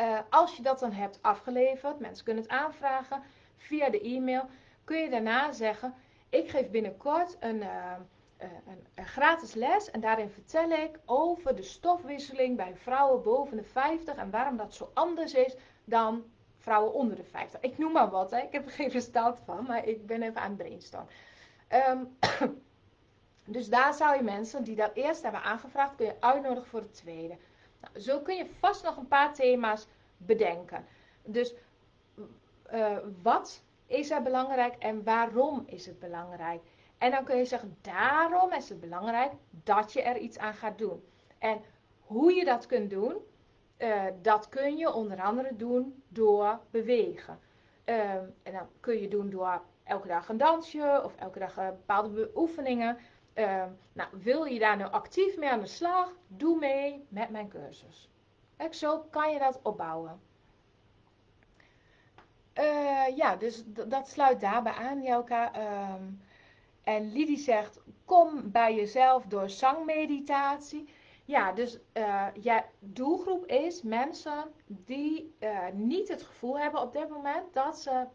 Uh, 0.00 0.18
als 0.30 0.56
je 0.56 0.62
dat 0.62 0.78
dan 0.78 0.92
hebt 0.92 1.18
afgeleverd, 1.22 1.98
mensen 1.98 2.24
kunnen 2.24 2.42
het 2.42 2.52
aanvragen 2.52 3.22
via 3.56 3.90
de 3.90 4.00
e-mail, 4.00 4.44
kun 4.84 4.98
je 4.98 5.10
daarna 5.10 5.52
zeggen, 5.52 5.94
ik 6.28 6.50
geef 6.50 6.70
binnenkort 6.70 7.36
een 7.40 7.62
eh, 7.62 7.92
een, 8.40 8.86
een, 8.94 9.06
gratis 9.06 9.54
les 9.54 9.90
en 9.90 10.00
daarin 10.00 10.30
vertel 10.30 10.70
ik 10.70 10.98
over 11.04 11.56
de 11.56 11.62
stofwisseling 11.62 12.56
bij 12.56 12.74
vrouwen 12.76 13.22
boven 13.22 13.56
de 13.56 13.64
50 13.64 14.14
en 14.14 14.30
waarom 14.30 14.56
dat 14.56 14.74
zo 14.74 14.90
anders 14.94 15.34
is 15.34 15.56
dan 15.84 16.24
vrouwen 16.58 16.92
onder 16.92 17.16
de 17.16 17.24
50. 17.24 17.60
Ik 17.60 17.78
noem 17.78 17.92
maar 17.92 18.10
wat, 18.10 18.30
hè. 18.30 18.38
ik 18.38 18.52
heb 18.52 18.66
er 18.66 18.72
geen 18.72 18.90
verstand 18.90 19.38
van, 19.44 19.64
maar 19.64 19.86
ik 19.86 20.06
ben 20.06 20.22
even 20.22 20.40
aan 20.40 20.48
het 20.48 20.58
brainstormen. 20.58 21.12
Um, 21.88 22.16
dus 23.56 23.68
daar 23.68 23.94
zou 23.94 24.16
je 24.16 24.22
mensen 24.22 24.64
die 24.64 24.76
dat 24.76 24.94
eerst 24.94 25.22
hebben 25.22 25.42
aangevraagd, 25.42 25.94
kun 25.94 26.06
je 26.06 26.20
uitnodigen 26.20 26.68
voor 26.68 26.80
het 26.80 26.94
tweede. 26.94 27.36
Nou, 27.80 28.00
zo 28.00 28.20
kun 28.20 28.36
je 28.36 28.46
vast 28.58 28.84
nog 28.84 28.96
een 28.96 29.08
paar 29.08 29.34
thema's 29.34 29.86
bedenken. 30.16 30.84
Dus 31.22 31.54
uh, 32.72 32.96
wat 33.22 33.62
is 33.86 34.10
er 34.10 34.22
belangrijk 34.22 34.74
en 34.74 35.04
waarom 35.04 35.62
is 35.66 35.86
het 35.86 35.98
belangrijk? 35.98 36.62
En 37.00 37.10
dan 37.10 37.24
kun 37.24 37.36
je 37.36 37.44
zeggen, 37.44 37.76
daarom 37.80 38.52
is 38.52 38.68
het 38.68 38.80
belangrijk 38.80 39.32
dat 39.50 39.92
je 39.92 40.02
er 40.02 40.16
iets 40.16 40.38
aan 40.38 40.54
gaat 40.54 40.78
doen. 40.78 41.04
En 41.38 41.60
hoe 42.00 42.32
je 42.32 42.44
dat 42.44 42.66
kunt 42.66 42.90
doen, 42.90 43.16
uh, 43.78 44.04
dat 44.22 44.48
kun 44.48 44.76
je 44.76 44.92
onder 44.92 45.22
andere 45.22 45.56
doen 45.56 46.02
door 46.08 46.60
bewegen. 46.70 47.38
Uh, 47.84 48.14
en 48.14 48.52
dan 48.52 48.68
kun 48.80 49.00
je 49.00 49.08
doen 49.08 49.30
door 49.30 49.62
elke 49.84 50.08
dag 50.08 50.28
een 50.28 50.36
dansje 50.36 51.00
of 51.04 51.16
elke 51.16 51.38
dag 51.38 51.54
bepaalde 51.54 52.30
oefeningen. 52.34 52.98
Uh, 53.34 53.64
nou, 53.92 54.08
wil 54.12 54.44
je 54.44 54.58
daar 54.58 54.76
nou 54.76 54.92
actief 54.92 55.36
mee 55.36 55.50
aan 55.50 55.60
de 55.60 55.66
slag? 55.66 56.12
Doe 56.26 56.58
mee 56.58 57.06
met 57.08 57.30
mijn 57.30 57.48
cursus. 57.48 58.08
Zo 58.70 58.98
kan 59.10 59.32
je 59.32 59.38
dat 59.38 59.60
opbouwen. 59.62 60.20
Uh, 62.54 63.16
ja, 63.16 63.36
dus 63.36 63.62
dat 63.66 64.08
sluit 64.08 64.40
daarbij 64.40 64.72
aan, 64.72 65.02
Jelka. 65.02 65.52
Ehm, 65.52 66.02
en 66.90 67.12
Lidie 67.12 67.38
zegt, 67.38 67.80
kom 68.04 68.50
bij 68.50 68.74
jezelf 68.74 69.24
door 69.24 69.50
zangmeditatie. 69.50 70.88
Ja, 71.24 71.52
dus 71.52 71.78
uh, 71.94 72.58
doelgroep 72.78 73.46
is 73.46 73.82
mensen 73.82 74.52
die 74.66 75.34
uh, 75.40 75.68
niet 75.72 76.08
het 76.08 76.22
gevoel 76.22 76.58
hebben 76.58 76.80
op 76.80 76.92
dit 76.92 77.08
moment 77.08 77.52
dat 77.52 77.78
ze 77.78 78.06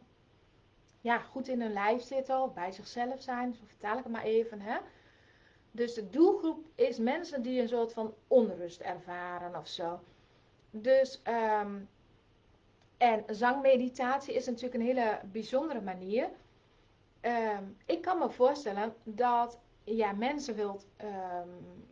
ja, 1.02 1.18
goed 1.19 1.47
in 1.47 1.61
hun 1.61 1.73
lijf 1.73 2.02
zitten 2.02 2.41
of 2.41 2.53
bij 2.53 2.72
zichzelf 2.72 3.22
zijn. 3.22 3.53
Zo 3.53 3.61
vertaal 3.65 3.97
ik 3.97 4.03
het 4.03 4.14
maar 4.14 4.23
even. 4.23 4.61
Hè? 4.61 4.77
Dus 5.72 5.93
de 5.93 6.10
doelgroep 6.10 6.65
is 6.76 6.97
mensen 6.97 7.41
die 7.41 7.61
een 7.61 7.68
soort 7.68 7.93
van 7.93 8.14
onrust 8.27 8.81
ervaren 8.81 9.56
of 9.56 9.68
zo. 9.68 9.99
Dus, 10.72 11.22
um, 11.61 11.89
en 12.97 13.23
zangmeditatie 13.27 14.34
is 14.34 14.45
natuurlijk 14.45 14.73
een 14.73 14.81
hele 14.81 15.19
bijzondere 15.31 15.81
manier 15.81 16.30
um, 17.26 17.77
ik 17.85 18.02
kan 18.02 18.18
me 18.18 18.30
voorstellen 18.30 18.95
dat 19.03 19.60
ja, 19.84 20.11
mensen 20.11 20.56
wilt 20.56 20.88
um, 21.03 21.88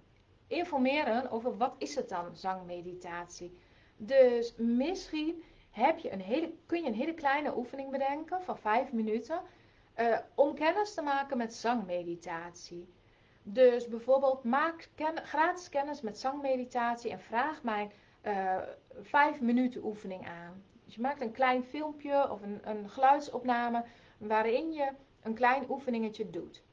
informeren 0.48 1.32
over 1.32 1.58
wat 1.58 1.76
is 1.78 1.96
het 1.96 2.10
dan, 2.10 2.36
zangmeditatie. 2.36 3.58
Dus 3.98 4.56
misschien 4.58 5.44
heb 5.72 5.98
je 5.98 6.12
een 6.12 6.22
hele, 6.22 6.54
kun 6.66 6.82
je 6.82 6.88
een 6.88 6.94
hele 6.94 7.14
kleine 7.14 7.58
oefening 7.58 7.92
bedenken 7.92 8.42
van 8.42 8.58
5 8.58 8.92
minuten 8.92 9.42
uh, 10.00 10.18
om 10.36 10.54
kennis 10.54 10.94
te 10.94 11.02
maken 11.02 11.38
met 11.38 11.54
zangmeditatie. 11.54 12.94
Dus 13.44 13.88
bijvoorbeeld 13.88 14.44
maak 14.44 14.90
ken, 14.96 15.18
gratis 15.18 15.70
kennis 15.70 16.02
met 16.02 16.20
zangmeditatie 16.20 17.12
en 17.12 17.20
vraag 17.20 17.64
mij 17.64 17.92
uh, 18.24 18.58
5 19.02 19.42
minuten 19.42 19.84
oefening 19.84 20.28
aan. 20.28 20.64
Dus 20.86 20.96
je 20.96 21.02
maakt 21.02 21.22
een 21.22 21.32
klein 21.32 21.64
filmpje 21.64 22.32
of 22.32 22.42
een, 22.42 22.60
een 22.64 22.90
geluidsopname 22.90 23.86
waarin 24.18 24.72
je 24.72 24.92
een 25.24 25.34
klein 25.34 25.66
oefeningetje 25.70 26.30
doet. 26.30 26.64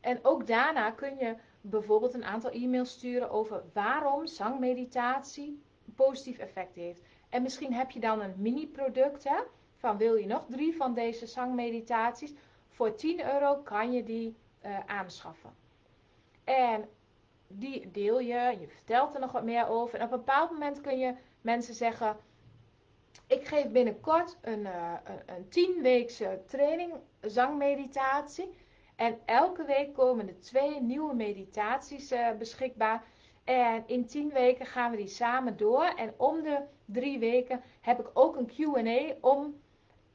En 0.00 0.18
ook 0.22 0.46
daarna 0.46 0.90
kun 0.90 1.16
je 1.16 1.36
bijvoorbeeld 1.60 2.14
een 2.14 2.24
aantal 2.24 2.50
e-mails 2.50 2.90
sturen 2.90 3.30
over 3.30 3.62
waarom 3.72 4.26
zangmeditatie 4.26 5.62
een 5.86 5.94
positief 5.94 6.38
effect 6.38 6.74
heeft. 6.74 7.02
En 7.28 7.42
misschien 7.42 7.72
heb 7.72 7.90
je 7.90 8.00
dan 8.00 8.20
een 8.20 8.34
mini-product, 8.36 9.28
van 9.76 9.96
wil 9.96 10.14
je 10.14 10.26
nog 10.26 10.46
drie 10.48 10.76
van 10.76 10.94
deze 10.94 11.26
zangmeditaties. 11.26 12.34
Voor 12.68 12.94
10 12.94 13.24
euro 13.32 13.56
kan 13.56 13.92
je 13.92 14.02
die 14.02 14.36
uh, 14.64 14.78
aanschaffen. 14.86 15.50
En 16.44 16.88
die 17.48 17.90
deel 17.90 18.20
je, 18.20 18.56
je 18.60 18.68
vertelt 18.68 19.14
er 19.14 19.20
nog 19.20 19.32
wat 19.32 19.44
meer 19.44 19.68
over. 19.68 19.98
En 19.98 20.04
op 20.04 20.12
een 20.12 20.18
bepaald 20.18 20.50
moment 20.50 20.80
kun 20.80 20.98
je 20.98 21.14
mensen 21.40 21.74
zeggen, 21.74 22.16
ik 23.26 23.46
geef 23.46 23.70
binnenkort 23.70 24.36
een, 24.40 24.60
uh, 24.60 24.92
een, 25.04 25.34
een 25.36 25.48
10 25.48 25.82
weekse 25.82 26.42
training 26.46 26.92
zangmeditatie. 27.20 28.54
En 28.96 29.18
elke 29.24 29.64
week 29.64 29.94
komen 29.94 30.28
er 30.28 30.40
twee 30.40 30.80
nieuwe 30.80 31.14
meditaties 31.14 32.12
uh, 32.12 32.30
beschikbaar. 32.38 33.04
En 33.44 33.82
in 33.86 34.06
10 34.06 34.28
weken 34.28 34.66
gaan 34.66 34.90
we 34.90 34.96
die 34.96 35.06
samen 35.06 35.56
door. 35.56 35.84
En 35.84 36.14
om 36.16 36.42
de 36.42 36.60
drie 36.84 37.18
weken 37.18 37.62
heb 37.80 38.00
ik 38.00 38.10
ook 38.12 38.36
een 38.36 38.50
QA 38.50 39.14
om 39.20 39.60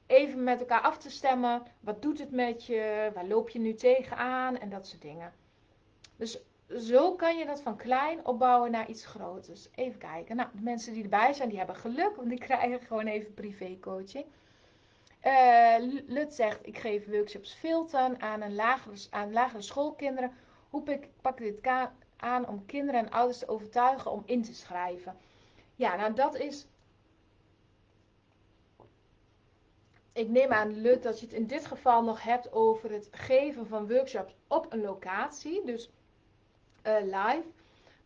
even 0.05 0.43
met 0.43 0.59
elkaar 0.59 0.81
af 0.81 0.97
te 0.97 1.09
stemmen. 1.09 1.63
Wat 1.80 2.01
doet 2.01 2.19
het 2.19 2.31
met 2.31 2.65
je? 2.65 3.11
Waar 3.13 3.27
loop 3.27 3.49
je 3.49 3.59
nu 3.59 3.73
tegenaan? 3.73 4.57
En 4.57 4.69
dat 4.69 4.88
soort 4.88 5.01
dingen. 5.01 5.34
Dus 6.15 6.39
zo 6.77 7.15
kan 7.15 7.37
je 7.37 7.45
dat 7.45 7.61
van 7.61 7.77
klein 7.77 8.25
opbouwen 8.25 8.71
naar 8.71 8.89
iets 8.89 9.05
groters. 9.05 9.67
Even 9.75 9.99
kijken. 9.99 10.35
Nou, 10.35 10.49
de 10.53 10.61
mensen 10.61 10.93
die 10.93 11.03
erbij 11.03 11.33
zijn, 11.33 11.49
die 11.49 11.57
hebben 11.57 11.75
geluk, 11.75 12.15
want 12.15 12.29
die 12.29 12.39
krijgen 12.47 12.81
gewoon 12.81 13.07
even 13.07 13.33
privé 13.33 13.77
coaching. 13.81 14.25
Uh, 15.23 15.75
Lut 16.07 16.33
zegt, 16.33 16.67
ik 16.67 16.77
geef 16.77 17.05
workshops 17.07 17.53
filteren 17.53 18.21
aan, 18.21 18.41
een 18.41 18.55
lagere, 18.55 18.95
aan 19.09 19.31
lagere 19.31 19.61
schoolkinderen. 19.61 20.31
Hoe 20.69 20.83
pak, 20.83 21.03
pak 21.21 21.37
dit 21.37 21.67
aan 22.17 22.47
om 22.47 22.65
kinderen 22.65 22.99
en 22.99 23.11
ouders 23.11 23.39
te 23.39 23.47
overtuigen 23.47 24.11
om 24.11 24.23
in 24.25 24.43
te 24.43 24.53
schrijven? 24.53 25.17
Ja, 25.75 25.95
nou 25.95 26.13
dat 26.13 26.35
is... 26.35 26.67
Ik 30.13 30.29
neem 30.29 30.51
aan, 30.51 30.81
Lut, 30.81 31.03
dat 31.03 31.19
je 31.19 31.25
het 31.25 31.35
in 31.35 31.47
dit 31.47 31.65
geval 31.65 32.03
nog 32.03 32.23
hebt 32.23 32.51
over 32.51 32.91
het 32.91 33.07
geven 33.11 33.67
van 33.67 33.87
workshops 33.87 34.35
op 34.47 34.73
een 34.73 34.81
locatie. 34.81 35.65
Dus 35.65 35.91
live. 37.02 37.44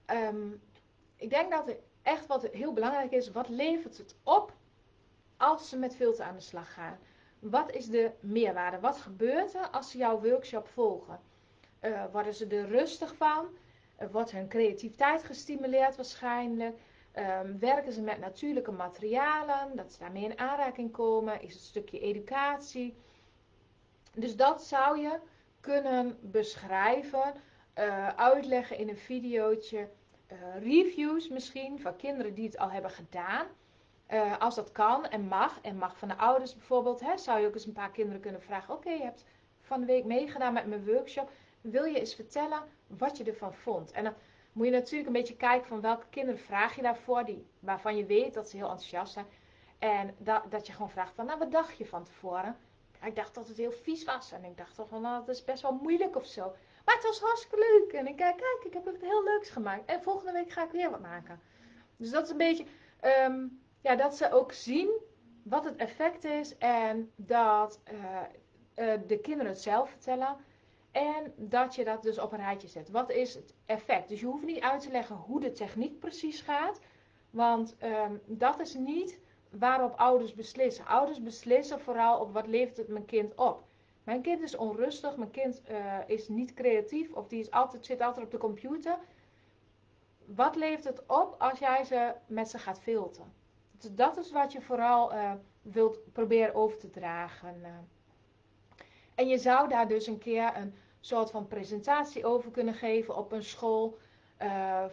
Um, 0.07 0.61
ik 1.15 1.29
denk 1.29 1.51
dat 1.51 1.65
het 1.65 1.77
echt 2.01 2.27
wat 2.27 2.47
heel 2.51 2.73
belangrijk 2.73 3.11
is, 3.11 3.31
wat 3.31 3.49
levert 3.49 3.97
het 3.97 4.15
op 4.23 4.53
als 5.37 5.69
ze 5.69 5.77
met 5.77 5.95
filter 5.95 6.25
aan 6.25 6.35
de 6.35 6.41
slag 6.41 6.73
gaan? 6.73 6.97
Wat 7.39 7.71
is 7.71 7.85
de 7.85 8.11
meerwaarde? 8.19 8.79
Wat 8.79 8.97
gebeurt 8.97 9.53
er 9.53 9.69
als 9.69 9.91
ze 9.91 9.97
jouw 9.97 10.21
workshop 10.21 10.67
volgen? 10.67 11.19
Uh, 11.81 12.03
worden 12.11 12.33
ze 12.33 12.47
er 12.47 12.67
rustig 12.67 13.15
van? 13.15 13.47
Uh, 14.01 14.07
wordt 14.11 14.31
hun 14.31 14.47
creativiteit 14.47 15.23
gestimuleerd 15.23 15.95
waarschijnlijk? 15.95 16.77
Um, 17.15 17.59
werken 17.59 17.93
ze 17.93 18.01
met 18.01 18.19
natuurlijke 18.19 18.71
materialen? 18.71 19.75
Dat 19.75 19.91
ze 19.91 19.99
daarmee 19.99 20.23
in 20.23 20.39
aanraking 20.39 20.91
komen? 20.91 21.41
Is 21.41 21.53
het 21.53 21.61
een 21.61 21.67
stukje 21.67 21.99
educatie? 21.99 22.95
Dus 24.13 24.35
dat 24.35 24.63
zou 24.63 24.99
je 24.99 25.19
kunnen 25.59 26.17
beschrijven 26.21 27.33
uh, 27.79 28.07
uitleggen 28.07 28.77
in 28.77 28.89
een 28.89 28.97
videootje. 28.97 29.89
Uh, 30.31 30.37
reviews 30.63 31.29
misschien 31.29 31.79
van 31.79 31.95
kinderen 31.95 32.33
die 32.33 32.45
het 32.45 32.57
al 32.57 32.71
hebben 32.71 32.91
gedaan. 32.91 33.47
Uh, 34.09 34.37
als 34.39 34.55
dat 34.55 34.71
kan 34.71 35.07
en 35.07 35.21
mag, 35.21 35.59
en 35.61 35.77
mag 35.77 35.97
van 35.97 36.07
de 36.07 36.17
ouders 36.17 36.55
bijvoorbeeld, 36.55 36.99
hè, 36.99 37.17
zou 37.17 37.39
je 37.39 37.47
ook 37.47 37.53
eens 37.53 37.65
een 37.65 37.73
paar 37.73 37.91
kinderen 37.91 38.21
kunnen 38.21 38.41
vragen: 38.41 38.73
Oké, 38.73 38.89
je 38.89 39.03
hebt 39.03 39.25
van 39.61 39.79
de 39.79 39.85
week 39.85 40.05
meegedaan 40.05 40.53
met 40.53 40.67
mijn 40.67 40.85
workshop. 40.85 41.31
Wil 41.61 41.83
je 41.83 41.99
eens 41.99 42.15
vertellen 42.15 42.63
wat 42.87 43.17
je 43.17 43.23
ervan 43.23 43.53
vond? 43.53 43.91
En 43.91 44.03
dan 44.03 44.13
moet 44.51 44.65
je 44.65 44.71
natuurlijk 44.71 45.07
een 45.07 45.13
beetje 45.13 45.35
kijken 45.35 45.67
van 45.67 45.81
welke 45.81 46.05
kinderen 46.09 46.39
vraag 46.39 46.75
je 46.75 46.81
daarvoor, 46.81 47.25
die, 47.25 47.45
waarvan 47.59 47.97
je 47.97 48.05
weet 48.05 48.33
dat 48.33 48.49
ze 48.49 48.57
heel 48.57 48.69
enthousiast 48.69 49.13
zijn. 49.13 49.25
En 49.79 50.15
dat, 50.17 50.51
dat 50.51 50.67
je 50.67 50.73
gewoon 50.73 50.89
vraagt 50.89 51.13
van, 51.15 51.25
nou 51.25 51.39
wat 51.39 51.51
dacht 51.51 51.77
je 51.77 51.85
van 51.85 52.03
tevoren? 52.03 52.57
ik 53.05 53.15
dacht 53.15 53.35
dat 53.35 53.47
het 53.47 53.57
heel 53.57 53.71
vies 53.71 54.03
was. 54.03 54.31
En 54.31 54.43
ik 54.43 54.57
dacht 54.57 54.75
toch 54.75 54.87
van, 54.87 55.01
nou 55.01 55.25
dat 55.25 55.35
is 55.35 55.43
best 55.43 55.61
wel 55.61 55.79
moeilijk 55.81 56.15
of 56.15 56.25
zo. 56.25 56.55
Maar 56.85 56.95
het 56.95 57.03
was 57.03 57.19
hartstikke 57.19 57.57
leuk. 57.57 57.93
En 57.93 58.07
ik 58.07 58.15
kijk, 58.15 58.37
kijk, 58.37 58.63
ik 58.63 58.73
heb 58.73 58.85
het 58.85 59.01
heel 59.01 59.23
leuks 59.23 59.49
gemaakt. 59.49 59.85
En 59.85 60.03
volgende 60.03 60.31
week 60.31 60.51
ga 60.51 60.63
ik 60.63 60.71
weer 60.71 60.89
wat 60.91 61.01
maken. 61.01 61.41
Dus 61.97 62.09
dat 62.09 62.23
is 62.23 62.29
een 62.29 62.37
beetje, 62.37 62.65
um, 63.27 63.61
ja, 63.81 63.95
dat 63.95 64.17
ze 64.17 64.31
ook 64.31 64.51
zien 64.51 64.91
wat 65.43 65.65
het 65.65 65.75
effect 65.75 66.23
is. 66.23 66.57
En 66.57 67.11
dat 67.15 67.81
uh, 67.91 68.21
uh, 68.75 68.93
de 69.07 69.19
kinderen 69.19 69.51
het 69.51 69.61
zelf 69.61 69.89
vertellen. 69.89 70.37
En 70.91 71.33
dat 71.35 71.75
je 71.75 71.83
dat 71.83 72.03
dus 72.03 72.19
op 72.19 72.31
een 72.31 72.39
rijtje 72.39 72.67
zet. 72.67 72.89
Wat 72.89 73.11
is 73.11 73.33
het 73.33 73.53
effect? 73.65 74.09
Dus 74.09 74.19
je 74.19 74.25
hoeft 74.25 74.45
niet 74.45 74.61
uit 74.61 74.81
te 74.81 74.91
leggen 74.91 75.15
hoe 75.15 75.39
de 75.39 75.51
techniek 75.51 75.99
precies 75.99 76.41
gaat. 76.41 76.79
Want 77.29 77.75
um, 77.83 78.21
dat 78.25 78.59
is 78.59 78.73
niet 78.73 79.19
waarop 79.49 79.93
ouders 79.95 80.33
beslissen. 80.33 80.85
Ouders 80.85 81.21
beslissen 81.21 81.79
vooral 81.79 82.19
op 82.19 82.33
wat 82.33 82.47
levert 82.47 82.77
het 82.77 82.87
mijn 82.87 83.05
kind 83.05 83.35
op. 83.35 83.63
Mijn 84.03 84.21
kind 84.21 84.41
is 84.41 84.55
onrustig, 84.55 85.17
mijn 85.17 85.31
kind 85.31 85.61
uh, 85.69 85.97
is 86.07 86.27
niet 86.27 86.53
creatief 86.53 87.11
of 87.11 87.27
die 87.27 87.53
altijd, 87.53 87.85
zit 87.85 88.01
altijd 88.01 88.25
op 88.25 88.31
de 88.31 88.37
computer. 88.37 88.97
Wat 90.25 90.55
levert 90.55 90.83
het 90.83 91.05
op 91.07 91.35
als 91.39 91.59
jij 91.59 91.83
ze 91.83 92.13
met 92.27 92.49
ze 92.49 92.57
gaat 92.57 92.79
filteren? 92.79 93.33
Dus 93.71 93.93
dat 93.95 94.17
is 94.17 94.31
wat 94.31 94.51
je 94.51 94.61
vooral 94.61 95.13
uh, 95.13 95.31
wilt 95.61 96.11
proberen 96.13 96.55
over 96.55 96.77
te 96.77 96.89
dragen. 96.89 97.55
Uh. 97.61 97.67
En 99.15 99.27
je 99.27 99.37
zou 99.37 99.69
daar 99.69 99.87
dus 99.87 100.07
een 100.07 100.17
keer 100.17 100.57
een 100.57 100.75
soort 100.99 101.31
van 101.31 101.47
presentatie 101.47 102.25
over 102.25 102.51
kunnen 102.51 102.73
geven 102.73 103.17
op 103.17 103.31
een 103.31 103.43
school. 103.43 103.97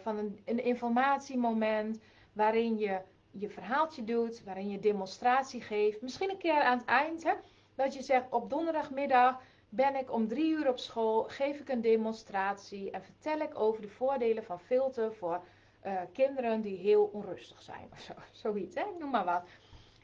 Van 0.01 0.17
een, 0.17 0.39
een, 0.45 0.63
informatiemoment 0.63 1.99
waarin 2.33 2.77
je 2.77 3.01
je 3.31 3.49
verhaaltje 3.49 4.03
doet, 4.03 4.43
waarin 4.43 4.69
je 4.69 4.79
demonstratie 4.79 5.61
geeft. 5.61 6.01
Misschien 6.01 6.29
een 6.29 6.37
keer 6.37 6.61
aan 6.61 6.77
het 6.77 6.87
eind, 6.87 7.23
hè, 7.23 7.33
dat 7.75 7.93
je 7.93 8.01
zegt 8.01 8.29
op 8.29 8.49
donderdagmiddag 8.49 9.41
ben 9.69 9.95
ik 9.95 10.11
om 10.11 10.27
drie 10.27 10.51
uur 10.51 10.69
op 10.69 10.79
school, 10.79 11.23
geef 11.23 11.59
ik 11.59 11.69
een 11.69 11.81
demonstratie 11.81 12.91
en 12.91 13.03
vertel 13.03 13.39
ik 13.39 13.59
over 13.59 13.81
de 13.81 13.87
voordelen 13.87 14.43
van 14.43 14.59
filter 14.59 15.13
voor 15.13 15.43
uh, 15.85 16.01
kinderen 16.13 16.61
die 16.61 16.77
heel 16.77 17.03
onrustig 17.03 17.61
zijn. 17.61 17.89
Of 17.91 17.99
zo, 17.99 18.13
zoiets, 18.49 18.75
hè? 18.75 18.83
noem 18.99 19.09
maar 19.09 19.25
wat. 19.25 19.43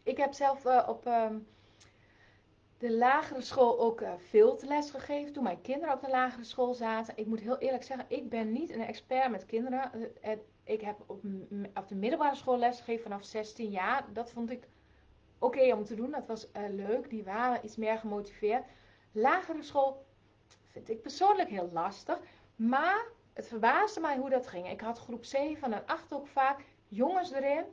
Ik 0.04 0.18
heb 0.18 0.34
zelf 0.34 0.66
uh, 0.66 0.88
op 0.88 1.06
um, 1.06 1.48
de 2.78 2.92
lagere 2.92 3.42
school 3.42 3.80
ook 3.80 4.02
uh, 4.02 4.14
filterles 4.28 4.92
gegeven 4.92 5.34
toen 5.34 5.44
mijn 5.44 5.62
kinderen 5.62 5.96
op 5.96 6.02
de 6.02 6.10
lagere 6.10 6.44
school 6.44 6.74
zaten. 6.74 7.18
Ik 7.18 7.26
moet 7.26 7.40
heel 7.40 7.58
eerlijk 7.58 7.84
zeggen, 7.84 8.06
ik 8.10 8.30
ben 8.30 8.52
niet 8.52 8.70
een 8.70 8.86
expert 8.86 9.32
met 9.32 9.46
kinderen. 9.46 9.92
Ik 10.64 10.82
heb 10.82 11.04
op, 11.06 11.24
op 11.74 11.88
de 11.88 11.96
middelbare 11.96 12.36
school 12.36 12.58
les 12.58 12.78
gegeven 12.78 13.04
vanaf 13.04 13.26
16 13.26 13.70
jaar. 13.70 14.06
Dat 14.14 14.32
vond 14.32 14.52
ik 14.52 14.68
oké 15.40 15.74
om 15.74 15.84
te 15.84 15.96
doen. 15.96 16.12
Dat 16.12 16.28
was 16.28 16.48
leuk. 16.70 17.10
Die 17.10 17.24
waren 17.24 17.66
iets 17.66 17.76
meer 17.76 17.98
gemotiveerd. 17.98 18.64
Lagere 19.12 19.64
school 19.64 20.06
vind 20.68 20.90
ik 20.90 21.02
persoonlijk 21.02 21.50
heel 21.50 21.70
lastig. 21.74 22.20
Maar 22.56 23.06
het 23.34 23.48
verbaasde 23.48 24.00
mij 24.00 24.18
hoe 24.18 24.30
dat 24.30 24.48
ging. 24.48 24.70
Ik 24.70 24.82
had 24.82 25.00
groep 25.00 25.26
7 25.26 25.74
en 25.74 25.86
8 25.86 26.14
ook 26.14 26.28
vaak 26.28 26.66
jongens 26.88 27.32
erin. 27.32 27.64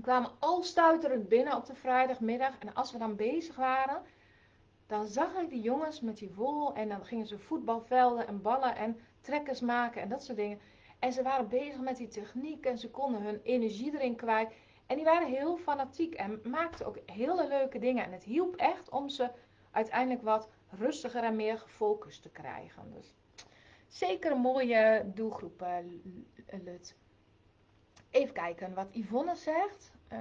Kwamen 0.00 0.30
al 0.38 0.62
stuiterend 0.62 1.28
binnen 1.28 1.56
op 1.56 1.66
de 1.66 1.74
vrijdagmiddag. 1.74 2.58
En 2.58 2.74
als 2.74 2.92
we 2.92 2.98
dan 2.98 3.16
bezig 3.16 3.56
waren, 3.56 4.02
dan 4.86 5.06
zag 5.06 5.34
ik 5.34 5.48
die 5.48 5.60
jongens 5.60 6.00
met 6.00 6.16
die 6.16 6.32
wol. 6.34 6.74
En 6.74 6.88
dan 6.88 7.04
gingen 7.04 7.26
ze 7.26 7.38
voetbalvelden 7.38 8.26
en 8.26 8.42
ballen 8.42 8.76
en 8.76 9.00
trekkers 9.20 9.60
maken 9.60 10.02
en 10.02 10.08
dat 10.08 10.24
soort 10.24 10.38
dingen. 10.38 10.60
En 10.98 11.12
ze 11.12 11.22
waren 11.22 11.48
bezig 11.48 11.80
met 11.80 11.96
die 11.96 12.08
techniek 12.08 12.64
en 12.64 12.78
ze 12.78 12.90
konden 12.90 13.22
hun 13.22 13.40
energie 13.42 13.94
erin 13.94 14.16
kwijt. 14.16 14.52
En 14.86 14.96
die 14.96 15.04
waren 15.04 15.28
heel 15.28 15.56
fanatiek 15.56 16.14
en 16.14 16.40
maakten 16.44 16.86
ook 16.86 16.98
hele 17.06 17.48
leuke 17.48 17.78
dingen. 17.78 18.04
En 18.04 18.12
het 18.12 18.24
hielp 18.24 18.56
echt 18.56 18.88
om 18.88 19.08
ze 19.08 19.30
uiteindelijk 19.70 20.22
wat 20.22 20.48
rustiger 20.70 21.24
en 21.24 21.36
meer 21.36 21.58
gefocust 21.58 22.22
te 22.22 22.30
krijgen. 22.30 22.92
Dus 22.92 23.14
zeker 23.88 24.30
een 24.30 24.40
mooie 24.40 25.02
doelgroep, 25.14 25.62
uh, 25.62 26.62
Lut. 26.64 26.96
Even 28.10 28.34
kijken 28.34 28.74
wat 28.74 28.94
Yvonne 28.94 29.34
zegt. 29.34 29.92
Uh, 30.12 30.18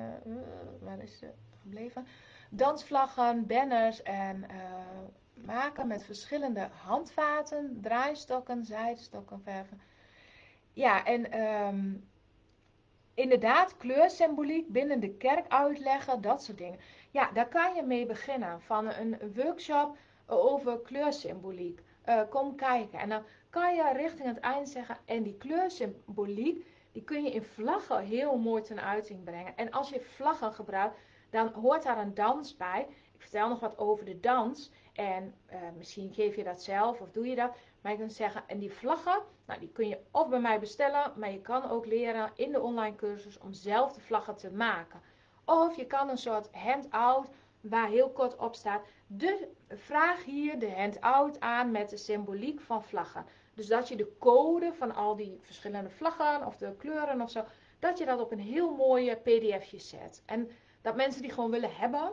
waar 0.81 1.01
is 1.01 1.17
ze 1.17 1.29
gebleven? 1.61 2.07
Dansvlaggen, 2.49 3.47
banners 3.47 4.03
en 4.03 4.45
maken 5.33 5.87
met 5.87 6.03
verschillende 6.03 6.69
handvaten, 6.71 7.79
draaistokken, 7.81 8.65
zijdestokken, 8.65 9.41
verven. 9.41 9.81
Ja, 10.73 11.05
en 11.05 11.41
um, 11.41 12.09
inderdaad, 13.15 13.77
kleursymboliek 13.77 14.67
binnen 14.67 14.99
de 14.99 15.13
kerk 15.13 15.47
uitleggen, 15.47 16.21
dat 16.21 16.43
soort 16.43 16.57
dingen. 16.57 16.79
Ja, 17.11 17.31
daar 17.31 17.47
kan 17.47 17.75
je 17.75 17.83
mee 17.83 18.05
beginnen. 18.05 18.61
Van 18.61 18.87
een 18.87 19.17
workshop 19.35 19.97
over 20.27 20.79
kleursymboliek. 20.79 21.81
Uh, 22.05 22.21
kom 22.29 22.55
kijken. 22.55 22.99
En 22.99 23.09
dan 23.09 23.23
kan 23.49 23.75
je 23.75 23.93
richting 23.93 24.27
het 24.27 24.39
eind 24.39 24.69
zeggen. 24.69 24.97
En 25.05 25.23
die 25.23 25.37
kleursymboliek, 25.37 26.67
die 26.91 27.03
kun 27.03 27.23
je 27.23 27.31
in 27.31 27.43
vlaggen 27.43 28.03
heel 28.03 28.37
mooi 28.37 28.61
ten 28.61 28.81
uiting 28.81 29.23
brengen. 29.23 29.57
En 29.57 29.71
als 29.71 29.89
je 29.89 30.01
vlaggen 30.01 30.53
gebruikt, 30.53 30.97
dan 31.29 31.47
hoort 31.47 31.83
daar 31.83 31.97
een 31.97 32.13
dans 32.13 32.57
bij. 32.57 32.87
Ik 33.13 33.21
vertel 33.21 33.49
nog 33.49 33.59
wat 33.59 33.77
over 33.77 34.05
de 34.05 34.19
dans. 34.19 34.71
En 34.93 35.35
uh, 35.51 35.57
misschien 35.77 36.13
geef 36.13 36.35
je 36.35 36.43
dat 36.43 36.63
zelf 36.63 37.01
of 37.01 37.11
doe 37.11 37.27
je 37.27 37.35
dat. 37.35 37.57
Maar 37.85 37.93
je 37.93 37.99
kunt 37.99 38.13
zeggen, 38.13 38.43
en 38.47 38.59
die 38.59 38.71
vlaggen, 38.71 39.21
nou, 39.45 39.59
die 39.59 39.71
kun 39.71 39.87
je 39.87 39.99
of 40.11 40.29
bij 40.29 40.39
mij 40.39 40.59
bestellen. 40.59 41.13
Maar 41.15 41.31
je 41.31 41.41
kan 41.41 41.69
ook 41.69 41.85
leren 41.85 42.31
in 42.35 42.51
de 42.51 42.61
online 42.61 42.95
cursus 42.95 43.37
om 43.37 43.53
zelf 43.53 43.93
de 43.93 44.01
vlaggen 44.01 44.35
te 44.35 44.51
maken. 44.51 45.01
Of 45.45 45.75
je 45.75 45.85
kan 45.85 46.09
een 46.09 46.17
soort 46.17 46.49
handout 46.51 47.27
waar 47.61 47.87
heel 47.87 48.09
kort 48.09 48.35
op 48.35 48.55
staat. 48.55 48.85
De 49.07 49.47
vraag 49.69 50.23
hier 50.23 50.59
de 50.59 50.71
handout 50.71 51.39
aan 51.39 51.71
met 51.71 51.89
de 51.89 51.97
symboliek 51.97 52.61
van 52.61 52.83
vlaggen. 52.83 53.25
Dus 53.53 53.67
dat 53.67 53.87
je 53.87 53.95
de 53.95 54.15
code 54.19 54.73
van 54.73 54.95
al 54.95 55.15
die 55.15 55.39
verschillende 55.41 55.89
vlaggen 55.89 56.45
of 56.45 56.57
de 56.57 56.75
kleuren 56.77 57.21
of 57.21 57.31
zo, 57.31 57.43
dat 57.79 57.97
je 57.97 58.05
dat 58.05 58.19
op 58.19 58.31
een 58.31 58.39
heel 58.39 58.75
mooie 58.75 59.15
pdfje 59.15 59.79
zet. 59.79 60.23
En 60.25 60.49
dat 60.81 60.95
mensen 60.95 61.21
die 61.21 61.31
gewoon 61.31 61.51
willen 61.51 61.75
hebben. 61.75 62.11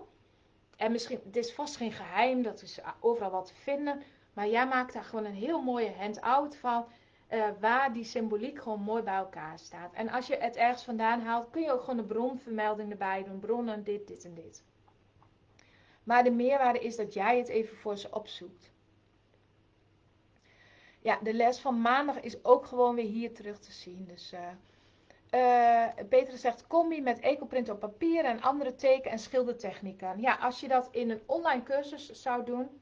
En 0.77 0.93
misschien, 0.93 1.21
het 1.25 1.37
is 1.37 1.55
vast 1.55 1.77
geen 1.77 1.93
geheim, 1.93 2.43
dat 2.43 2.63
is 2.63 2.79
overal 3.01 3.31
wat 3.31 3.47
te 3.47 3.55
vinden. 3.55 4.03
Maar 4.33 4.49
jij 4.49 4.67
maakt 4.67 4.93
daar 4.93 5.05
gewoon 5.05 5.25
een 5.25 5.35
heel 5.35 5.63
mooie 5.63 5.93
handout 5.93 6.57
van. 6.57 6.87
Uh, 7.31 7.45
waar 7.61 7.93
die 7.93 8.05
symboliek 8.05 8.63
gewoon 8.63 8.81
mooi 8.81 9.03
bij 9.03 9.15
elkaar 9.15 9.59
staat. 9.59 9.93
En 9.93 10.09
als 10.09 10.27
je 10.27 10.37
het 10.37 10.57
ergens 10.57 10.85
vandaan 10.85 11.21
haalt, 11.21 11.51
kun 11.51 11.63
je 11.63 11.73
ook 11.73 11.81
gewoon 11.81 11.97
de 11.97 12.05
bronvermelding 12.05 12.91
erbij 12.91 13.25
doen. 13.25 13.39
Bronnen, 13.39 13.85
dit, 13.85 14.07
dit 14.07 14.25
en 14.25 14.35
dit. 14.35 14.65
Maar 16.03 16.25
de 16.25 16.31
meerwaarde 16.31 16.79
is 16.79 16.97
dat 16.97 17.13
jij 17.13 17.39
het 17.39 17.49
even 17.49 17.77
voor 17.77 17.97
ze 17.97 18.09
opzoekt. 18.11 18.73
Ja, 21.01 21.19
de 21.23 21.35
les 21.35 21.61
van 21.61 21.81
maandag 21.81 22.21
is 22.21 22.45
ook 22.45 22.67
gewoon 22.67 22.95
weer 22.95 23.05
hier 23.05 23.35
terug 23.35 23.59
te 23.59 23.73
zien. 23.73 24.05
Dus 24.05 24.33
uh, 24.33 24.41
uh, 25.35 26.05
Peter 26.09 26.39
zegt 26.39 26.67
combi 26.67 27.03
met 27.03 27.21
ecoprint 27.21 27.69
op 27.69 27.81
papier 27.81 28.25
en 28.25 28.41
andere 28.41 28.75
teken- 28.75 29.11
en 29.11 29.19
schildertechnieken. 29.19 30.21
Ja, 30.21 30.35
als 30.35 30.61
je 30.61 30.69
dat 30.69 30.89
in 30.91 31.11
een 31.11 31.23
online 31.27 31.63
cursus 31.63 32.23
zou 32.23 32.45
doen, 32.45 32.81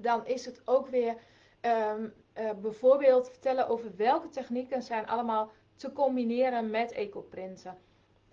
dan 0.00 0.26
is 0.26 0.44
het 0.44 0.62
ook 0.64 0.86
weer 0.86 1.16
um, 1.60 2.14
uh, 2.38 2.50
bijvoorbeeld 2.60 3.28
vertellen 3.28 3.68
over 3.68 3.96
welke 3.96 4.28
technieken 4.28 4.82
zijn 4.82 5.06
allemaal 5.06 5.50
te 5.76 5.92
combineren 5.92 6.70
met 6.70 6.92
ecoprinten. 6.92 7.78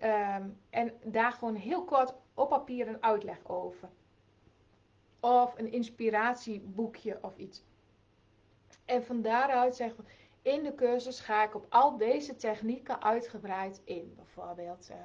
Um, 0.02 0.60
en 0.70 0.92
daar 1.04 1.32
gewoon 1.32 1.54
heel 1.54 1.84
kort 1.84 2.14
op 2.34 2.48
papier 2.48 2.88
een 2.88 3.02
uitleg 3.02 3.38
over. 3.42 3.88
Of 5.20 5.58
een 5.58 5.72
inspiratieboekje 5.72 7.18
of 7.22 7.36
iets. 7.36 7.64
En 8.84 9.04
van 9.04 9.22
daaruit 9.22 9.76
zeggen 9.76 10.04
we, 10.04 10.10
in 10.50 10.62
de 10.62 10.74
cursus 10.74 11.20
ga 11.20 11.44
ik 11.44 11.54
op 11.54 11.66
al 11.68 11.96
deze 11.96 12.36
technieken 12.36 13.02
uitgebreid 13.02 13.80
in. 13.84 14.12
Bijvoorbeeld, 14.16 14.90
uh, 14.90 14.96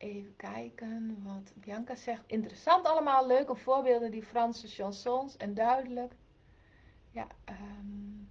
even 0.00 0.36
kijken 0.36 1.22
wat 1.22 1.52
Bianca 1.54 1.94
zegt. 1.94 2.22
Interessant 2.26 2.86
allemaal, 2.86 3.26
leuke 3.26 3.54
voorbeelden, 3.54 4.10
die 4.10 4.22
Franse 4.22 4.68
chansons 4.68 5.36
en 5.36 5.54
duidelijk. 5.54 6.12
Ja, 7.10 7.26
um, 7.48 8.28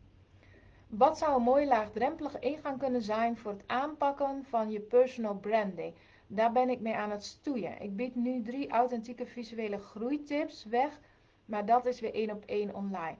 wat 0.87 1.17
zou 1.17 1.35
een 1.35 1.43
mooie 1.43 1.65
laagdrempelige 1.65 2.39
ingang 2.39 2.79
kunnen 2.79 3.01
zijn 3.01 3.37
voor 3.37 3.51
het 3.51 3.63
aanpakken 3.67 4.45
van 4.49 4.71
je 4.71 4.79
personal 4.79 5.35
branding? 5.35 5.93
Daar 6.27 6.51
ben 6.51 6.69
ik 6.69 6.79
mee 6.79 6.95
aan 6.95 7.11
het 7.11 7.25
stoeien. 7.25 7.81
Ik 7.81 7.95
bied 7.95 8.15
nu 8.15 8.41
drie 8.41 8.69
authentieke 8.69 9.25
visuele 9.25 9.77
groeitips 9.77 10.65
weg, 10.65 10.99
maar 11.45 11.65
dat 11.65 11.85
is 11.85 11.99
weer 11.99 12.13
één 12.13 12.31
op 12.31 12.43
één 12.45 12.75
online. 12.75 13.17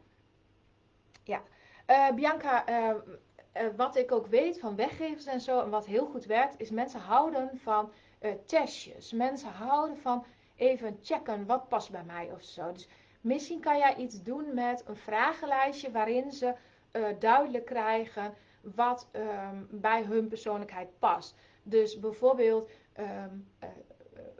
Ja, 1.23 1.41
uh, 1.87 2.11
Bianca, 2.11 2.69
uh, 2.69 2.95
uh, 3.57 3.67
wat 3.75 3.95
ik 3.95 4.11
ook 4.11 4.27
weet 4.27 4.59
van 4.59 4.75
weggevers 4.75 5.25
en 5.25 5.41
zo, 5.41 5.61
en 5.61 5.69
wat 5.69 5.85
heel 5.85 6.05
goed 6.05 6.25
werkt, 6.25 6.59
is 6.59 6.69
mensen 6.69 6.99
houden 6.99 7.49
van 7.57 7.91
testjes. 8.45 9.11
Mensen 9.11 9.49
houden 9.49 9.97
van 9.97 10.25
even 10.55 10.99
checken 11.01 11.45
wat 11.45 11.67
past 11.67 11.91
bij 11.91 12.03
mij 12.03 12.31
of 12.31 12.41
zo. 12.41 12.71
Dus 12.71 12.87
misschien 13.21 13.59
kan 13.59 13.77
jij 13.77 13.95
iets 13.95 14.23
doen 14.23 14.53
met 14.53 14.83
een 14.87 14.95
vragenlijstje 14.95 15.91
waarin 15.91 16.31
ze 16.31 16.53
duidelijk 17.19 17.65
krijgen 17.65 18.33
wat 18.61 19.09
um, 19.11 19.67
bij 19.71 20.03
hun 20.03 20.27
persoonlijkheid 20.27 20.99
past. 20.99 21.35
Dus 21.63 21.99
bijvoorbeeld, 21.99 22.69
um, 22.99 23.47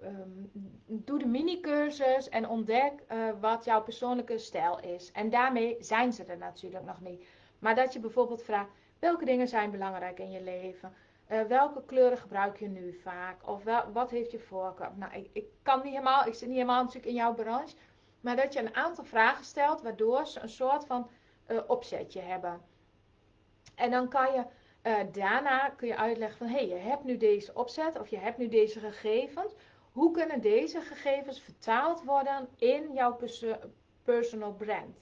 um, 0.04 0.52
doe 0.86 1.20
de 1.20 1.26
mini-cursus 1.26 2.30
en 2.30 2.48
ontdek 2.48 2.94
uh, 3.12 3.30
wat 3.40 3.66
jouw 3.66 3.84
persoonlijke 3.84 4.38
stijl 4.38 4.80
is. 4.80 5.12
En 5.12 5.30
daarmee 5.30 5.76
zijn 5.80 6.14
ze 6.14 6.24
er 6.24 6.38
natuurlijk 6.38 6.86
nog 6.86 7.02
niet. 7.02 7.28
Maar 7.60 7.76
dat 7.76 7.94
je 7.94 8.00
bijvoorbeeld 8.00 8.44
vraagt, 8.44 8.72
welke 9.00 9.26
dingen 9.26 9.48
zijn 9.48 9.72
belangrijk 9.72 10.20
in 10.20 10.32
je 10.32 10.44
leven? 10.44 10.94
Uh, 11.32 11.42
welke 11.42 11.86
kleuren 11.86 12.18
gebruik 12.18 12.60
je 12.60 12.68
nu 12.68 12.94
vaak? 12.94 13.48
Of 13.48 13.64
wat 13.94 14.10
heeft 14.10 14.32
je 14.32 14.40
voorkeur? 14.40 14.92
Nou, 14.96 15.14
ik, 15.14 15.30
ik, 15.34 15.46
kan 15.62 15.82
niet 15.84 15.92
helemaal, 15.92 16.26
ik 16.26 16.34
zit 16.34 16.48
niet 16.48 16.58
helemaal 16.58 16.84
natuurlijk 16.84 17.12
in 17.12 17.18
jouw 17.18 17.34
branche. 17.34 17.76
maar 18.22 18.36
dat 18.36 18.54
je 18.54 18.60
een 18.60 18.76
aantal 18.76 19.04
vragen 19.04 19.46
stelt 19.46 19.82
waardoor 19.82 20.28
ze 20.28 20.40
een 20.40 20.50
soort 20.50 20.86
van 20.86 21.10
uh, 21.48 21.60
opzetje 21.68 22.22
hebben. 22.22 22.62
En 23.76 23.92
dan 23.92 24.10
kan 24.10 24.34
je 24.34 24.46
uh, 24.84 25.00
daarna 25.12 25.70
kun 25.70 25.88
je 25.88 25.98
uitleggen 25.98 26.38
van 26.38 26.48
hé, 26.48 26.54
hey, 26.56 26.68
je 26.68 26.76
hebt 26.76 27.04
nu 27.04 27.18
deze 27.18 27.54
opzet 27.54 28.00
of 28.00 28.08
je 28.08 28.18
hebt 28.18 28.38
nu 28.38 28.48
deze 28.48 28.80
gegevens. 28.80 29.54
Hoe 29.92 30.12
kunnen 30.12 30.42
deze 30.42 30.82
gegevens 30.82 31.42
vertaald 31.42 32.04
worden 32.04 32.50
in 32.56 32.94
jouw 32.94 33.20
personal 34.04 34.54
brand? 34.54 35.02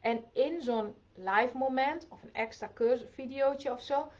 En 0.00 0.24
in 0.32 0.62
zo'n 0.62 0.94
live 1.14 1.56
moment 1.56 2.06
of 2.08 2.22
een 2.22 2.34
extra 2.34 2.70
videootje 3.10 3.72
of 3.72 3.82
zo, 3.82 4.10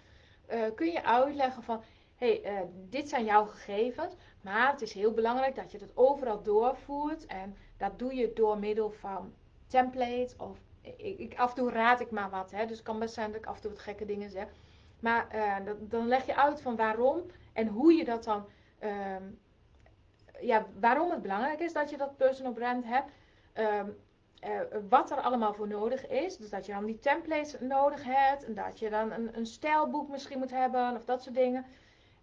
uh, 0.53 0.75
kun 0.75 0.87
je 0.87 1.05
uitleggen 1.05 1.63
van 1.63 1.83
hey, 2.17 2.53
uh, 2.53 2.61
dit 2.89 3.09
zijn 3.09 3.25
jouw 3.25 3.47
gegevens, 3.47 4.15
maar 4.41 4.71
het 4.71 4.83
is 4.83 4.93
heel 4.93 5.13
belangrijk 5.13 5.55
dat 5.55 5.73
je 5.73 5.79
het 5.79 5.97
overal 5.97 6.43
doorvoert. 6.43 7.27
En 7.27 7.57
dat 7.77 7.99
doe 7.99 8.15
je 8.15 8.33
door 8.33 8.59
middel 8.59 8.91
van 8.91 9.33
templates 9.67 10.37
of 10.37 10.59
ik, 10.81 11.19
ik, 11.19 11.39
af 11.39 11.49
en 11.49 11.57
toe 11.57 11.71
raad 11.71 12.01
ik 12.01 12.11
maar 12.11 12.31
wat. 12.31 12.51
Hè, 12.51 12.67
dus 12.67 12.77
het 12.77 12.87
kan 12.87 12.99
best 12.99 13.15
zijn 13.15 13.33
dat 13.33 13.41
ik 13.41 13.47
af 13.47 13.55
en 13.55 13.61
toe 13.61 13.71
wat 13.71 13.81
gekke 13.81 14.05
dingen 14.05 14.31
zeg. 14.31 14.47
Maar 15.01 15.27
dat, 15.65 15.91
dan 15.91 16.07
leg 16.07 16.27
je 16.27 16.37
uit 16.37 16.61
van 16.61 16.77
waarom 16.77 17.23
en 17.53 17.67
hoe 17.67 17.93
je 17.93 18.05
dat 18.05 18.25
dan. 18.25 18.47
Uh, 18.81 19.17
ja, 20.41 20.67
waarom 20.81 21.11
het 21.11 21.23
belangrijk 21.23 21.61
is 21.61 21.73
dat 21.73 21.91
je 21.91 21.97
dat 21.97 22.17
personal 22.17 22.53
brand 22.53 22.85
hebt. 22.85 23.11
Um, 23.55 23.97
uh, 24.47 24.61
wat 24.89 25.11
er 25.11 25.21
allemaal 25.21 25.55
voor 25.55 25.69
nodig 25.69 26.07
is. 26.07 26.37
Dus 26.37 26.51
dat 26.51 26.67
je 26.67 26.73
dan 26.73 26.85
die 26.85 26.99
templates 26.99 27.57
nodig 27.61 28.05
hebt. 28.05 28.45
En 28.45 28.55
dat 28.55 28.79
je 28.79 28.91
dan 28.91 29.13
een, 29.13 29.37
een 29.37 29.47
stijlboek 29.47 30.09
misschien 30.09 30.39
moet 30.39 30.51
hebben. 30.51 30.97
Of 30.97 31.05
dat 31.05 31.23
soort 31.23 31.35
dingen. 31.35 31.67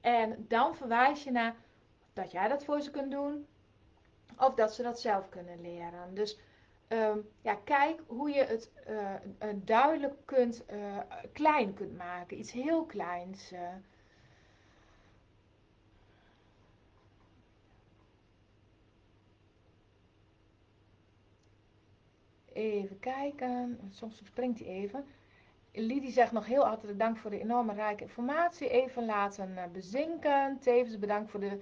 En 0.02 0.46
dan 0.48 0.76
verwijs 0.76 1.24
je 1.24 1.32
naar 1.32 1.56
dat 2.14 2.32
jij 2.32 2.48
dat 2.48 2.64
voor 2.64 2.82
ze 2.82 2.92
kunt 2.92 3.12
doen. 3.12 3.48
Of 4.38 4.54
dat 4.54 4.74
ze 4.74 4.84
dat 4.84 5.00
zelf 5.00 5.30
kunnen 5.30 5.62
leren. 5.62 6.14
Dus 6.14 6.40
um, 6.88 7.30
ja, 7.42 7.56
kijk 7.64 8.02
hoe 8.08 8.30
je 8.30 8.44
het 8.44 8.72
uh, 8.90 9.14
duidelijk 9.56 10.16
kunt, 10.26 10.64
uh, 10.72 10.98
klein 11.34 11.74
kunt 11.74 11.98
maken. 11.98 12.40
Iets 12.40 12.52
heel 12.52 12.86
kleins. 12.86 13.54
Even 22.60 23.00
kijken. 23.00 23.80
Soms 23.90 24.22
springt 24.26 24.60
hij 24.60 24.68
even. 24.68 25.06
Lidie 25.72 26.12
zegt 26.12 26.32
nog 26.32 26.46
heel 26.46 26.66
hartelijk 26.66 27.00
dank 27.00 27.18
voor 27.18 27.30
de 27.30 27.40
enorme 27.40 27.74
rijke 27.74 28.04
informatie. 28.04 28.70
Even 28.70 29.06
laten 29.06 29.70
bezinken. 29.72 30.60
Tevens 30.60 31.00
bedankt 31.00 31.32
voor 31.32 31.40
de 31.40 31.62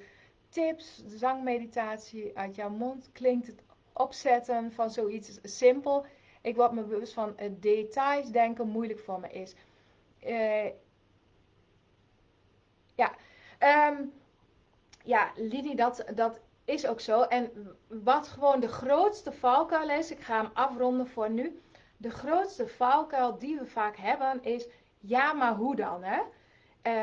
tips. 0.50 1.04
Zangmeditatie 1.08 2.38
uit 2.38 2.56
jouw 2.56 2.70
mond 2.70 3.10
klinkt 3.12 3.48
het 3.48 3.64
opzetten 3.94 4.72
van 4.72 4.90
zoiets 4.90 5.40
simpel. 5.44 6.06
Ik 6.42 6.56
word 6.56 6.72
me 6.72 6.84
bewust 6.84 7.14
van 7.14 7.34
het 7.36 7.62
details 7.62 8.32
denken 8.32 8.68
moeilijk 8.68 9.00
voor 9.00 9.20
me 9.20 9.30
is. 9.30 9.56
Uh, 10.26 10.66
ja, 12.96 13.16
um, 13.90 14.14
ja, 15.04 15.32
Lidie, 15.36 15.76
dat, 15.76 16.06
dat 16.16 16.40
is 16.68 16.88
ook 16.88 17.00
zo. 17.00 17.22
En 17.22 17.52
wat 17.88 18.28
gewoon 18.28 18.60
de 18.60 18.68
grootste 18.68 19.32
valkuil 19.32 19.90
is, 19.90 20.12
ik 20.12 20.20
ga 20.20 20.42
hem 20.42 20.52
afronden 20.54 21.08
voor 21.08 21.30
nu. 21.30 21.62
De 21.98 22.10
grootste 22.10 22.68
valkuil 22.68 23.38
die 23.38 23.58
we 23.60 23.66
vaak 23.66 23.98
hebben 23.98 24.44
is, 24.44 24.68
ja, 25.00 25.34
maar 25.34 25.56
hoe 25.56 25.76
dan? 25.76 26.04
Hè? 26.04 26.22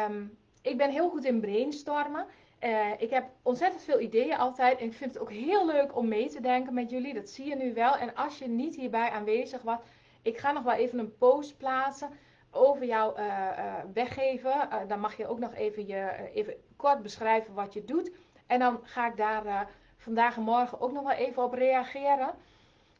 Um, 0.05 0.39
ik 0.63 0.77
ben 0.77 0.91
heel 0.91 1.09
goed 1.09 1.25
in 1.25 1.41
brainstormen. 1.41 2.27
Uh, 2.61 3.01
ik 3.01 3.11
heb 3.11 3.25
ontzettend 3.43 3.83
veel 3.83 4.01
ideeën 4.01 4.37
altijd. 4.37 4.79
En 4.79 4.87
ik 4.87 4.95
vind 4.95 5.15
het 5.15 5.23
ook 5.23 5.31
heel 5.31 5.67
leuk 5.67 5.97
om 5.97 6.09
mee 6.09 6.29
te 6.29 6.41
denken 6.41 6.75
met 6.75 6.91
jullie. 6.91 7.15
Dat 7.15 7.29
zie 7.29 7.49
je 7.49 7.57
nu 7.57 7.75
wel. 7.75 7.97
En 7.97 8.15
als 8.15 8.39
je 8.39 8.49
niet 8.49 8.77
hierbij 8.77 9.11
aanwezig 9.11 9.63
was, 9.63 9.79
ik 10.23 10.39
ga 10.39 10.53
nog 10.53 10.63
wel 10.63 10.75
even 10.75 10.99
een 10.99 11.17
post 11.17 11.57
plaatsen 11.57 12.11
over 12.51 12.85
jouw 12.87 13.17
uh, 13.19 13.25
uh, 13.27 13.75
weggeven. 13.95 14.69
dan 14.89 15.01
mag 15.01 15.17
je 15.17 15.27
ook 15.27 15.39
nog 15.39 15.55
even, 15.55 15.87
je, 15.87 16.31
even 16.35 16.55
kort 16.77 17.03
beschrijven 17.03 17.55
wat 17.55 17.73
je 17.73 17.85
doet. 17.85 18.11
En 18.55 18.61
dan 18.61 18.81
ga 18.83 19.07
ik 19.07 19.17
daar 19.17 19.71
vandaag 19.97 20.37
en 20.37 20.43
morgen 20.43 20.81
ook 20.81 20.93
nog 20.93 21.03
wel 21.03 21.13
even 21.13 21.43
op 21.43 21.53
reageren. 21.53 22.35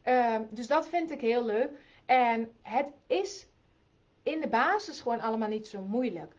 Ehm, 0.01 0.43
dus 0.49 0.67
dat 0.67 0.87
vind 0.87 1.11
ik 1.11 1.21
heel 1.21 1.45
leuk. 1.45 1.69
En 2.05 2.51
het 2.61 2.87
is 3.07 3.47
in 4.23 4.41
de 4.41 4.47
basis 4.47 5.01
gewoon 5.01 5.19
allemaal 5.19 5.47
niet 5.49 5.67
zo 5.67 5.81
moeilijk. 5.81 6.35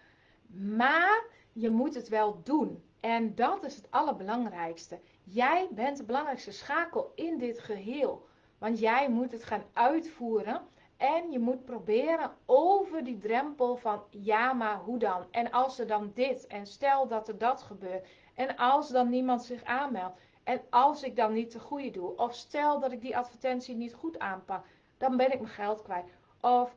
Maar 0.53 1.25
je 1.53 1.71
moet 1.71 1.95
het 1.95 2.09
wel 2.09 2.41
doen. 2.43 2.85
En 3.01 3.35
dat 3.35 3.65
is 3.65 3.77
het 3.77 3.91
allerbelangrijkste. 3.91 4.99
Jij 5.23 5.69
bent 5.71 5.97
de 5.97 6.05
belangrijkste 6.05 6.53
schakel 6.53 7.13
in 7.15 7.39
dit 7.39 7.59
geheel. 7.59 8.27
Want 8.59 8.79
jij 8.79 9.11
moet 9.11 9.33
het 9.33 9.45
gaan 9.45 9.65
uitvoeren. 9.73 10.61
En 10.97 11.31
je 11.31 11.39
moet 11.39 11.65
proberen 11.65 12.31
over 12.47 13.05
die 13.05 13.19
drempel 13.19 13.77
van 13.77 14.03
ja, 14.11 14.53
maar 14.53 14.79
hoe 14.79 14.99
dan? 14.99 15.25
En 15.31 15.51
als 15.51 15.79
er 15.79 15.87
dan 15.87 16.11
dit 16.15 16.47
en 16.47 16.67
stel 16.67 17.09
dat 17.09 17.29
er 17.29 17.39
dat 17.39 17.63
gebeurt. 17.63 18.07
En 18.37 18.57
als 18.57 18.89
dan 18.89 19.09
niemand 19.09 19.45
zich 19.45 19.65
aanmeldt. 19.65 20.21
En 20.45 20.61
als 20.71 21.03
ik 21.03 21.17
dan 21.17 21.33
niet 21.33 21.53
de 21.53 21.61
goede 21.61 21.91
doe. 21.91 22.17
Of 22.17 22.35
stel 22.35 22.81
dat 22.81 22.93
ik 22.93 23.01
die 23.01 23.17
advertentie 23.17 23.75
niet 23.75 23.95
goed 23.95 24.19
aanpak. 24.19 24.67
Dan 24.99 25.17
ben 25.17 25.33
ik 25.33 25.41
mijn 25.41 25.53
geld 25.53 25.83
kwijt. 25.83 26.07
Of 26.41 26.77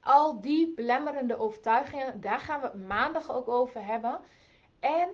al 0.00 0.40
die 0.40 0.74
belemmerende 0.74 1.38
overtuigingen. 1.38 2.20
Daar 2.20 2.40
gaan 2.40 2.60
we 2.60 2.78
maandag 2.78 3.30
ook 3.30 3.48
over 3.48 3.84
hebben. 3.84 4.20
En 4.80 5.08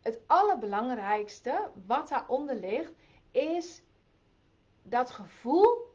het 0.00 0.20
allerbelangrijkste 0.26 1.70
wat 1.86 2.08
daaronder 2.08 2.56
ligt, 2.56 2.92
is 3.30 3.82
dat 4.82 5.10
gevoel 5.10 5.92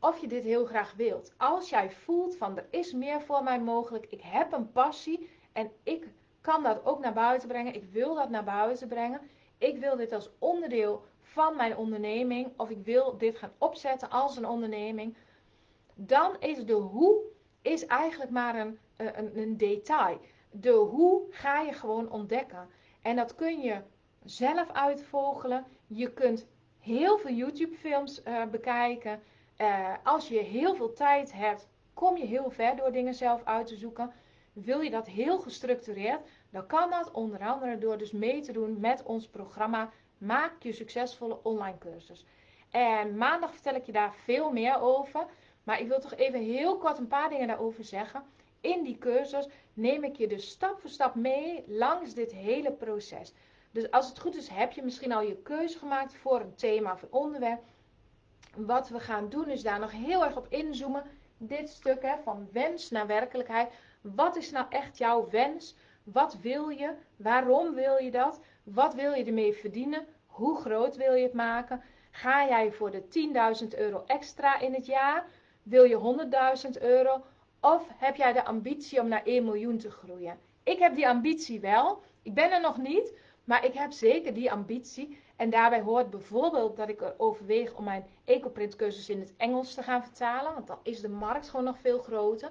of 0.00 0.18
je 0.18 0.28
dit 0.28 0.44
heel 0.44 0.66
graag 0.66 0.94
wilt. 0.94 1.34
Als 1.36 1.68
jij 1.68 1.90
voelt 1.90 2.36
van 2.36 2.56
er 2.56 2.66
is 2.70 2.92
meer 2.92 3.20
voor 3.20 3.42
mij 3.42 3.60
mogelijk, 3.60 4.06
ik 4.06 4.20
heb 4.20 4.52
een 4.52 4.72
passie 4.72 5.30
en 5.52 5.72
ik 5.82 6.08
kan 6.40 6.62
dat 6.62 6.84
ook 6.84 6.98
naar 6.98 7.12
buiten 7.12 7.48
brengen, 7.48 7.74
ik 7.74 7.84
wil 7.84 8.14
dat 8.14 8.30
naar 8.30 8.44
buiten 8.44 8.88
brengen, 8.88 9.20
ik 9.58 9.78
wil 9.78 9.96
dit 9.96 10.12
als 10.12 10.30
onderdeel 10.38 11.04
van 11.22 11.56
mijn 11.56 11.76
onderneming 11.76 12.52
of 12.56 12.70
ik 12.70 12.84
wil 12.84 13.18
dit 13.18 13.36
gaan 13.38 13.52
opzetten 13.58 14.10
als 14.10 14.36
een 14.36 14.46
onderneming, 14.48 15.16
dan 15.94 16.36
is 16.38 16.64
de 16.64 16.72
hoe 16.72 17.22
is 17.62 17.86
eigenlijk 17.86 18.30
maar 18.30 18.54
een, 18.54 18.78
een, 18.96 19.38
een 19.38 19.56
detail. 19.56 20.20
De 20.50 20.72
hoe 20.72 21.22
ga 21.30 21.60
je 21.60 21.72
gewoon 21.72 22.10
ontdekken. 22.10 22.68
En 23.02 23.16
dat 23.16 23.34
kun 23.34 23.60
je 23.60 23.82
zelf 24.24 24.72
uitvogelen. 24.72 25.66
Je 25.86 26.12
kunt 26.12 26.46
heel 26.78 27.18
veel 27.18 27.34
YouTube-films 27.34 28.22
uh, 28.24 28.44
bekijken. 28.44 29.22
Uh, 29.58 29.94
als 30.04 30.28
je 30.28 30.38
heel 30.38 30.74
veel 30.74 30.92
tijd 30.92 31.32
hebt, 31.32 31.68
kom 31.94 32.16
je 32.16 32.24
heel 32.24 32.50
ver 32.50 32.76
door 32.76 32.92
dingen 32.92 33.14
zelf 33.14 33.44
uit 33.44 33.66
te 33.66 33.76
zoeken. 33.76 34.12
Wil 34.52 34.80
je 34.80 34.90
dat 34.90 35.06
heel 35.06 35.38
gestructureerd, 35.38 36.20
dan 36.50 36.66
kan 36.66 36.90
dat 36.90 37.10
onder 37.10 37.40
andere 37.40 37.78
door 37.78 37.98
dus 37.98 38.12
mee 38.12 38.40
te 38.40 38.52
doen 38.52 38.80
met 38.80 39.02
ons 39.02 39.28
programma 39.28 39.90
Maak 40.20 40.62
je 40.62 40.72
succesvolle 40.72 41.38
online 41.42 41.78
cursus. 41.78 42.24
En 42.70 43.16
maandag 43.16 43.52
vertel 43.52 43.74
ik 43.74 43.86
je 43.86 43.92
daar 43.92 44.14
veel 44.14 44.50
meer 44.52 44.80
over. 44.80 45.26
Maar 45.64 45.80
ik 45.80 45.88
wil 45.88 46.00
toch 46.00 46.14
even 46.14 46.40
heel 46.40 46.78
kort 46.78 46.98
een 46.98 47.06
paar 47.06 47.28
dingen 47.28 47.46
daarover 47.46 47.84
zeggen. 47.84 48.22
In 48.60 48.82
die 48.82 48.98
cursus 48.98 49.48
neem 49.74 50.04
ik 50.04 50.16
je 50.16 50.28
dus 50.28 50.48
stap 50.48 50.80
voor 50.80 50.90
stap 50.90 51.14
mee 51.14 51.64
langs 51.66 52.14
dit 52.14 52.32
hele 52.32 52.72
proces. 52.72 53.32
Dus 53.70 53.90
als 53.90 54.08
het 54.08 54.18
goed 54.18 54.36
is, 54.36 54.48
heb 54.48 54.72
je 54.72 54.82
misschien 54.82 55.12
al 55.12 55.22
je 55.22 55.36
keuze 55.36 55.78
gemaakt 55.78 56.14
voor 56.14 56.40
een 56.40 56.54
thema 56.54 56.92
of 56.92 57.06
onderwerp. 57.10 57.62
Wat 58.56 58.88
we 58.88 59.00
gaan 59.00 59.28
doen 59.28 59.48
is 59.48 59.62
daar 59.62 59.78
nog 59.78 59.90
heel 59.90 60.24
erg 60.24 60.36
op 60.36 60.46
inzoomen. 60.48 61.04
Dit 61.36 61.68
stuk 61.68 62.16
van 62.24 62.48
wens 62.52 62.90
naar 62.90 63.06
werkelijkheid. 63.06 63.72
Wat 64.00 64.36
is 64.36 64.50
nou 64.50 64.66
echt 64.68 64.98
jouw 64.98 65.28
wens? 65.30 65.76
Wat 66.02 66.36
wil 66.40 66.68
je? 66.68 66.94
Waarom 67.16 67.74
wil 67.74 67.96
je 67.96 68.10
dat? 68.10 68.40
Wat 68.62 68.94
wil 68.94 69.12
je 69.12 69.24
ermee 69.24 69.52
verdienen? 69.52 70.06
Hoe 70.26 70.60
groot 70.60 70.96
wil 70.96 71.14
je 71.14 71.22
het 71.22 71.32
maken? 71.32 71.82
Ga 72.10 72.46
jij 72.46 72.72
voor 72.72 72.90
de 72.90 73.02
10.000 73.62 73.78
euro 73.78 74.02
extra 74.06 74.60
in 74.60 74.74
het 74.74 74.86
jaar? 74.86 75.26
Wil 75.62 75.84
je 75.84 76.26
100.000 76.76 76.82
euro? 76.82 77.24
Of 77.60 77.88
heb 77.96 78.16
jij 78.16 78.32
de 78.32 78.44
ambitie 78.44 79.00
om 79.00 79.08
naar 79.08 79.24
1 79.24 79.44
miljoen 79.44 79.78
te 79.78 79.90
groeien? 79.90 80.38
Ik 80.62 80.78
heb 80.78 80.94
die 80.94 81.08
ambitie 81.08 81.60
wel. 81.60 82.02
Ik 82.22 82.34
ben 82.34 82.52
er 82.52 82.60
nog 82.60 82.76
niet, 82.76 83.14
maar 83.44 83.64
ik 83.64 83.74
heb 83.74 83.92
zeker 83.92 84.34
die 84.34 84.52
ambitie. 84.52 85.18
En 85.36 85.50
daarbij 85.50 85.80
hoort 85.80 86.10
bijvoorbeeld 86.10 86.76
dat 86.76 86.88
ik 86.88 87.14
overweeg 87.16 87.74
om 87.74 87.84
mijn 87.84 88.06
ecoprint 88.24 88.76
cursus 88.76 89.08
in 89.08 89.20
het 89.20 89.34
Engels 89.36 89.74
te 89.74 89.82
gaan 89.82 90.02
vertalen. 90.02 90.54
Want 90.54 90.66
dan 90.66 90.78
is 90.82 91.00
de 91.00 91.08
markt 91.08 91.48
gewoon 91.48 91.64
nog 91.64 91.78
veel 91.78 91.98
groter. 91.98 92.50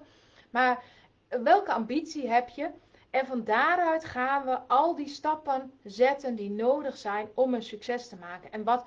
Maar 0.50 0.84
welke 1.30 1.74
ambitie 1.74 2.30
heb 2.30 2.50
je? 2.50 2.70
En 3.10 3.26
van 3.26 3.44
daaruit 3.44 4.06
gaan 4.06 4.46
we 4.46 4.60
al 4.68 4.96
die 4.96 5.08
stappen 5.08 5.74
zetten 5.84 6.36
die 6.36 6.52
nodig 6.52 6.98
zijn 6.98 7.30
om 7.34 7.54
een 7.54 7.64
succes 7.64 8.08
te 8.08 8.16
maken. 8.16 8.52
En 8.52 8.64
wat 8.64 8.86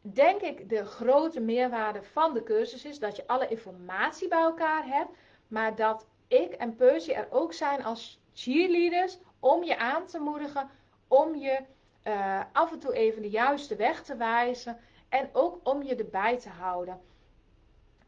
denk 0.00 0.40
ik 0.40 0.68
de 0.68 0.84
grote 0.84 1.40
meerwaarde 1.40 2.02
van 2.02 2.34
de 2.34 2.42
cursus 2.42 2.84
is, 2.84 2.98
dat 2.98 3.16
je 3.16 3.26
alle 3.26 3.48
informatie 3.48 4.28
bij 4.28 4.42
elkaar 4.42 4.86
hebt 4.86 5.10
maar 5.52 5.74
dat 5.76 6.06
ik 6.28 6.52
en 6.52 6.74
Percy 6.74 7.10
er 7.10 7.26
ook 7.30 7.52
zijn 7.52 7.84
als 7.84 8.20
cheerleaders 8.32 9.18
om 9.40 9.64
je 9.64 9.78
aan 9.78 10.06
te 10.06 10.18
moedigen, 10.18 10.70
om 11.08 11.34
je 11.36 11.60
uh, 12.06 12.40
af 12.52 12.72
en 12.72 12.78
toe 12.78 12.92
even 12.92 13.22
de 13.22 13.30
juiste 13.30 13.76
weg 13.76 14.02
te 14.02 14.16
wijzen 14.16 14.78
En 15.08 15.28
ook 15.32 15.60
om 15.62 15.82
je 15.82 15.94
erbij 15.96 16.38
te 16.38 16.48
houden. 16.48 17.00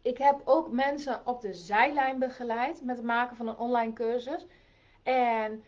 Ik 0.05 0.19
heb 0.19 0.41
ook 0.45 0.71
mensen 0.71 1.27
op 1.27 1.41
de 1.41 1.55
zijlijn 1.55 2.19
begeleid 2.19 2.85
met 2.85 2.97
het 2.97 3.05
maken 3.05 3.37
van 3.37 3.49
een 3.49 3.57
online 3.57 3.93
cursus. 3.93 4.47
En 5.03 5.65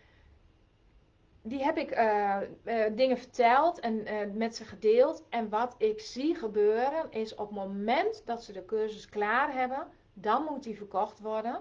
die 1.42 1.64
heb 1.64 1.76
ik 1.76 1.98
uh, 1.98 2.36
uh, 2.64 2.84
dingen 2.92 3.18
verteld 3.18 3.80
en 3.80 4.12
uh, 4.12 4.32
met 4.32 4.56
ze 4.56 4.64
gedeeld. 4.64 5.24
En 5.28 5.48
wat 5.48 5.74
ik 5.78 6.00
zie 6.00 6.34
gebeuren 6.34 7.10
is 7.10 7.34
op 7.34 7.46
het 7.46 7.56
moment 7.56 8.22
dat 8.24 8.44
ze 8.44 8.52
de 8.52 8.64
cursus 8.64 9.08
klaar 9.08 9.52
hebben, 9.52 9.86
dan 10.12 10.44
moet 10.44 10.62
die 10.62 10.76
verkocht 10.76 11.20
worden. 11.20 11.60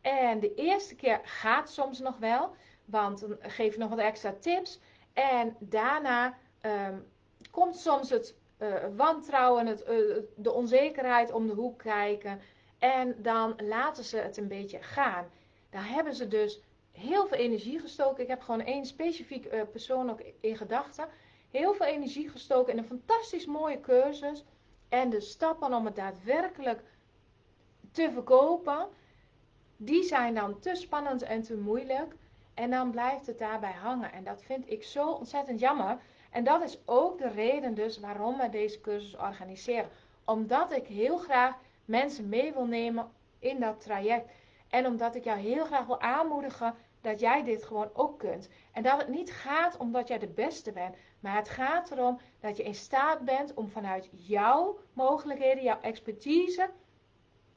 En 0.00 0.40
de 0.40 0.54
eerste 0.54 0.94
keer 0.94 1.20
gaat 1.22 1.70
soms 1.70 1.98
nog 1.98 2.18
wel, 2.18 2.54
want 2.84 3.20
dan 3.20 3.36
geef 3.40 3.72
ik 3.72 3.78
nog 3.78 3.90
wat 3.90 3.98
extra 3.98 4.34
tips. 4.40 4.80
En 5.12 5.56
daarna 5.58 6.38
um, 6.62 7.06
komt 7.50 7.76
soms 7.76 8.10
het 8.10 8.36
wantrouwen, 8.96 9.66
het, 9.66 9.84
de 10.36 10.52
onzekerheid 10.52 11.32
om 11.32 11.46
de 11.46 11.52
hoek 11.52 11.78
kijken. 11.78 12.40
En 12.78 13.14
dan 13.18 13.54
laten 13.62 14.04
ze 14.04 14.16
het 14.16 14.36
een 14.36 14.48
beetje 14.48 14.82
gaan. 14.82 15.24
Daar 15.70 15.88
hebben 15.88 16.14
ze 16.14 16.28
dus 16.28 16.60
heel 16.92 17.26
veel 17.26 17.38
energie 17.38 17.78
gestoken. 17.78 18.22
Ik 18.22 18.28
heb 18.28 18.40
gewoon 18.40 18.60
één 18.60 18.86
specifiek 18.86 19.52
uh, 19.52 19.62
persoon 19.70 20.10
ook 20.10 20.20
in 20.40 20.56
gedachten. 20.56 21.08
Heel 21.50 21.74
veel 21.74 21.86
energie 21.86 22.28
gestoken 22.28 22.72
in 22.72 22.78
een 22.78 22.84
fantastisch 22.84 23.46
mooie 23.46 23.80
cursus. 23.80 24.44
En 24.88 25.10
de 25.10 25.20
stappen 25.20 25.74
om 25.74 25.84
het 25.84 25.96
daadwerkelijk 25.96 26.82
te 27.92 28.10
verkopen, 28.12 28.88
die 29.76 30.02
zijn 30.02 30.34
dan 30.34 30.60
te 30.60 30.74
spannend 30.74 31.22
en 31.22 31.42
te 31.42 31.56
moeilijk. 31.56 32.14
En 32.54 32.70
dan 32.70 32.90
blijft 32.90 33.26
het 33.26 33.38
daarbij 33.38 33.72
hangen. 33.72 34.12
En 34.12 34.24
dat 34.24 34.42
vind 34.42 34.70
ik 34.70 34.84
zo 34.84 35.10
ontzettend 35.10 35.60
jammer. 35.60 35.98
En 36.32 36.44
dat 36.44 36.62
is 36.62 36.78
ook 36.84 37.18
de 37.18 37.28
reden 37.28 37.74
dus 37.74 37.98
waarom 37.98 38.38
we 38.38 38.48
deze 38.48 38.80
cursus 38.80 39.16
organiseren. 39.16 39.90
Omdat 40.24 40.72
ik 40.72 40.86
heel 40.86 41.18
graag 41.18 41.56
mensen 41.84 42.28
mee 42.28 42.52
wil 42.52 42.66
nemen 42.66 43.10
in 43.38 43.60
dat 43.60 43.80
traject. 43.80 44.30
En 44.68 44.86
omdat 44.86 45.14
ik 45.14 45.24
jou 45.24 45.38
heel 45.38 45.64
graag 45.64 45.86
wil 45.86 46.00
aanmoedigen 46.00 46.74
dat 47.00 47.20
jij 47.20 47.42
dit 47.44 47.64
gewoon 47.64 47.90
ook 47.92 48.18
kunt. 48.18 48.48
En 48.72 48.82
dat 48.82 48.98
het 48.98 49.08
niet 49.08 49.32
gaat 49.32 49.76
omdat 49.76 50.08
jij 50.08 50.18
de 50.18 50.28
beste 50.28 50.72
bent, 50.72 50.96
maar 51.20 51.36
het 51.36 51.48
gaat 51.48 51.90
erom 51.90 52.20
dat 52.40 52.56
je 52.56 52.62
in 52.62 52.74
staat 52.74 53.24
bent 53.24 53.54
om 53.54 53.68
vanuit 53.68 54.08
jouw 54.12 54.78
mogelijkheden, 54.92 55.62
jouw 55.62 55.80
expertise 55.80 56.70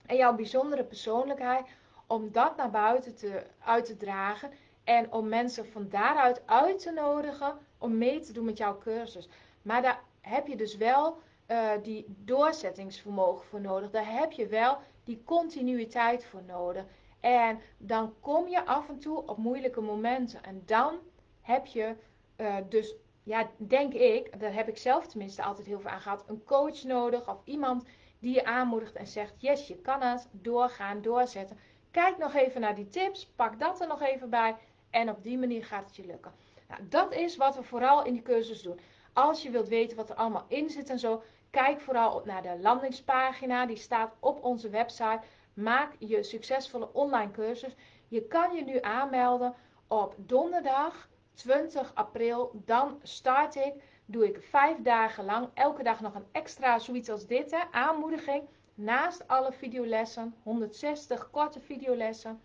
en 0.05 0.15
jouw 0.15 0.35
bijzondere 0.35 0.83
persoonlijkheid, 0.83 1.65
om 2.07 2.31
dat 2.31 2.55
naar 2.55 2.69
buiten 2.69 3.15
te, 3.15 3.43
uit 3.59 3.85
te 3.85 3.97
dragen 3.97 4.51
en 4.83 5.11
om 5.11 5.27
mensen 5.27 5.71
van 5.71 5.89
daaruit 5.89 6.41
uit 6.47 6.79
te 6.79 6.91
nodigen 6.91 7.57
om 7.85 7.97
mee 7.97 8.19
te 8.19 8.33
doen 8.33 8.45
met 8.45 8.57
jouw 8.57 8.77
cursus. 8.77 9.29
Maar 9.61 9.81
daar 9.81 10.03
heb 10.21 10.47
je 10.47 10.55
dus 10.55 10.77
wel 10.77 11.17
uh, 11.47 11.71
die 11.83 12.05
doorzettingsvermogen 12.07 13.45
voor 13.45 13.61
nodig. 13.61 13.89
Daar 13.91 14.11
heb 14.19 14.31
je 14.31 14.47
wel 14.47 14.77
die 15.03 15.21
continuïteit 15.25 16.25
voor 16.25 16.43
nodig. 16.47 16.85
En 17.19 17.59
dan 17.77 18.13
kom 18.19 18.47
je 18.47 18.65
af 18.65 18.89
en 18.89 18.99
toe 18.99 19.27
op 19.27 19.37
moeilijke 19.37 19.81
momenten. 19.81 20.43
En 20.43 20.61
dan 20.65 20.99
heb 21.41 21.65
je 21.65 21.95
uh, 22.37 22.55
dus, 22.69 22.95
ja, 23.23 23.49
denk 23.57 23.93
ik, 23.93 24.39
daar 24.39 24.53
heb 24.53 24.67
ik 24.67 24.77
zelf 24.77 25.07
tenminste 25.07 25.43
altijd 25.43 25.67
heel 25.67 25.79
veel 25.79 25.89
aan 25.89 26.01
gehad, 26.01 26.23
een 26.27 26.43
coach 26.43 26.83
nodig 26.83 27.29
of 27.29 27.37
iemand 27.43 27.85
die 28.19 28.33
je 28.33 28.45
aanmoedigt 28.45 28.95
en 28.95 29.07
zegt: 29.07 29.33
Yes, 29.37 29.67
je 29.67 29.75
kan 29.75 30.01
het, 30.01 30.27
doorgaan, 30.31 31.01
doorzetten. 31.01 31.57
Kijk 31.91 32.17
nog 32.17 32.33
even 32.33 32.61
naar 32.61 32.75
die 32.75 32.87
tips, 32.87 33.27
pak 33.35 33.59
dat 33.59 33.81
er 33.81 33.87
nog 33.87 34.01
even 34.01 34.29
bij 34.29 34.55
en 34.89 35.09
op 35.09 35.23
die 35.23 35.37
manier 35.37 35.65
gaat 35.65 35.85
het 35.85 35.95
je 35.95 36.05
lukken. 36.05 36.31
Nou, 36.67 36.87
dat 36.89 37.13
is 37.13 37.37
wat 37.37 37.55
we 37.55 37.63
vooral 37.63 38.05
in 38.05 38.13
die 38.13 38.21
cursus 38.21 38.61
doen. 38.61 38.79
Als 39.13 39.43
je 39.43 39.49
wilt 39.49 39.67
weten 39.67 39.97
wat 39.97 40.09
er 40.09 40.15
allemaal 40.15 40.45
in 40.47 40.69
zit 40.69 40.89
en 40.89 40.99
zo, 40.99 41.23
kijk 41.49 41.81
vooral 41.81 42.21
naar 42.25 42.41
de 42.41 42.57
landingspagina. 42.59 43.65
Die 43.65 43.77
staat 43.77 44.15
op 44.19 44.43
onze 44.43 44.69
website. 44.69 45.21
Maak 45.53 45.95
je 45.99 46.23
succesvolle 46.23 46.93
online 46.93 47.31
cursus. 47.31 47.75
Je 48.07 48.27
kan 48.27 48.55
je 48.55 48.63
nu 48.63 48.81
aanmelden 48.81 49.55
op 49.87 50.15
donderdag 50.17 51.09
20 51.33 51.91
april. 51.95 52.51
Dan 52.65 52.99
start 53.03 53.55
ik. 53.55 53.73
Doe 54.05 54.27
ik 54.27 54.43
vijf 54.43 54.77
dagen 54.81 55.25
lang. 55.25 55.49
Elke 55.53 55.83
dag 55.83 56.01
nog 56.01 56.15
een 56.15 56.27
extra 56.31 56.79
zoiets 56.79 57.09
als 57.09 57.27
dit. 57.27 57.51
Hè, 57.51 57.63
aanmoediging. 57.71 58.43
Naast 58.73 59.27
alle 59.27 59.51
videolessen. 59.51 60.35
160 60.43 61.29
korte 61.31 61.59
videolessen. 61.59 62.41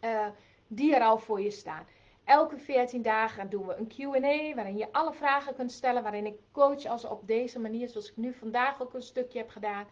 Uh, 0.00 0.26
die 0.66 0.94
er 0.94 1.02
al 1.02 1.18
voor 1.18 1.40
je 1.40 1.50
staan. 1.50 1.86
Elke 2.26 2.58
14 2.58 3.02
dagen 3.02 3.50
doen 3.50 3.66
we 3.66 3.74
een 3.74 3.88
QA 3.88 4.54
waarin 4.54 4.76
je 4.76 4.92
alle 4.92 5.12
vragen 5.12 5.54
kunt 5.54 5.72
stellen. 5.72 6.02
Waarin 6.02 6.26
ik 6.26 6.38
coach 6.52 6.84
als 6.84 7.04
op 7.04 7.26
deze 7.26 7.58
manier, 7.58 7.88
zoals 7.88 8.10
ik 8.10 8.16
nu 8.16 8.32
vandaag 8.32 8.82
ook 8.82 8.94
een 8.94 9.02
stukje 9.02 9.38
heb 9.38 9.50
gedaan. 9.50 9.86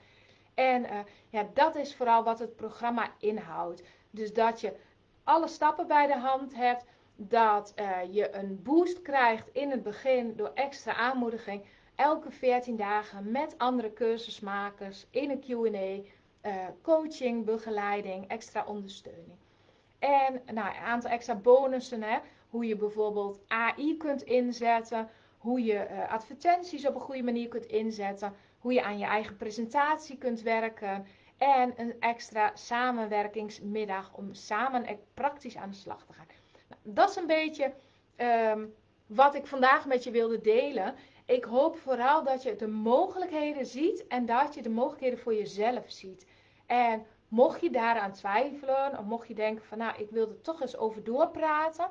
En 0.55 0.82
uh, 0.82 0.98
ja, 1.28 1.48
dat 1.55 1.77
is 1.77 1.97
vooral 1.97 2.24
wat 2.24 2.39
het 2.39 2.56
programma 2.56 3.12
inhoudt. 3.19 3.82
Dus 4.11 4.32
dat 4.32 4.61
je 4.61 4.77
alle 5.24 5.48
stappen 5.48 5.86
bij 5.86 6.06
de 6.06 6.19
hand 6.19 6.55
hebt. 6.55 6.85
Dat 7.16 7.73
uh, 7.77 8.15
je 8.15 8.35
een 8.35 8.62
boost 8.62 9.02
krijgt 9.02 9.48
in 9.52 9.70
het 9.70 9.82
begin 9.82 10.36
door 10.36 10.51
extra 10.55 10.94
aanmoediging. 10.94 11.65
Elke 11.94 12.31
14 12.31 12.77
dagen 12.77 13.31
met 13.31 13.59
andere 13.59 13.93
cursusmakers 13.93 15.06
in 15.11 15.31
een 15.31 15.40
QA. 15.40 16.11
Eh, 16.40 16.66
coaching, 16.82 17.44
begeleiding, 17.44 18.28
extra 18.28 18.65
ondersteuning. 18.66 19.39
En 20.07 20.55
nou, 20.55 20.69
een 20.69 20.83
aantal 20.85 21.11
extra 21.11 21.35
bonussen. 21.35 22.03
Hè? 22.03 22.19
Hoe 22.49 22.67
je 22.67 22.77
bijvoorbeeld 22.77 23.41
AI 23.47 23.97
kunt 23.97 24.23
inzetten. 24.23 25.09
Hoe 25.39 25.65
je 25.65 25.89
uh, 25.91 26.13
advertenties 26.13 26.87
op 26.87 26.95
een 26.95 27.01
goede 27.01 27.23
manier 27.23 27.49
kunt 27.49 27.67
inzetten 27.67 28.35
hoe 28.65 28.73
je 28.73 28.83
aan 28.83 28.99
je 28.99 29.05
eigen 29.05 29.37
presentatie 29.37 30.19
kunt 30.19 30.43
werken 30.43 31.07
en 31.39 31.73
een 31.77 32.01
extra 32.01 32.51
samenwerkingsmiddag 32.55 34.13
om 34.15 34.35
samen 34.35 34.99
praktisch 35.15 35.57
aan 35.57 35.71
de 35.71 35.77
slag 35.77 36.07
te 36.07 36.13
gaan. 36.13 36.27
Nou, 36.69 36.81
dat 36.83 37.11
is 37.11 37.17
een 37.17 37.27
beetje 37.27 37.73
um, 38.17 38.75
wat 39.07 39.35
ik 39.35 39.47
vandaag 39.47 39.87
met 39.87 40.05
je 40.05 40.11
wilde 40.11 40.41
delen. 40.41 40.95
Ik 41.27 41.45
hoop 41.45 41.77
vooral 41.77 42.23
dat 42.23 42.43
je 42.43 42.57
de 42.57 42.69
mogelijkheden 42.69 43.67
ziet 43.67 44.07
en 44.07 44.27
dat 44.27 44.55
je 44.55 44.63
de 44.63 44.71
mogelijkheden 44.71 45.19
voor 45.19 45.35
jezelf 45.35 45.85
ziet. 45.91 46.27
En 46.67 47.07
mocht 47.35 47.61
je 47.61 47.70
daaraan 47.70 48.12
twijfelen 48.12 48.98
of 48.98 49.05
mocht 49.05 49.28
je 49.28 49.35
denken 49.35 49.65
van 49.65 49.78
nou 49.78 49.98
ik 49.98 50.11
wil 50.11 50.28
er 50.28 50.40
toch 50.40 50.61
eens 50.61 50.77
over 50.77 51.05
doorpraten. 51.05 51.89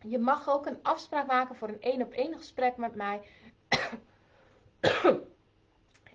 Je 0.00 0.18
mag 0.18 0.48
ook 0.48 0.66
een 0.66 0.78
afspraak 0.82 1.26
maken 1.26 1.56
voor 1.56 1.68
een 1.68 1.80
één 1.80 2.02
op 2.02 2.12
één 2.12 2.36
gesprek 2.36 2.76
met 2.76 2.94
mij. 2.94 3.20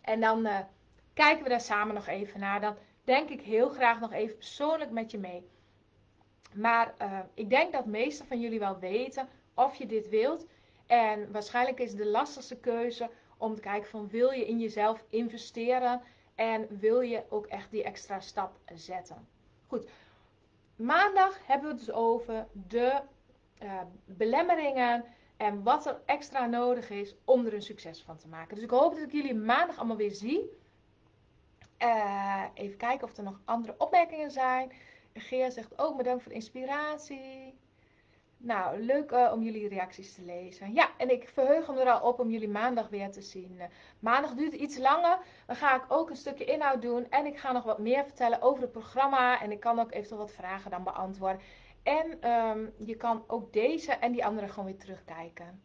En 0.01 0.19
dan 0.19 0.45
uh, 0.45 0.59
kijken 1.13 1.43
we 1.43 1.49
daar 1.49 1.61
samen 1.61 1.93
nog 1.95 2.07
even 2.07 2.39
naar. 2.39 2.61
Dan 2.61 2.75
denk 3.03 3.29
ik 3.29 3.41
heel 3.41 3.69
graag 3.69 3.99
nog 3.99 4.11
even 4.11 4.35
persoonlijk 4.35 4.91
met 4.91 5.11
je 5.11 5.17
mee. 5.17 5.49
Maar 6.53 6.93
uh, 7.01 7.19
ik 7.33 7.49
denk 7.49 7.71
dat 7.73 7.83
de 7.83 7.89
meesten 7.89 8.27
van 8.27 8.39
jullie 8.39 8.59
wel 8.59 8.79
weten 8.79 9.29
of 9.53 9.75
je 9.75 9.85
dit 9.85 10.09
wilt. 10.09 10.45
En 10.85 11.31
waarschijnlijk 11.31 11.79
is 11.79 11.95
de 11.95 12.05
lastigste 12.05 12.59
keuze 12.59 13.09
om 13.37 13.55
te 13.55 13.61
kijken 13.61 13.89
van 13.89 14.07
wil 14.07 14.31
je 14.31 14.47
in 14.47 14.59
jezelf 14.59 15.03
investeren 15.09 16.01
en 16.35 16.79
wil 16.79 17.01
je 17.01 17.23
ook 17.29 17.45
echt 17.45 17.71
die 17.71 17.83
extra 17.83 18.19
stap 18.19 18.59
zetten. 18.73 19.27
Goed, 19.67 19.89
maandag 20.75 21.45
hebben 21.45 21.67
we 21.67 21.75
het 21.75 21.85
dus 21.85 21.95
over 21.95 22.47
de 22.67 23.01
uh, 23.63 23.81
belemmeringen 24.05 25.05
en 25.37 25.63
wat 25.63 25.85
er 25.85 26.01
extra 26.05 26.45
nodig 26.45 26.89
is 26.89 27.15
om 27.25 27.45
er 27.45 27.53
een 27.53 27.61
succes 27.61 28.03
van 28.03 28.17
te 28.17 28.27
maken. 28.27 28.55
Dus 28.55 28.63
ik 28.63 28.69
hoop 28.69 28.93
dat 28.93 29.03
ik 29.03 29.11
jullie 29.11 29.35
maandag 29.35 29.77
allemaal 29.77 29.97
weer 29.97 30.13
zie. 30.13 30.49
Uh, 31.79 32.43
even 32.53 32.77
kijken 32.77 33.07
of 33.07 33.17
er 33.17 33.23
nog 33.23 33.39
andere 33.45 33.75
opmerkingen 33.77 34.31
zijn. 34.31 34.71
Geer 35.13 35.51
zegt 35.51 35.79
ook 35.79 35.97
bedankt 35.97 36.23
voor 36.23 36.31
de 36.31 36.37
inspiratie. 36.37 37.57
Nou, 38.37 38.79
leuk 38.79 39.11
uh, 39.11 39.31
om 39.33 39.41
jullie 39.41 39.67
reacties 39.67 40.13
te 40.13 40.21
lezen. 40.21 40.73
Ja, 40.73 40.89
en 40.97 41.09
ik 41.09 41.29
verheug 41.29 41.67
me 41.67 41.79
er 41.79 41.91
al 41.91 42.07
op 42.07 42.19
om 42.19 42.29
jullie 42.29 42.49
maandag 42.49 42.89
weer 42.89 43.11
te 43.11 43.21
zien. 43.21 43.61
Maandag 43.99 44.33
duurt 44.33 44.53
iets 44.53 44.77
langer. 44.77 45.19
Dan 45.45 45.55
ga 45.55 45.75
ik 45.75 45.85
ook 45.87 46.09
een 46.09 46.15
stukje 46.15 46.45
inhoud 46.45 46.81
doen. 46.81 47.09
En 47.09 47.25
ik 47.25 47.37
ga 47.37 47.51
nog 47.51 47.63
wat 47.63 47.79
meer 47.79 48.03
vertellen 48.03 48.41
over 48.41 48.61
het 48.61 48.71
programma. 48.71 49.41
En 49.41 49.51
ik 49.51 49.59
kan 49.59 49.79
ook 49.79 49.91
eventueel 49.91 50.19
wat 50.19 50.31
vragen 50.31 50.71
dan 50.71 50.83
beantwoorden. 50.83 51.41
En 51.83 52.31
um, 52.31 52.73
je 52.77 52.95
kan 52.95 53.23
ook 53.27 53.53
deze 53.53 53.91
en 53.91 54.11
die 54.11 54.25
andere 54.25 54.47
gewoon 54.47 54.65
weer 54.65 54.77
terugkijken. 54.77 55.61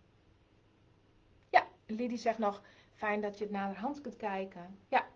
Ja, 1.51 1.66
Lidie 1.86 2.18
zegt 2.18 2.38
nog, 2.38 2.62
fijn 2.94 3.20
dat 3.20 3.38
je 3.38 3.44
het 3.44 3.52
naar 3.52 3.72
de 3.72 3.78
hand 3.78 4.01
kunt 4.01 4.16
kijken. 4.16 4.78
Ja, 4.88 5.06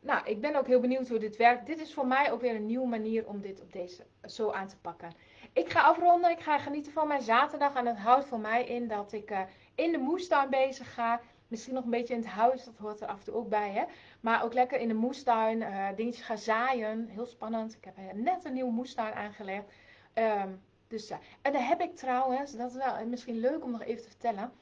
nou, 0.00 0.26
ik 0.26 0.40
ben 0.40 0.56
ook 0.56 0.66
heel 0.66 0.80
benieuwd 0.80 1.08
hoe 1.08 1.18
dit 1.18 1.36
werkt. 1.36 1.66
Dit 1.66 1.80
is 1.80 1.94
voor 1.94 2.06
mij 2.06 2.32
ook 2.32 2.40
weer 2.40 2.54
een 2.54 2.66
nieuwe 2.66 2.86
manier 2.86 3.26
om 3.26 3.40
dit 3.40 3.60
op 3.60 3.72
deze 3.72 4.06
zo 4.22 4.50
aan 4.50 4.68
te 4.68 4.76
pakken. 4.76 5.12
Ik 5.52 5.70
ga 5.70 5.80
afronden, 5.80 6.30
ik 6.30 6.40
ga 6.40 6.58
genieten 6.58 6.92
van 6.92 7.08
mijn 7.08 7.22
zaterdag. 7.22 7.74
En 7.74 7.86
het 7.86 7.98
houdt 7.98 8.26
voor 8.26 8.40
mij 8.40 8.64
in 8.64 8.88
dat 8.88 9.12
ik 9.12 9.30
uh, 9.30 9.40
in 9.74 9.92
de 9.92 9.98
moestuin 9.98 10.50
bezig 10.50 10.94
ga. 10.94 11.20
Misschien 11.48 11.74
nog 11.74 11.84
een 11.84 11.90
beetje 11.90 12.14
in 12.14 12.20
het 12.20 12.28
huis, 12.28 12.64
dat 12.64 12.76
hoort 12.76 13.00
er 13.00 13.08
af 13.08 13.18
en 13.18 13.24
toe 13.24 13.34
ook 13.34 13.48
bij. 13.48 13.70
Hè? 13.70 13.84
Maar 14.20 14.44
ook 14.44 14.52
lekker 14.52 14.78
in 14.78 14.88
de 14.88 14.94
moestuin 14.94 15.60
uh, 15.60 15.88
dingetjes 15.96 16.24
gaan 16.24 16.38
zaaien. 16.38 17.08
Heel 17.08 17.26
spannend. 17.26 17.74
Ik 17.74 17.84
heb 17.84 17.96
net 18.14 18.44
een 18.44 18.52
nieuwe 18.52 18.72
moestuin 18.72 19.14
aangelegd. 19.14 19.72
Um, 20.14 20.62
dus 20.88 21.10
en 21.42 21.52
dan 21.52 21.62
heb 21.62 21.80
ik 21.80 21.96
trouwens, 21.96 22.52
dat 22.52 22.70
is 22.70 22.76
wel 22.76 23.06
misschien 23.06 23.38
leuk 23.38 23.64
om 23.64 23.70
nog 23.70 23.82
even 23.82 24.02
te 24.02 24.08
vertellen. 24.08 24.52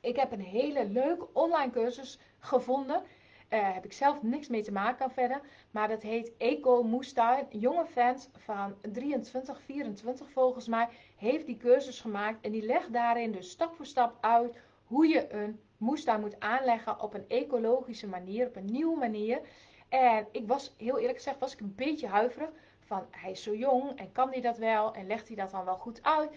Ik 0.00 0.16
heb 0.16 0.32
een 0.32 0.40
hele 0.40 0.84
leuke 0.84 1.28
online 1.32 1.70
cursus 1.70 2.18
gevonden. 2.38 3.02
Uh, 3.50 3.74
heb 3.74 3.84
ik 3.84 3.92
zelf 3.92 4.22
niks 4.22 4.48
mee 4.48 4.62
te 4.62 4.72
maken 4.72 5.10
verder. 5.10 5.40
Maar 5.70 5.88
dat 5.88 6.02
heet 6.02 6.32
Eco 6.38 6.82
Moestuin. 6.82 7.46
Jonge 7.50 7.86
fans 7.86 8.28
van 8.36 8.74
23, 8.92 9.60
24 9.60 10.30
volgens 10.30 10.68
mij 10.68 10.88
heeft 11.16 11.46
die 11.46 11.56
cursus 11.56 12.00
gemaakt. 12.00 12.44
En 12.44 12.52
die 12.52 12.62
legt 12.62 12.92
daarin 12.92 13.32
dus 13.32 13.50
stap 13.50 13.74
voor 13.74 13.86
stap 13.86 14.16
uit 14.20 14.56
hoe 14.84 15.06
je 15.06 15.32
een 15.32 15.60
moestuin 15.76 16.20
moet 16.20 16.40
aanleggen 16.40 17.00
op 17.00 17.14
een 17.14 17.28
ecologische 17.28 18.06
manier, 18.06 18.46
op 18.46 18.56
een 18.56 18.72
nieuwe 18.72 18.98
manier. 18.98 19.40
En 19.88 20.26
ik 20.32 20.46
was, 20.46 20.74
heel 20.78 20.98
eerlijk 20.98 21.16
gezegd, 21.16 21.38
was 21.38 21.52
ik 21.52 21.60
een 21.60 21.74
beetje 21.74 22.06
huiverig. 22.06 22.50
Van, 22.80 23.06
hij 23.10 23.30
is 23.30 23.42
zo 23.42 23.54
jong 23.54 23.98
en 23.98 24.12
kan 24.12 24.30
hij 24.30 24.40
dat 24.40 24.58
wel? 24.58 24.94
En 24.94 25.06
legt 25.06 25.26
hij 25.26 25.36
dat 25.36 25.50
dan 25.50 25.64
wel 25.64 25.76
goed 25.76 26.02
uit? 26.02 26.30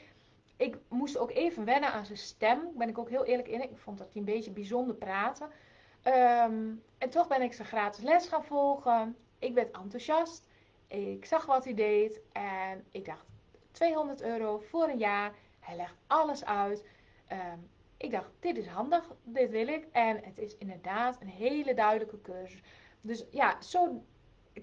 Ik 0.58 0.78
moest 0.88 1.18
ook 1.18 1.32
even 1.32 1.66
wennen 1.66 1.92
aan 1.92 2.06
zijn 2.06 2.18
stem. 2.18 2.60
Ben 2.76 2.90
ik 2.90 2.98
ook 2.98 3.10
heel 3.10 3.26
eerlijk 3.26 3.48
in. 3.48 3.62
Ik 3.62 3.78
vond 3.78 3.98
dat 3.98 4.08
hij 4.12 4.20
een 4.22 4.34
beetje 4.34 4.52
bijzonder 4.52 4.96
praten. 4.96 5.50
Ehm, 6.02 6.74
en 6.98 7.10
toch 7.10 7.28
ben 7.28 7.42
ik 7.42 7.54
zijn 7.54 7.68
gratis 7.68 8.04
les 8.04 8.28
gaan 8.28 8.44
volgen. 8.44 9.18
Ik 9.40 9.54
werd 9.54 9.76
enthousiast. 9.76 10.48
Ik 10.88 11.26
zag 11.26 11.46
wat 11.46 11.64
hij 11.64 11.74
deed. 11.74 12.22
En 12.32 12.86
ik 12.92 13.06
dacht, 13.06 13.26
200 13.72 14.22
euro 14.22 14.60
voor 14.60 14.88
een 14.88 14.98
jaar. 14.98 15.34
Hij 15.60 15.76
legt 15.76 15.96
alles 16.08 16.46
uit. 16.46 16.84
Ehm, 17.28 17.58
ik 17.98 18.12
dacht, 18.12 18.30
dit 18.40 18.58
is 18.58 18.68
handig. 18.68 19.12
Dit 19.24 19.50
wil 19.50 19.68
ik. 19.68 19.88
En 19.92 20.24
het 20.24 20.38
is 20.40 20.58
inderdaad 20.58 21.22
een 21.22 21.28
hele 21.28 21.74
duidelijke 21.74 22.22
cursus. 22.22 22.62
Dus 23.02 23.26
ja, 23.32 23.62
zo 23.62 24.04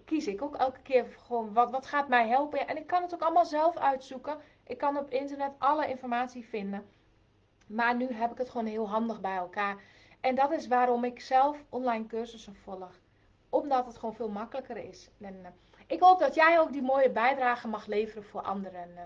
kies 0.04 0.26
ik 0.26 0.42
ook 0.42 0.56
elke 0.56 0.82
keer 0.82 1.06
gewoon 1.26 1.52
wat, 1.52 1.70
wat 1.70 1.86
gaat 1.86 2.08
mij 2.08 2.28
helpen. 2.28 2.68
en 2.68 2.76
ik 2.76 2.86
kan 2.86 3.02
het 3.02 3.14
ook 3.14 3.22
allemaal 3.22 3.46
zelf 3.46 3.76
uitzoeken. 3.76 4.38
Ik 4.66 4.78
kan 4.78 4.98
op 4.98 5.10
internet 5.10 5.52
alle 5.58 5.88
informatie 5.88 6.48
vinden. 6.48 6.86
Maar 7.66 7.96
nu 7.96 8.12
heb 8.12 8.30
ik 8.30 8.38
het 8.38 8.50
gewoon 8.50 8.66
heel 8.66 8.88
handig 8.88 9.20
bij 9.20 9.36
elkaar. 9.36 9.82
En 10.20 10.34
dat 10.34 10.52
is 10.52 10.66
waarom 10.66 11.04
ik 11.04 11.20
zelf 11.20 11.56
online 11.68 12.06
cursussen 12.06 12.56
volg. 12.64 13.00
Omdat 13.48 13.86
het 13.86 13.98
gewoon 13.98 14.14
veel 14.14 14.28
makkelijker 14.28 14.76
is. 14.76 15.08
En, 15.20 15.34
uh, 15.42 15.48
ik 15.86 16.00
hoop 16.00 16.18
dat 16.18 16.34
jij 16.34 16.60
ook 16.60 16.72
die 16.72 16.82
mooie 16.82 17.10
bijdrage 17.10 17.68
mag 17.68 17.86
leveren 17.86 18.24
voor 18.24 18.42
anderen. 18.42 18.88
Uh, 18.94 19.00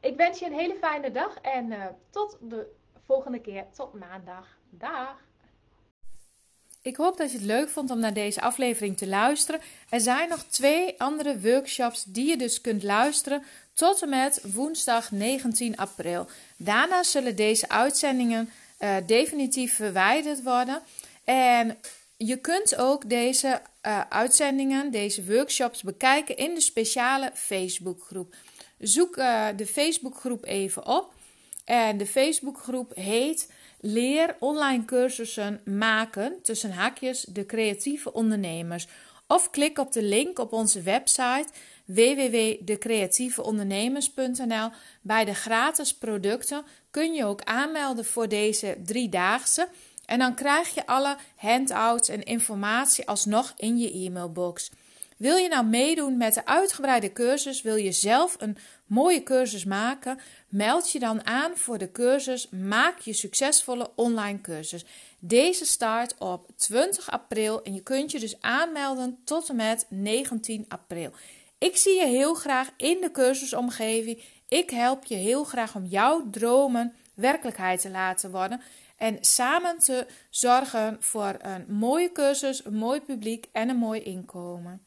ik 0.00 0.16
wens 0.16 0.38
je 0.38 0.46
een 0.46 0.52
hele 0.52 0.74
fijne 0.74 1.10
dag 1.10 1.38
en 1.40 1.70
uh, 1.70 1.84
tot 2.10 2.38
de 2.40 2.72
volgende 3.04 3.40
keer. 3.40 3.64
Tot 3.72 3.94
maandag. 3.94 4.56
Dag. 4.70 5.24
Ik 6.82 6.96
hoop 6.96 7.16
dat 7.16 7.30
je 7.30 7.36
het 7.36 7.46
leuk 7.46 7.68
vond 7.68 7.90
om 7.90 7.98
naar 7.98 8.12
deze 8.12 8.40
aflevering 8.40 8.96
te 8.96 9.06
luisteren. 9.06 9.60
Er 9.90 10.00
zijn 10.00 10.28
nog 10.28 10.42
twee 10.42 11.00
andere 11.00 11.40
workshops 11.40 12.04
die 12.04 12.28
je 12.28 12.36
dus 12.36 12.60
kunt 12.60 12.82
luisteren 12.82 13.42
tot 13.72 14.02
en 14.02 14.08
met 14.08 14.40
woensdag 14.54 15.10
19 15.10 15.76
april. 15.76 16.26
Daarna 16.56 17.02
zullen 17.02 17.36
deze 17.36 17.68
uitzendingen 17.68 18.50
uh, 18.78 18.96
definitief 19.06 19.74
verwijderd 19.74 20.42
worden. 20.42 20.82
En 21.24 21.78
je 22.16 22.36
kunt 22.36 22.76
ook 22.76 23.08
deze 23.08 23.60
uh, 23.86 24.00
uitzendingen, 24.08 24.90
deze 24.90 25.24
workshops 25.24 25.82
bekijken 25.82 26.36
in 26.36 26.54
de 26.54 26.60
speciale 26.60 27.30
Facebookgroep. 27.34 28.34
Zoek 28.78 29.16
uh, 29.16 29.46
de 29.56 29.66
Facebookgroep 29.66 30.44
even 30.44 30.86
op. 30.86 31.14
En 31.64 31.96
de 31.96 32.06
Facebookgroep 32.06 32.92
heet 32.94 33.50
Leer 33.80 34.36
online 34.38 34.84
cursussen 34.84 35.60
maken 35.64 36.42
tussen 36.42 36.72
haakjes 36.72 37.20
de 37.20 37.46
creatieve 37.46 38.12
ondernemers. 38.12 38.86
Of 39.26 39.50
klik 39.50 39.78
op 39.78 39.92
de 39.92 40.02
link 40.02 40.38
op 40.38 40.52
onze 40.52 40.82
website 40.82 41.46
www.decreatieveondernemers.nl. 41.86 44.70
Bij 45.00 45.24
de 45.24 45.34
gratis 45.34 45.94
producten 45.94 46.64
kun 46.90 47.12
je 47.12 47.24
ook 47.24 47.42
aanmelden 47.42 48.04
voor 48.04 48.28
deze 48.28 48.76
driedaagse. 48.84 49.68
En 50.04 50.18
dan 50.18 50.34
krijg 50.34 50.74
je 50.74 50.86
alle 50.86 51.16
handouts 51.36 52.08
en 52.08 52.22
informatie 52.22 53.06
alsnog 53.06 53.52
in 53.56 53.78
je 53.78 53.92
e-mailbox. 53.92 54.70
Wil 55.16 55.36
je 55.36 55.48
nou 55.48 55.66
meedoen 55.66 56.16
met 56.16 56.34
de 56.34 56.46
uitgebreide 56.46 57.12
cursus? 57.12 57.62
Wil 57.62 57.76
je 57.76 57.92
zelf 57.92 58.36
een 58.38 58.56
mooie 58.86 59.22
cursus 59.22 59.64
maken? 59.64 60.18
Meld 60.48 60.92
je 60.92 60.98
dan 60.98 61.26
aan 61.26 61.56
voor 61.56 61.78
de 61.78 61.92
cursus 61.92 62.48
Maak 62.48 62.98
je 62.98 63.12
succesvolle 63.12 63.90
online 63.94 64.40
cursus. 64.40 64.84
Deze 65.18 65.64
start 65.64 66.14
op 66.18 66.50
20 66.56 67.10
april 67.10 67.62
en 67.62 67.74
je 67.74 67.82
kunt 67.82 68.10
je 68.10 68.20
dus 68.20 68.40
aanmelden 68.40 69.18
tot 69.24 69.48
en 69.48 69.56
met 69.56 69.86
19 69.88 70.64
april. 70.68 71.12
Ik 71.58 71.76
zie 71.76 71.94
je 71.94 72.06
heel 72.06 72.34
graag 72.34 72.70
in 72.76 73.00
de 73.00 73.10
cursusomgeving. 73.10 74.22
Ik 74.48 74.70
help 74.70 75.04
je 75.04 75.14
heel 75.14 75.44
graag 75.44 75.74
om 75.74 75.84
jouw 75.84 76.30
dromen 76.30 76.94
werkelijkheid 77.14 77.80
te 77.80 77.90
laten 77.90 78.30
worden. 78.30 78.60
En 78.96 79.18
samen 79.20 79.78
te 79.78 80.06
zorgen 80.30 80.96
voor 81.00 81.36
een 81.38 81.64
mooie 81.68 82.12
cursus, 82.12 82.64
een 82.64 82.76
mooi 82.76 83.00
publiek 83.00 83.46
en 83.52 83.68
een 83.68 83.76
mooi 83.76 84.02
inkomen. 84.02 84.85